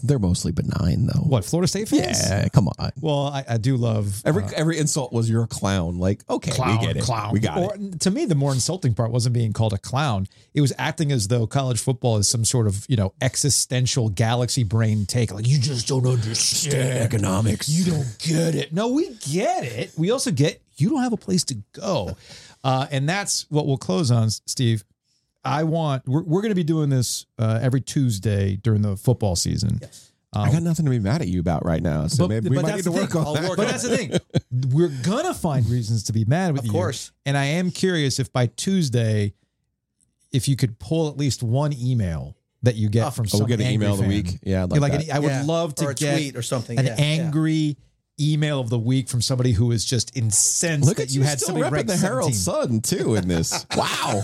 They're 0.04 0.20
mostly 0.20 0.52
benign 0.52 1.08
though. 1.08 1.22
What 1.22 1.46
Florida 1.46 1.68
State 1.68 1.90
fans? 1.90 2.30
Yeah, 2.30 2.48
come 2.50 2.68
on. 2.80 2.92
Well, 3.00 3.28
I, 3.28 3.44
I 3.48 3.58
do 3.58 3.78
love 3.78 4.22
Every 4.26 4.44
uh, 4.44 4.52
every 4.56 4.78
insult 4.78 5.14
was 5.14 5.30
you're 5.30 5.44
a 5.44 5.48
clown. 5.48 5.98
Like 5.98 6.22
okay, 6.30 6.52
clown. 6.52 6.80
we 6.80 6.86
get 6.86 6.98
it. 6.98 7.04
Clown. 7.04 7.34
We 7.34 7.40
got 7.40 7.58
or, 7.58 7.76
it. 7.76 8.02
To 8.02 8.12
me, 8.12 8.26
the 8.26 8.36
more 8.36 8.54
insulting 8.54 8.94
part 8.94 9.12
wasn't 9.12 9.34
being 9.34 9.54
called 9.54 9.74
a 9.74 9.78
clown. 9.78 10.28
It 10.54 10.62
was 10.62 10.74
acting 10.78 11.12
as 11.12 11.28
though 11.28 11.48
college 11.48 11.80
football 11.80 12.18
is 12.18 12.28
some 12.28 12.46
sort 12.46 12.68
of 12.68 12.86
you 12.88 12.98
know 12.98 13.14
existential 13.22 14.10
galaxy 14.10 14.64
brain 14.64 15.06
take. 15.06 15.32
Like 15.32 15.48
you 15.48 15.58
just 15.58 15.88
don't 15.88 16.06
understand 16.06 17.00
Economics. 17.00 17.70
You 17.70 17.92
don't 17.92 18.18
get 18.20 18.56
it. 18.56 18.74
No, 18.74 18.90
we 18.90 19.16
get 19.30 19.64
it. 19.64 19.92
We 19.98 20.12
also 20.12 20.32
get 20.32 20.62
you 20.78 20.90
don't 20.90 21.04
have 21.04 21.14
a 21.14 21.18
place 21.18 21.44
to 21.46 21.56
go. 21.74 22.16
Uh, 22.64 22.88
and 22.92 23.08
that's 23.10 23.50
what 23.50 23.66
we'll 23.66 23.78
close 23.78 24.12
on, 24.12 24.30
Steve. 24.30 24.84
I 25.44 25.64
want, 25.64 26.08
we're, 26.08 26.24
we're 26.24 26.42
going 26.42 26.52
to 26.52 26.56
be 26.56 26.64
doing 26.64 26.90
this 26.90 27.26
uh, 27.40 27.60
every 27.62 27.82
Tuesday 27.82 28.56
during 28.58 28.82
the 28.82 28.96
football 28.98 29.36
season. 29.36 29.80
Yes. 29.82 30.12
I 30.34 30.50
got 30.52 30.64
nothing 30.64 30.86
to 30.86 30.92
be 30.92 31.00
mad 31.00 31.22
at 31.22 31.28
you 31.28 31.42
about 31.42 31.66
right 31.66 31.82
now. 31.84 32.08
So 32.08 32.24
But- 32.24 32.30
maybe 32.30 32.50
we 32.50 32.56
might 32.62 32.76
need 32.76 32.84
to 32.86 32.92
work 32.92 33.10
thing. 33.12 33.20
on 33.22 33.28
I'll 33.28 33.34
that. 33.34 33.50
work 33.50 33.58
But 33.58 33.66
on 33.66 33.72
that's 33.72 33.84
the 33.84 33.98
thing. 33.98 34.12
We're 34.72 34.88
going 34.88 35.26
to 35.26 35.34
find 35.34 35.68
reasons 35.70 36.04
to 36.04 36.14
be 36.14 36.24
mad 36.24 36.54
with 36.54 36.60
Of 36.62 36.66
you. 36.68 36.72
Of 36.72 36.74
course. 36.76 37.12
And 37.26 37.36
I 37.38 37.46
am 37.46 37.70
curious 37.70 38.18
if 38.20 38.32
by 38.32 38.46
Tuesday, 38.46 39.34
if 40.32 40.48
you 40.48 40.56
could 40.56 40.80
pull 40.80 41.10
at 41.10 41.18
least 41.18 41.44
one 41.44 41.74
email 41.74 42.38
that 42.64 42.76
you 42.76 42.88
get 42.88 43.08
Oh, 43.08 43.10
from 43.10 43.26
Oh, 43.26 43.28
some 43.30 43.40
we'll 43.42 43.48
get 43.48 43.60
an 43.60 43.66
angry 43.66 43.88
email 43.88 43.96
of 44.00 44.02
the 44.04 44.08
week. 44.08 44.40
Yeah, 44.44 44.66
Like, 44.70 44.80
like, 44.80 44.94
an- 44.94 45.12
I 45.12 45.20
would 45.20 45.28
Yeah. 45.32 45.44
love 45.46 45.76
to 45.76 45.86
or 45.88 45.92
a 45.92 45.96
get 45.96 46.14
tweet 46.16 46.36
or 46.38 46.42
something. 46.44 46.80
an 46.80 46.86
yeah, 46.86 46.96
yeah. 46.98 47.30
Angry 48.20 48.34
email 48.34 48.60
of 48.60 48.70
the 48.70 48.80
week 48.80 49.10
from 49.10 49.22
somebody 49.22 49.52
who 49.52 49.72
is 49.72 49.86
just 49.86 50.16
incensed 50.16 50.88
Look 50.88 50.98
that 50.98 51.12
you 51.12 51.22
you 51.22 51.28
had 51.28 51.40
still 51.40 51.56
somebody 51.56 51.84
repping 51.84 51.88
the 51.88 51.98
Herald 51.98 52.34
17. 52.34 52.82
Sun 52.82 52.82
too 53.00 53.16
in 53.16 53.28
this. 53.28 53.66
wow. 53.76 54.22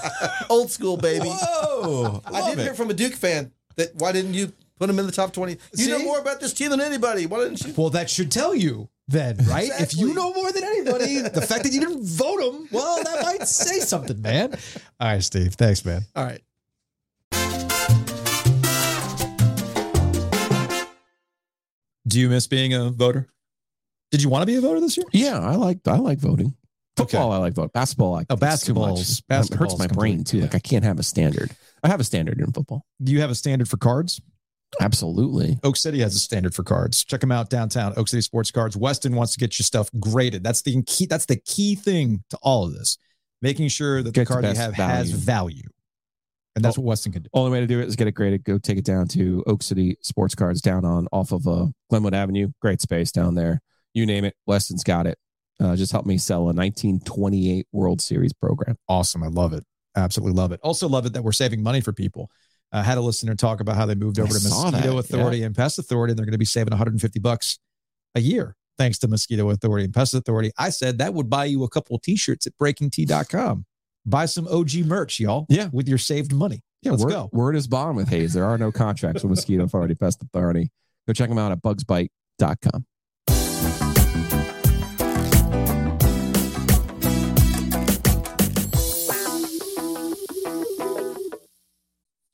old 0.49 0.71
school 0.71 0.97
baby. 0.97 1.27
Whoa. 1.27 2.21
I 2.25 2.49
did 2.49 2.59
it. 2.59 2.63
hear 2.63 2.73
from 2.73 2.89
a 2.89 2.93
Duke 2.93 3.13
fan 3.13 3.51
that 3.75 3.95
why 3.95 4.11
didn't 4.11 4.33
you 4.33 4.51
put 4.79 4.89
him 4.89 4.99
in 4.99 5.05
the 5.05 5.11
top 5.11 5.33
twenty? 5.33 5.57
You 5.75 5.89
know 5.89 5.99
more 5.99 6.19
about 6.19 6.39
this 6.39 6.53
team 6.53 6.71
than 6.71 6.81
anybody. 6.81 7.25
Why 7.25 7.39
didn't 7.39 7.65
you? 7.65 7.73
Well, 7.75 7.89
that 7.91 8.09
should 8.09 8.31
tell 8.31 8.55
you 8.55 8.89
then, 9.07 9.37
right? 9.47 9.69
If 9.79 9.95
you 9.95 10.13
know 10.13 10.33
more 10.33 10.51
than 10.51 10.63
anybody, 10.63 11.19
the 11.19 11.41
fact 11.41 11.63
that 11.63 11.71
you 11.71 11.79
didn't 11.79 12.03
vote 12.05 12.41
him, 12.41 12.67
well, 12.71 13.03
that 13.03 13.23
might 13.23 13.47
say 13.47 13.79
something, 13.79 14.21
man. 14.21 14.53
All 14.99 15.07
right, 15.07 15.23
Steve. 15.23 15.53
Thanks, 15.53 15.85
man. 15.85 16.01
All 16.15 16.25
right. 16.25 16.41
Do 22.07 22.21
you 22.21 22.29
miss 22.29 22.47
being 22.47 22.73
a 22.73 22.89
voter? 22.89 23.27
Did 24.17 24.23
you 24.23 24.29
want 24.29 24.41
to 24.41 24.45
be 24.47 24.55
a 24.55 24.61
voter 24.61 24.79
this 24.79 24.97
year? 24.97 25.05
Yeah, 25.13 25.39
I 25.39 25.55
like 25.55 25.79
I 25.87 25.97
like 25.97 26.17
voting. 26.17 26.55
Okay. 26.99 27.11
Football, 27.11 27.31
I 27.31 27.37
like 27.37 27.53
voting. 27.53 27.69
Basketball, 27.73 28.15
I 28.15 28.21
Oh, 28.21 28.23
too 28.25 28.33
much. 28.33 28.37
basketball's- 29.27 29.51
It 29.51 29.55
hurts 29.55 29.77
my 29.77 29.85
brain 29.87 30.23
too. 30.23 30.41
Like. 30.41 30.55
I 30.55 30.59
can't 30.59 30.83
have 30.83 30.97
a 30.97 31.03
standard. 31.03 31.51
I 31.83 31.89
have 31.89 31.99
a 31.99 32.03
standard 32.03 32.39
in 32.39 32.51
football. 32.51 32.83
Do 33.03 33.11
you 33.11 33.21
have 33.21 33.29
a 33.29 33.35
standard 33.35 33.69
for 33.69 33.77
cards? 33.77 34.19
Absolutely. 34.81 35.59
Oak 35.63 35.77
City 35.77 35.99
has 35.99 36.15
a 36.15 36.19
standard 36.19 36.53
for 36.55 36.63
cards. 36.63 37.03
Check 37.05 37.21
them 37.21 37.31
out 37.31 37.49
downtown. 37.49 37.93
Oak 37.97 38.07
City 38.07 38.21
Sports 38.21 38.51
Cards. 38.51 38.75
Weston 38.75 39.15
wants 39.15 39.33
to 39.33 39.39
get 39.39 39.57
your 39.59 39.63
stuff 39.63 39.89
graded. 39.99 40.43
That's 40.43 40.61
the 40.61 40.81
key. 40.83 41.05
That's 41.05 41.25
the 41.25 41.37
key 41.37 41.75
thing 41.75 42.23
to 42.31 42.37
all 42.41 42.65
of 42.65 42.73
this. 42.73 42.97
Making 43.41 43.67
sure 43.69 44.01
that 44.03 44.13
the 44.13 44.25
card 44.25 44.43
you 44.43 44.53
have 44.55 44.73
has 44.73 45.11
value. 45.11 45.15
value, 45.61 45.69
and 46.55 46.65
that's 46.65 46.77
what 46.77 46.85
Weston 46.85 47.11
can 47.11 47.21
do. 47.21 47.29
Only 47.33 47.51
way 47.51 47.59
to 47.59 47.67
do 47.67 47.79
it 47.79 47.87
is 47.87 47.95
get 47.95 48.07
it 48.07 48.13
graded. 48.13 48.43
Go 48.43 48.57
take 48.57 48.79
it 48.79 48.83
down 48.85 49.07
to 49.09 49.43
Oak 49.45 49.61
City 49.61 49.95
Sports 50.01 50.33
Cards 50.33 50.59
down 50.61 50.83
on 50.83 51.07
off 51.13 51.31
of 51.31 51.47
uh, 51.47 51.67
Glenwood 51.91 52.15
Avenue. 52.15 52.49
Great 52.61 52.81
space 52.81 53.11
down 53.11 53.35
there. 53.35 53.61
You 53.93 54.05
name 54.05 54.25
it, 54.25 54.35
Weston's 54.45 54.83
got 54.83 55.07
it. 55.07 55.17
Uh, 55.59 55.75
just 55.75 55.91
help 55.91 56.05
me 56.05 56.17
sell 56.17 56.41
a 56.41 56.53
1928 56.53 57.67
World 57.71 57.99
Series 58.01 58.33
program. 58.33 58.77
Awesome. 58.87 59.23
I 59.23 59.27
love 59.27 59.53
it. 59.53 59.63
Absolutely 59.95 60.33
love 60.33 60.51
it. 60.51 60.59
Also 60.61 60.87
love 60.87 61.05
it 61.05 61.13
that 61.13 61.23
we're 61.23 61.31
saving 61.31 61.63
money 61.63 61.81
for 61.81 61.91
people. 61.93 62.29
I 62.71 62.83
had 62.83 62.97
a 62.97 63.01
listener 63.01 63.33
talk 63.33 63.59
about 63.59 63.75
how 63.75 63.85
they 63.85 63.95
moved 63.95 64.19
I 64.19 64.23
over 64.23 64.33
to 64.33 64.43
Mosquito 64.43 64.95
that, 64.95 64.99
Authority 64.99 65.43
and 65.43 65.55
Pest 65.55 65.79
Authority, 65.79 66.11
and 66.11 66.19
they're 66.19 66.25
going 66.25 66.33
to 66.33 66.37
be 66.37 66.45
saving 66.45 66.71
150 66.71 67.19
bucks 67.19 67.59
a 68.13 68.19
year 68.19 68.55
thanks 68.77 68.99
to 68.99 69.07
Mosquito 69.07 69.49
Authority 69.49 69.85
and 69.85 69.93
Pest 69.93 70.13
Authority. 70.13 70.51
I 70.57 70.69
said 70.69 70.99
that 70.99 71.13
would 71.13 71.29
buy 71.29 71.45
you 71.45 71.63
a 71.63 71.69
couple 71.69 71.95
of 71.95 72.01
t-shirts 72.01 72.45
at 72.45 72.53
breakingt.com. 72.57 73.65
Buy 74.05 74.25
some 74.25 74.47
OG 74.47 74.85
merch, 74.85 75.19
y'all. 75.19 75.45
Yeah. 75.49 75.69
With 75.71 75.89
your 75.89 75.97
saved 75.97 76.33
money. 76.33 76.61
Yeah, 76.81 76.91
Let's 76.91 77.03
word, 77.03 77.11
go. 77.11 77.29
word 77.33 77.55
is 77.55 77.67
bond 77.67 77.97
with 77.97 78.09
Hayes. 78.09 78.33
There 78.33 78.45
are 78.45 78.57
no 78.57 78.71
contracts 78.83 79.23
with 79.23 79.31
Mosquito 79.31 79.63
Authority, 79.63 79.95
Pest 79.95 80.21
Authority. 80.21 80.71
Go 81.07 81.13
check 81.13 81.29
them 81.29 81.37
out 81.37 81.51
at 81.51 81.61
bugsbite.com. 81.61 82.85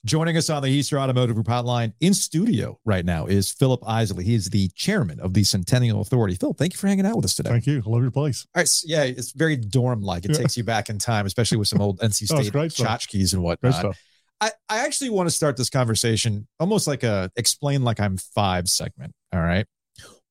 Joining 0.06 0.36
us 0.36 0.50
on 0.50 0.62
the 0.62 0.68
Easter 0.68 1.00
Automotive 1.00 1.34
Group 1.36 1.48
hotline 1.48 1.94
in 2.02 2.14
studio 2.14 2.78
right 2.84 3.06
now 3.06 3.26
is 3.26 3.50
Philip 3.50 3.82
Isley. 3.88 4.26
He 4.26 4.36
is 4.36 4.50
the 4.50 4.68
chairman 4.76 5.18
of 5.22 5.34
the 5.34 5.46
Centennial 5.46 6.02
Authority. 6.02 6.36
Philip, 6.36 6.58
thank 6.58 6.74
you 6.74 6.78
for 6.78 6.88
hanging 6.88 7.06
out 7.06 7.16
with 7.16 7.24
us 7.24 7.36
today. 7.36 7.52
Thank 7.52 7.68
you. 7.68 7.82
I 7.86 7.90
love 7.90 8.02
your 8.02 8.12
place. 8.12 8.46
All 8.54 8.60
right, 8.60 8.68
so 8.68 8.84
yeah, 8.90 9.04
it's 9.04 9.32
very 9.32 9.56
dorm 9.56 10.02
like. 10.02 10.26
It 10.26 10.32
Yeah. 10.32 10.40
takes 10.40 10.58
you 10.58 10.66
back 10.66 10.90
in 10.90 10.98
time, 10.98 11.26
especially 11.26 11.58
with 11.58 11.70
some 11.70 11.80
old 11.80 12.00
NC 12.02 12.30
Oh, 12.34 12.42
State 12.44 12.72
stuff. 12.74 12.86
tchotchkes 13.00 13.32
and 13.32 13.42
Great 13.42 13.44
whatnot. 13.44 13.76
stuff. 13.76 14.00
I, 14.42 14.52
I 14.68 14.80
actually 14.80 15.10
want 15.10 15.28
to 15.30 15.32
start 15.34 15.56
this 15.56 15.70
conversation 15.70 16.50
almost 16.60 16.86
like 16.86 17.04
a 17.04 17.32
explain 17.38 17.84
like 17.86 18.02
I'm 18.02 18.18
five 18.18 18.68
segment. 18.68 19.14
All 19.32 19.40
right. 19.42 19.66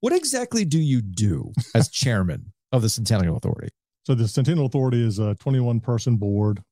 What 0.01 0.13
exactly 0.13 0.67
do 0.67 0.79
you 0.79 1.01
do 1.01 1.51
as 1.75 1.89
chairman 1.89 2.53
of 2.73 2.83
the 2.83 2.91
Centennial 2.91 3.39
Authority? 3.39 3.69
So 4.05 4.15
the 4.15 4.29
Centennial 4.29 4.67
Authority 4.67 5.03
is 5.03 5.19
a 5.19 5.35
21 5.37 5.81
person 5.81 6.17
board. 6.19 6.63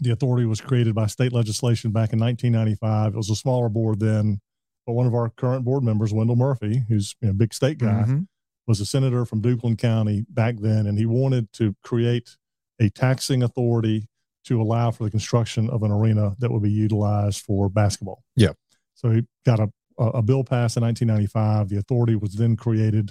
The 0.00 0.10
authority 0.10 0.46
was 0.46 0.60
created 0.60 0.94
by 0.94 1.06
state 1.06 1.32
legislation 1.32 1.90
back 1.90 2.12
in 2.12 2.18
1995. 2.20 3.14
It 3.14 3.16
was 3.16 3.30
a 3.30 3.34
smaller 3.36 3.68
board 3.68 4.00
then, 4.00 4.40
but 4.86 4.92
one 4.92 5.06
of 5.06 5.14
our 5.14 5.30
current 5.30 5.64
board 5.64 5.82
members, 5.82 6.12
Wendell 6.12 6.36
Murphy, 6.36 6.84
who's 6.88 7.14
you 7.20 7.26
know, 7.28 7.30
a 7.32 7.34
big 7.34 7.52
state 7.52 7.78
guy, 7.78 8.04
Mhm. 8.06 8.26
was 8.66 8.80
a 8.80 8.86
senator 8.86 9.24
from 9.24 9.40
Duplin 9.42 9.76
County 9.78 10.24
back 10.28 10.56
then, 10.58 10.86
and 10.86 10.98
he 10.98 11.06
wanted 11.06 11.52
to 11.54 11.74
create 11.82 12.36
a 12.78 12.90
taxing 12.90 13.42
authority 13.42 14.08
to 14.44 14.60
allow 14.62 14.90
for 14.90 15.04
the 15.04 15.10
construction 15.10 15.68
of 15.68 15.82
an 15.82 15.90
arena 15.90 16.36
that 16.38 16.50
would 16.52 16.62
be 16.62 16.70
utilized 16.70 17.40
for 17.42 17.68
basketball. 17.68 18.22
Yeah. 18.36 18.52
So 18.94 19.10
he 19.10 19.26
got 19.44 19.58
a 19.60 19.70
a 20.00 20.04
a 20.18 20.22
bill 20.22 20.44
passed 20.44 20.76
in 20.76 20.82
1995. 20.84 21.68
The 21.70 21.76
authority 21.76 22.14
was 22.14 22.34
then 22.34 22.54
created. 22.54 23.10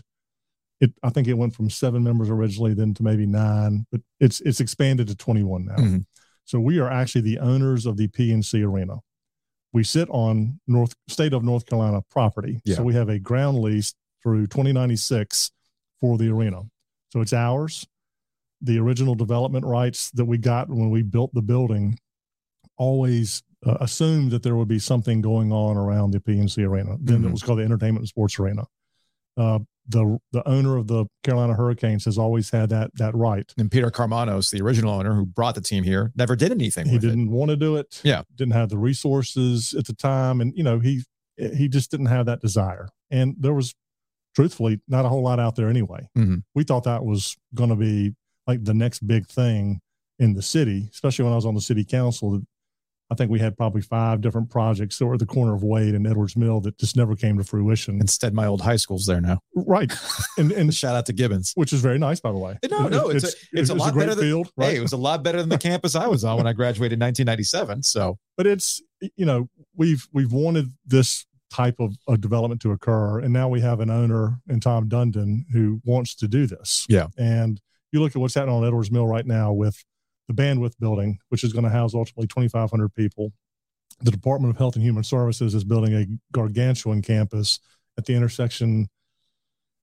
It 0.79 0.93
I 1.03 1.09
think 1.09 1.27
it 1.27 1.33
went 1.33 1.53
from 1.53 1.69
seven 1.69 2.01
members 2.01 2.29
originally, 2.29 2.73
then 2.73 2.93
to 2.93 3.03
maybe 3.03 3.25
nine, 3.25 3.85
but 3.91 3.99
it's 4.21 4.39
it's 4.41 4.61
expanded 4.61 5.07
to 5.09 5.15
21 5.15 5.65
now. 5.65 5.75
Mhm. 5.75 6.05
So 6.47 6.61
we 6.61 6.79
are 6.79 6.89
actually 6.89 7.21
the 7.21 7.39
owners 7.39 7.85
of 7.85 7.97
the 7.97 8.07
PNC 8.07 8.63
Arena. 8.65 8.95
We 9.73 9.83
sit 9.83 10.09
on 10.09 10.61
North 10.65 10.95
State 11.09 11.33
of 11.33 11.43
North 11.43 11.65
Carolina 11.65 12.01
property, 12.09 12.61
Yeah. 12.63 12.77
so 12.77 12.83
we 12.83 12.93
have 12.93 13.09
a 13.09 13.19
ground 13.19 13.59
lease 13.59 13.93
through 14.23 14.47
2096 14.47 15.51
for 15.99 16.17
the 16.17 16.29
arena. 16.29 16.61
So 17.11 17.19
it's 17.19 17.33
ours. 17.33 17.85
The 18.61 18.79
original 18.79 19.13
development 19.13 19.65
rights 19.65 20.09
that 20.11 20.23
we 20.23 20.37
got 20.37 20.69
when 20.69 20.89
we 20.89 21.03
built 21.03 21.33
the 21.33 21.41
building 21.41 21.99
always 22.77 23.43
uh, 23.65 23.77
assumed 23.81 24.31
that 24.31 24.41
there 24.43 24.55
would 24.55 24.67
be 24.69 24.79
something 24.79 25.19
going 25.19 25.51
on 25.51 25.75
around 25.75 26.11
the 26.11 26.19
PNC 26.21 26.63
Arena. 26.63 26.95
Then 27.01 27.23
Mhm. 27.23 27.27
it 27.27 27.31
was 27.31 27.43
called 27.43 27.59
the 27.59 27.63
Entertainment 27.63 28.03
and 28.03 28.07
Sports 28.07 28.39
Arena. 28.39 28.65
Uh, 29.35 29.59
the 29.88 30.17
the 30.31 30.47
owner 30.47 30.75
of 30.77 30.88
the 30.88 31.05
Carolina 31.23 31.53
Hurricanes 31.53 32.05
has 32.05 32.17
always 32.17 32.49
had 32.49 32.69
that 32.69 32.91
that 32.95 33.15
right. 33.15 33.51
And 33.57 33.71
Peter 33.71 33.89
Karmanos, 33.89 34.51
the 34.51 34.61
original 34.61 34.93
owner 34.93 35.13
who 35.15 35.25
brought 35.25 35.55
the 35.55 35.61
team 35.61 35.83
here, 35.83 36.11
never 36.15 36.35
did 36.35 36.51
anything 36.51 36.88
He 36.88 36.97
didn't 36.97 37.31
want 37.31 37.49
to 37.49 37.55
do 37.55 37.75
it. 37.77 38.01
Yeah. 38.03 38.23
didn't 38.35 38.53
have 38.53 38.69
the 38.69 38.77
resources 38.77 39.73
at 39.73 39.85
the 39.88 39.93
time, 39.93 40.41
and 40.41 40.53
you 40.55 40.63
know 40.63 40.79
he 40.79 41.03
he 41.38 41.67
just 41.67 41.91
didn't 41.91 42.07
have 42.07 42.25
that 42.25 42.41
desire. 42.41 42.89
And 43.11 43.35
there 43.39 43.53
was, 43.53 43.73
truthfully, 44.35 44.81
not 44.88 45.05
a 45.05 45.09
whole 45.09 45.21
lot 45.23 45.39
out 45.39 45.55
there 45.55 45.69
anyway. 45.69 46.07
Mhm. 46.17 46.43
We 46.55 46.63
thought 46.63 46.83
that 46.83 47.05
was 47.05 47.38
going 47.53 47.69
to 47.69 47.75
be 47.75 48.15
like 48.47 48.63
the 48.63 48.73
next 48.73 49.05
big 49.07 49.27
thing 49.27 49.79
in 50.19 50.33
the 50.33 50.41
city, 50.41 50.89
especially 50.91 51.23
when 51.23 51.33
I 51.33 51.35
was 51.35 51.45
on 51.45 51.53
the 51.53 51.61
city 51.61 51.85
council. 51.85 52.41
I 53.09 53.15
think 53.15 53.31
we 53.31 53.39
had 53.39 53.55
probably 53.55 53.81
five 53.81 54.19
different 54.19 54.49
projects 54.49 54.97
that 54.99 55.05
were 55.05 55.13
at 55.13 55.19
the 55.19 55.25
corner 55.25 55.53
of 55.55 55.63
Wade 55.63 55.95
and 55.95 56.05
Edwards 56.05 56.35
Mill 56.35 56.59
that 56.61 56.77
just 56.77 56.97
never 56.97 57.15
came 57.15 57.37
to 57.37 57.43
fruition. 57.45 58.01
Instead, 58.01 58.33
my 58.33 58.45
old 58.45 58.59
high 58.61 58.75
school's 58.75 59.05
there 59.05 59.21
now. 59.21 59.39
right, 59.55 59.91
and 60.37 60.51
and 60.51 60.73
Shout 60.73 60.95
out 60.95 61.05
to 61.05 61.13
Gibbons. 61.13 61.53
which 61.55 61.71
is 61.71 61.79
very 61.81 61.97
nice, 61.99 62.19
by 62.19 62.31
the 62.31 62.37
way. 62.37 62.57
No, 62.69 62.87
no, 62.89 63.09
it's 63.09 63.23
a- 63.33 63.37
it's 63.53 63.69
a 63.69 63.75
lot 63.75 63.93
great 63.93 64.03
better 64.07 64.15
than- 64.15 64.25
field. 64.25 64.51
Right? 64.57 64.71
Hey, 64.71 64.77
it 64.77 64.81
was 64.81 64.91
a 64.93 64.97
lot 64.97 65.23
better 65.23 65.39
than 65.39 65.49
the 65.49 65.57
campus 65.69 65.95
I 65.95 66.07
was 66.07 66.23
on 66.25 66.37
when 66.37 66.47
I 66.47 66.53
graduated 66.53 66.93
in 66.93 66.99
1997. 66.99 67.83
So, 67.83 68.17
but 68.35 68.45
it's 68.45 68.81
you 69.15 69.25
know 69.25 69.47
we've 69.75 70.07
we've 70.11 70.31
wanted 70.33 70.71
this 70.85 71.25
type 71.49 71.75
of, 71.79 71.95
of 72.09 72.19
development 72.19 72.61
to 72.61 72.71
occur 72.73 73.19
and 73.19 73.31
now 73.31 73.47
we 73.47 73.61
have 73.61 73.79
an 73.79 73.89
owner 73.89 74.37
in 74.49 74.59
tom 74.59 74.89
dundon 74.89 75.45
who 75.53 75.79
wants 75.85 76.13
to 76.13 76.27
do 76.27 76.45
this 76.45 76.85
Yeah. 76.89 77.07
and 77.17 77.61
you 77.93 78.01
look 78.01 78.11
at 78.17 78.17
what's 78.19 78.33
happening 78.33 78.55
on 78.55 78.65
edwards 78.65 78.91
mill 78.91 79.07
right 79.07 79.25
now 79.25 79.53
with 79.53 79.81
the 80.28 80.34
bandwidth 80.34 80.78
building 80.80 81.19
which 81.30 81.43
is 81.43 81.53
going 81.53 81.63
to 81.63 81.69
house 81.69 81.93
ultimately 81.93 82.28
2500 82.28 82.93
people 82.93 83.32
the 84.01 84.11
department 84.11 84.51
of 84.53 84.57
health 84.57 84.75
and 84.75 84.84
human 84.84 85.03
services 85.03 85.55
is 85.55 85.63
building 85.63 85.93
a 85.93 86.05
gargantuan 86.32 87.01
campus 87.01 87.59
at 87.97 88.05
the 88.05 88.13
intersection 88.13 88.88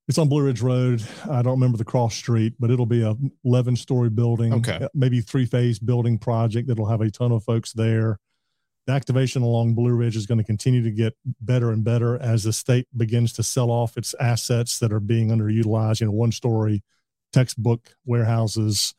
it's 0.07 0.18
on 0.18 0.28
blue 0.28 0.42
ridge 0.45 0.61
road 0.61 1.03
i 1.30 1.42
don't 1.42 1.55
remember 1.55 1.78
the 1.78 1.84
cross 1.84 2.14
street 2.14 2.55
but 2.59 2.70
it'll 2.70 2.86
be 2.86 3.03
a 3.03 3.14
11 3.45 3.76
story 3.76 4.11
building 4.11 4.53
Okay. 4.55 4.78
Uh, 4.84 4.88
maybe 4.95 5.20
three 5.20 5.47
phase 5.47 5.78
building 5.78 6.18
project 6.18 6.68
that'll 6.68 6.86
have 6.86 7.01
a 7.01 7.11
ton 7.11 7.32
of 7.32 7.42
folks 7.42 7.72
there 7.72 8.18
the 8.86 8.92
activation 8.92 9.42
along 9.42 9.74
Blue 9.74 9.92
Ridge 9.92 10.16
is 10.16 10.26
going 10.26 10.38
to 10.38 10.45
continue 10.45 10.82
to 10.82 10.90
get 10.90 11.16
better 11.40 11.70
and 11.70 11.82
better 11.82 12.20
as 12.20 12.45
the 12.45 12.53
state 12.53 12.86
begins 12.95 13.32
to 13.34 13.42
sell 13.42 13.70
off 13.70 13.97
its 13.97 14.14
assets 14.20 14.78
that 14.78 14.92
are 14.92 15.01
being 15.01 15.30
underutilized. 15.30 16.01
You 16.01 16.07
know, 16.07 16.12
one 16.12 16.32
story 16.32 16.82
textbook 17.32 17.95
warehouses, 18.05 18.95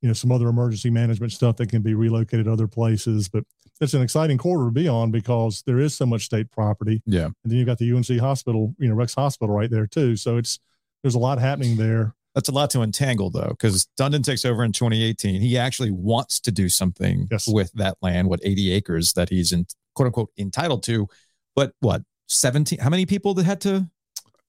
you 0.00 0.08
know, 0.08 0.14
some 0.14 0.30
other 0.32 0.48
emergency 0.48 0.90
management 0.90 1.32
stuff 1.32 1.56
that 1.56 1.68
can 1.68 1.82
be 1.82 1.94
relocated 1.94 2.46
other 2.48 2.66
places. 2.68 3.28
But 3.28 3.44
it's 3.80 3.94
an 3.94 4.02
exciting 4.02 4.38
quarter 4.38 4.64
to 4.66 4.70
be 4.70 4.88
on 4.88 5.10
because 5.10 5.62
there 5.66 5.78
is 5.78 5.94
so 5.94 6.06
much 6.06 6.24
state 6.24 6.50
property. 6.50 7.02
yeah. 7.06 7.24
And 7.26 7.34
then 7.44 7.58
you've 7.58 7.66
got 7.66 7.78
the 7.78 7.92
UNC 7.92 8.18
hospital, 8.20 8.74
you 8.78 8.88
know, 8.88 8.94
Rex 8.94 9.14
Hospital 9.14 9.54
right 9.54 9.70
there 9.70 9.86
too. 9.86 10.16
So 10.16 10.36
it's, 10.36 10.58
there's 11.02 11.14
a 11.14 11.18
lot 11.18 11.38
happening 11.38 11.76
there. 11.76 12.14
That's 12.34 12.48
a 12.48 12.52
lot 12.52 12.70
to 12.70 12.82
entangle, 12.82 13.30
though, 13.30 13.48
because 13.50 13.88
Dundon 13.98 14.22
takes 14.22 14.44
over 14.44 14.62
in 14.62 14.70
2018. 14.72 15.40
He 15.40 15.58
actually 15.58 15.90
wants 15.90 16.38
to 16.40 16.52
do 16.52 16.68
something 16.68 17.26
Yes. 17.30 17.48
with 17.48 17.72
that 17.72 17.96
land, 18.02 18.28
what 18.28 18.40
80 18.44 18.72
acres 18.72 19.12
that 19.14 19.28
he's 19.28 19.50
in 19.52 19.66
quote 19.94 20.06
unquote 20.06 20.30
entitled 20.38 20.82
to. 20.84 21.08
But 21.56 21.72
what 21.80 22.02
17? 22.28 22.78
How 22.78 22.90
many 22.90 23.06
people 23.06 23.34
that 23.34 23.44
had 23.44 23.60
to 23.62 23.88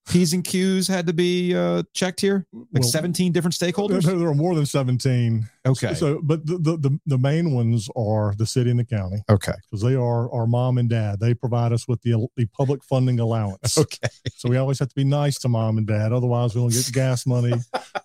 P's 0.07 0.33
and 0.33 0.43
Q's 0.43 0.87
had 0.87 1.05
to 1.05 1.13
be 1.13 1.53
uh, 1.55 1.83
checked 1.93 2.19
here? 2.21 2.47
Like 2.51 2.81
Well, 2.81 2.83
17 2.83 3.31
different 3.31 3.53
stakeholders. 3.53 4.03
There, 4.03 4.15
there 4.15 4.27
are 4.27 4.33
more 4.33 4.55
than 4.55 4.65
17. 4.65 5.47
Okay. 5.67 5.93
So, 5.93 6.19
but 6.23 6.45
the, 6.47 6.57
the, 6.57 6.77
the, 6.77 6.99
the 7.05 7.17
main 7.19 7.51
ones 7.53 7.89
are 7.95 8.33
the 8.35 8.47
city 8.47 8.71
and 8.71 8.79
the 8.79 8.85
county. 8.85 9.17
Okay. 9.29 9.53
because 9.69 9.83
they 9.83 9.93
are 9.95 10.31
our 10.33 10.47
mom 10.47 10.79
and 10.79 10.89
dad. 10.89 11.19
They 11.19 11.33
provide 11.35 11.73
us 11.73 11.87
with 11.87 12.01
the 12.01 12.27
the 12.37 12.45
public 12.47 12.83
funding 12.83 13.19
allowance. 13.19 13.77
Okay. 13.77 14.07
So 14.35 14.49
we 14.49 14.57
always 14.57 14.79
have 14.79 14.89
to 14.89 14.95
be 14.95 15.03
nice 15.03 15.37
to 15.39 15.49
mom 15.49 15.77
and 15.77 15.85
dad. 15.85 16.11
Otherwise, 16.11 16.55
we 16.55 16.61
don't 16.61 16.71
get 16.73 16.89
gas 16.91 17.25
money 17.27 17.53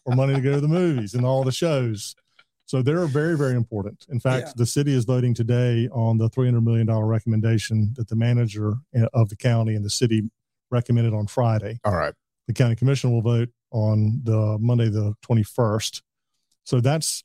or 0.05 0.14
money 0.14 0.34
to 0.34 0.40
go 0.40 0.53
to 0.55 0.61
the 0.61 0.68
movies 0.68 1.14
and 1.14 1.24
all 1.24 1.42
the 1.45 1.53
shows. 1.53 2.14
So 2.66 2.82
they're 2.82 3.05
very, 3.07 3.36
very 3.36 3.55
important. 3.55 4.07
In 4.09 4.18
fact, 4.20 4.49
Yeah. 4.49 4.53
the 4.57 4.66
city 4.66 4.95
is 4.95 5.05
voting 5.05 5.32
today 5.34 5.88
on 5.92 6.18
the 6.18 6.28
$300 6.30 6.62
million 6.64 6.90
recommendation 6.90 7.92
that 7.97 8.09
the 8.09 8.16
manager 8.16 8.74
uh, 8.99 9.07
of 9.12 9.28
the 9.28 9.36
county 9.36 9.74
and 9.74 9.84
the 9.84 9.90
city 9.90 10.22
recommended 10.74 11.14
on 11.14 11.26
Friday. 11.26 11.78
All 11.84 11.94
right. 11.96 12.12
The 12.48 12.52
county 12.52 12.76
commission 12.76 13.10
will 13.12 13.22
vote 13.22 13.48
on 13.70 14.20
the 14.24 14.58
Monday, 14.60 14.88
the 14.90 15.14
21st. 15.26 16.02
So 16.64 16.80
that's 16.80 17.24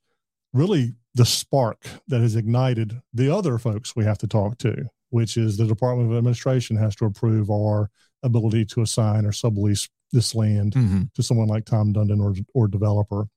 really 0.54 0.94
the 1.16 1.26
spark 1.26 1.84
that 2.08 2.22
has 2.22 2.36
ignited 2.36 3.02
the 3.14 3.34
other 3.34 3.58
folks 3.58 3.96
we 3.96 4.06
have 4.06 4.18
to 4.20 4.28
talk 4.28 4.58
to, 4.60 4.86
which 5.10 5.36
is 5.38 5.58
the 5.58 5.66
Department 5.66 6.10
of 6.12 6.18
Administration 6.18 6.78
has 6.78 6.96
to 6.98 7.06
approve 7.06 7.50
our 7.50 7.90
ability 8.24 8.66
to 8.66 8.82
assign 8.82 9.26
or 9.26 9.32
sublease 9.32 9.90
this 10.12 10.34
land 10.34 10.74
Mhm. 10.74 11.12
to 11.14 11.22
someone 11.24 11.48
like 11.48 11.66
Tom 11.66 11.94
Dundon 11.94 12.20
or 12.22 12.34
or 12.54 12.68
developer. 12.68 13.28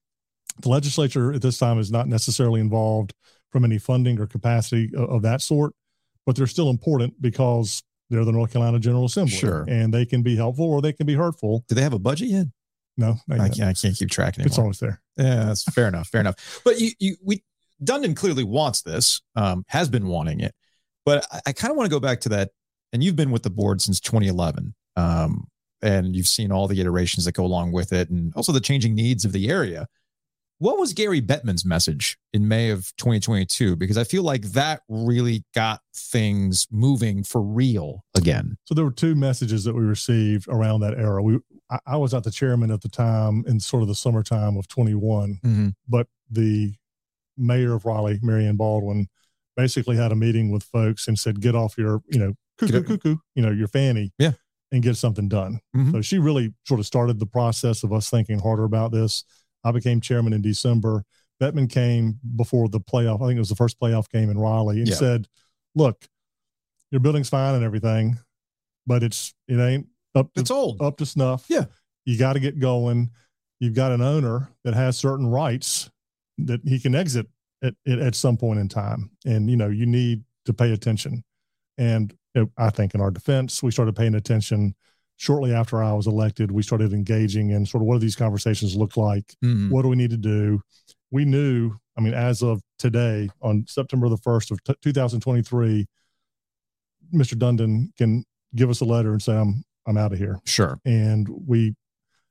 The 0.60 0.68
legislature 0.68 1.32
at 1.32 1.42
this 1.42 1.58
time 1.58 1.78
is 1.78 1.90
not 1.90 2.08
necessarily 2.08 2.60
involved 2.60 3.14
from 3.50 3.64
any 3.64 3.78
funding 3.78 4.18
or 4.20 4.26
capacity 4.26 4.90
of, 4.94 5.08
of 5.10 5.22
that 5.22 5.40
sort, 5.42 5.74
but 6.26 6.36
they're 6.36 6.46
still 6.46 6.70
important 6.70 7.20
because 7.20 7.82
they're 8.12 8.24
the 8.24 8.32
North 8.32 8.52
Carolina 8.52 8.78
General 8.78 9.06
Assembly, 9.06 9.34
Sure. 9.36 9.64
and 9.68 9.92
they 9.92 10.04
can 10.06 10.22
be 10.22 10.36
helpful 10.36 10.66
or 10.66 10.80
they 10.80 10.92
can 10.92 11.06
be 11.06 11.14
hurtful. 11.14 11.64
Do 11.66 11.74
they 11.74 11.82
have 11.82 11.92
a 11.94 11.98
budget 11.98 12.28
yet? 12.28 12.46
No, 12.96 13.16
I 13.30 13.48
can't, 13.48 13.60
I 13.62 13.72
can't 13.72 13.96
keep 13.96 14.10
track 14.10 14.34
anymore. 14.38 14.46
it's 14.48 14.58
always 14.58 14.78
there. 14.78 15.00
Yeah, 15.16 15.46
that's 15.46 15.64
fair 15.64 15.88
enough. 15.88 16.08
Fair 16.08 16.20
enough. 16.20 16.60
But 16.64 16.78
you, 16.78 16.90
you, 16.98 17.16
we, 17.24 17.42
Dundon 17.82 18.14
clearly 18.14 18.44
wants 18.44 18.82
this, 18.82 19.22
um, 19.34 19.64
has 19.68 19.88
been 19.88 20.06
wanting 20.06 20.40
it. 20.40 20.54
But 21.06 21.26
I, 21.32 21.40
I 21.46 21.52
kind 21.52 21.70
of 21.70 21.76
want 21.76 21.86
to 21.86 21.90
go 21.90 22.00
back 22.00 22.20
to 22.20 22.28
that. 22.28 22.50
And 22.92 23.02
you've 23.02 23.16
been 23.16 23.30
with 23.30 23.42
the 23.42 23.50
board 23.50 23.80
since 23.80 23.98
2011, 24.00 24.74
um, 24.96 25.48
and 25.80 26.14
you've 26.14 26.28
seen 26.28 26.52
all 26.52 26.68
the 26.68 26.78
iterations 26.78 27.24
that 27.24 27.32
go 27.32 27.44
along 27.46 27.72
with 27.72 27.94
it, 27.94 28.10
and 28.10 28.34
also 28.36 28.52
the 28.52 28.60
changing 28.60 28.94
needs 28.94 29.24
of 29.24 29.32
the 29.32 29.48
area. 29.48 29.86
What 30.62 30.78
was 30.78 30.92
Gary 30.92 31.20
Bettman's 31.20 31.64
message 31.64 32.16
in 32.32 32.46
May 32.46 32.70
of 32.70 32.92
2022? 32.96 33.74
Because 33.74 33.98
I 33.98 34.04
feel 34.04 34.22
like 34.22 34.42
that 34.52 34.82
really 34.88 35.42
got 35.56 35.80
things 35.92 36.68
moving 36.70 37.24
for 37.24 37.42
real 37.42 38.04
again. 38.14 38.56
So 38.66 38.74
there 38.76 38.84
were 38.84 38.92
two 38.92 39.16
messages 39.16 39.64
that 39.64 39.74
we 39.74 39.80
received 39.82 40.46
around 40.48 40.78
that 40.82 40.94
era. 40.96 41.20
We 41.20 41.40
I, 41.68 41.80
I 41.84 41.96
was 41.96 42.12
not 42.12 42.22
the 42.22 42.30
chairman 42.30 42.70
at 42.70 42.80
the 42.80 42.88
time 42.88 43.42
in 43.48 43.58
sort 43.58 43.82
of 43.82 43.88
the 43.88 43.96
summertime 43.96 44.56
of 44.56 44.68
21, 44.68 45.40
Mm-hmm. 45.44 45.68
but 45.88 46.06
the 46.30 46.74
mayor 47.36 47.74
of 47.74 47.84
Raleigh, 47.84 48.20
Mary-Ann 48.22 48.54
Baldwin, 48.54 49.08
basically 49.56 49.96
had 49.96 50.12
a 50.12 50.16
meeting 50.16 50.52
with 50.52 50.62
folks 50.62 51.08
and 51.08 51.18
said, 51.18 51.40
"Get 51.40 51.56
off 51.56 51.76
your, 51.76 52.02
you 52.08 52.20
know, 52.20 52.34
cuckoo, 52.58 52.84
cuckoo, 52.84 53.16
you 53.34 53.42
know, 53.42 53.50
your 53.50 53.66
fanny, 53.66 54.12
Yeah. 54.16 54.34
and 54.70 54.80
get 54.80 54.96
something 54.96 55.28
done." 55.28 55.58
Mhm. 55.74 55.90
So 55.90 56.02
she 56.02 56.20
really 56.20 56.54
sort 56.68 56.78
of 56.78 56.86
started 56.86 57.18
the 57.18 57.26
process 57.26 57.82
of 57.82 57.92
us 57.92 58.08
thinking 58.08 58.38
harder 58.38 58.62
about 58.62 58.92
this. 58.92 59.24
I 59.64 59.72
became 59.72 60.00
chairman 60.00 60.32
in 60.32 60.42
December. 60.42 61.04
Bettman 61.40 61.70
came 61.70 62.18
before 62.36 62.68
the 62.68 62.80
playoff. 62.80 63.22
I 63.22 63.26
think 63.26 63.36
it 63.36 63.40
was 63.40 63.48
the 63.48 63.56
first 63.56 63.78
playoff 63.80 64.08
game 64.10 64.30
in 64.30 64.38
Raleigh, 64.38 64.78
and 64.78 64.88
Yeah. 64.88 64.94
said, 64.94 65.28
"Look, 65.74 66.06
your 66.90 67.00
building's 67.00 67.28
fine 67.28 67.54
and 67.54 67.64
everything, 67.64 68.18
but 68.86 69.02
it's 69.02 69.34
it 69.48 69.58
ain't 69.58 69.88
up 70.14 70.32
to 70.34 70.40
It's 70.40 70.50
old. 70.50 70.80
up 70.80 70.98
to 70.98 71.06
snuff. 71.06 71.46
Yeah. 71.48 71.64
You 72.04 72.18
got 72.18 72.34
to 72.34 72.40
get 72.40 72.58
going. 72.58 73.10
You've 73.60 73.74
got 73.74 73.92
an 73.92 74.02
owner 74.02 74.50
that 74.64 74.74
has 74.74 74.98
certain 74.98 75.26
rights 75.26 75.90
that 76.38 76.60
he 76.64 76.78
can 76.80 76.94
exit 76.94 77.28
at, 77.62 77.74
at, 77.86 78.14
some 78.14 78.36
point 78.36 78.58
in 78.58 78.68
time. 78.68 79.10
And, 79.24 79.48
you 79.48 79.56
know, 79.56 79.68
you 79.68 79.86
need 79.86 80.24
to 80.46 80.52
pay 80.52 80.72
attention. 80.72 81.22
And 81.78 82.12
you 82.34 82.50
I 82.58 82.70
think 82.70 82.94
in 82.94 83.00
our 83.00 83.10
defense, 83.10 83.62
we 83.62 83.70
started 83.70 83.94
paying 83.94 84.14
attention 84.16 84.74
shortly 85.22 85.54
after 85.54 85.80
I 85.80 85.92
was 85.92 86.08
elected. 86.08 86.50
We 86.50 86.64
started 86.64 86.92
engaging 86.92 87.50
in 87.50 87.64
sort 87.64 87.80
of 87.80 87.86
what 87.86 87.94
do 87.94 88.00
these 88.00 88.16
conversations 88.16 88.74
look 88.74 88.96
like? 88.96 89.36
Mhm. 89.44 89.70
What 89.70 89.82
do 89.82 89.88
we 89.88 89.94
need 89.94 90.10
to 90.10 90.16
do? 90.16 90.60
We 91.12 91.24
knew, 91.24 91.76
I 91.96 92.00
mean, 92.00 92.12
as 92.12 92.42
of 92.42 92.60
today, 92.80 93.30
on 93.40 93.64
September 93.68 94.08
the 94.08 94.16
1st 94.16 94.50
of 94.50 94.60
t- 94.64 94.74
2023, 94.82 95.86
Mr. 97.14 97.34
Dundon 97.34 97.94
can 97.96 98.24
give 98.56 98.68
us 98.68 98.80
a 98.80 98.84
letter 98.84 99.12
and 99.12 99.22
say, 99.22 99.32
I'm, 99.36 99.62
I'm 99.86 99.96
out 99.96 100.12
of 100.12 100.18
here 100.18 100.40
Sure. 100.44 100.80
and 100.84 101.28
we 101.28 101.76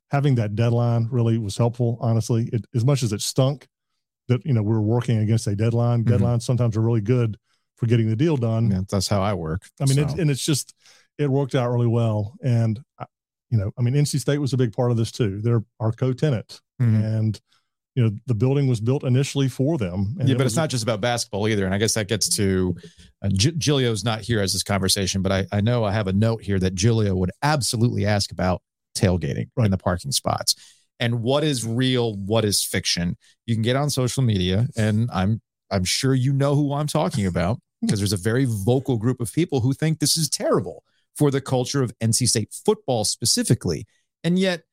having 0.10 0.36
that 0.36 0.56
deadline 0.56 1.08
really 1.12 1.38
was 1.38 1.56
helpful 1.56 1.98
honestly 2.02 2.50
it, 2.52 2.66
as 2.76 2.84
much 2.84 3.04
as 3.04 3.14
it 3.14 3.22
stunk 3.22 3.68
that 4.28 4.46
you 4.46 4.54
know 4.54 4.62
we 4.64 4.72
were 4.72 4.82
working 4.82 5.18
against 5.20 5.48
a 5.48 5.56
deadline 5.56 6.04
Mhm. 6.04 6.12
deadlines 6.20 6.42
sometimes 6.44 6.76
are 6.78 6.82
really 6.82 7.02
good 7.02 7.38
for 7.78 7.86
getting 7.88 8.10
the 8.10 8.16
deal 8.16 8.36
done 8.38 8.70
Yeah, 8.72 8.82
that's 8.90 9.08
how 9.08 9.22
I 9.22 9.34
work. 9.34 9.64
i 9.82 9.86
mean 9.86 10.08
So- 10.10 10.16
and 10.18 10.30
it's 10.32 10.46
just 10.46 10.74
it 11.22 11.30
worked 11.30 11.56
out 11.56 11.70
really 11.70 11.88
well 11.88 12.34
and 12.44 12.82
you 13.50 13.58
know 13.58 13.72
i 13.78 13.82
mean 13.82 13.94
nc 13.94 14.20
state 14.20 14.38
was 14.40 14.54
a 14.54 14.58
big 14.58 14.74
part 14.74 14.92
of 14.92 14.98
this 14.98 15.12
too 15.12 15.40
they're 15.42 15.64
our 15.80 15.92
co-tenant 15.92 16.60
Mhm. 16.82 17.18
and 17.18 17.42
you 17.96 18.02
know 18.04 18.12
the 18.26 18.34
building 18.34 18.68
was 18.68 18.80
built 18.80 19.04
initially 19.04 19.48
for 19.50 19.78
them 19.78 20.16
and 20.20 20.28
yeah, 20.30 20.36
it 20.36 20.38
but 20.38 20.46
was- 20.46 20.54
it's 20.54 20.58
not 20.58 20.70
just 20.70 20.82
about 20.84 21.02
basketball 21.02 21.48
either. 21.48 21.66
And 21.66 21.74
I 21.76 21.78
guess 21.78 21.94
that 21.96 22.08
gets 22.08 22.30
to 22.38 22.74
uh, 23.22 23.28
G- 23.34 23.52
Giglio's 23.58 24.04
not 24.06 24.22
here 24.22 24.40
as 24.42 24.54
this 24.54 24.64
conversation, 24.64 25.22
but 25.22 25.32
I, 25.34 25.46
I 25.52 25.60
know 25.62 25.84
I 25.84 25.92
have 25.92 26.08
a 26.08 26.14
note 26.14 26.42
here 26.42 26.58
that 26.60 26.74
Giglio 26.74 27.14
would 27.16 27.32
absolutely 27.44 28.06
ask 28.06 28.32
about 28.32 28.62
tailgating 28.98 29.50
Right. 29.58 29.66
in 29.66 29.72
the 29.72 29.78
parking 29.78 30.12
spots 30.14 30.56
and 31.02 31.22
what 31.22 31.44
is 31.44 31.66
real, 31.66 32.16
what 32.16 32.46
is 32.46 32.64
fiction. 32.64 33.18
You 33.46 33.56
can 33.56 33.62
get 33.62 33.76
on 33.76 33.90
social 33.90 34.24
media, 34.24 34.68
and 34.78 35.10
I'm 35.14 35.42
I'm 35.70 35.84
sure 35.84 36.14
you 36.16 36.32
know 36.34 36.56
who 36.56 36.74
I'm 36.74 36.88
talking 36.88 37.26
about 37.26 37.60
because 37.82 38.00
there's 38.00 38.14
a 38.14 38.18
very 38.32 38.46
vocal 38.48 38.98
group 38.98 39.20
of 39.20 39.32
people 39.34 39.60
who 39.60 39.74
think 39.74 40.00
this 40.00 40.16
is 40.18 40.30
terrible 40.30 40.84
for 41.18 41.32
the 41.32 41.42
culture 41.42 41.82
of 41.84 41.98
NC 42.00 42.28
State 42.28 42.54
football 42.66 43.04
specifically, 43.06 43.86
and 44.24 44.38
yet 44.40 44.64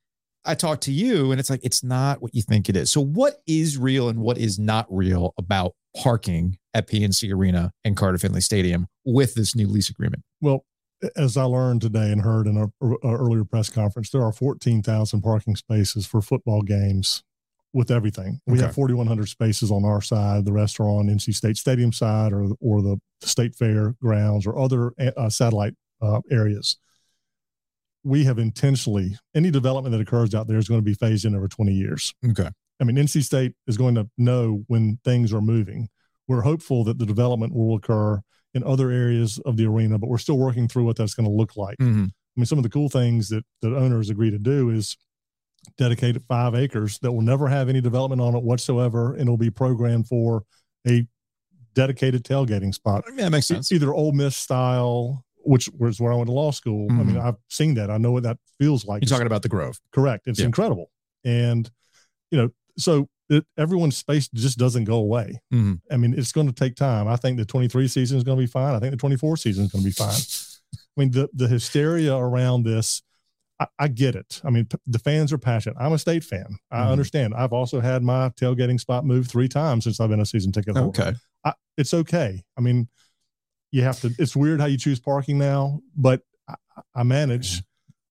I 0.45 0.55
talk 0.55 0.81
to 0.83 0.93
you 0.93 1.31
and 1.31 1.39
it's 1.41 1.51
like, 1.51 1.61
it's 1.63 1.83
not 1.85 2.23
what 2.23 2.35
you 2.35 2.43
think 2.43 2.69
it 2.69 2.77
is. 2.77 2.91
So, 2.91 3.01
what 3.05 3.43
is 3.47 3.77
real 3.77 4.09
and 4.09 4.21
what 4.21 4.39
is 4.39 4.59
not 4.59 4.87
real 4.89 5.35
about 5.37 5.73
parking 5.97 6.59
at 6.75 6.89
PNC 6.89 7.33
Arena 7.33 7.73
and 7.85 7.97
Carter 7.97 8.19
Finley 8.19 8.41
Stadium 8.41 8.87
with 9.05 9.35
this 9.35 9.55
new 9.57 9.67
lease 9.67 9.91
agreement? 9.91 10.23
Well, 10.41 10.65
as 11.17 11.37
I 11.37 11.43
learned 11.45 11.81
today 11.83 12.11
and 12.13 12.23
heard 12.23 12.47
in 12.47 12.57
our, 12.57 12.71
our 12.81 13.19
earlier 13.19 13.45
press 13.45 13.69
conference, 13.69 14.11
there 14.11 14.23
are 14.23 14.33
14,000 14.33 15.21
parking 15.21 15.57
spaces 15.57 16.07
for 16.07 16.21
football 16.23 16.63
games 16.63 17.23
with 17.75 17.91
everything. 17.91 18.41
We 18.47 18.55
Okay. 18.55 18.67
have 18.67 18.75
4,100 18.75 19.29
spaces 19.29 19.71
on 19.71 19.85
our 19.85 20.01
side. 20.01 20.45
The 20.45 20.53
rest 20.53 20.81
are 20.81 20.89
on 20.89 21.07
NC 21.09 21.35
State 21.35 21.57
Stadium 21.57 21.93
side 21.93 22.33
or, 22.33 22.49
or 22.61 22.81
the 22.81 22.99
State 23.21 23.55
Fair 23.55 23.95
grounds 24.01 24.47
or 24.47 24.59
other 24.59 24.93
uh, 25.17 25.29
satellite 25.29 25.75
uh, 26.01 26.21
areas. 26.31 26.77
We 28.05 28.25
have 28.25 28.39
intentionally, 28.39 29.17
any 29.35 29.51
development 29.51 29.93
that 29.93 30.01
occurs 30.01 30.35
out 30.35 30.47
there 30.47 30.59
is 30.59 30.69
going 30.69 30.81
to 30.81 30.85
be 30.85 30.95
phased 30.95 31.25
in 31.25 31.35
over 31.35 31.49
20 31.49 31.73
years. 31.73 32.15
Okay. 32.31 32.49
I 32.81 32.85
mean, 32.85 32.97
NC 32.97 33.25
State 33.25 33.55
is 33.67 33.77
going 33.77 33.97
to 33.97 34.09
know 34.17 34.63
when 34.69 34.99
things 35.05 35.33
are 35.33 35.41
moving. 35.41 35.89
We're 36.29 36.43
hopeful 36.43 36.85
that 36.85 36.99
the 36.99 37.07
development 37.07 37.55
will 37.55 37.75
occur 37.77 38.21
in 38.55 38.63
other 38.65 38.91
areas 38.91 39.39
of 39.41 39.57
the 39.57 39.67
arena, 39.67 39.99
but 39.99 40.09
we're 40.09 40.19
still 40.19 40.39
working 40.39 40.69
through 40.69 40.85
what 40.85 40.97
that's 40.97 41.15
going 41.15 41.29
to 41.29 41.35
look 41.35 41.57
like. 41.57 41.77
Mm-hmm. 41.79 42.05
I 42.05 42.11
mean, 42.37 42.47
some 42.47 42.59
of 42.59 42.63
the 42.63 42.71
cool 42.71 42.89
things 42.89 43.29
that 43.31 43.45
that 43.63 43.75
owners 43.75 44.11
agree 44.11 44.31
to 44.31 44.39
do 44.39 44.71
is 44.71 44.97
dedicate 45.77 46.17
five 46.29 46.55
acres 46.55 46.99
that 47.01 47.11
will 47.13 47.21
never 47.23 47.49
have 47.49 47.69
any 47.69 47.81
development 47.81 48.23
on 48.23 48.37
it 48.37 48.43
whatsoever, 48.45 49.13
and 49.13 49.23
it'll 49.23 49.37
be 49.37 49.51
programmed 49.51 50.07
for 50.07 50.45
a 50.87 51.05
dedicated 51.75 52.25
tailgating 52.25 52.73
spot, 52.73 53.05
Yeah, 53.09 53.25
that 53.25 53.31
makes 53.31 53.47
sense. 53.47 53.73
either 53.73 53.93
Ole 53.93 54.13
Miss 54.13 54.37
style, 54.37 55.25
which 55.49 55.69
was 55.79 55.99
where 56.01 56.13
I 56.13 56.17
went 56.17 56.27
to 56.29 56.33
law 56.33 56.51
school. 56.51 56.87
I 56.91 56.95
mean, 57.03 57.17
Mhm. 57.17 57.25
I've 57.25 57.37
seen 57.49 57.75
that. 57.75 57.91
I 57.91 57.97
know 57.99 58.13
what 58.13 58.23
that 58.25 58.39
feels 58.61 58.85
like. 58.85 59.01
You're 59.01 59.05
It's 59.05 59.11
talking 59.13 59.27
about 59.27 59.43
the 59.43 59.49
Grove. 59.49 59.81
correct. 59.93 60.27
It's 60.27 60.39
Yeah. 60.41 60.47
incredible, 60.47 60.91
and 61.25 61.71
you 62.31 62.37
know, 62.39 62.51
so 62.77 63.09
it, 63.31 63.45
everyone's 63.57 63.97
space 63.97 64.29
just 64.29 64.59
doesn't 64.59 64.85
go 64.85 64.97
away. 64.97 65.41
Mhm. 65.53 65.81
I 65.91 65.97
mean, 65.97 66.15
it's 66.17 66.33
going 66.33 66.47
to 66.47 66.53
take 66.53 66.77
time. 66.77 67.09
I 67.09 67.17
think 67.17 67.39
the 67.39 67.45
23 67.47 67.89
season 67.89 68.17
is 68.19 68.25
going 68.25 68.37
to 68.39 68.43
be 68.43 68.47
fine. 68.47 68.75
I 68.75 68.79
think 68.81 68.91
the 68.91 68.97
24 68.99 69.37
season 69.39 69.65
is 69.65 69.73
going 69.73 69.83
to 69.83 69.89
be 69.89 69.93
fine. 69.93 70.15
I 70.75 71.01
mean, 71.01 71.11
the, 71.13 71.29
the 71.33 71.49
hysteria 71.49 72.15
around 72.17 72.65
this, 72.65 73.03
I, 73.61 73.67
I 73.79 73.89
get 73.89 74.15
it. 74.15 74.41
I 74.45 74.51
mean, 74.51 74.67
p- 74.67 74.79
the 74.87 74.99
fans 74.99 75.33
are 75.33 75.39
passionate. 75.39 75.77
I'm 75.81 75.93
a 75.93 75.99
state 75.99 76.25
fan. 76.25 76.59
I 76.71 76.81
Mhm. 76.85 76.91
understand. 76.93 77.35
I've 77.35 77.53
also 77.53 77.81
had 77.81 78.03
my 78.03 78.31
tailgating 78.31 78.79
spot 78.81 79.05
moved 79.07 79.31
three 79.31 79.49
times 79.49 79.85
since 79.85 79.99
I've 80.01 80.11
been 80.11 80.21
a 80.21 80.27
season 80.27 80.53
ticket 80.53 80.77
holder. 80.77 81.03
Okay. 81.03 81.15
I, 81.45 81.53
it's 81.79 81.93
okay. 81.95 82.43
I 82.57 82.61
mean, 82.61 82.89
you 83.71 83.83
have 83.83 84.01
to, 84.01 84.15
it's 84.19 84.35
weird 84.37 84.61
how 84.61 84.67
you 84.67 84.79
choose 84.79 85.01
parking 85.01 85.39
now, 85.39 85.81
but 85.97 86.23
I, 86.49 86.55
I 86.95 87.03
manage. 87.03 87.63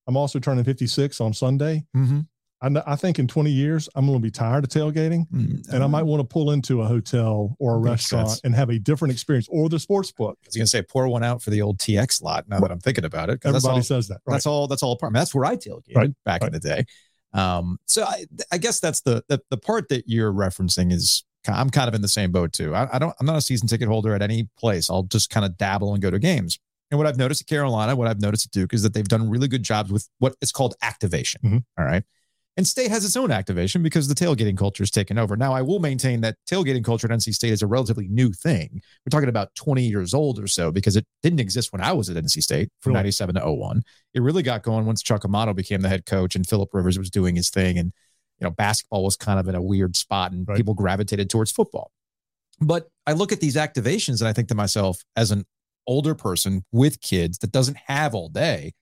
I'm 0.08 0.16
also 0.18 0.40
turning 0.40 0.64
56 0.64 1.20
on 1.20 1.34
Sunday. 1.34 1.84
Mm-hmm. 1.96 2.20
I, 2.60 2.94
I 2.94 2.96
think 2.96 3.20
in 3.20 3.28
20 3.28 3.52
years, 3.52 3.88
I'm 3.94 4.08
going 4.08 4.18
to 4.18 4.22
be 4.24 4.32
tired 4.32 4.64
of 4.64 4.70
tailgating 4.72 5.26
and 5.72 5.84
I 5.84 5.88
might 5.88 6.04
want 6.04 6.22
to 6.22 6.24
pull 6.24 6.52
into 6.52 6.82
a 6.82 6.88
hotel 6.88 7.56
or 7.60 7.74
a 7.74 7.76
Mm-hmm. 7.78 7.84
Makes 7.86 7.92
restaurant 8.04 8.30
sense. 8.30 8.42
and 8.44 8.56
have 8.56 8.70
a 8.70 8.80
different 8.80 9.12
experience 9.12 9.48
or 9.52 9.70
the 9.70 9.78
sports 9.80 10.12
book. 10.12 10.38
I 10.44 10.48
was 10.48 10.56
gonna 10.56 10.66
say 10.68 10.82
pour 10.82 11.08
one 11.08 11.24
out 11.24 11.42
for 11.44 11.52
the 11.52 11.62
old 11.62 11.78
TX 11.78 12.24
lot. 12.24 12.48
Now 12.48 12.60
that 12.62 12.72
I'm 12.72 12.80
thinking 12.80 13.06
about 13.06 13.30
it 13.30 13.42
Everybody 13.46 13.76
all, 13.76 13.82
says 13.84 14.08
that. 14.08 14.22
Right. 14.26 14.34
that's 14.36 14.48
all. 14.48 14.68
That's 14.68 14.82
all. 14.82 14.96
Part. 14.98 15.14
That's 15.14 15.36
where 15.36 15.46
I 15.46 15.56
tailgated 15.56 15.96
Right, 15.96 16.12
back 16.26 16.42
in 16.44 16.52
the 16.52 16.60
day. 16.60 16.86
Um, 17.34 17.78
so 17.86 18.04
I, 18.06 18.26
I 18.52 18.58
guess 18.58 18.80
that's 18.80 19.02
the, 19.02 19.24
the 19.28 19.40
the 19.52 19.58
part 19.58 19.90
that 19.90 20.06
you're 20.08 20.34
referencing 20.34 20.92
is 20.92 21.24
I'm 21.56 21.70
kind 21.70 21.88
of 21.88 21.94
in 21.96 22.02
the 22.02 22.08
same 22.08 22.32
boat 22.32 22.54
too. 22.54 22.74
I, 22.76 22.96
I 22.96 23.00
don't. 23.00 23.14
I'm 23.20 23.26
not 23.26 23.38
a 23.38 23.42
season 23.42 23.68
ticket 23.68 23.88
holder 23.88 24.14
at 24.14 24.22
any 24.22 24.50
place. 24.60 24.90
I'll 24.90 25.04
just 25.04 25.30
kind 25.30 25.46
of 25.46 25.58
dabble 25.58 25.94
and 25.94 26.02
go 26.02 26.10
to 26.12 26.20
games. 26.20 26.60
And 26.90 26.98
what 26.98 27.06
I've 27.08 27.18
noticed 27.18 27.42
at 27.42 27.48
Carolina, 27.48 27.96
what 27.96 28.08
I've 28.08 28.22
noticed 28.22 28.46
at 28.46 28.52
Duke 28.52 28.74
is 28.74 28.82
that 28.84 28.94
they've 28.94 29.08
done 29.08 29.30
really 29.30 29.48
good 29.48 29.64
jobs 29.64 29.92
with 29.92 30.08
what 30.20 30.36
is 30.42 30.52
called 30.52 30.76
activation. 30.82 31.42
Mhm. 31.44 31.64
All 31.78 31.86
right. 31.86 32.04
And 32.56 32.66
State 32.66 32.90
has 32.90 33.06
its 33.06 33.16
own 33.16 33.30
activation 33.30 33.84
because 33.84 34.08
the 34.08 34.16
tailgating 34.16 34.58
culture 34.58 34.82
is 34.82 34.90
taken 34.90 35.20
over. 35.20 35.38
Now, 35.38 35.54
I 35.54 35.62
will 35.62 35.78
maintain 35.80 36.22
that 36.22 36.38
tailgating 36.50 36.84
culture 36.84 37.06
at 37.06 37.12
NC 37.12 37.32
State 37.36 37.52
is 37.52 37.62
a 37.62 37.68
relatively 37.68 38.08
new 38.08 38.32
thing. 38.32 38.82
We're 39.06 39.12
talking 39.12 39.30
about 39.30 39.54
20 39.54 39.84
years 39.84 40.12
old 40.16 40.40
or 40.40 40.48
so 40.48 40.72
because 40.72 40.96
it 40.96 41.06
didn't 41.22 41.40
exist 41.40 41.72
when 41.72 41.82
I 41.82 41.92
was 41.92 42.10
at 42.10 42.18
NC 42.18 42.42
State 42.42 42.70
from 42.82 42.94
Really? 42.94 43.00
97 43.04 43.36
to 43.36 43.42
01. 43.42 43.84
It 44.16 44.22
really 44.24 44.42
got 44.42 44.64
going 44.64 44.88
once 44.88 45.04
Chuck 45.04 45.24
Amato 45.24 45.54
became 45.54 45.82
the 45.82 45.90
head 45.90 46.08
coach 46.08 46.36
and 46.36 46.48
Philip 46.50 46.70
Rivers 46.74 46.98
was 46.98 47.12
doing 47.12 47.36
his 47.36 47.52
thing. 47.52 47.78
And, 47.78 47.94
you 48.40 48.46
know, 48.46 48.52
basketball 48.52 49.04
was 49.04 49.16
kind 49.16 49.40
of 49.40 49.48
in 49.48 49.56
a 49.56 49.62
weird 49.62 49.96
spot 49.96 50.32
and 50.32 50.48
Right. 50.48 50.58
people 50.58 50.74
gravitated 50.74 51.30
towards 51.30 51.52
football. 51.52 51.92
But 52.60 52.88
I 53.06 53.14
look 53.14 53.32
at 53.32 53.40
these 53.40 53.56
activations 53.56 54.20
and 54.22 54.28
I 54.28 54.34
think 54.34 54.48
to 54.50 54.56
myself, 54.56 55.04
as 55.16 55.32
an 55.32 55.46
older 55.86 56.16
person 56.16 56.64
with 56.72 57.02
kids 57.02 57.38
that 57.40 57.52
doesn't 57.52 57.78
have 57.86 58.14
all 58.14 58.30
day, 58.30 58.74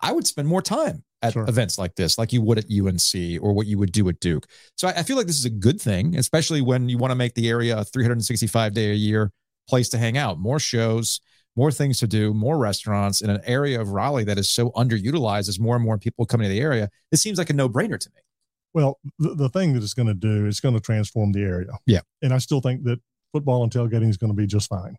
I 0.00 0.12
would 0.12 0.26
spend 0.26 0.48
more 0.48 0.62
time 0.62 1.04
at 1.22 1.32
Sure. 1.32 1.48
events 1.48 1.78
like 1.78 1.94
this, 1.94 2.18
like 2.18 2.32
you 2.32 2.42
would 2.42 2.58
at 2.58 2.66
UNC 2.70 3.38
or 3.40 3.52
what 3.54 3.66
you 3.66 3.78
would 3.78 3.92
do 3.92 4.08
at 4.08 4.20
Duke. 4.20 4.46
So 4.76 4.88
I, 4.88 4.98
I 4.98 5.02
feel 5.04 5.16
like 5.16 5.26
this 5.26 5.38
is 5.38 5.44
a 5.46 5.50
good 5.50 5.80
thing, 5.80 6.16
especially 6.16 6.60
when 6.60 6.88
you 6.88 6.98
want 6.98 7.12
to 7.12 7.14
make 7.16 7.34
the 7.34 7.48
area 7.48 7.78
a 7.78 7.84
365 7.84 8.74
day 8.74 8.90
a 8.90 8.94
year 8.94 9.32
place 9.68 9.88
to 9.90 9.98
hang 9.98 10.18
out, 10.18 10.38
more 10.38 10.58
shows, 10.60 11.20
more 11.56 11.70
things 11.72 11.98
to 12.00 12.06
do, 12.06 12.34
more 12.34 12.58
restaurants 12.58 13.22
in 13.22 13.30
an 13.30 13.40
area 13.46 13.80
of 13.80 13.88
Raleigh 13.90 14.24
that 14.24 14.36
is 14.38 14.50
so 14.50 14.70
underutilized 14.72 15.48
as 15.48 15.58
more 15.58 15.76
and 15.76 15.84
more 15.84 15.96
people 15.96 16.26
come 16.26 16.40
into 16.42 16.52
the 16.52 16.60
area. 16.60 16.90
This 17.10 17.22
seems 17.22 17.38
like 17.38 17.48
a 17.48 17.54
no 17.54 17.68
brainer 17.68 17.98
to 17.98 18.10
me. 18.14 18.20
Well, 18.74 18.98
the, 19.18 19.34
the 19.34 19.48
thing 19.48 19.72
that 19.74 19.82
it's 19.82 19.94
going 19.94 20.08
to 20.08 20.14
do 20.14 20.46
is 20.46 20.60
going 20.60 20.74
to 20.74 20.80
transform 20.80 21.32
the 21.32 21.42
area. 21.42 21.68
Yeah. 21.86 22.00
And 22.22 22.34
I 22.34 22.38
still 22.38 22.60
think 22.60 22.82
that 22.84 23.00
football 23.32 23.62
and 23.62 23.72
tailgating 23.72 24.10
is 24.10 24.16
going 24.16 24.32
to 24.32 24.36
be 24.36 24.46
just 24.46 24.68
fine. 24.68 24.96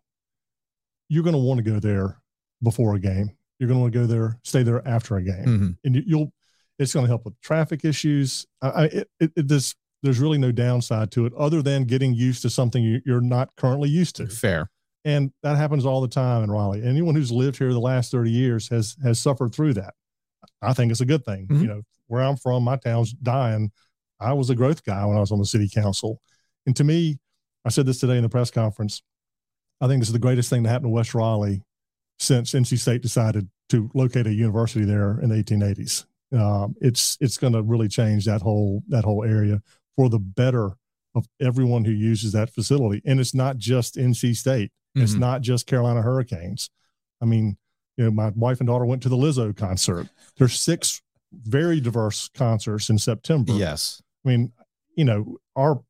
You're 1.08 1.22
going 1.22 1.34
to 1.34 1.38
want 1.40 1.58
to 1.58 1.70
go 1.70 1.78
there 1.78 2.18
before 2.62 2.94
a 2.94 2.98
game. 2.98 3.30
You're 3.58 3.68
going 3.68 3.78
to 3.78 3.82
want 3.82 3.92
to 3.92 3.98
go 4.00 4.06
there, 4.06 4.38
stay 4.44 4.62
there 4.62 4.86
after 4.86 5.16
a 5.16 5.22
game, 5.22 5.44
Mhm. 5.46 5.76
and 5.84 5.94
you, 5.96 6.02
you'll. 6.06 6.32
It's 6.78 6.92
going 6.92 7.04
to 7.04 7.08
help 7.08 7.24
with 7.24 7.40
traffic 7.40 7.86
issues. 7.86 8.44
I, 8.60 8.68
I 8.68 8.84
it, 8.84 9.08
it, 9.20 9.32
it 9.36 9.48
there's 9.48 9.74
there's 10.02 10.18
really 10.18 10.36
no 10.36 10.52
downside 10.52 11.10
to 11.12 11.24
it 11.24 11.32
other 11.34 11.62
than 11.62 11.84
getting 11.84 12.12
used 12.12 12.42
to 12.42 12.50
something 12.50 12.82
you, 12.84 13.00
you're 13.06 13.22
not 13.22 13.48
currently 13.56 13.88
used 13.88 14.16
to, 14.16 14.26
Fair. 14.26 14.68
and 15.04 15.32
that 15.42 15.56
happens 15.56 15.86
all 15.86 16.02
the 16.02 16.08
time 16.08 16.44
in 16.44 16.50
Raleigh. 16.50 16.82
Anyone 16.82 17.14
who's 17.14 17.32
lived 17.32 17.56
here 17.56 17.72
the 17.72 17.80
last 17.80 18.10
30 18.12 18.30
years 18.30 18.68
has 18.68 18.94
has 19.02 19.18
suffered 19.18 19.54
through 19.54 19.72
that. 19.74 19.94
I 20.60 20.74
think 20.74 20.90
it's 20.90 21.00
a 21.00 21.06
good 21.06 21.24
thing. 21.24 21.46
Mhm. 21.48 21.60
You 21.62 21.66
know, 21.66 21.82
where 22.08 22.22
I'm 22.22 22.36
from, 22.36 22.62
my 22.64 22.76
town's 22.76 23.12
dying. 23.12 23.70
I 24.20 24.32
was 24.32 24.50
a 24.50 24.54
growth 24.54 24.84
guy 24.84 25.04
when 25.04 25.16
I 25.16 25.20
was 25.20 25.32
on 25.32 25.38
the 25.38 25.44
city 25.46 25.68
council. 25.68 26.20
And 26.66 26.74
to 26.76 26.84
me, 26.84 27.18
I 27.64 27.68
said 27.68 27.86
this 27.86 27.98
today 28.00 28.16
in 28.16 28.22
the 28.22 28.28
press 28.28 28.50
conference. 28.50 29.02
I 29.80 29.86
think 29.88 30.00
this 30.00 30.08
is 30.08 30.12
the 30.14 30.18
greatest 30.18 30.48
thing 30.48 30.62
to 30.64 30.68
happen 30.70 30.84
to 30.84 30.88
West 30.94 31.14
Raleigh 31.14 31.62
since 32.18 32.52
NC 32.52 32.78
State 32.78 33.02
decided 33.02 33.48
to 33.68 33.90
locate 33.94 34.26
a 34.26 34.32
university 34.32 34.84
there 34.84 35.20
in 35.20 35.28
the 35.28 35.36
1880s. 35.42 36.06
Um, 36.32 36.74
it's 36.80 37.16
it's 37.20 37.36
going 37.36 37.52
to 37.52 37.62
really 37.62 37.88
change 37.88 38.24
that 38.24 38.42
whole 38.42 38.82
that 38.88 39.04
whole 39.04 39.22
area 39.24 39.60
for 39.96 40.08
the 40.08 40.18
better 40.18 40.72
of 41.14 41.26
everyone 41.40 41.84
who 41.84 41.92
uses 41.92 42.32
that 42.32 42.50
facility. 42.50 43.00
And 43.04 43.20
it's 43.20 43.34
not 43.34 43.58
just 43.58 43.96
NC 43.96 44.34
State. 44.36 44.70
It's 44.94 45.14
Mhm. 45.14 45.18
not 45.20 45.40
just 45.42 45.66
Carolina 45.66 46.02
Hurricanes. 46.02 46.70
I 47.20 47.26
mean, 47.26 47.56
you 47.96 48.04
know, 48.04 48.10
my 48.10 48.30
wife 48.30 48.60
and 48.60 48.66
daughter 48.66 48.84
went 48.86 49.02
to 49.02 49.08
the 49.08 49.16
Lizzo 49.16 49.54
concert. 49.56 50.08
There's 50.38 50.58
six 50.58 51.00
very 51.32 51.80
diverse 51.80 52.28
concerts 52.28 52.88
in 52.90 52.98
September. 52.98 53.52
Yes. 53.52 54.02
I 54.24 54.28
mean, 54.28 54.52
you 54.96 55.04
know, 55.04 55.36
our 55.54 55.80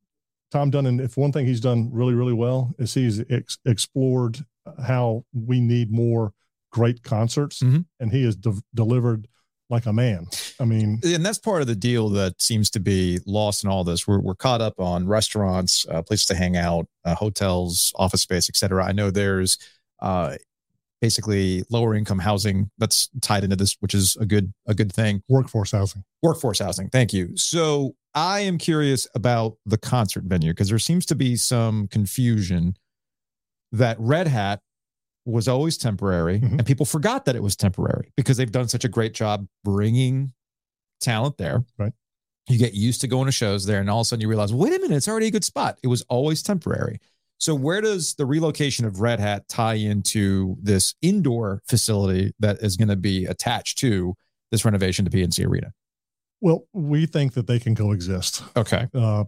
Tom 0.50 0.70
Dunn, 0.70 1.00
if 1.00 1.16
one 1.16 1.32
thing 1.32 1.46
he's 1.46 1.60
done 1.60 1.90
really, 1.92 2.14
really 2.14 2.32
well 2.32 2.74
is 2.78 2.94
he's 2.94 3.20
ex- 3.30 3.58
explored 3.64 4.44
how 4.84 5.24
we 5.32 5.60
need 5.60 5.90
more 5.92 6.32
great 6.70 7.02
concerts, 7.02 7.60
Mhm. 7.60 7.86
and 8.00 8.12
he 8.12 8.24
has 8.24 8.36
de- 8.36 8.62
delivered 8.74 9.28
like 9.68 9.86
a 9.86 9.92
man. 9.92 10.26
I 10.60 10.64
mean, 10.64 11.00
and 11.04 11.26
that's 11.26 11.38
part 11.38 11.60
of 11.60 11.66
the 11.66 11.74
deal 11.74 12.08
that 12.10 12.40
seems 12.40 12.70
to 12.70 12.80
be 12.80 13.18
lost 13.26 13.64
in 13.64 13.70
all 13.70 13.82
this. 13.82 14.06
We're, 14.06 14.20
we're 14.20 14.36
caught 14.36 14.60
up 14.60 14.78
on 14.78 15.08
restaurants, 15.08 15.84
uh, 15.90 16.02
places 16.02 16.26
to 16.26 16.36
hang 16.36 16.56
out, 16.56 16.86
uh, 17.04 17.16
hotels, 17.16 17.92
office 17.96 18.22
space, 18.22 18.48
etc. 18.48 18.84
I 18.84 18.92
know 18.92 19.10
there's 19.10 19.58
uh, 20.00 20.36
basically 21.00 21.62
lower 21.70 21.94
income 21.94 22.18
housing 22.18 22.70
that's 22.78 23.08
tied 23.20 23.44
into 23.44 23.56
this, 23.56 23.76
which 23.80 23.94
is 23.94 24.16
a 24.20 24.26
good 24.26 24.52
a 24.66 24.74
good 24.74 24.92
thing. 24.92 25.22
workforce 25.28 25.72
housing. 25.72 26.04
Workforce 26.22 26.58
housing. 26.58 26.88
Thank 26.90 27.12
you. 27.12 27.36
So 27.36 27.94
I 28.14 28.40
am 28.40 28.56
curious 28.58 29.06
about 29.14 29.58
the 29.66 29.76
concert 29.78 30.24
venue 30.24 30.52
because 30.52 30.68
there 30.70 30.78
seems 30.78 31.04
to 31.06 31.14
be 31.14 31.36
some 31.36 31.86
confusion 31.88 32.76
that 33.72 33.96
Red 34.00 34.26
Hat 34.28 34.60
was 35.26 35.48
always 35.48 35.76
temporary 35.76 36.38
Mhm. 36.40 36.52
and 36.52 36.66
people 36.66 36.86
forgot 36.86 37.24
that 37.24 37.34
it 37.36 37.42
was 37.42 37.56
temporary 37.56 38.12
because 38.16 38.36
they've 38.36 38.50
done 38.52 38.68
such 38.68 38.84
a 38.84 38.88
great 38.88 39.12
job 39.12 39.46
bringing 39.64 40.32
talent 41.00 41.36
there. 41.36 41.64
Right. 41.76 41.92
You 42.48 42.58
get 42.58 42.74
used 42.74 43.00
to 43.00 43.08
going 43.08 43.26
to 43.26 43.32
shows 43.32 43.66
there 43.66 43.80
and 43.80 43.90
all 43.90 44.00
of 44.00 44.02
a 44.02 44.08
sudden 44.08 44.20
you 44.22 44.28
realize, 44.28 44.54
wait 44.54 44.72
a 44.72 44.78
minute, 44.78 44.96
it's 44.96 45.08
already 45.08 45.26
a 45.26 45.30
good 45.32 45.44
spot. 45.44 45.78
It 45.82 45.88
was 45.88 46.02
always 46.02 46.42
temporary. 46.44 47.00
So 47.38 47.54
where 47.54 47.80
does 47.80 48.14
the 48.14 48.24
relocation 48.26 48.84
of 48.86 49.00
Red 49.00 49.20
Hat 49.20 49.48
tie 49.48 49.74
into 49.74 50.56
this 50.62 50.94
indoor 51.02 51.62
facility 51.68 52.32
that 52.40 52.58
is 52.62 52.76
going 52.76 52.88
to 52.88 52.96
be 52.96 53.26
attached 53.26 53.78
to 53.78 54.14
this 54.50 54.64
renovation 54.64 55.04
to 55.04 55.10
PNC 55.10 55.46
Arena? 55.46 55.72
Well, 56.40 56.66
we 56.72 57.06
think 57.06 57.34
that 57.34 57.46
they 57.46 57.58
can 57.58 57.74
coexist. 57.74 58.42
Okay. 58.56 58.86
Uh, 58.94 59.24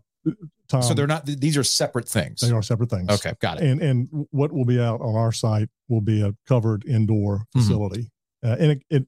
Tom, 0.68 0.82
so 0.82 0.92
they're 0.94 1.06
not, 1.06 1.24
these 1.26 1.56
are 1.56 1.64
separate 1.64 2.08
things. 2.08 2.40
they 2.40 2.50
are 2.50 2.62
separate 2.62 2.90
things. 2.90 3.08
Okay. 3.10 3.32
Got 3.40 3.60
it. 3.62 3.64
and 3.64 3.80
and 3.80 4.08
what 4.30 4.52
will 4.52 4.66
be 4.66 4.78
out 4.80 5.00
on 5.00 5.14
our 5.14 5.32
site 5.32 5.68
will 5.88 6.02
be 6.02 6.20
a 6.22 6.34
covered 6.46 6.84
indoor 6.84 7.38
Mhm. 7.38 7.60
facility. 7.62 8.10
Uh, 8.44 8.56
and 8.60 8.72
it, 8.72 8.82
it, 8.90 9.06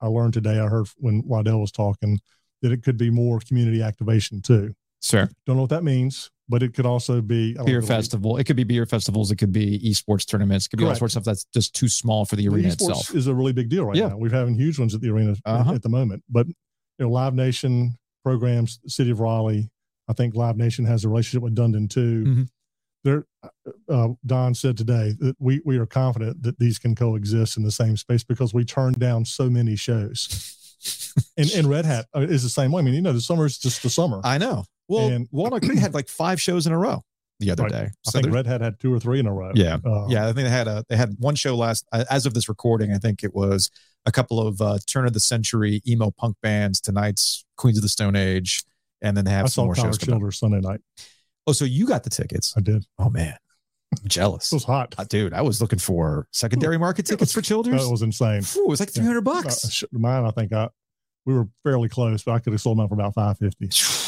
I 0.00 0.06
learned 0.06 0.32
today. 0.32 0.58
I 0.58 0.66
heard 0.68 0.86
when 0.96 1.22
Waddell 1.26 1.60
was 1.60 1.70
talking 1.72 2.18
that 2.62 2.72
it 2.72 2.82
could 2.82 2.96
be 2.96 3.10
more 3.10 3.40
community 3.40 3.82
activation 3.82 4.40
too. 4.40 4.74
Sure. 5.02 5.28
Don't 5.46 5.56
know 5.56 5.62
what 5.62 5.70
that 5.70 5.84
means, 5.84 6.30
but 6.48 6.62
it 6.62 6.74
could 6.74 6.86
also 6.86 7.20
be 7.22 7.54
Beer 7.64 7.80
know, 7.80 7.86
festival. 7.86 8.36
It 8.36 8.44
could 8.44 8.56
be 8.56 8.64
beer 8.64 8.84
festivals. 8.86 9.30
It 9.30 9.36
could 9.36 9.52
be 9.52 9.78
esports 9.80 10.26
tournaments. 10.26 10.66
It 10.66 10.70
could 10.70 10.78
be 10.78 10.84
all 10.84 10.94
sorts 10.94 11.16
of 11.16 11.22
stuff 11.22 11.24
that's 11.24 11.44
just 11.54 11.74
too 11.74 11.88
small 11.88 12.24
for 12.24 12.36
the 12.36 12.46
The 12.48 12.54
arena 12.54 12.68
esports 12.68 12.72
itself. 12.90 13.14
is 13.14 13.26
a 13.26 13.34
really 13.34 13.52
big 13.52 13.68
deal 13.70 13.84
right 13.86 13.96
Yeah. 13.96 14.08
now. 14.08 14.16
We're 14.18 14.30
having 14.30 14.54
huge 14.54 14.78
ones 14.78 14.94
at 14.94 15.00
the 15.00 15.08
arena 15.10 15.32
at- 15.32 15.38
Uh-huh. 15.44 15.72
at 15.74 15.82
the 15.82 15.88
moment. 15.88 16.22
But 16.28 16.46
you 16.48 16.54
know, 17.00 17.10
Live 17.10 17.34
Nation 17.34 17.96
programs, 18.24 18.78
City 18.86 19.10
of 19.10 19.20
Raleigh. 19.20 19.70
I 20.08 20.12
think 20.12 20.34
Live 20.34 20.56
Nation 20.56 20.84
has 20.84 21.04
a 21.04 21.08
relationship 21.08 21.42
with 21.42 21.54
Dundon 21.56 21.88
too. 21.88 22.24
Mhm. 22.24 22.48
There, 23.04 23.26
uh, 23.90 24.08
Don 24.24 24.54
said 24.54 24.76
today 24.76 25.14
that 25.20 25.36
we 25.38 25.60
we 25.64 25.76
are 25.78 25.86
confident 25.86 26.42
that 26.42 26.58
these 26.58 26.78
can 26.78 26.94
coexist 26.94 27.56
in 27.56 27.62
the 27.62 27.70
same 27.70 27.96
space 27.96 28.22
because 28.24 28.52
we 28.54 28.64
turned 28.64 28.98
down 28.98 29.24
so 29.24 29.48
many 29.50 29.76
shows. 29.76 30.54
and 31.36 31.50
and 31.52 31.66
Red 31.68 31.84
Hat 31.86 32.06
uh, 32.14 32.20
is 32.20 32.42
the 32.42 32.48
same 32.48 32.70
way. 32.72 32.80
I 32.80 32.84
mean, 32.84 32.94
you 32.94 33.00
know, 33.02 33.12
the 33.12 33.20
summer 33.20 33.46
is 33.46 33.58
just 33.58 33.82
the 33.82 33.90
summer. 33.90 34.20
I 34.24 34.38
know. 34.38 34.64
Well, 34.88 35.08
And- 35.08 35.28
Walnut 35.32 35.62
Creek 35.62 35.78
had 35.78 35.94
like 35.94 36.08
five 36.08 36.40
shows 36.40 36.66
in 36.66 36.72
a 36.72 36.78
row 36.78 37.02
the 37.40 37.50
other 37.50 37.64
Right. 37.64 37.72
day. 37.72 37.88
So 38.02 38.12
think 38.12 38.24
there- 38.24 38.32
Red 38.32 38.46
Hat 38.46 38.60
had 38.60 38.78
two 38.80 38.92
or 38.92 39.00
three 39.00 39.18
in 39.20 39.26
a 39.26 39.32
row. 39.32 39.52
Yeah. 39.54 39.78
Uh, 39.84 40.06
yeah, 40.08 40.24
I 40.28 40.32
think 40.32 40.46
they 40.46 40.50
had 40.50 40.68
a 40.68 40.84
they 40.88 40.96
had 40.96 41.16
one 41.18 41.34
show 41.34 41.56
last 41.56 41.86
as 41.92 42.26
of 42.26 42.34
this 42.34 42.48
recording. 42.48 42.92
I 42.92 42.98
think 42.98 43.22
it 43.24 43.34
was 43.34 43.70
a 44.06 44.12
couple 44.12 44.38
of 44.40 44.60
uh, 44.60 44.78
turn 44.86 45.06
of 45.06 45.12
the 45.14 45.20
century 45.20 45.80
emo 45.86 46.10
punk 46.10 46.36
bands. 46.42 46.80
Tonight's 46.80 47.44
Queens 47.56 47.78
of 47.78 47.82
the 47.82 47.88
Stone 47.88 48.16
Age, 48.16 48.62
and 49.02 49.16
then 49.16 49.24
they 49.24 49.30
have 49.30 49.46
I 49.46 49.48
some 49.48 49.64
more 49.66 49.74
Tyler 49.74 49.88
shows. 49.92 49.98
Childers 49.98 50.38
Sunday 50.38 50.60
night. 50.60 50.80
Oh, 51.46 51.52
so 51.52 51.64
you 51.64 51.86
got 51.86 52.04
the 52.04 52.10
tickets? 52.10 52.54
I 52.56 52.60
did. 52.60 52.84
Oh 52.98 53.08
man, 53.10 53.36
I'm 54.00 54.08
jealous. 54.08 54.52
It 54.52 54.56
was 54.56 54.64
hot. 54.64 54.94
Uh, 54.98 55.04
dude, 55.04 55.32
I 55.32 55.40
was 55.42 55.60
looking 55.60 55.78
for 55.78 56.28
secondary 56.32 56.78
market 56.78 57.06
tickets 57.06 57.32
for 57.32 57.40
Childers. 57.42 57.82
That 57.84 57.90
was 57.90 58.02
insane. 58.02 58.42
It 58.42 58.66
was 58.68 58.78
like 58.80 58.90
300 58.90 59.18
Uh, 59.18 59.20
bucks. 59.22 59.82
mine, 59.92 60.24
I 60.24 60.30
think 60.30 60.52
I 60.52 60.68
we 61.26 61.34
were 61.34 61.48
fairly 61.62 61.88
close, 61.88 62.22
but 62.22 62.32
I 62.32 62.38
could 62.38 62.52
have 62.52 62.60
sold 62.60 62.76
them 62.78 62.84
out 62.84 62.88
for 62.90 62.94
about 62.94 63.14
five 63.14 63.38
fifty. 63.38 63.68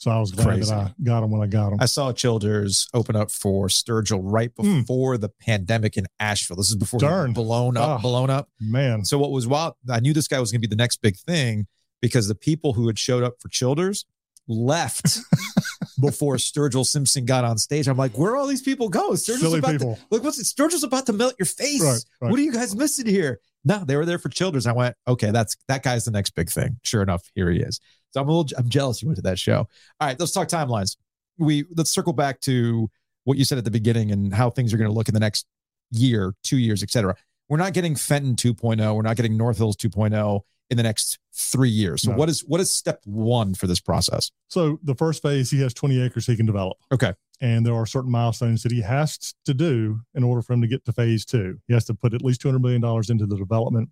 So 0.00 0.10
I 0.10 0.18
was 0.18 0.32
glad 0.32 0.46
Crazy. 0.46 0.70
that 0.70 0.78
I 0.78 0.94
got 1.02 1.20
them 1.20 1.30
when 1.30 1.42
I 1.42 1.46
got 1.46 1.70
them. 1.70 1.78
I 1.78 1.84
saw 1.84 2.10
Childers 2.10 2.88
open 2.94 3.16
up 3.16 3.30
for 3.30 3.68
Sturgill 3.68 4.20
right 4.22 4.50
Mm. 4.56 4.80
before 4.80 5.18
the 5.18 5.28
pandemic 5.28 5.98
in 5.98 6.06
Asheville. 6.18 6.56
This 6.56 6.70
is 6.70 6.76
before 6.76 6.98
Darn. 7.00 7.34
blown 7.34 7.76
up, 7.76 7.88
Ah. 7.88 7.98
blown 7.98 8.30
up. 8.30 8.48
Man, 8.58 9.04
So 9.04 9.18
what 9.18 9.30
was 9.30 9.46
wild? 9.46 9.74
I 9.90 10.00
knew 10.00 10.14
this 10.14 10.26
guy 10.26 10.40
was 10.40 10.50
going 10.50 10.62
to 10.62 10.66
be 10.66 10.74
the 10.74 10.76
next 10.82 11.02
big 11.02 11.18
thing 11.18 11.66
because 12.00 12.28
the 12.28 12.34
people 12.34 12.72
who 12.72 12.86
had 12.86 12.98
showed 12.98 13.22
up 13.22 13.34
for 13.42 13.50
Childers 13.50 14.06
left 14.48 15.18
before 16.00 16.36
Sturgill 16.36 16.86
Simpson 16.86 17.26
got 17.26 17.44
on 17.44 17.58
stage. 17.58 17.86
I'm 17.86 17.98
like, 17.98 18.16
where 18.16 18.32
are 18.32 18.36
all 18.36 18.46
these 18.46 18.62
people 18.62 18.88
go? 18.88 19.12
Sturgill's 19.12 19.40
silly 19.40 19.58
about 19.58 19.72
people. 19.72 19.96
to 19.96 20.02
look. 20.10 20.24
What's 20.24 20.38
it? 20.38 20.46
Sturgill's 20.46 20.82
about 20.82 21.04
to 21.06 21.12
melt 21.12 21.34
your 21.38 21.46
face. 21.46 21.82
Right, 21.82 22.00
right. 22.22 22.30
What 22.30 22.40
are 22.40 22.42
you 22.42 22.52
guys 22.52 22.74
missing 22.74 23.04
here? 23.06 23.40
No, 23.66 23.84
they 23.84 23.96
were 23.96 24.06
there 24.06 24.18
for 24.18 24.30
Childers. 24.30 24.66
I 24.66 24.72
went, 24.72 24.96
okay, 25.06 25.30
that's 25.30 25.56
that 25.68 25.82
guy's 25.82 26.06
the 26.06 26.10
next 26.10 26.30
big 26.30 26.48
thing. 26.48 26.78
Sure 26.82 27.02
enough, 27.02 27.30
here 27.34 27.50
he 27.50 27.60
is. 27.60 27.80
So 28.12 28.20
I'm 28.20 28.28
a 28.28 28.32
little, 28.32 28.58
I'm 28.58 28.68
jealous 28.68 29.02
you 29.02 29.08
went 29.08 29.16
to 29.16 29.22
that 29.22 29.38
show. 29.38 29.68
All 30.00 30.08
right, 30.08 30.18
let's 30.18 30.32
talk 30.32 30.48
timelines. 30.48 30.96
We 31.38 31.64
let's 31.76 31.90
circle 31.90 32.12
back 32.12 32.40
to 32.40 32.90
what 33.24 33.38
you 33.38 33.44
said 33.44 33.58
at 33.58 33.64
the 33.64 33.70
beginning 33.70 34.10
and 34.10 34.34
how 34.34 34.50
things 34.50 34.74
are 34.74 34.76
going 34.76 34.90
to 34.90 34.94
look 34.94 35.08
in 35.08 35.14
the 35.14 35.20
next 35.20 35.46
year, 35.90 36.34
two 36.42 36.58
years, 36.58 36.82
etc. 36.82 37.14
We're 37.48 37.56
not 37.58 37.72
getting 37.72 37.96
Fenton 37.96 38.36
2.0. 38.36 38.94
We're 38.94 39.02
not 39.02 39.16
getting 39.16 39.36
North 39.36 39.58
Hills 39.58 39.76
2.0 39.76 40.40
in 40.70 40.76
the 40.76 40.82
next 40.82 41.18
three 41.32 41.68
years. 41.68 42.02
So 42.02 42.12
No. 42.12 42.16
what 42.16 42.28
is 42.28 42.40
what 42.46 42.60
is 42.60 42.72
step 42.72 43.00
one 43.04 43.54
for 43.54 43.66
this 43.66 43.80
process? 43.80 44.30
So 44.48 44.78
the 44.84 44.94
first 44.94 45.22
phase, 45.22 45.50
he 45.50 45.60
has 45.62 45.74
20 45.74 46.00
acres 46.02 46.26
he 46.26 46.36
can 46.36 46.46
develop. 46.46 46.78
Okay. 46.92 47.12
And 47.40 47.64
there 47.64 47.74
are 47.74 47.86
certain 47.86 48.10
milestones 48.10 48.62
that 48.62 48.70
he 48.72 48.82
has 48.82 49.34
to 49.46 49.54
do 49.54 50.00
in 50.14 50.22
order 50.22 50.42
for 50.42 50.52
him 50.52 50.60
to 50.60 50.68
get 50.68 50.84
to 50.84 50.92
phase 50.92 51.24
two. 51.24 51.58
He 51.66 51.74
has 51.74 51.86
to 51.86 51.94
put 51.94 52.12
at 52.14 52.22
least 52.22 52.42
$200 52.42 52.60
million 52.60 52.84
into 53.08 53.26
the 53.26 53.36
development. 53.36 53.88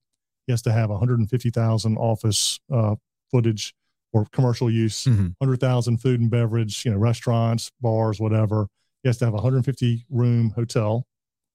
He 0.47 0.53
has 0.53 0.61
to 0.63 0.73
have 0.73 0.91
150,000 0.91 1.97
office 1.97 2.61
uh, 2.73 2.97
footage 3.31 3.75
or 4.13 4.27
commercial 4.33 4.71
use, 4.71 5.05
Mhm. 5.05 5.35
100,000 5.39 5.99
food 5.99 6.21
and 6.21 6.31
beverage, 6.31 6.85
you 6.85 6.91
know, 6.91 6.97
restaurants, 6.99 7.71
bars, 7.81 8.19
whatever. 8.21 8.69
He 9.03 9.09
has 9.09 9.19
to 9.19 9.25
have 9.27 9.35
a 9.35 9.39
150 9.39 10.05
room 10.09 10.51
hotel 10.51 11.07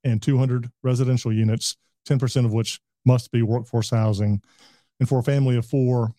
and 0.03 0.21
200 0.21 0.69
residential 0.83 1.31
units, 1.33 1.75
10% 2.05 2.45
of 2.45 2.53
which 2.53 2.79
must 3.05 3.31
be 3.31 3.41
workforce 3.41 3.89
housing. 3.89 4.41
And 4.99 5.09
for 5.09 5.19
a 5.19 5.23
family 5.23 5.55
of 5.57 5.65
four, 5.65 6.13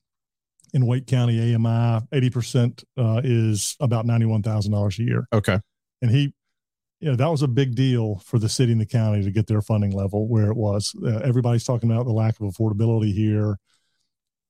in 0.72 0.86
Wake 0.86 1.06
County 1.06 1.54
AMI, 1.54 2.00
80% 2.12 2.82
uh, 2.96 3.20
is 3.22 3.76
about 3.78 4.06
$91,000 4.06 4.98
a 4.98 5.02
year. 5.04 5.28
Okay. 5.32 5.60
And 6.02 6.10
he, 6.10 6.34
you 7.00 7.08
know, 7.10 7.14
that 7.16 7.28
was 7.30 7.42
a 7.42 7.48
big 7.48 7.76
deal 7.76 8.16
for 8.24 8.40
the 8.40 8.48
city 8.48 8.72
and 8.72 8.80
the 8.80 8.86
county 8.86 9.22
to 9.22 9.30
get 9.30 9.46
their 9.46 9.62
funding 9.62 9.92
level 9.92 10.26
where 10.26 10.50
it 10.50 10.56
was. 10.56 10.92
Uh, 11.00 11.18
everybody's 11.18 11.62
talking 11.64 11.90
about 11.90 12.06
the 12.06 12.12
lack 12.12 12.40
of 12.40 12.46
affordability 12.52 13.12
here. 13.14 13.56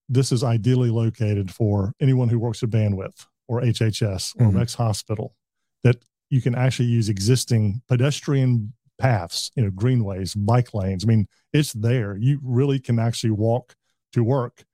This 0.09 0.33
is 0.33 0.45
ideally 0.45 0.91
located 0.91 1.53
for 1.53 1.93
anyone 2.01 2.29
who 2.29 2.39
works 2.39 2.63
at 2.63 2.71
Bandwidth 2.71 3.27
or 3.49 3.63
HHS 3.63 4.35
or 4.39 4.47
Mhm. 4.47 4.57
Rex 4.57 4.75
Hospital, 4.75 5.35
that 5.83 6.05
you 6.31 6.41
can 6.41 6.55
actually 6.55 6.89
use 6.89 7.09
existing 7.09 7.83
pedestrian 7.89 8.73
paths, 8.99 9.51
you 9.57 9.63
know, 9.63 9.71
greenways, 9.71 10.35
bike 10.35 10.73
lanes. 10.73 11.05
I 11.05 11.09
mean, 11.09 11.27
it's 11.53 11.73
there. 11.73 12.17
You 12.17 12.41
really 12.43 12.79
can 12.79 12.99
actually 12.99 13.33
walk 13.33 13.77
to 14.13 14.23
work 14.23 14.65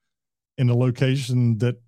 in 0.59 0.69
a 0.69 0.77
location 0.77 1.59
that 1.59 1.81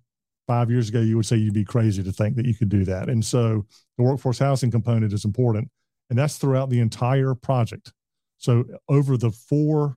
five 0.47 0.69
years 0.69 0.89
ago 0.89 0.99
you 0.99 1.15
would 1.15 1.25
say 1.25 1.37
you'd 1.37 1.53
be 1.53 1.63
crazy 1.63 2.03
to 2.03 2.11
think 2.11 2.35
that 2.35 2.45
you 2.45 2.55
could 2.55 2.69
do 2.69 2.83
that. 2.85 3.07
And 3.07 3.23
so 3.23 3.65
the 3.97 4.03
workforce 4.03 4.39
housing 4.39 4.71
component 4.71 5.13
is 5.13 5.23
important, 5.23 5.69
and 6.09 6.17
that's 6.17 6.37
throughout 6.37 6.69
the 6.69 6.79
entire 6.79 7.33
project. 7.35 7.93
So 8.37 8.65
over 8.89 9.15
the 9.15 9.31
four, 9.31 9.95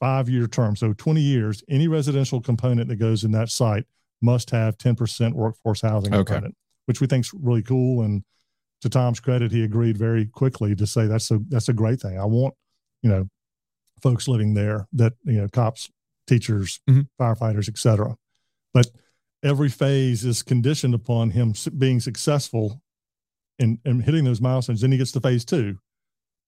five 0.00 0.28
year 0.28 0.46
term, 0.46 0.74
so 0.76 0.92
20 0.94 1.20
years, 1.20 1.62
any 1.68 1.86
residential 1.86 2.40
component 2.40 2.88
that 2.88 2.96
goes 2.96 3.22
in 3.22 3.32
that 3.32 3.50
site 3.50 3.84
must 4.22 4.50
have 4.50 4.76
10% 4.78 5.34
workforce 5.34 5.82
housing 5.82 6.12
Okay. 6.14 6.24
component, 6.34 6.56
which 6.86 7.00
we 7.00 7.06
think 7.06 7.24
is 7.26 7.32
really 7.34 7.62
cool. 7.62 8.02
And 8.02 8.24
to 8.80 8.88
Tom's 8.88 9.20
credit, 9.20 9.52
he 9.52 9.62
agreed 9.62 9.96
very 9.98 10.26
quickly 10.26 10.74
to 10.74 10.86
say 10.86 11.06
that's 11.06 11.30
a 11.30 11.38
that's 11.48 11.68
a 11.68 11.72
great 11.74 12.00
thing. 12.00 12.18
I 12.18 12.24
want, 12.24 12.54
you 13.02 13.10
know, 13.10 13.28
folks 14.02 14.26
living 14.26 14.54
there 14.54 14.88
that, 14.94 15.12
you 15.24 15.34
know, 15.40 15.48
cops, 15.48 15.90
teachers, 16.26 16.80
Mhm. 16.88 17.08
firefighters, 17.20 17.68
et 17.68 17.76
cetera. 17.76 18.16
But 18.72 18.90
every 19.42 19.68
phase 19.68 20.24
is 20.24 20.42
conditioned 20.42 20.94
upon 20.94 21.30
him 21.30 21.52
being 21.76 22.00
successful 22.00 22.80
and, 23.58 23.78
and 23.84 24.02
hitting 24.02 24.24
those 24.24 24.40
milestones. 24.40 24.80
Then 24.80 24.92
he 24.92 24.98
gets 24.98 25.12
to 25.12 25.20
phase 25.20 25.44
two, 25.44 25.78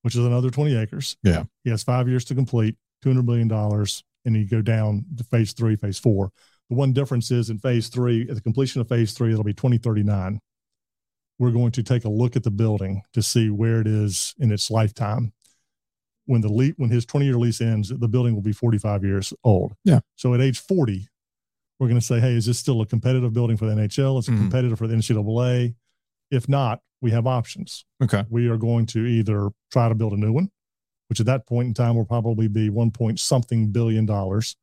which 0.02 0.14
is 0.14 0.24
another 0.24 0.50
20 0.50 0.74
acres. 0.76 1.16
Yeah. 1.22 1.44
He 1.64 1.70
has 1.70 1.82
five 1.82 2.08
years 2.08 2.24
to 2.26 2.34
complete, 2.34 2.76
$200 3.02 3.24
million, 3.24 3.50
and 4.24 4.36
you 4.36 4.48
go 4.48 4.62
down 4.62 5.04
to 5.16 5.24
phase 5.24 5.52
three, 5.52 5.76
phase 5.76 5.98
four. 5.98 6.30
The 6.70 6.76
one 6.76 6.92
difference 6.92 7.30
is 7.30 7.50
in 7.50 7.58
phase 7.58 7.88
three, 7.88 8.22
at 8.28 8.34
the 8.34 8.40
completion 8.40 8.80
of 8.80 8.88
phase 8.88 9.12
three, 9.12 9.32
it'll 9.32 9.44
be 9.44 9.52
2039. 9.52 10.40
We're 11.38 11.50
going 11.50 11.72
to 11.72 11.82
take 11.82 12.04
a 12.04 12.08
look 12.08 12.36
at 12.36 12.44
the 12.44 12.50
building 12.50 13.02
to 13.14 13.22
see 13.22 13.50
where 13.50 13.80
it 13.80 13.86
is 13.86 14.34
in 14.38 14.52
its 14.52 14.70
lifetime. 14.70 15.32
When 16.26 16.40
the 16.40 16.52
le- 16.52 16.72
when 16.76 16.88
his 16.90 17.04
20 17.04 17.26
year 17.26 17.34
lease 17.36 17.60
ends, 17.60 17.88
the 17.88 18.08
building 18.08 18.34
will 18.34 18.42
be 18.42 18.52
45 18.52 19.02
years 19.02 19.32
old. 19.42 19.72
Yeah. 19.84 20.00
So 20.14 20.34
at 20.34 20.40
age 20.40 20.60
40, 20.60 21.08
we're 21.80 21.88
going 21.88 21.98
to 21.98 22.06
say, 22.06 22.20
hey, 22.20 22.34
is 22.36 22.46
this 22.46 22.58
still 22.60 22.80
a 22.80 22.86
competitive 22.86 23.32
building 23.32 23.56
for 23.56 23.66
the 23.66 23.72
NHL? 23.74 24.18
Is 24.20 24.28
it 24.28 24.32
Mhm. 24.32 24.38
competitive 24.38 24.78
for 24.78 24.86
the 24.86 24.94
NCAA? 24.94 25.74
If 26.30 26.48
not, 26.48 26.80
we 27.00 27.10
have 27.10 27.26
options. 27.26 27.84
Okay. 28.00 28.24
We 28.30 28.46
are 28.48 28.56
going 28.56 28.86
to 28.86 29.04
either 29.04 29.50
try 29.72 29.88
to 29.88 29.96
build 29.96 30.12
a 30.12 30.16
new 30.16 30.32
one, 30.32 30.52
which 31.12 31.20
at 31.20 31.26
that 31.26 31.46
point 31.46 31.68
in 31.68 31.74
time 31.74 31.94
will 31.94 32.06
probably 32.06 32.48
be 32.48 32.70
one 32.70 32.90
point 32.90 33.20
something 33.20 33.70
billion 33.70 34.06
dollars, 34.06 34.56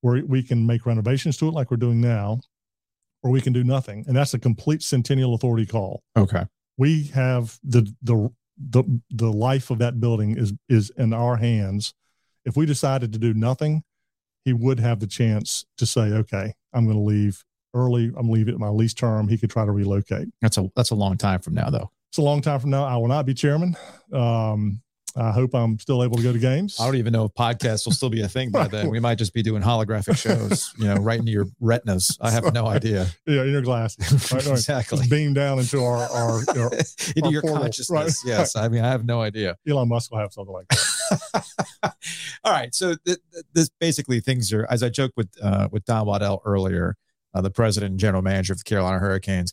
where 0.00 0.24
we 0.24 0.42
can 0.42 0.66
make 0.66 0.86
renovations 0.86 1.36
to 1.36 1.46
it 1.48 1.52
like 1.52 1.70
we're 1.70 1.76
doing 1.76 2.00
now, 2.00 2.40
or 3.22 3.30
we 3.30 3.42
can 3.42 3.52
do 3.52 3.62
nothing. 3.62 4.02
And 4.08 4.16
that's 4.16 4.32
a 4.32 4.38
complete 4.38 4.82
Centennial 4.82 5.34
Authority 5.34 5.66
call. 5.66 6.02
Okay. 6.16 6.46
We 6.78 7.08
have 7.08 7.58
the 7.62 7.94
the 8.00 8.30
the 8.56 8.84
the 9.10 9.30
life 9.30 9.70
of 9.70 9.80
that 9.80 10.00
building 10.00 10.34
is 10.34 10.54
is 10.66 10.90
in 10.96 11.12
our 11.12 11.36
hands. 11.36 11.92
If 12.46 12.56
we 12.56 12.64
decided 12.64 13.12
to 13.12 13.18
do 13.18 13.34
nothing, 13.34 13.82
he 14.46 14.54
would 14.54 14.80
have 14.80 14.98
the 14.98 15.06
chance 15.06 15.66
to 15.76 15.84
say, 15.84 16.04
okay, 16.04 16.54
I'm 16.72 16.86
going 16.86 16.96
to 16.96 17.02
leave 17.02 17.44
early. 17.74 18.10
I'm 18.16 18.30
leaving 18.30 18.54
at 18.54 18.60
my 18.60 18.70
lease 18.70 18.94
term. 18.94 19.28
He 19.28 19.36
could 19.36 19.50
try 19.50 19.66
to 19.66 19.72
relocate. 19.72 20.28
That's 20.40 20.56
a 20.56 20.70
that's 20.74 20.90
a 20.90 20.94
long 20.94 21.18
time 21.18 21.40
from 21.40 21.52
now, 21.52 21.68
though. 21.68 21.90
It's 22.10 22.18
a 22.18 22.22
long 22.22 22.40
time 22.40 22.60
from 22.60 22.70
now. 22.70 22.84
I 22.84 22.96
will 22.96 23.08
not 23.08 23.26
be 23.26 23.34
chairman. 23.34 23.76
Um, 24.10 24.81
I 25.16 25.30
hope 25.30 25.54
I'm 25.54 25.78
still 25.78 26.02
able 26.02 26.16
to 26.16 26.22
go 26.22 26.32
to 26.32 26.38
games. 26.38 26.78
I 26.80 26.86
don't 26.86 26.96
even 26.96 27.12
know 27.12 27.24
if 27.24 27.32
podcasts 27.32 27.84
will 27.84 27.92
still 27.92 28.08
be 28.10 28.22
a 28.22 28.28
thing 28.28 28.50
by 28.50 28.66
then. 28.68 28.88
We 28.90 29.00
might 29.00 29.16
just 29.18 29.34
be 29.34 29.42
doing 29.42 29.62
holographic 29.62 30.16
shows, 30.16 30.72
you 30.78 30.86
know, 30.86 30.94
right 30.96 31.18
into 31.18 31.32
your 31.32 31.46
retinas. 31.60 32.16
I 32.20 32.30
have 32.30 32.52
no 32.54 32.66
idea. 32.66 33.06
yeah, 33.26 33.42
in 33.42 33.50
your 33.50 33.62
glasses. 33.62 34.32
Right, 34.32 34.44
right. 34.44 34.52
exactly. 34.52 34.98
Just 34.98 35.10
beam 35.10 35.34
down 35.34 35.58
into 35.58 35.82
our, 35.84 35.98
our, 35.98 36.40
our 36.56 36.72
into 37.16 37.24
our 37.26 37.32
your 37.32 37.42
portal, 37.42 37.60
consciousness. 37.62 37.90
right, 37.90 38.12
Yes. 38.38 38.56
I 38.56 38.68
mean, 38.68 38.84
I 38.84 38.88
have 38.90 39.04
no 39.04 39.20
idea. 39.20 39.56
Elon 39.68 39.88
Musk 39.88 40.10
will 40.10 40.18
have 40.18 40.32
something 40.32 40.52
like 40.54 40.68
that. 40.68 41.94
All 42.44 42.52
right. 42.52 42.74
So 42.74 42.94
th- 43.04 43.18
th- 43.32 43.44
this 43.52 43.70
basically 43.80 44.20
things 44.20 44.52
are, 44.52 44.66
as 44.70 44.82
I 44.82 44.88
joked 44.88 45.16
with 45.16 45.28
uh, 45.42 45.68
with 45.70 45.84
Don 45.84 46.06
Waddell 46.06 46.42
earlier, 46.44 46.96
uh, 47.34 47.40
the 47.40 47.50
president 47.50 47.90
and 47.92 48.00
general 48.00 48.22
manager 48.22 48.52
of 48.52 48.58
the 48.58 48.64
Carolina 48.64 48.98
Hurricanes. 48.98 49.52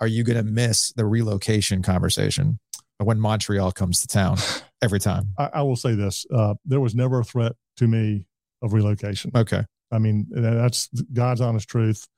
Are 0.00 0.06
you 0.06 0.24
going 0.24 0.36
to 0.36 0.42
miss 0.42 0.92
the 0.92 1.06
relocation 1.06 1.82
conversation 1.82 2.58
when 2.98 3.18
Montreal 3.18 3.72
comes 3.72 4.00
to 4.00 4.06
town 4.06 4.36
every 4.82 5.00
time? 5.00 5.28
I, 5.38 5.50
I 5.54 5.62
will 5.62 5.76
say 5.76 5.94
this: 5.94 6.26
uh, 6.32 6.54
there 6.64 6.80
was 6.80 6.94
never 6.94 7.20
a 7.20 7.24
threat 7.24 7.52
to 7.76 7.86
me 7.88 8.26
of 8.62 8.72
relocation. 8.72 9.30
Okay. 9.34 9.64
I 9.92 9.98
mean, 9.98 10.26
that's 10.30 10.88
God's 11.12 11.40
honest 11.40 11.68
truth. 11.68 12.08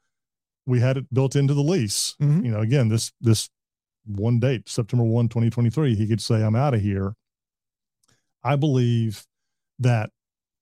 We 0.66 0.80
had 0.80 0.96
it 0.96 1.12
built 1.12 1.36
into 1.36 1.54
the 1.54 1.62
lease. 1.62 2.14
Mhm. 2.20 2.44
You 2.44 2.50
know, 2.50 2.60
again, 2.60 2.88
this 2.88 3.12
this 3.20 3.50
one 4.06 4.38
date, 4.40 4.68
September 4.68 5.04
1, 5.04 5.28
2023, 5.28 5.94
he 5.94 6.06
could 6.08 6.20
say, 6.22 6.42
I'm 6.42 6.56
out 6.56 6.72
of 6.74 6.80
here. 6.80 7.14
I 8.42 8.56
believe 8.56 9.26
that 9.78 10.10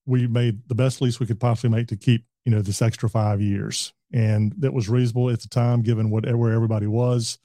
we 0.04 0.26
made 0.26 0.68
the 0.68 0.74
best 0.74 1.00
lease 1.00 1.20
we 1.20 1.26
could 1.26 1.38
possibly 1.40 1.70
make 1.76 1.86
to 1.88 1.96
keep, 1.96 2.24
you 2.44 2.50
know, 2.52 2.60
this 2.62 2.82
extra 2.82 3.08
five 3.08 3.40
years. 3.40 3.92
And 4.12 4.52
that 4.58 4.72
was 4.72 4.88
reasonable 4.88 5.30
at 5.30 5.40
the 5.42 5.48
time, 5.48 5.82
given 5.82 6.10
what 6.10 6.24
where 6.34 6.52
everybody 6.52 6.86
was. 6.86 7.38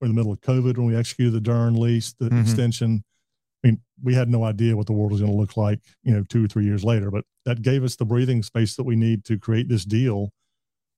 We're 0.00 0.06
in 0.06 0.12
the 0.14 0.16
middle 0.20 0.32
of 0.32 0.40
COVID 0.40 0.76
when 0.76 0.86
we 0.86 0.96
executed 0.96 1.32
the 1.32 1.40
Dern 1.40 1.74
lease, 1.74 2.14
the 2.18 2.30
Mhm. 2.30 2.42
extension. 2.42 3.04
I 3.64 3.68
mean, 3.68 3.80
we 4.02 4.14
had 4.14 4.28
no 4.28 4.44
idea 4.44 4.76
what 4.76 4.86
the 4.86 4.92
world 4.92 5.12
was 5.12 5.22
going 5.22 5.32
to 5.32 5.38
look 5.38 5.56
like, 5.56 5.80
you 6.02 6.12
know, 6.12 6.22
two 6.28 6.44
or 6.44 6.48
three 6.48 6.64
years 6.66 6.84
later, 6.84 7.10
but 7.10 7.24
that 7.46 7.62
gave 7.62 7.82
us 7.82 7.96
the 7.96 8.04
breathing 8.04 8.42
space 8.42 8.76
that 8.76 8.84
we 8.84 8.94
need 8.94 9.24
to 9.24 9.38
create 9.38 9.68
this 9.70 9.86
deal, 9.86 10.32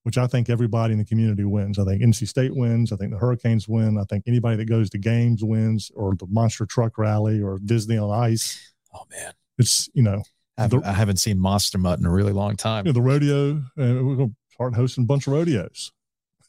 which 0.03 0.19
I 0.19 0.27
think 0.27 0.51
everybody 0.51 0.93
in 0.93 0.99
the 0.99 1.05
community 1.05 1.45
wins. 1.45 1.79
I 1.79 1.85
think 1.85 2.03
NC 2.03 2.27
State 2.27 2.57
wins. 2.57 2.93
I 2.93 2.97
think 2.97 3.13
the 3.13 3.19
Hurricanes 3.19 3.69
win. 3.69 3.99
I 3.99 4.05
think 4.11 4.25
anybody 4.27 4.57
that 4.57 4.65
goes 4.65 4.91
to 4.91 4.99
games 4.99 5.45
wins, 5.45 5.93
or 5.95 6.17
the 6.17 6.27
Monster 6.29 6.67
Truck 6.67 6.99
Rally, 6.99 7.41
or 7.41 7.59
Disney 7.65 7.99
on 7.99 8.11
Ice. 8.11 8.75
Oh 8.93 9.05
man, 9.11 9.33
It's 9.59 9.89
you 9.95 10.03
know, 10.03 10.25
I 10.59 10.63
haven't, 10.63 10.85
I 10.85 10.93
haven't 10.93 11.19
seen 11.19 11.39
Monster 11.39 11.79
Mutt 11.79 12.01
in 12.01 12.07
a 12.07 12.11
really 12.11 12.33
long 12.33 12.57
time. 12.57 12.87
you 12.87 12.93
know 12.93 12.95
the 12.95 13.03
rodeo. 13.03 13.59
Uh, 13.79 14.03
we're 14.03 14.17
going 14.17 14.31
to 14.31 14.37
start 14.55 14.75
hosting 14.75 15.05
a 15.05 15.07
bunch 15.07 15.27
of 15.29 15.35
rodeos. 15.35 15.93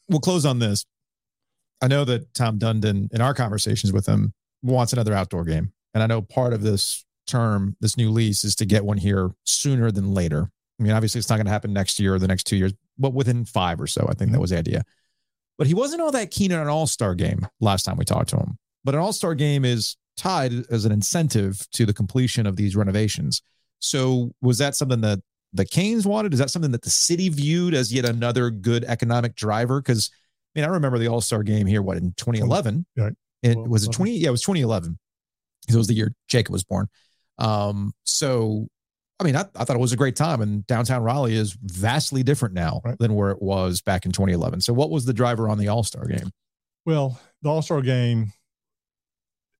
we'll 0.10 0.20
close 0.20 0.46
on 0.46 0.58
this. 0.60 0.84
I 1.82 1.88
know 1.88 2.06
that 2.06 2.34
Tom 2.34 2.58
Dundon, 2.58 3.14
in 3.14 3.22
our 3.22 3.36
conversations 3.36 3.94
with 3.94 4.08
him, 4.08 4.34
wants 4.64 4.94
another 4.94 5.14
outdoor 5.14 5.44
game. 5.44 5.74
And 5.98 6.04
I 6.04 6.06
know 6.06 6.22
part 6.22 6.54
of 6.54 6.62
this 6.62 7.04
term, 7.26 7.76
this 7.82 7.98
new 7.98 8.12
lease, 8.12 8.44
is 8.44 8.56
to 8.58 8.68
get 8.68 8.86
one 8.86 9.00
here 9.00 9.32
sooner 9.48 9.90
than 9.90 10.14
later. 10.14 10.52
I 10.80 10.84
mean, 10.84 10.92
obviously, 10.92 11.18
it's 11.18 11.28
not 11.28 11.38
going 11.38 11.48
to 11.48 11.52
happen 11.52 11.74
next 11.74 12.00
year 12.00 12.14
or 12.14 12.20
the 12.20 12.28
next 12.28 12.44
two 12.44 12.56
years, 12.56 12.72
but 13.00 13.16
within 13.16 13.46
five 13.46 13.82
or 13.82 13.88
so. 13.88 14.04
I 14.04 14.14
think 14.14 14.18
that 14.20 14.26
mm-hmm. 14.34 14.42
was 14.42 14.52
the 14.52 14.60
idea. 14.60 14.84
But 15.58 15.66
he 15.66 15.74
wasn't 15.74 16.04
all 16.04 16.12
that 16.12 16.30
keen 16.30 16.54
on 16.54 16.60
an 16.60 16.68
all 16.68 16.86
star 16.86 17.16
game 17.16 17.48
last 17.60 17.82
time 17.82 17.98
we 17.98 18.06
talked 18.06 18.30
to 18.30 18.38
him. 18.38 18.60
But 18.84 18.94
an 18.94 19.02
all 19.02 19.12
star 19.12 19.34
game 19.34 19.66
is 19.66 19.98
tied 20.18 20.54
as 20.70 20.86
an 20.86 20.92
incentive 20.92 21.68
to 21.72 21.84
the 21.84 21.96
completion 21.96 22.46
of 22.46 22.58
these 22.58 22.76
renovations. 22.76 23.42
So, 23.80 24.36
was 24.40 24.60
that 24.60 24.76
something 24.76 25.02
that 25.02 25.18
the 25.52 25.66
Canes 25.66 26.06
wanted? 26.06 26.32
Is 26.32 26.38
that 26.38 26.52
something 26.52 26.74
that 26.74 26.84
the 26.84 26.92
city 26.92 27.30
viewed 27.30 27.74
as 27.74 27.92
yet 27.92 28.06
another 28.06 28.52
good 28.52 28.84
economic 28.84 29.34
driver? 29.34 29.82
Because 29.82 30.12
I 30.56 30.60
mean, 30.60 30.70
I 30.70 30.72
remember 30.72 31.00
the 31.00 31.08
All 31.08 31.22
Star 31.22 31.42
game 31.42 31.66
here, 31.66 31.82
what 31.82 31.98
in 31.98 32.14
2011? 32.18 32.86
Right. 32.96 33.14
It 33.42 33.58
Well, 33.58 33.66
was 33.66 33.88
it 33.88 33.92
20? 33.92 34.12
Yeah, 34.12 34.28
it 34.28 34.32
was 34.32 34.42
2011. 34.42 35.00
It 35.68 35.76
was 35.76 35.88
the 35.88 35.94
year 35.94 36.14
Jacob 36.28 36.54
was 36.54 36.64
born. 36.64 36.88
Um, 37.38 37.94
so 38.06 38.68
I 39.20 39.24
mean, 39.24 39.36
I, 39.36 39.46
I 39.56 39.64
thought 39.64 39.76
it 39.76 39.80
was 39.80 39.94
a 39.94 39.98
great 39.98 40.16
time, 40.16 40.42
and 40.42 40.66
downtown 40.68 41.02
Raleigh 41.02 41.34
is 41.36 41.58
vastly 41.64 42.22
different 42.22 42.54
now 42.54 42.82
Right. 42.86 42.98
than 43.00 43.16
where 43.16 43.32
it 43.32 43.42
was 43.42 43.82
back 43.82 44.06
in 44.06 44.12
2011. 44.12 44.62
So, 44.62 44.74
what 44.74 44.92
was 44.92 45.06
the 45.06 45.14
driver 45.14 45.50
on 45.50 45.58
the 45.58 45.68
All 45.70 45.84
Star 45.84 46.06
game? 46.06 46.30
Well, 46.86 47.20
the 47.42 47.50
All 47.50 47.62
Star 47.64 47.82
game 47.82 48.32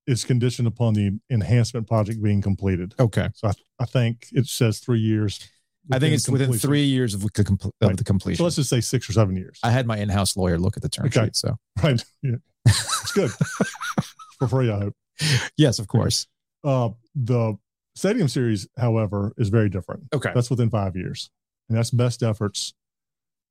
is 0.06 0.24
conditioned 0.24 0.66
upon 0.68 0.94
the 0.94 1.18
enhancement 1.30 1.86
project 1.86 2.22
being 2.22 2.40
completed. 2.40 2.94
Okay, 2.98 3.28
So 3.34 3.48
I, 3.48 3.52
I 3.80 3.84
think 3.84 4.26
it 4.32 4.46
says 4.46 4.78
three 4.78 5.00
years. 5.00 5.46
I 5.92 5.98
think 5.98 6.14
it's 6.14 6.28
within 6.28 6.52
three 6.52 6.84
years 6.84 7.14
of, 7.14 7.22
the 7.22 7.30
compl- 7.30 7.72
of 7.80 7.96
the 7.96 8.04
completion. 8.04 8.38
So 8.38 8.44
let's 8.44 8.56
just 8.56 8.70
say 8.70 8.80
six 8.80 9.08
or 9.08 9.12
seven 9.12 9.36
years. 9.36 9.58
I 9.62 9.70
had 9.70 9.86
my 9.86 9.98
in-house 9.98 10.36
lawyer 10.36 10.58
look 10.58 10.76
at 10.76 10.82
the 10.82 10.88
term 10.88 11.06
Okay. 11.06 11.24
sheet. 11.24 11.36
So, 11.36 11.56
right. 11.82 12.02
Yeah. 12.22 12.36
It's 12.66 13.12
good. 13.12 13.30
For 14.38 14.46
free, 14.48 14.70
I 14.70 14.78
hope. 14.78 14.94
yes, 15.56 15.78
of 15.78 15.88
course. 15.88 16.26
Uh, 16.64 16.90
the 17.14 17.56
Stadium 17.94 18.28
Series, 18.28 18.68
however, 18.78 19.32
is 19.38 19.48
very 19.48 19.68
different. 19.68 20.04
Okay. 20.14 20.30
That's 20.34 20.50
within 20.50 20.70
five 20.70 20.96
years, 20.96 21.30
and 21.68 21.76
that's 21.78 21.90
best 21.90 22.22
efforts. 22.22 22.74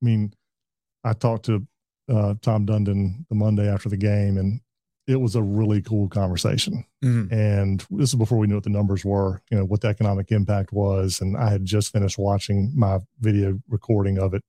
I 0.01 0.05
mean, 0.05 0.33
I 1.03 1.13
talked 1.13 1.45
to 1.45 1.65
uh, 2.09 2.35
Tom 2.41 2.65
Dundon 2.65 3.25
the 3.29 3.35
Monday 3.35 3.67
after 3.69 3.89
the 3.89 3.97
game, 3.97 4.37
and 4.37 4.61
it 5.07 5.15
was 5.17 5.35
a 5.35 5.41
really 5.41 5.81
cool 5.81 6.07
conversation. 6.09 6.85
Mhm. 7.03 7.31
And 7.31 7.85
this 7.91 8.09
is 8.09 8.15
before 8.15 8.37
we 8.37 8.47
knew 8.47 8.55
what 8.55 8.63
the 8.65 8.69
numbers 8.69 9.03
were, 9.05 9.41
you 9.49 9.57
know, 9.57 9.65
what 9.65 9.81
the 9.81 9.87
economic 9.87 10.31
impact 10.31 10.73
was. 10.73 11.21
And 11.21 11.37
I 11.37 11.49
had 11.49 11.63
just 11.65 11.91
finished 11.93 12.17
watching 12.17 12.73
my 12.75 12.99
video 13.19 13.59
recording 13.69 14.19
of 14.19 14.33
it 14.33 14.43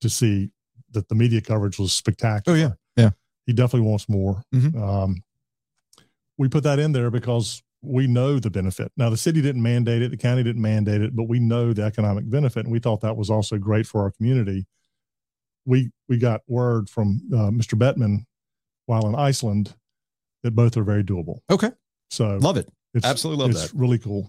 to 0.00 0.08
see 0.08 0.50
that 0.90 1.08
the 1.08 1.14
media 1.14 1.40
coverage 1.40 1.78
was 1.78 1.92
spectacular. 1.92 2.56
Oh, 2.56 2.60
yeah. 2.60 2.72
Yeah. 2.96 3.10
He 3.46 3.52
definitely 3.52 3.88
wants 3.88 4.08
more. 4.08 4.42
Mhm. 4.54 4.74
Um, 4.80 5.22
we 6.38 6.48
put 6.48 6.64
that 6.64 6.78
in 6.78 6.92
there 6.92 7.10
because 7.10 7.62
we 7.82 8.06
know 8.06 8.38
the 8.38 8.50
benefit. 8.50 8.90
Now, 8.96 9.10
the 9.10 9.16
city 9.16 9.42
didn't 9.42 9.62
mandate 9.62 10.00
it, 10.02 10.10
the 10.10 10.16
county 10.16 10.42
didn't 10.42 10.62
mandate 10.62 11.02
it, 11.02 11.14
but 11.14 11.24
we 11.28 11.38
know 11.38 11.72
the 11.72 11.82
economic 11.82 12.28
benefit, 12.30 12.64
and 12.64 12.72
we 12.72 12.78
thought 12.78 13.00
that 13.02 13.16
was 13.16 13.30
also 13.30 13.58
great 13.58 13.86
for 13.86 14.02
our 14.02 14.10
community. 14.10 14.66
We 15.66 15.90
we 16.08 16.18
got 16.18 16.42
word 16.46 16.88
from 16.90 17.20
uh, 17.32 17.50
Mr. 17.50 17.78
Bettman 17.78 18.24
while 18.86 19.06
in 19.08 19.14
Iceland 19.14 19.74
that 20.42 20.50
both 20.52 20.76
are 20.76 20.82
very 20.84 21.02
doable. 21.02 21.38
Okay. 21.50 21.70
So 22.10 22.36
Love 22.36 22.56
it. 22.58 22.68
it's 22.92 23.06
absolutely 23.06 23.42
love 23.42 23.50
it's 23.52 23.70
that. 23.72 23.78
really 23.78 23.98
cool. 23.98 24.28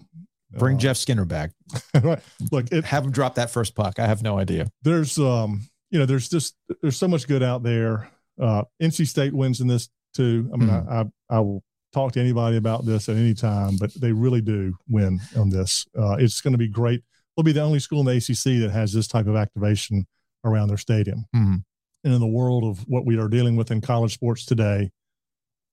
Bring 0.52 0.76
Uh, 0.76 0.80
Jeff 0.80 0.96
Skinner 0.96 1.26
back. 1.26 1.50
right. 2.02 2.20
Look, 2.50 2.72
it, 2.72 2.84
Have 2.86 3.04
him 3.04 3.10
drop 3.10 3.34
that 3.34 3.50
first 3.50 3.74
puck. 3.74 3.98
I 3.98 4.06
have 4.06 4.22
no 4.22 4.38
idea. 4.38 4.68
there's 4.82 5.18
um 5.18 5.68
you 5.90 5.98
know 5.98 6.06
there's 6.06 6.28
just 6.28 6.54
there's 6.80 6.96
so 6.96 7.06
much 7.08 7.28
good 7.28 7.42
out 7.42 7.62
there 7.62 8.08
uh 8.40 8.62
nc 8.82 9.06
state 9.06 9.32
wins 9.32 9.60
in 9.60 9.66
this 9.68 9.88
too 10.14 10.50
i 10.52 10.56
mean 10.56 10.68
Mhm. 10.68 10.88
I, 10.90 11.00
I 11.00 11.36
i 11.36 11.40
will 11.40 11.62
talk 11.96 12.12
to 12.12 12.20
anybody 12.20 12.58
about 12.58 12.84
this 12.84 13.08
at 13.08 13.16
any 13.16 13.32
time 13.32 13.74
but 13.80 13.90
they 13.94 14.12
really 14.12 14.42
do 14.42 14.76
win 14.86 15.18
on 15.34 15.48
this 15.48 15.86
uh 15.98 16.16
it's 16.18 16.42
going 16.42 16.52
to 16.52 16.58
be 16.58 16.68
great 16.68 17.00
they'll 17.34 17.42
be 17.44 17.52
the 17.52 17.62
only 17.62 17.78
school 17.78 18.00
in 18.00 18.06
the 18.06 18.14
acc 18.16 18.60
that 18.60 18.70
has 18.70 18.92
this 18.92 19.08
type 19.08 19.26
of 19.26 19.34
activation 19.34 20.06
around 20.44 20.68
their 20.68 20.76
stadium 20.76 21.24
Mhm. 21.34 21.64
and 22.04 22.12
in 22.14 22.20
the 22.20 22.26
world 22.26 22.64
of 22.64 22.80
what 22.86 23.06
we 23.06 23.18
are 23.18 23.28
dealing 23.28 23.56
with 23.56 23.70
in 23.70 23.80
college 23.80 24.12
sports 24.12 24.44
today 24.44 24.90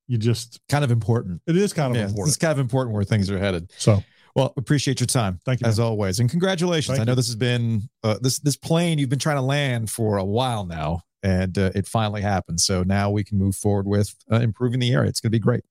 you 0.07 0.17
just 0.17 0.59
Kind 0.69 0.85
of 0.85 0.91
important. 0.91 1.41
it 1.45 1.57
is 1.57 1.73
kind 1.73 1.91
of 1.91 1.97
Yeah, 1.97 2.07
important 2.07 2.29
it's 2.29 2.37
kind 2.37 2.53
of 2.53 2.59
important 2.59 2.93
where 2.95 3.03
things 3.03 3.29
are 3.29 3.37
headed. 3.39 3.69
so 3.77 4.01
Well, 4.35 4.53
appreciate 4.57 4.99
your 5.01 5.07
time. 5.07 5.39
Thank 5.45 5.59
you, 5.61 5.67
as 5.67 5.77
man. 5.77 5.87
always, 5.87 6.19
and 6.21 6.29
congratulations. 6.29 6.97
Thank 6.97 7.01
I 7.01 7.03
know 7.05 7.11
you. 7.11 7.15
this 7.17 7.27
has 7.27 7.35
been 7.35 7.89
uh, 8.03 8.17
this 8.21 8.39
this 8.39 8.55
plane 8.57 8.97
you've 8.97 9.09
been 9.09 9.19
trying 9.27 9.35
to 9.37 9.43
land 9.57 9.89
for 9.91 10.17
a 10.17 10.25
while 10.25 10.65
now, 10.65 11.01
and 11.21 11.55
uh, 11.57 11.69
it 11.75 11.85
finally 11.87 12.21
happened. 12.21 12.59
So 12.59 12.81
now 12.83 13.11
we 13.11 13.23
can 13.23 13.37
move 13.37 13.55
forward 13.55 13.85
with 13.85 14.15
uh, 14.31 14.37
improving 14.37 14.79
the 14.79 14.91
area. 14.91 15.07
It's 15.09 15.19
going 15.21 15.29
to 15.31 15.37
be 15.37 15.45
great. 15.49 15.63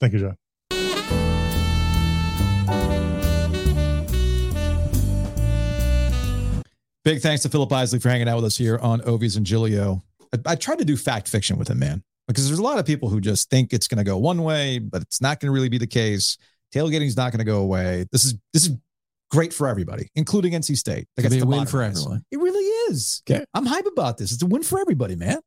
Thank 0.00 0.12
you 0.12 0.18
joe 0.18 0.34
Big 7.06 7.20
thanks 7.20 7.42
to 7.44 7.48
Philip 7.48 7.72
Isley 7.72 8.00
for 8.00 8.08
hanging 8.08 8.28
out 8.28 8.34
with 8.34 8.46
us 8.46 8.56
here 8.56 8.78
on 8.78 9.00
Ovies 9.02 9.36
and 9.36 9.46
Giglio. 9.46 10.02
I, 10.34 10.38
I 10.44 10.56
tried 10.56 10.80
to 10.80 10.84
do 10.84 10.96
fact 10.96 11.28
fiction 11.28 11.56
with 11.56 11.70
him, 11.70 11.78
man, 11.78 12.02
because 12.26 12.48
there's 12.48 12.58
a 12.58 12.64
lot 12.64 12.80
of 12.80 12.84
people 12.84 13.08
who 13.08 13.20
just 13.20 13.48
think 13.48 13.72
it's 13.72 13.86
going 13.86 13.98
to 13.98 14.02
go 14.04 14.16
one 14.18 14.42
way, 14.42 14.80
but 14.80 15.02
it's 15.02 15.20
not 15.20 15.38
going 15.38 15.46
to 15.46 15.52
really 15.52 15.68
be 15.68 15.78
the 15.78 15.86
case. 15.86 16.36
Tailgating 16.74 17.06
is 17.06 17.16
not 17.16 17.30
going 17.30 17.38
to 17.38 17.44
go 17.44 17.60
away. 17.60 18.06
This 18.10 18.24
is 18.24 18.34
this 18.52 18.66
is 18.66 18.76
great 19.30 19.54
for 19.54 19.68
everybody, 19.68 20.08
including 20.16 20.54
NC 20.54 20.76
State. 20.76 21.06
That 21.16 21.22
Could 21.22 21.40
a 21.40 21.46
win 21.46 21.66
for 21.66 21.80
everyone. 21.80 22.24
It 22.32 22.40
really 22.40 22.64
is. 22.90 23.22
Okay. 23.30 23.44
I'm 23.54 23.66
hype 23.66 23.86
about 23.86 24.18
this. 24.18 24.32
It's 24.32 24.42
a 24.42 24.46
win 24.46 24.64
for 24.64 24.80
everybody, 24.80 25.14
man. 25.14 25.38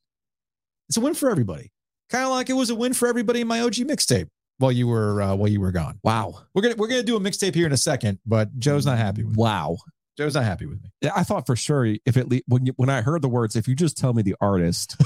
It's 0.88 0.96
a 0.96 1.02
win 1.02 1.14
for 1.14 1.30
everybody. 1.30 1.74
Kind 2.10 2.24
of 2.24 2.30
like 2.30 2.50
it 2.50 2.54
was 2.54 2.70
a 2.70 2.76
win 2.76 2.94
for 2.94 3.10
everybody 3.10 3.42
in 3.42 3.50
my 3.50 3.60
OG 3.60 3.74
mixtape 3.74 4.30
while 4.60 4.72
you 4.72 4.88
were 4.88 5.22
uh, 5.22 5.36
while 5.36 5.50
you 5.50 5.60
were 5.60 5.72
gone. 5.72 6.00
Wow. 6.04 6.44
We're 6.54 6.62
gonna 6.62 6.76
we're 6.78 6.88
gonna 6.88 7.04
do 7.04 7.16
a 7.16 7.20
mixtape 7.20 7.56
here 7.56 7.66
in 7.66 7.72
a 7.74 7.78
second, 7.78 8.20
but 8.26 8.58
Joe's 8.60 8.86
not 8.86 8.98
happy 8.98 9.24
with 9.24 9.36
me. 9.36 9.42
Wow. 9.42 9.78
Joe's 10.18 10.36
not 10.36 10.44
happy 10.44 10.66
with 10.66 10.84
me. 10.84 10.90
Yeah, 11.02 11.12
I 11.16 11.24
thought 11.24 11.46
for 11.46 11.56
sure 11.56 11.86
if 12.06 12.18
it 12.18 12.30
le- 12.30 12.42
when 12.46 12.66
you, 12.66 12.74
when 12.76 12.90
I 12.90 13.02
heard 13.02 13.22
the 13.22 13.30
words, 13.30 13.56
if 13.56 13.68
you 13.70 13.74
just 13.76 13.98
tell 13.98 14.14
me 14.14 14.22
the 14.22 14.36
artist, 14.42 14.98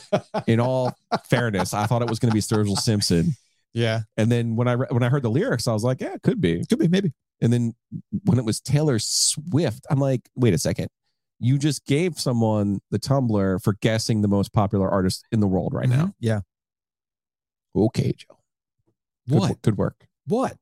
in 0.46 0.60
all 0.60 0.94
fairness, 1.24 1.72
I 1.72 1.86
thought 1.86 2.02
it 2.02 2.08
was 2.10 2.18
going 2.18 2.30
to 2.30 2.34
be 2.34 2.40
Sturgill 2.42 2.76
Simpson. 2.76 3.32
Yeah, 3.72 4.00
And 4.16 4.30
then 4.32 4.56
when 4.56 4.66
I 4.68 4.72
re- 4.72 4.86
when 4.90 5.02
I 5.02 5.08
heard 5.08 5.22
the 5.22 5.30
lyrics, 5.30 5.66
I 5.68 5.72
was 5.72 5.84
like, 5.84 6.00
yeah, 6.02 6.12
it 6.14 6.22
could 6.22 6.40
be. 6.40 6.64
could 6.66 6.78
be 6.78 6.88
maybe. 6.88 7.12
And 7.40 7.50
then 7.52 7.72
when 8.24 8.38
it 8.38 8.44
was 8.44 8.60
Taylor 8.60 8.98
Swift, 8.98 9.86
I'm 9.88 10.00
like, 10.00 10.28
wait 10.34 10.52
a 10.52 10.58
second. 10.58 10.88
You 11.40 11.56
just 11.58 11.86
gave 11.86 12.18
someone 12.18 12.80
the 12.90 12.98
tumbler 12.98 13.58
for 13.60 13.74
guessing 13.80 14.20
the 14.22 14.28
most 14.28 14.52
popular 14.52 14.90
artist 14.90 15.24
in 15.32 15.40
the 15.40 15.46
world 15.46 15.72
right 15.72 15.88
now. 15.88 16.06
Mhm. 16.06 16.14
Yeah. 16.20 16.40
Okay, 17.76 18.12
Joe. 18.16 18.37
What? 19.28 19.62
Good 19.62 19.76
work. 19.78 20.06
What? 20.26 20.56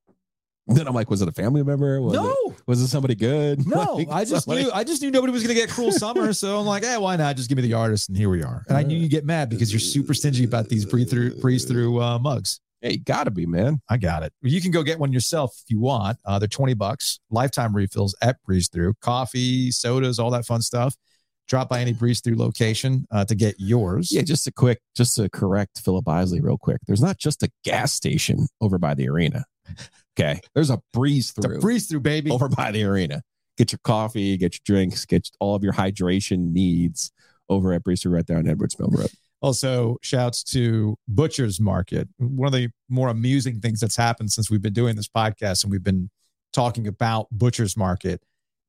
Then 0.68 0.88
I'm 0.88 0.94
like, 0.94 1.08
was 1.10 1.22
it 1.22 1.28
a 1.28 1.32
family 1.32 1.62
member? 1.62 2.00
Was 2.02 2.14
no, 2.14 2.28
It, 2.48 2.54
was 2.66 2.80
it 2.80 2.88
somebody 2.88 3.14
good? 3.14 3.64
no. 3.66 3.94
Like, 3.96 4.08
I 4.10 4.24
just 4.24 4.46
somebody- 4.46 4.64
knew. 4.64 4.72
I 4.72 4.82
just 4.82 5.00
knew 5.00 5.12
nobody 5.12 5.32
was 5.32 5.42
gonna 5.42 5.54
get 5.54 5.70
Cruel 5.70 5.92
Summer, 5.92 6.32
so 6.32 6.58
I'm 6.58 6.66
like, 6.66 6.82
hey, 6.84 6.96
why 6.96 7.14
not? 7.16 7.36
Just 7.36 7.48
give 7.48 7.54
me 7.56 7.62
the 7.62 7.74
artist, 7.74 8.08
and 8.08 8.18
here 8.18 8.28
we 8.28 8.42
are. 8.42 8.64
And 8.68 8.76
I 8.76 8.82
knew 8.82 8.96
you'd 8.96 9.10
get 9.10 9.24
mad 9.24 9.48
because 9.48 9.72
you're 9.72 9.78
super 9.80 10.12
stingy 10.12 10.42
about 10.44 10.68
these 10.68 10.84
breathe 10.84 11.08
through 11.08 11.36
breeze 11.40 11.64
through 11.64 12.02
uh, 12.02 12.18
mugs. 12.18 12.60
Hey, 12.80 12.96
gotta 12.96 13.30
be, 13.30 13.46
man. 13.46 13.80
I 13.88 13.96
got 13.96 14.22
it. 14.24 14.32
You 14.42 14.60
can 14.60 14.70
go 14.72 14.82
get 14.82 14.98
one 14.98 15.12
yourself 15.12 15.52
if 15.64 15.70
you 15.70 15.78
want. 15.80 16.18
Uh, 16.24 16.38
they're 16.40 16.48
20 16.48 16.74
bucks, 16.74 17.20
lifetime 17.30 17.74
refills 17.74 18.14
at 18.20 18.42
Breeze 18.44 18.68
Through, 18.68 18.94
coffee, 19.00 19.70
sodas, 19.70 20.18
all 20.18 20.30
that 20.32 20.44
fun 20.44 20.62
stuff. 20.62 20.96
Drop 21.48 21.68
by 21.68 21.80
any 21.80 21.92
Breeze 21.92 22.20
Through 22.20 22.36
location 22.36 23.06
uh, 23.10 23.24
to 23.24 23.34
get 23.34 23.54
yours. 23.58 24.10
Yeah, 24.12 24.22
just 24.22 24.46
a 24.46 24.52
quick, 24.52 24.80
just 24.96 25.16
to 25.16 25.28
correct 25.28 25.80
Philip 25.84 26.08
Isley 26.08 26.40
real 26.40 26.58
quick. 26.58 26.78
There's 26.86 27.00
not 27.02 27.18
just 27.18 27.42
a 27.42 27.50
gas 27.64 27.92
station 27.92 28.48
over 28.60 28.78
by 28.78 28.94
the 28.94 29.08
arena. 29.08 29.44
Okay. 30.18 30.40
There's 30.54 30.70
a 30.70 30.80
breeze 30.92 31.32
It's 31.36 31.44
a 31.44 31.48
through 31.48 31.60
Breeze 31.60 31.86
Through, 31.88 32.00
baby. 32.00 32.30
over 32.30 32.48
by 32.48 32.72
the 32.72 32.84
arena. 32.84 33.22
Get 33.58 33.72
your 33.72 33.80
coffee, 33.84 34.36
get 34.36 34.54
your 34.54 34.60
drinks, 34.76 35.04
get 35.06 35.28
all 35.40 35.54
of 35.54 35.62
your 35.62 35.72
hydration 35.72 36.52
needs 36.52 37.10
over 37.48 37.72
at 37.72 37.84
Breeze 37.84 38.02
Through 38.02 38.12
right 38.14 38.26
there 38.26 38.38
on 38.38 38.48
Edwards 38.48 38.78
Mill 38.78 38.90
Road. 38.90 39.10
Also, 39.40 39.98
shouts 40.02 40.42
to 40.42 40.96
Butcher's 41.08 41.60
Market. 41.60 42.08
One 42.18 42.46
of 42.48 42.52
the 42.52 42.70
more 42.88 43.08
amusing 43.08 43.60
things 43.60 43.80
that's 43.80 43.96
happened 43.96 44.32
since 44.32 44.50
we've 44.50 44.62
been 44.62 44.72
doing 44.72 44.96
this 44.96 45.08
podcast 45.08 45.62
and 45.62 45.70
we've 45.70 45.84
been 45.84 46.10
talking 46.52 46.88
about 46.88 47.28
Butcher's 47.30 47.76
Market. 47.76 48.22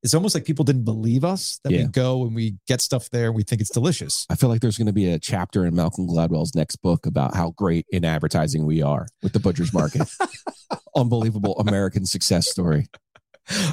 It's 0.03 0.13
almost 0.13 0.35
like 0.35 0.45
people 0.45 0.63
didn't 0.63 0.83
believe 0.85 1.23
us 1.25 1.59
that 1.63 1.71
Yeah. 1.73 1.83
we 1.83 1.87
go 1.89 2.23
and 2.23 2.35
we 2.35 2.55
get 2.67 2.81
stuff 2.81 3.09
there 3.09 3.27
and 3.27 3.35
we 3.35 3.43
think 3.43 3.61
it's 3.61 3.71
delicious. 3.71 4.25
I 4.29 4.35
feel 4.35 4.47
like 4.49 4.61
there's 4.61 4.77
going 4.77 4.85
to 4.87 4.93
be 4.93 5.09
a 5.11 5.17
chapter 5.19 5.65
in 5.65 5.75
Malcolm 5.75 6.07
Gladwell's 6.07 6.53
next 6.55 6.77
book 6.77 7.05
about 7.05 7.35
how 7.35 7.51
great 7.57 7.85
in 7.89 8.05
advertising 8.05 8.65
we 8.65 8.81
are 8.81 9.07
with 9.23 9.33
the 9.33 9.39
Butcher's 9.39 9.73
Market. 9.73 10.07
Unbelievable 10.95 11.57
American 11.59 12.05
success 12.05 12.49
story. 12.49 12.87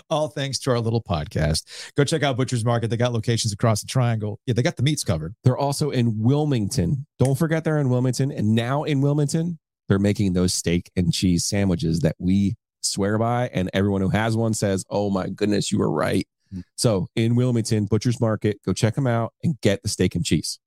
All 0.09 0.29
thanks 0.29 0.59
to 0.61 0.71
our 0.71 0.79
little 0.81 1.03
podcast. 1.03 1.65
Go 1.97 2.05
check 2.05 2.23
out 2.23 2.37
Butcher's 2.37 2.65
Market. 2.65 2.89
They 2.91 2.97
got 2.97 3.13
locations 3.13 3.53
across 3.53 3.81
the 3.81 3.87
triangle. 3.89 4.39
Yeah, 4.47 4.55
they 4.55 4.63
got 4.63 4.77
the 4.77 4.83
meats 4.85 5.03
covered. 5.05 5.35
They're 5.43 5.57
also 5.59 5.91
in 5.91 6.23
Wilmington. 6.23 7.07
Don't 7.19 7.37
forget 7.37 7.65
they're 7.65 7.79
in 7.81 7.89
Wilmington. 7.89 8.31
And 8.31 8.55
now 8.55 8.85
in 8.85 9.01
Wilmington, 9.01 9.59
they're 9.89 9.99
making 9.99 10.33
those 10.33 10.55
steak 10.55 10.91
and 10.97 11.13
cheese 11.13 11.45
sandwiches 11.45 12.01
that 12.01 12.15
we 12.19 12.55
swear 12.85 13.19
by. 13.19 13.49
And 13.49 13.71
everyone 13.75 14.01
who 14.01 14.11
has 14.11 14.37
one 14.37 14.55
says, 14.55 14.85
oh 14.91 15.11
my 15.11 15.29
goodness, 15.29 15.71
you 15.73 15.79
were 15.79 15.91
right. 15.91 16.27
Hmm. 16.53 16.61
So 16.77 17.09
in 17.17 17.35
Wilmington, 17.37 17.87
Butcher's 17.87 18.21
Market, 18.21 18.61
go 18.65 18.73
check 18.73 18.95
them 18.95 19.07
out 19.07 19.33
and 19.43 19.61
get 19.61 19.83
the 19.83 19.89
steak 19.89 20.15
and 20.15 20.25
cheese. 20.25 20.59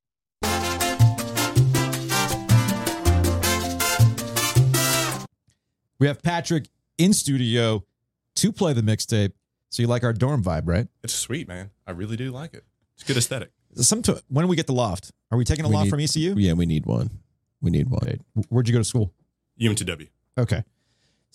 We 5.99 6.06
have 6.07 6.22
Patrick 6.22 6.69
in 6.98 7.14
studio 7.14 7.84
to 8.35 8.52
play 8.52 8.73
the 8.73 8.81
mixtape. 8.81 9.31
So 9.69 9.81
you 9.81 9.88
like 9.88 10.03
our 10.03 10.14
dorm 10.14 10.44
vibe, 10.44 10.64
right? 10.68 10.88
It's 11.03 11.14
sweet, 11.14 11.48
man. 11.48 11.72
I 11.88 11.91
really 11.91 12.15
do 12.15 12.31
like 12.31 12.53
it. 12.53 12.64
It's 12.95 13.03
good 13.03 13.18
aesthetic. 13.18 13.52
Some 13.76 14.02
to, 14.03 14.22
when 14.30 14.44
do 14.45 14.48
we 14.49 14.56
get 14.56 14.68
the 14.68 14.73
loft? 14.73 15.11
Are 15.31 15.38
we 15.38 15.44
taking 15.44 15.65
a 15.65 15.68
We 15.68 15.73
loft 15.73 15.85
need- 15.85 15.89
from 15.89 15.99
ECU? 15.99 16.35
Yeah, 16.38 16.53
we 16.53 16.65
need 16.65 16.85
one. 16.85 17.10
We 17.61 17.72
need 17.72 17.89
one. 17.89 18.02
Okay. 18.03 18.18
Where'd 18.49 18.68
you 18.68 18.73
go 18.73 18.80
to 18.80 18.84
school? 18.84 19.11
UNCW. 19.60 20.07
Okay. 20.38 20.64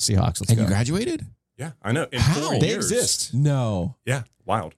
Seahawks. 0.02 0.40
Let's 0.40 0.50
And 0.50 0.56
go. 0.56 0.62
you 0.62 0.68
graduated? 0.68 1.26
Yeah, 1.56 1.72
I 1.82 1.92
know. 1.92 2.06
In 2.12 2.20
How? 2.20 2.50
they 2.58 2.68
years. 2.68 2.90
exist. 2.90 3.34
No. 3.34 3.96
Yeah, 4.04 4.22
wild. 4.44 4.74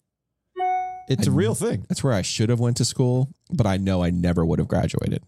It's 1.09 1.27
a 1.27 1.31
real 1.31 1.55
thing. 1.55 1.85
That's 1.89 2.03
where 2.03 2.15
I 2.15 2.23
should 2.23 2.49
have 2.49 2.61
went 2.61 2.79
to 2.79 2.85
school, 2.85 3.29
but 3.51 3.67
I 3.67 3.77
know 3.77 4.03
I 4.03 4.09
never 4.11 4.45
would 4.45 4.59
have 4.59 4.69
graduated. 4.69 5.23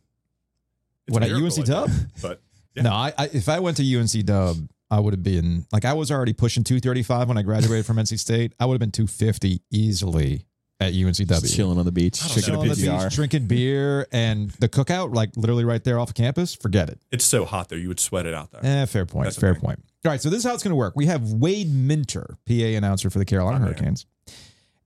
It's 1.06 1.14
What, 1.14 1.22
at 1.22 1.30
UNC 1.30 1.58
I 1.58 1.62
Dub? 1.62 1.90
But 2.22 2.40
yeah. 2.74 2.82
No, 2.84 2.92
I, 2.92 3.12
I 3.18 3.24
if 3.32 3.48
I 3.48 3.58
went 3.60 3.76
to 3.78 3.98
UNC 3.98 4.24
Dub, 4.24 4.56
I 4.90 5.00
would 5.00 5.12
have 5.12 5.22
been 5.22 5.66
like 5.72 5.84
I 5.84 5.92
was 5.92 6.10
already 6.10 6.32
pushing 6.32 6.64
235 6.64 7.28
when 7.28 7.36
I 7.38 7.42
graduated 7.42 7.84
from 7.86 7.96
NC 7.96 8.18
State. 8.18 8.54
I 8.58 8.64
would 8.66 8.74
have 8.74 8.80
been 8.80 8.90
250 8.92 9.60
easily 9.70 10.46
at 10.80 10.92
UNCW. 10.92 11.26
Just 11.28 11.54
chilling 11.56 11.78
on 11.78 11.84
the 11.86 11.92
beach, 11.92 12.20
I 12.22 12.28
drinking 12.28 12.52
know. 12.54 12.60
a 12.60 12.74
Chilling 12.74 12.90
on 12.90 12.98
the 12.98 13.04
beach, 13.06 13.14
drinking 13.14 13.46
beer, 13.46 14.06
and 14.12 14.50
the 14.50 14.68
cookout, 14.68 15.14
like 15.14 15.30
literally 15.36 15.64
right 15.64 15.82
there 15.82 15.98
off 15.98 16.10
of 16.10 16.14
campus. 16.14 16.54
Forget 16.54 16.88
it. 16.90 17.00
it's 17.10 17.24
so 17.24 17.44
hot 17.44 17.68
there, 17.68 17.78
you 17.78 17.88
would 17.88 18.00
sweat 18.00 18.26
it 18.26 18.34
out 18.34 18.50
there. 18.52 18.60
Eh, 18.64 18.84
fair 18.86 19.06
point. 19.06 19.24
That's 19.24 19.36
fair 19.38 19.54
thing. 19.54 19.62
point. 19.62 19.84
All 20.04 20.10
right, 20.12 20.20
so 20.20 20.28
this 20.30 20.40
is 20.40 20.44
how 20.44 20.54
it's 20.54 20.62
going 20.62 20.70
to 20.72 20.76
work. 20.76 20.94
We 20.96 21.06
have 21.06 21.32
Wade 21.32 21.72
Minter, 21.74 22.36
PA 22.46 22.52
announcer 22.54 23.10
for 23.10 23.18
the 23.18 23.24
Carolina 23.24 23.58
Oh. 23.64 23.68
Hurricanes, 23.68 24.06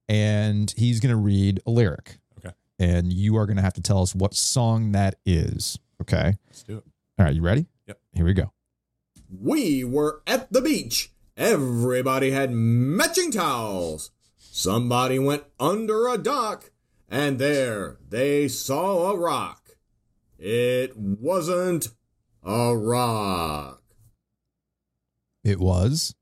and 0.09 0.73
he's 0.77 1.01
going 1.01 1.11
to 1.11 1.21
read 1.21 1.61
a 1.67 1.71
lyric. 1.71 2.19
Okay. 2.39 2.55
And 2.79 3.13
you 3.13 3.37
are 3.37 3.47
going 3.47 3.57
to 3.57 3.63
have 3.63 3.75
to 3.75 3.83
tell 3.83 4.01
us 4.03 4.15
what 4.15 4.35
song 4.35 4.93
that 4.93 5.17
is. 5.27 5.79
Okay. 6.01 6.35
Let's 6.49 6.63
do 6.63 6.79
it. 6.79 6.85
All 7.19 7.27
right, 7.27 7.35
you 7.35 7.43
ready? 7.43 7.67
Yep. 7.87 8.01
Here 8.15 8.25
we 8.25 8.33
go. 8.33 8.53
We 9.31 9.85
were 9.85 10.23
at 10.27 10.53
the 10.53 10.61
beach. 10.63 11.13
Everybody 11.37 12.31
had 12.31 12.51
matching 12.53 13.31
towels. 13.31 14.11
Somebody 14.53 15.17
went 15.21 15.45
under 15.61 16.09
a 16.09 16.19
dock, 16.19 16.73
and 17.09 17.39
there 17.39 17.99
they 18.09 18.49
saw 18.49 19.13
a 19.13 19.17
rock. 19.17 19.77
It 20.39 20.97
wasn't 20.97 21.91
a 22.43 22.77
rock. 22.77 23.81
It 25.45 25.61
was. 25.61 26.17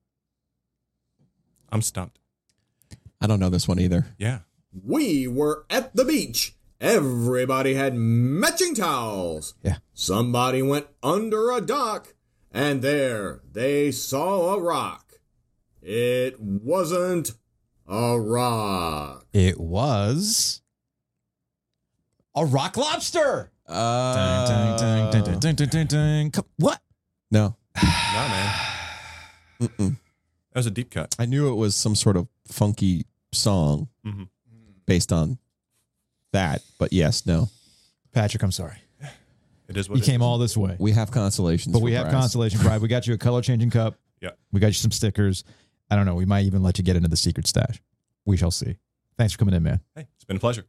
I'm 1.70 1.80
stumped. 1.80 2.18
I 3.18 3.26
don't 3.26 3.40
know 3.40 3.48
this 3.48 3.66
one 3.66 3.80
either. 3.80 4.08
Yeah. 4.18 4.40
We 4.72 5.26
were 5.26 5.64
at 5.70 5.96
the 5.96 6.04
beach. 6.04 6.54
Everybody 6.82 7.74
had 7.74 7.94
matching 7.94 8.74
towels. 8.74 9.54
Yeah. 9.62 9.78
Somebody 9.94 10.60
went 10.60 10.86
under 11.02 11.50
a 11.50 11.62
dock, 11.62 12.14
and 12.52 12.82
there 12.82 13.40
they 13.50 13.90
saw 13.90 14.54
a 14.54 14.60
rock. 14.60 15.14
It 15.80 16.38
wasn't 16.38 17.32
a 17.88 18.20
rock. 18.20 19.26
It 19.32 19.58
was 19.60 20.60
a 22.34 22.44
rock 22.44 22.76
lobster. 22.76 23.50
Uh, 23.66 24.46
Dun, 24.46 24.78
dun, 24.78 25.10
dun, 25.12 25.24
dun, 25.24 25.40
dun, 25.40 25.54
dun, 25.68 25.86
dun, 25.86 26.30
dun. 26.32 26.44
What? 26.56 26.80
No, 27.30 27.56
Nah, 27.82 28.28
man. 28.28 28.54
Mm-mm. 29.60 29.96
That 30.52 30.58
was 30.60 30.66
a 30.66 30.70
deep 30.70 30.90
cut. 30.90 31.14
I 31.18 31.26
knew 31.26 31.50
it 31.50 31.54
was 31.54 31.74
some 31.74 31.94
sort 31.94 32.16
of 32.16 32.28
funky 32.46 33.04
song 33.32 33.88
Mhm. 34.06 34.28
based 34.86 35.12
on 35.12 35.38
that, 36.32 36.62
but 36.78 36.92
yes, 36.92 37.26
no. 37.26 37.50
Patrick, 38.12 38.42
I'm 38.42 38.52
sorry. 38.52 38.78
It 39.68 39.76
is 39.76 39.86
what 39.90 39.96
You 39.98 40.02
it 40.02 40.06
came 40.06 40.22
is. 40.22 40.24
all 40.24 40.38
this 40.38 40.56
way. 40.56 40.76
We 40.78 40.92
have 40.92 41.10
consolations, 41.10 41.74
But 41.74 41.82
we 41.82 41.92
have 41.92 42.04
Bryce. 42.04 42.14
consolation 42.22 42.58
prize. 42.60 42.80
We 42.80 42.88
got 42.88 43.06
you 43.06 43.12
a 43.12 43.18
color 43.18 43.42
changing 43.42 43.68
cup. 43.68 43.98
Yeah. 44.22 44.30
We 44.50 44.60
got 44.60 44.68
you 44.68 44.72
some 44.72 44.90
stickers. 44.90 45.44
I 45.90 45.96
don't 45.96 46.06
know. 46.06 46.14
We 46.14 46.26
might 46.26 46.44
even 46.44 46.62
let 46.62 46.78
you 46.78 46.84
get 46.84 46.96
into 46.96 47.08
the 47.08 47.16
secret 47.16 47.46
stash. 47.46 47.80
We 48.26 48.36
shall 48.36 48.50
see. 48.50 48.76
Thanks 49.16 49.32
for 49.32 49.38
coming 49.38 49.54
in, 49.54 49.62
man. 49.62 49.80
Hey, 49.94 50.06
it's 50.16 50.24
been 50.24 50.36
a 50.36 50.40
pleasure. 50.40 50.64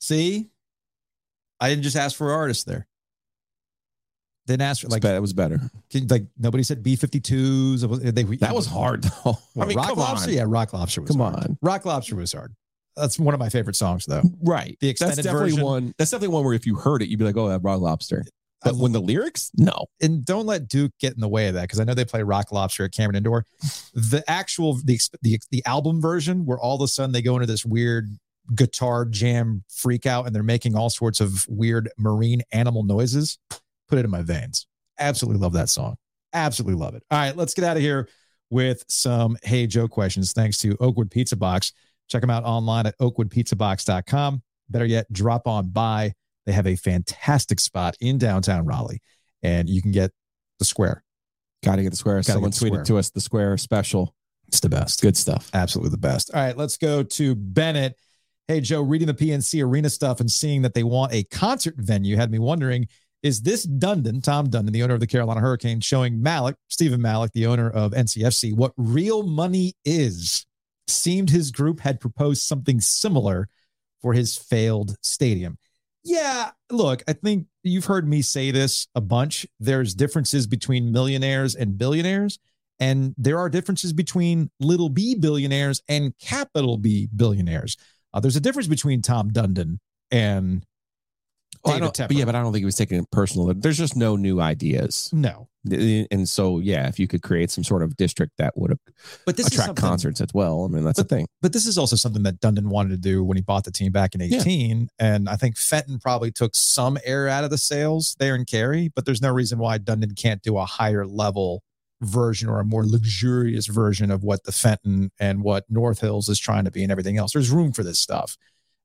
See, 0.00 0.50
I 1.60 1.68
didn't 1.70 1.82
just 1.84 1.96
ask 1.96 2.16
for 2.16 2.32
artists 2.32 2.64
there. 2.64 2.86
Didn't 4.46 4.62
ask 4.62 4.82
for 4.82 4.88
Like 4.88 5.02
like 5.02 5.12
that 5.14 5.22
was 5.22 5.32
better. 5.32 5.58
like 6.10 6.24
nobody 6.38 6.62
said 6.62 6.82
B 6.82 6.96
52s. 6.96 8.14
They 8.14 8.22
That 8.36 8.54
was 8.54 8.66
hard 8.66 9.04
though. 9.04 9.38
I 9.60 9.64
mean, 9.64 9.76
Rock 9.78 9.88
come 9.88 9.98
Lobster, 9.98 10.30
on. 10.30 10.36
yeah, 10.36 10.44
Rock 10.46 10.74
Lobster 10.74 11.00
was 11.00 11.10
Come 11.10 11.20
hard. 11.20 11.36
on. 11.36 11.58
Rock 11.62 11.86
Lobster 11.86 12.16
was 12.16 12.32
hard. 12.32 12.54
That's 12.96 13.18
one 13.18 13.32
of 13.34 13.40
my 13.40 13.48
favorite 13.48 13.74
songs, 13.74 14.04
though. 14.06 14.22
Right. 14.42 14.76
The 14.80 14.88
that's 14.88 15.00
extended 15.00 15.22
definitely 15.24 15.50
version. 15.52 15.64
one. 15.64 15.94
That's 15.98 16.10
definitely 16.12 16.34
one 16.34 16.44
where 16.44 16.52
if 16.54 16.64
you 16.66 16.76
heard 16.76 17.02
it, 17.02 17.08
you'd 17.08 17.18
be 17.18 17.24
like, 17.24 17.36
"Oh, 17.36 17.48
that 17.48 17.60
Rock 17.64 17.80
Lobster." 17.80 18.24
But 18.64 18.76
when 18.76 18.92
the 18.92 19.00
lyrics, 19.00 19.50
no. 19.56 19.86
and 20.00 20.24
don't 20.24 20.46
let 20.46 20.68
Duke 20.68 20.92
get 20.98 21.14
in 21.14 21.20
the 21.20 21.28
way 21.28 21.48
of 21.48 21.54
that 21.54 21.62
because 21.62 21.80
I 21.80 21.84
know 21.84 21.94
they 21.94 22.04
play 22.04 22.22
Rock 22.22 22.50
Lobster 22.50 22.84
at 22.84 22.92
Cameron 22.92 23.16
Indoor. 23.16 23.44
The 23.92 24.24
actual 24.26 24.74
the 24.84 24.98
the 25.22 25.38
the 25.50 25.64
album 25.66 26.00
version 26.00 26.46
where 26.46 26.58
all 26.58 26.76
of 26.76 26.80
a 26.80 26.88
sudden 26.88 27.12
they 27.12 27.22
go 27.22 27.34
into 27.34 27.46
this 27.46 27.64
weird 27.64 28.08
guitar 28.54 29.04
jam 29.04 29.64
freak 29.68 30.06
out 30.06 30.26
and 30.26 30.34
they're 30.34 30.42
making 30.42 30.76
all 30.76 30.90
sorts 30.90 31.20
of 31.20 31.46
weird 31.48 31.90
marine 31.98 32.42
animal 32.52 32.82
noises. 32.82 33.38
Put 33.88 33.98
it 33.98 34.04
in 34.04 34.10
my 34.10 34.22
veins. 34.22 34.66
Absolutely 34.98 35.40
love 35.40 35.52
that 35.52 35.68
song. 35.68 35.96
Absolutely 36.32 36.78
love 36.80 36.94
it. 36.94 37.02
All 37.10 37.18
right, 37.18 37.36
let's 37.36 37.54
get 37.54 37.64
out 37.64 37.76
of 37.76 37.82
here 37.82 38.08
with 38.50 38.84
some 38.88 39.36
Hey 39.42 39.66
Joe 39.66 39.88
questions. 39.88 40.32
Thanks 40.32 40.58
to 40.58 40.76
Oakwood 40.80 41.10
Pizza 41.10 41.36
Box. 41.36 41.72
Check 42.08 42.20
them 42.20 42.30
out 42.30 42.44
online 42.44 42.86
at 42.86 42.98
oakwoodpizzabox.com. 42.98 44.42
Better 44.68 44.84
yet, 44.84 45.10
drop 45.12 45.46
on 45.46 45.68
by. 45.70 46.12
They 46.46 46.52
have 46.52 46.66
a 46.66 46.76
fantastic 46.76 47.60
spot 47.60 47.96
in 48.00 48.18
downtown 48.18 48.66
Raleigh, 48.66 49.00
and 49.42 49.68
you 49.68 49.82
can 49.82 49.92
get 49.92 50.10
the 50.58 50.64
square. 50.64 51.02
Got 51.64 51.76
to 51.76 51.82
get 51.82 51.90
the 51.90 51.96
square. 51.96 52.16
Gotta 52.16 52.32
Someone 52.32 52.50
the 52.50 52.56
tweeted 52.56 52.68
square. 52.68 52.84
to 52.84 52.98
us 52.98 53.10
the 53.10 53.20
square 53.20 53.56
special. 53.56 54.14
It's 54.48 54.60
the 54.60 54.68
best. 54.68 55.00
Good 55.00 55.16
stuff. 55.16 55.50
Absolutely 55.54 55.90
the 55.90 55.98
best. 55.98 56.30
All 56.34 56.40
right, 56.40 56.56
let's 56.56 56.76
go 56.76 57.02
to 57.02 57.34
Bennett. 57.34 57.96
Hey, 58.46 58.60
Joe, 58.60 58.82
reading 58.82 59.06
the 59.06 59.14
PNC 59.14 59.64
arena 59.64 59.88
stuff 59.88 60.20
and 60.20 60.30
seeing 60.30 60.62
that 60.62 60.74
they 60.74 60.82
want 60.82 61.14
a 61.14 61.24
concert 61.24 61.76
venue 61.78 62.16
had 62.16 62.30
me 62.30 62.38
wondering 62.38 62.88
is 63.24 63.40
this 63.40 63.66
Dundon, 63.66 64.22
Tom 64.22 64.48
Dundon, 64.48 64.70
the 64.72 64.82
owner 64.82 64.92
of 64.92 65.00
the 65.00 65.06
Carolina 65.06 65.40
Hurricanes, 65.40 65.82
showing 65.82 66.22
Malik, 66.22 66.56
Stephen 66.68 67.00
Malik, 67.00 67.32
the 67.32 67.46
owner 67.46 67.70
of 67.70 67.92
NCFC, 67.92 68.54
what 68.54 68.72
real 68.76 69.22
money 69.22 69.72
is? 69.82 70.44
Seemed 70.86 71.30
his 71.30 71.50
group 71.50 71.80
had 71.80 72.00
proposed 72.00 72.42
something 72.42 72.82
similar 72.82 73.48
for 74.02 74.12
his 74.12 74.36
failed 74.36 74.96
stadium. 75.00 75.56
Yeah, 76.04 76.50
look, 76.70 77.02
I 77.08 77.14
think 77.14 77.46
you've 77.62 77.86
heard 77.86 78.06
me 78.06 78.20
say 78.22 78.50
this 78.50 78.88
a 78.94 79.00
bunch. 79.00 79.46
There's 79.58 79.94
differences 79.94 80.46
between 80.46 80.92
millionaires 80.92 81.54
and 81.54 81.78
billionaires. 81.78 82.38
And 82.80 83.14
there 83.16 83.38
are 83.38 83.48
differences 83.48 83.92
between 83.92 84.50
little 84.60 84.88
b 84.88 85.14
billionaires 85.14 85.80
and 85.88 86.12
capital 86.18 86.76
B 86.76 87.08
billionaires. 87.14 87.76
Uh, 88.12 88.20
there's 88.20 88.36
a 88.36 88.40
difference 88.40 88.66
between 88.68 89.00
Tom 89.00 89.30
Dundon 89.30 89.78
and 90.10 90.64
Well, 91.64 91.74
I 91.74 91.78
David 91.78 91.94
Tepper. 91.94 92.08
but 92.08 92.16
yeah, 92.16 92.24
but 92.24 92.34
I 92.34 92.42
don't 92.42 92.52
think 92.52 92.60
he 92.62 92.66
was 92.66 92.76
taking 92.76 92.98
it 92.98 93.10
personal. 93.10 93.52
There's 93.54 93.78
just 93.78 93.96
no 93.96 94.16
new 94.16 94.40
ideas. 94.40 95.08
no. 95.12 95.48
And 95.70 96.28
so, 96.28 96.58
yeah, 96.58 96.88
if 96.88 96.98
you 96.98 97.08
could 97.08 97.22
create 97.22 97.50
some 97.50 97.64
sort 97.64 97.82
of 97.82 97.96
district 97.96 98.32
that 98.38 98.52
would 98.56 98.76
But 99.24 99.36
this 99.36 99.46
is 99.46 99.58
attract 99.58 99.76
concerts 99.76 100.20
as 100.20 100.28
well, 100.34 100.64
I 100.64 100.68
mean, 100.68 100.84
that's 100.84 100.98
a 100.98 101.04
thing. 101.04 101.26
But 101.40 101.52
this 101.52 101.66
is 101.66 101.78
also 101.78 101.96
something 101.96 102.22
that 102.24 102.40
Dundon 102.40 102.66
wanted 102.66 102.90
to 102.90 102.96
do 102.98 103.24
when 103.24 103.36
he 103.36 103.42
bought 103.42 103.64
the 103.64 103.70
team 103.70 103.90
back 103.90 104.14
in 104.14 104.20
18. 104.20 104.88
And 104.98 105.28
I 105.28 105.36
think 105.36 105.56
Fenton 105.56 105.98
probably 105.98 106.30
took 106.30 106.54
some 106.54 106.98
air 107.04 107.28
out 107.28 107.44
of 107.44 107.50
the 107.50 107.58
sales 107.58 108.14
there 108.18 108.34
in 108.34 108.44
Cary, 108.44 108.90
but 108.94 109.06
there's 109.06 109.22
no 109.22 109.32
reason 109.32 109.58
why 109.58 109.78
Dundon 109.78 110.16
can't 110.16 110.42
do 110.42 110.58
a 110.58 110.64
higher 110.64 111.06
level 111.06 111.62
version 112.02 112.48
or 112.48 112.60
a 112.60 112.64
more 112.64 112.84
luxurious 112.84 113.66
version 113.66 114.10
of 114.10 114.22
what 114.22 114.44
the 114.44 114.52
Fenton 114.52 115.10
and 115.18 115.42
what 115.42 115.64
North 115.70 116.00
Hills 116.00 116.28
is 116.28 116.38
trying 116.38 116.64
to 116.64 116.70
be 116.70 116.82
and 116.82 116.92
everything 116.92 117.16
else. 117.16 117.32
There's 117.32 117.50
room 117.50 117.72
for 117.72 117.82
this 117.82 117.98
stuff. 117.98 118.36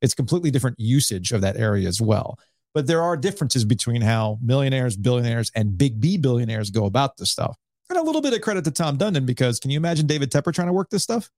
It's 0.01 0.13
completely 0.13 0.49
different 0.51 0.79
usage 0.79 1.33
of 1.33 1.41
that 1.41 1.57
area 1.57 1.87
as 1.87 1.99
well. 1.99 2.39
But 2.73 2.87
there 2.87 3.01
are 3.01 3.17
differences 3.17 3.65
between 3.65 4.01
how 4.01 4.37
millionaires, 4.41 4.95
billionaires, 4.95 5.51
and 5.55 5.77
big 5.77 5.99
B 5.99 6.17
billionaires 6.17 6.69
go 6.69 6.85
about 6.85 7.17
this 7.17 7.31
stuff. 7.31 7.57
And 7.89 7.97
a 7.97 8.03
little 8.03 8.21
bit 8.21 8.33
of 8.33 8.41
credit 8.41 8.63
to 8.65 8.71
Tom 8.71 8.97
Dundon 8.97 9.25
because 9.25 9.59
can 9.59 9.71
you 9.71 9.77
imagine 9.77 10.05
David 10.05 10.31
Tepper 10.31 10.53
trying 10.53 10.67
to 10.67 10.73
work 10.73 10.89
this 10.89 11.03
stuff? 11.03 11.29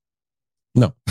No. 0.75 0.93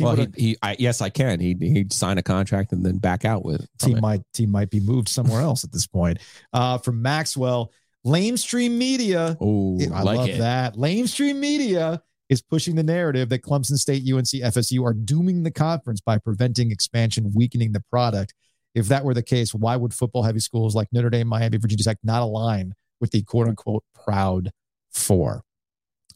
Well, 0.00 0.16
he, 0.16 0.28
he 0.36 0.56
I, 0.62 0.76
yes, 0.78 1.00
I 1.00 1.08
can. 1.08 1.40
He 1.40 1.56
he'd 1.58 1.92
sign 1.92 2.18
a 2.18 2.22
contract 2.22 2.72
and 2.72 2.84
then 2.84 2.98
back 2.98 3.24
out 3.24 3.44
with 3.44 3.66
team 3.78 3.96
it. 3.96 4.00
might 4.00 4.22
team 4.34 4.50
might 4.50 4.70
be 4.70 4.80
moved 4.80 5.08
somewhere 5.08 5.40
else 5.40 5.64
at 5.64 5.72
this 5.72 5.86
point. 5.86 6.18
Uh, 6.52 6.78
from 6.78 7.02
Maxwell, 7.02 7.72
Lamestream 8.04 8.72
Media. 8.72 9.36
Oh, 9.40 9.78
I 9.92 10.02
like 10.02 10.18
love 10.18 10.28
it. 10.28 10.38
that. 10.38 10.74
Lamestream 10.74 11.36
Media 11.36 12.02
is 12.28 12.42
pushing 12.42 12.74
the 12.74 12.82
narrative 12.82 13.28
that 13.28 13.42
Clemson 13.42 13.76
State, 13.76 14.02
UNC, 14.02 14.26
FSU 14.26 14.84
are 14.84 14.92
dooming 14.92 15.42
the 15.42 15.50
conference 15.50 16.00
by 16.00 16.18
preventing 16.18 16.70
expansion, 16.70 17.32
weakening 17.34 17.72
the 17.72 17.82
product. 17.90 18.34
If 18.74 18.88
that 18.88 19.04
were 19.04 19.14
the 19.14 19.22
case, 19.22 19.54
why 19.54 19.76
would 19.76 19.94
football 19.94 20.22
heavy 20.22 20.40
schools 20.40 20.74
like 20.74 20.88
Notre 20.92 21.10
Dame, 21.10 21.28
Miami, 21.28 21.58
Virginia 21.58 21.84
Tech 21.84 21.98
not 22.02 22.22
align 22.22 22.74
with 23.00 23.10
the 23.10 23.22
quote 23.22 23.48
unquote 23.48 23.84
proud 24.04 24.50
four? 24.90 25.42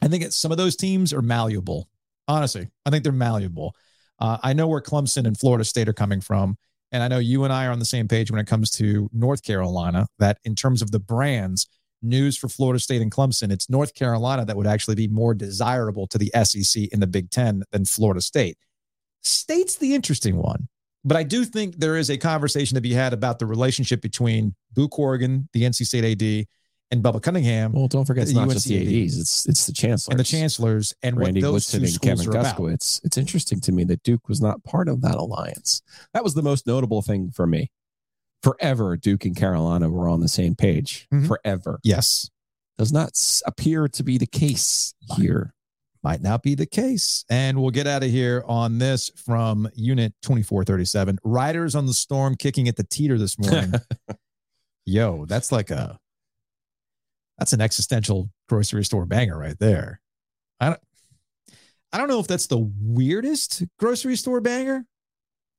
I 0.02 0.08
think 0.08 0.30
some 0.32 0.50
of 0.50 0.58
those 0.58 0.76
teams 0.76 1.12
are 1.12 1.22
malleable. 1.22 1.88
Honestly, 2.28 2.68
I 2.84 2.90
think 2.90 3.04
they're 3.04 3.12
malleable. 3.12 3.74
Uh, 4.18 4.38
I 4.42 4.52
know 4.52 4.68
where 4.68 4.80
Clemson 4.80 5.26
and 5.26 5.38
Florida 5.38 5.64
State 5.64 5.88
are 5.88 5.94
coming 5.94 6.20
from. 6.20 6.56
And 6.92 7.02
I 7.02 7.08
know 7.08 7.18
you 7.18 7.44
and 7.44 7.52
I 7.52 7.66
are 7.66 7.70
on 7.70 7.78
the 7.78 7.84
same 7.84 8.08
page 8.08 8.30
when 8.30 8.40
it 8.40 8.46
comes 8.46 8.70
to 8.72 9.08
North 9.12 9.42
Carolina, 9.44 10.08
that 10.18 10.38
in 10.44 10.54
terms 10.54 10.82
of 10.82 10.90
the 10.90 10.98
brands, 10.98 11.68
news 12.02 12.36
for 12.36 12.48
Florida 12.48 12.78
State 12.78 13.02
and 13.02 13.10
Clemson, 13.10 13.50
it's 13.52 13.68
North 13.68 13.94
Carolina 13.94 14.44
that 14.44 14.56
would 14.56 14.66
actually 14.66 14.94
be 14.94 15.08
more 15.08 15.34
desirable 15.34 16.06
to 16.08 16.18
the 16.18 16.30
SEC 16.44 16.84
in 16.92 17.00
the 17.00 17.06
Big 17.06 17.30
Ten 17.30 17.62
than 17.70 17.84
Florida 17.84 18.20
State. 18.20 18.58
State's 19.22 19.76
the 19.76 19.94
interesting 19.94 20.36
one. 20.36 20.68
But 21.04 21.16
I 21.16 21.22
do 21.22 21.44
think 21.44 21.76
there 21.76 21.96
is 21.96 22.10
a 22.10 22.18
conversation 22.18 22.74
to 22.74 22.80
be 22.80 22.92
had 22.92 23.12
about 23.12 23.38
the 23.38 23.46
relationship 23.46 24.02
between 24.02 24.54
Boo 24.72 24.88
Corrigan, 24.88 25.48
the 25.52 25.62
NC 25.62 25.86
State 25.86 26.04
AD, 26.04 26.46
and 26.90 27.02
Bubba 27.02 27.22
Cunningham 27.22 27.72
Well, 27.72 27.88
don't 27.88 28.04
forget, 28.04 28.24
it's 28.24 28.32
not 28.32 28.50
just 28.50 28.66
the 28.66 28.78
UNC 28.78 28.88
ADs; 28.88 29.18
it's 29.18 29.48
it's 29.48 29.66
the 29.66 29.72
chancellors 29.72 30.12
and 30.12 30.18
the 30.18 30.24
chancellors 30.24 30.92
and 31.02 31.16
Randy 31.16 31.40
what 31.40 31.46
those 31.46 31.52
Woodson 31.52 31.80
two 31.80 31.84
and 31.84 31.92
schools 31.94 32.20
Kevin 32.20 32.36
are 32.36 32.40
about. 32.40 32.56
Guskiewicz. 32.56 33.00
It's 33.04 33.16
interesting 33.16 33.60
to 33.60 33.72
me 33.72 33.84
that 33.84 34.02
Duke 34.02 34.28
was 34.28 34.40
not 34.40 34.64
part 34.64 34.88
of 34.88 35.00
that 35.02 35.14
alliance. 35.14 35.82
That 36.12 36.24
was 36.24 36.34
the 36.34 36.42
most 36.42 36.66
notable 36.66 37.00
thing 37.00 37.30
for 37.30 37.46
me. 37.46 37.70
Forever, 38.42 38.96
Duke 38.96 39.24
and 39.26 39.36
Carolina 39.36 39.90
were 39.90 40.08
on 40.08 40.20
the 40.20 40.28
same 40.28 40.54
page. 40.54 41.06
Mhm. 41.12 41.26
Forever 41.26 41.78
Yes. 41.82 42.30
does 42.78 42.92
not 42.92 43.12
appear 43.46 43.86
to 43.88 44.02
be 44.02 44.16
the 44.18 44.26
case 44.26 44.94
here. 45.16 45.52
might 46.02 46.22
not 46.22 46.42
be 46.42 46.54
the 46.54 46.64
case. 46.64 47.26
And 47.28 47.60
we'll 47.60 47.70
get 47.72 47.86
out 47.86 48.02
of 48.02 48.10
here 48.10 48.42
on 48.46 48.78
this 48.78 49.10
from 49.16 49.68
Unit 49.74 50.14
2437. 50.22 51.18
Riders 51.22 51.74
on 51.74 51.84
the 51.84 51.92
storm 51.92 52.36
kicking 52.36 52.68
at 52.68 52.76
the 52.76 52.84
teeter 52.84 53.18
this 53.18 53.38
morning. 53.38 53.74
Yo, 54.86 55.26
that's 55.26 55.52
like 55.52 55.70
a 55.70 55.98
that's 57.36 57.52
an 57.52 57.60
existential 57.60 58.30
grocery 58.48 58.82
store 58.82 59.04
banger 59.04 59.36
right 59.36 59.58
there. 59.58 60.00
I 60.58 60.70
don't 60.70 60.80
I 61.92 61.98
don't 61.98 62.08
know 62.08 62.18
if 62.20 62.26
that's 62.26 62.46
the 62.46 62.58
weirdest 62.80 63.64
grocery 63.78 64.16
store 64.16 64.40
banger 64.40 64.86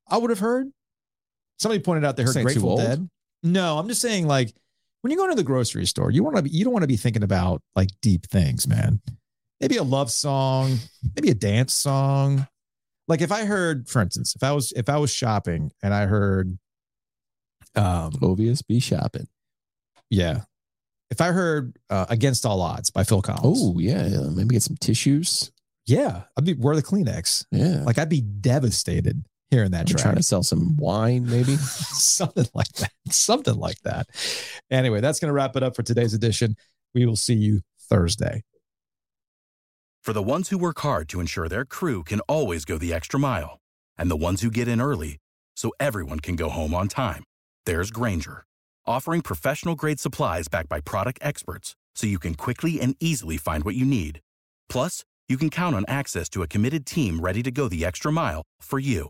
I 0.07 0.17
would 0.17 0.31
have 0.31 0.39
heard. 0.39 0.71
Somebody 1.61 1.81
pointed 1.81 2.03
out 2.05 2.17
they 2.17 2.23
heard 2.23 2.33
too 2.33 2.43
Grateful 2.43 2.69
old? 2.71 2.79
Dead. 2.81 3.09
No, 3.43 3.77
I'm 3.77 3.87
just 3.87 4.01
saying 4.01 4.27
like 4.27 4.53
when 5.01 5.11
you 5.11 5.17
go 5.17 5.27
to 5.29 5.35
the 5.35 5.43
grocery 5.43 5.85
store, 5.85 6.11
you 6.11 6.23
want 6.23 6.35
to 6.35 6.41
be 6.41 6.49
you 6.49 6.63
don't 6.63 6.73
want 6.73 6.83
to 6.83 6.87
be 6.87 6.97
thinking 6.97 7.23
about 7.23 7.61
like 7.75 7.89
deep 8.01 8.25
things, 8.27 8.67
man 8.67 9.01
maybe 9.61 9.77
a 9.77 9.83
love 9.83 10.11
song, 10.11 10.77
maybe 11.15 11.29
a 11.29 11.35
dance 11.35 11.73
song. 11.73 12.47
Like 13.07 13.21
if 13.21 13.31
I 13.31 13.45
heard, 13.45 13.87
for 13.87 14.01
instance, 14.01 14.35
if 14.35 14.43
I 14.43 14.51
was 14.51 14.73
if 14.75 14.89
I 14.89 14.97
was 14.97 15.13
shopping 15.13 15.71
and 15.83 15.93
I 15.93 16.07
heard, 16.07 16.57
um, 17.75 18.11
Obvious, 18.21 18.61
be 18.61 18.79
shopping. 18.79 19.27
yeah, 20.09 20.41
if 21.09 21.21
I 21.21 21.27
heard 21.31 21.77
uh, 21.89 22.05
"Against 22.09 22.45
All 22.45 22.61
Odds" 22.61 22.89
by 22.89 23.03
Phil 23.03 23.21
Collins, 23.21 23.59
Oh 23.61 23.79
yeah, 23.79 24.07
yeah, 24.07 24.29
maybe 24.29 24.55
get 24.55 24.63
some 24.63 24.77
tissues. 24.77 25.51
yeah, 25.85 26.23
I'd 26.37 26.45
be 26.45 26.53
where 26.53 26.75
the 26.75 26.83
Kleenex. 26.83 27.45
Yeah, 27.51 27.83
Like 27.83 27.97
I'd 27.97 28.09
be 28.09 28.21
devastated 28.21 29.23
hearing 29.51 29.71
that 29.71 29.85
They're 29.85 29.93
track. 29.93 30.03
trying 30.03 30.15
to 30.15 30.23
sell 30.23 30.43
some 30.43 30.77
wine, 30.77 31.29
maybe. 31.29 31.55
something 31.57 32.47
like 32.53 32.71
that. 32.73 32.91
Something 33.09 33.57
like 33.59 33.79
that. 33.81 34.07
Anyway, 34.71 35.01
that's 35.01 35.19
going 35.19 35.29
to 35.29 35.33
wrap 35.33 35.55
it 35.55 35.61
up 35.61 35.75
for 35.75 35.83
today's 35.83 36.13
edition. 36.13 36.55
We 36.95 37.05
will 37.05 37.17
see 37.17 37.35
you 37.35 37.61
Thursday. 37.79 38.43
For 40.01 40.13
the 40.13 40.23
ones 40.23 40.49
who 40.49 40.57
work 40.57 40.79
hard 40.79 41.07
to 41.09 41.19
ensure 41.19 41.47
their 41.47 41.65
crew 41.65 42.03
can 42.03 42.21
always 42.21 42.65
go 42.65 42.77
the 42.79 42.93
extra 42.93 43.19
mile, 43.19 43.59
and 43.97 44.09
the 44.09 44.15
ones 44.15 44.41
who 44.41 44.49
get 44.49 44.67
in 44.67 44.81
early 44.81 45.17
so 45.55 45.71
everyone 45.79 46.19
can 46.21 46.35
go 46.35 46.49
home 46.49 46.73
on 46.73 46.87
time, 46.87 47.23
there's 47.67 47.91
Grainger, 47.91 48.43
offering 48.87 49.21
professional 49.21 49.75
grade 49.75 49.99
supplies 49.99 50.47
backed 50.47 50.69
by 50.69 50.79
product 50.79 51.19
experts 51.21 51.75
so 51.93 52.07
you 52.07 52.17
can 52.17 52.33
quickly 52.33 52.81
and 52.81 52.95
easily 52.99 53.37
find 53.37 53.63
what 53.63 53.75
you 53.75 53.85
need. 53.85 54.21
Plus, 54.69 55.03
you 55.27 55.37
can 55.37 55.49
count 55.49 55.75
on 55.75 55.85
access 55.87 56.29
to 56.29 56.41
a 56.41 56.47
committed 56.47 56.85
team 56.85 57.19
ready 57.19 57.43
to 57.43 57.51
go 57.51 57.67
the 57.67 57.85
extra 57.85 58.11
mile 58.11 58.41
for 58.61 58.79
you. 58.79 59.09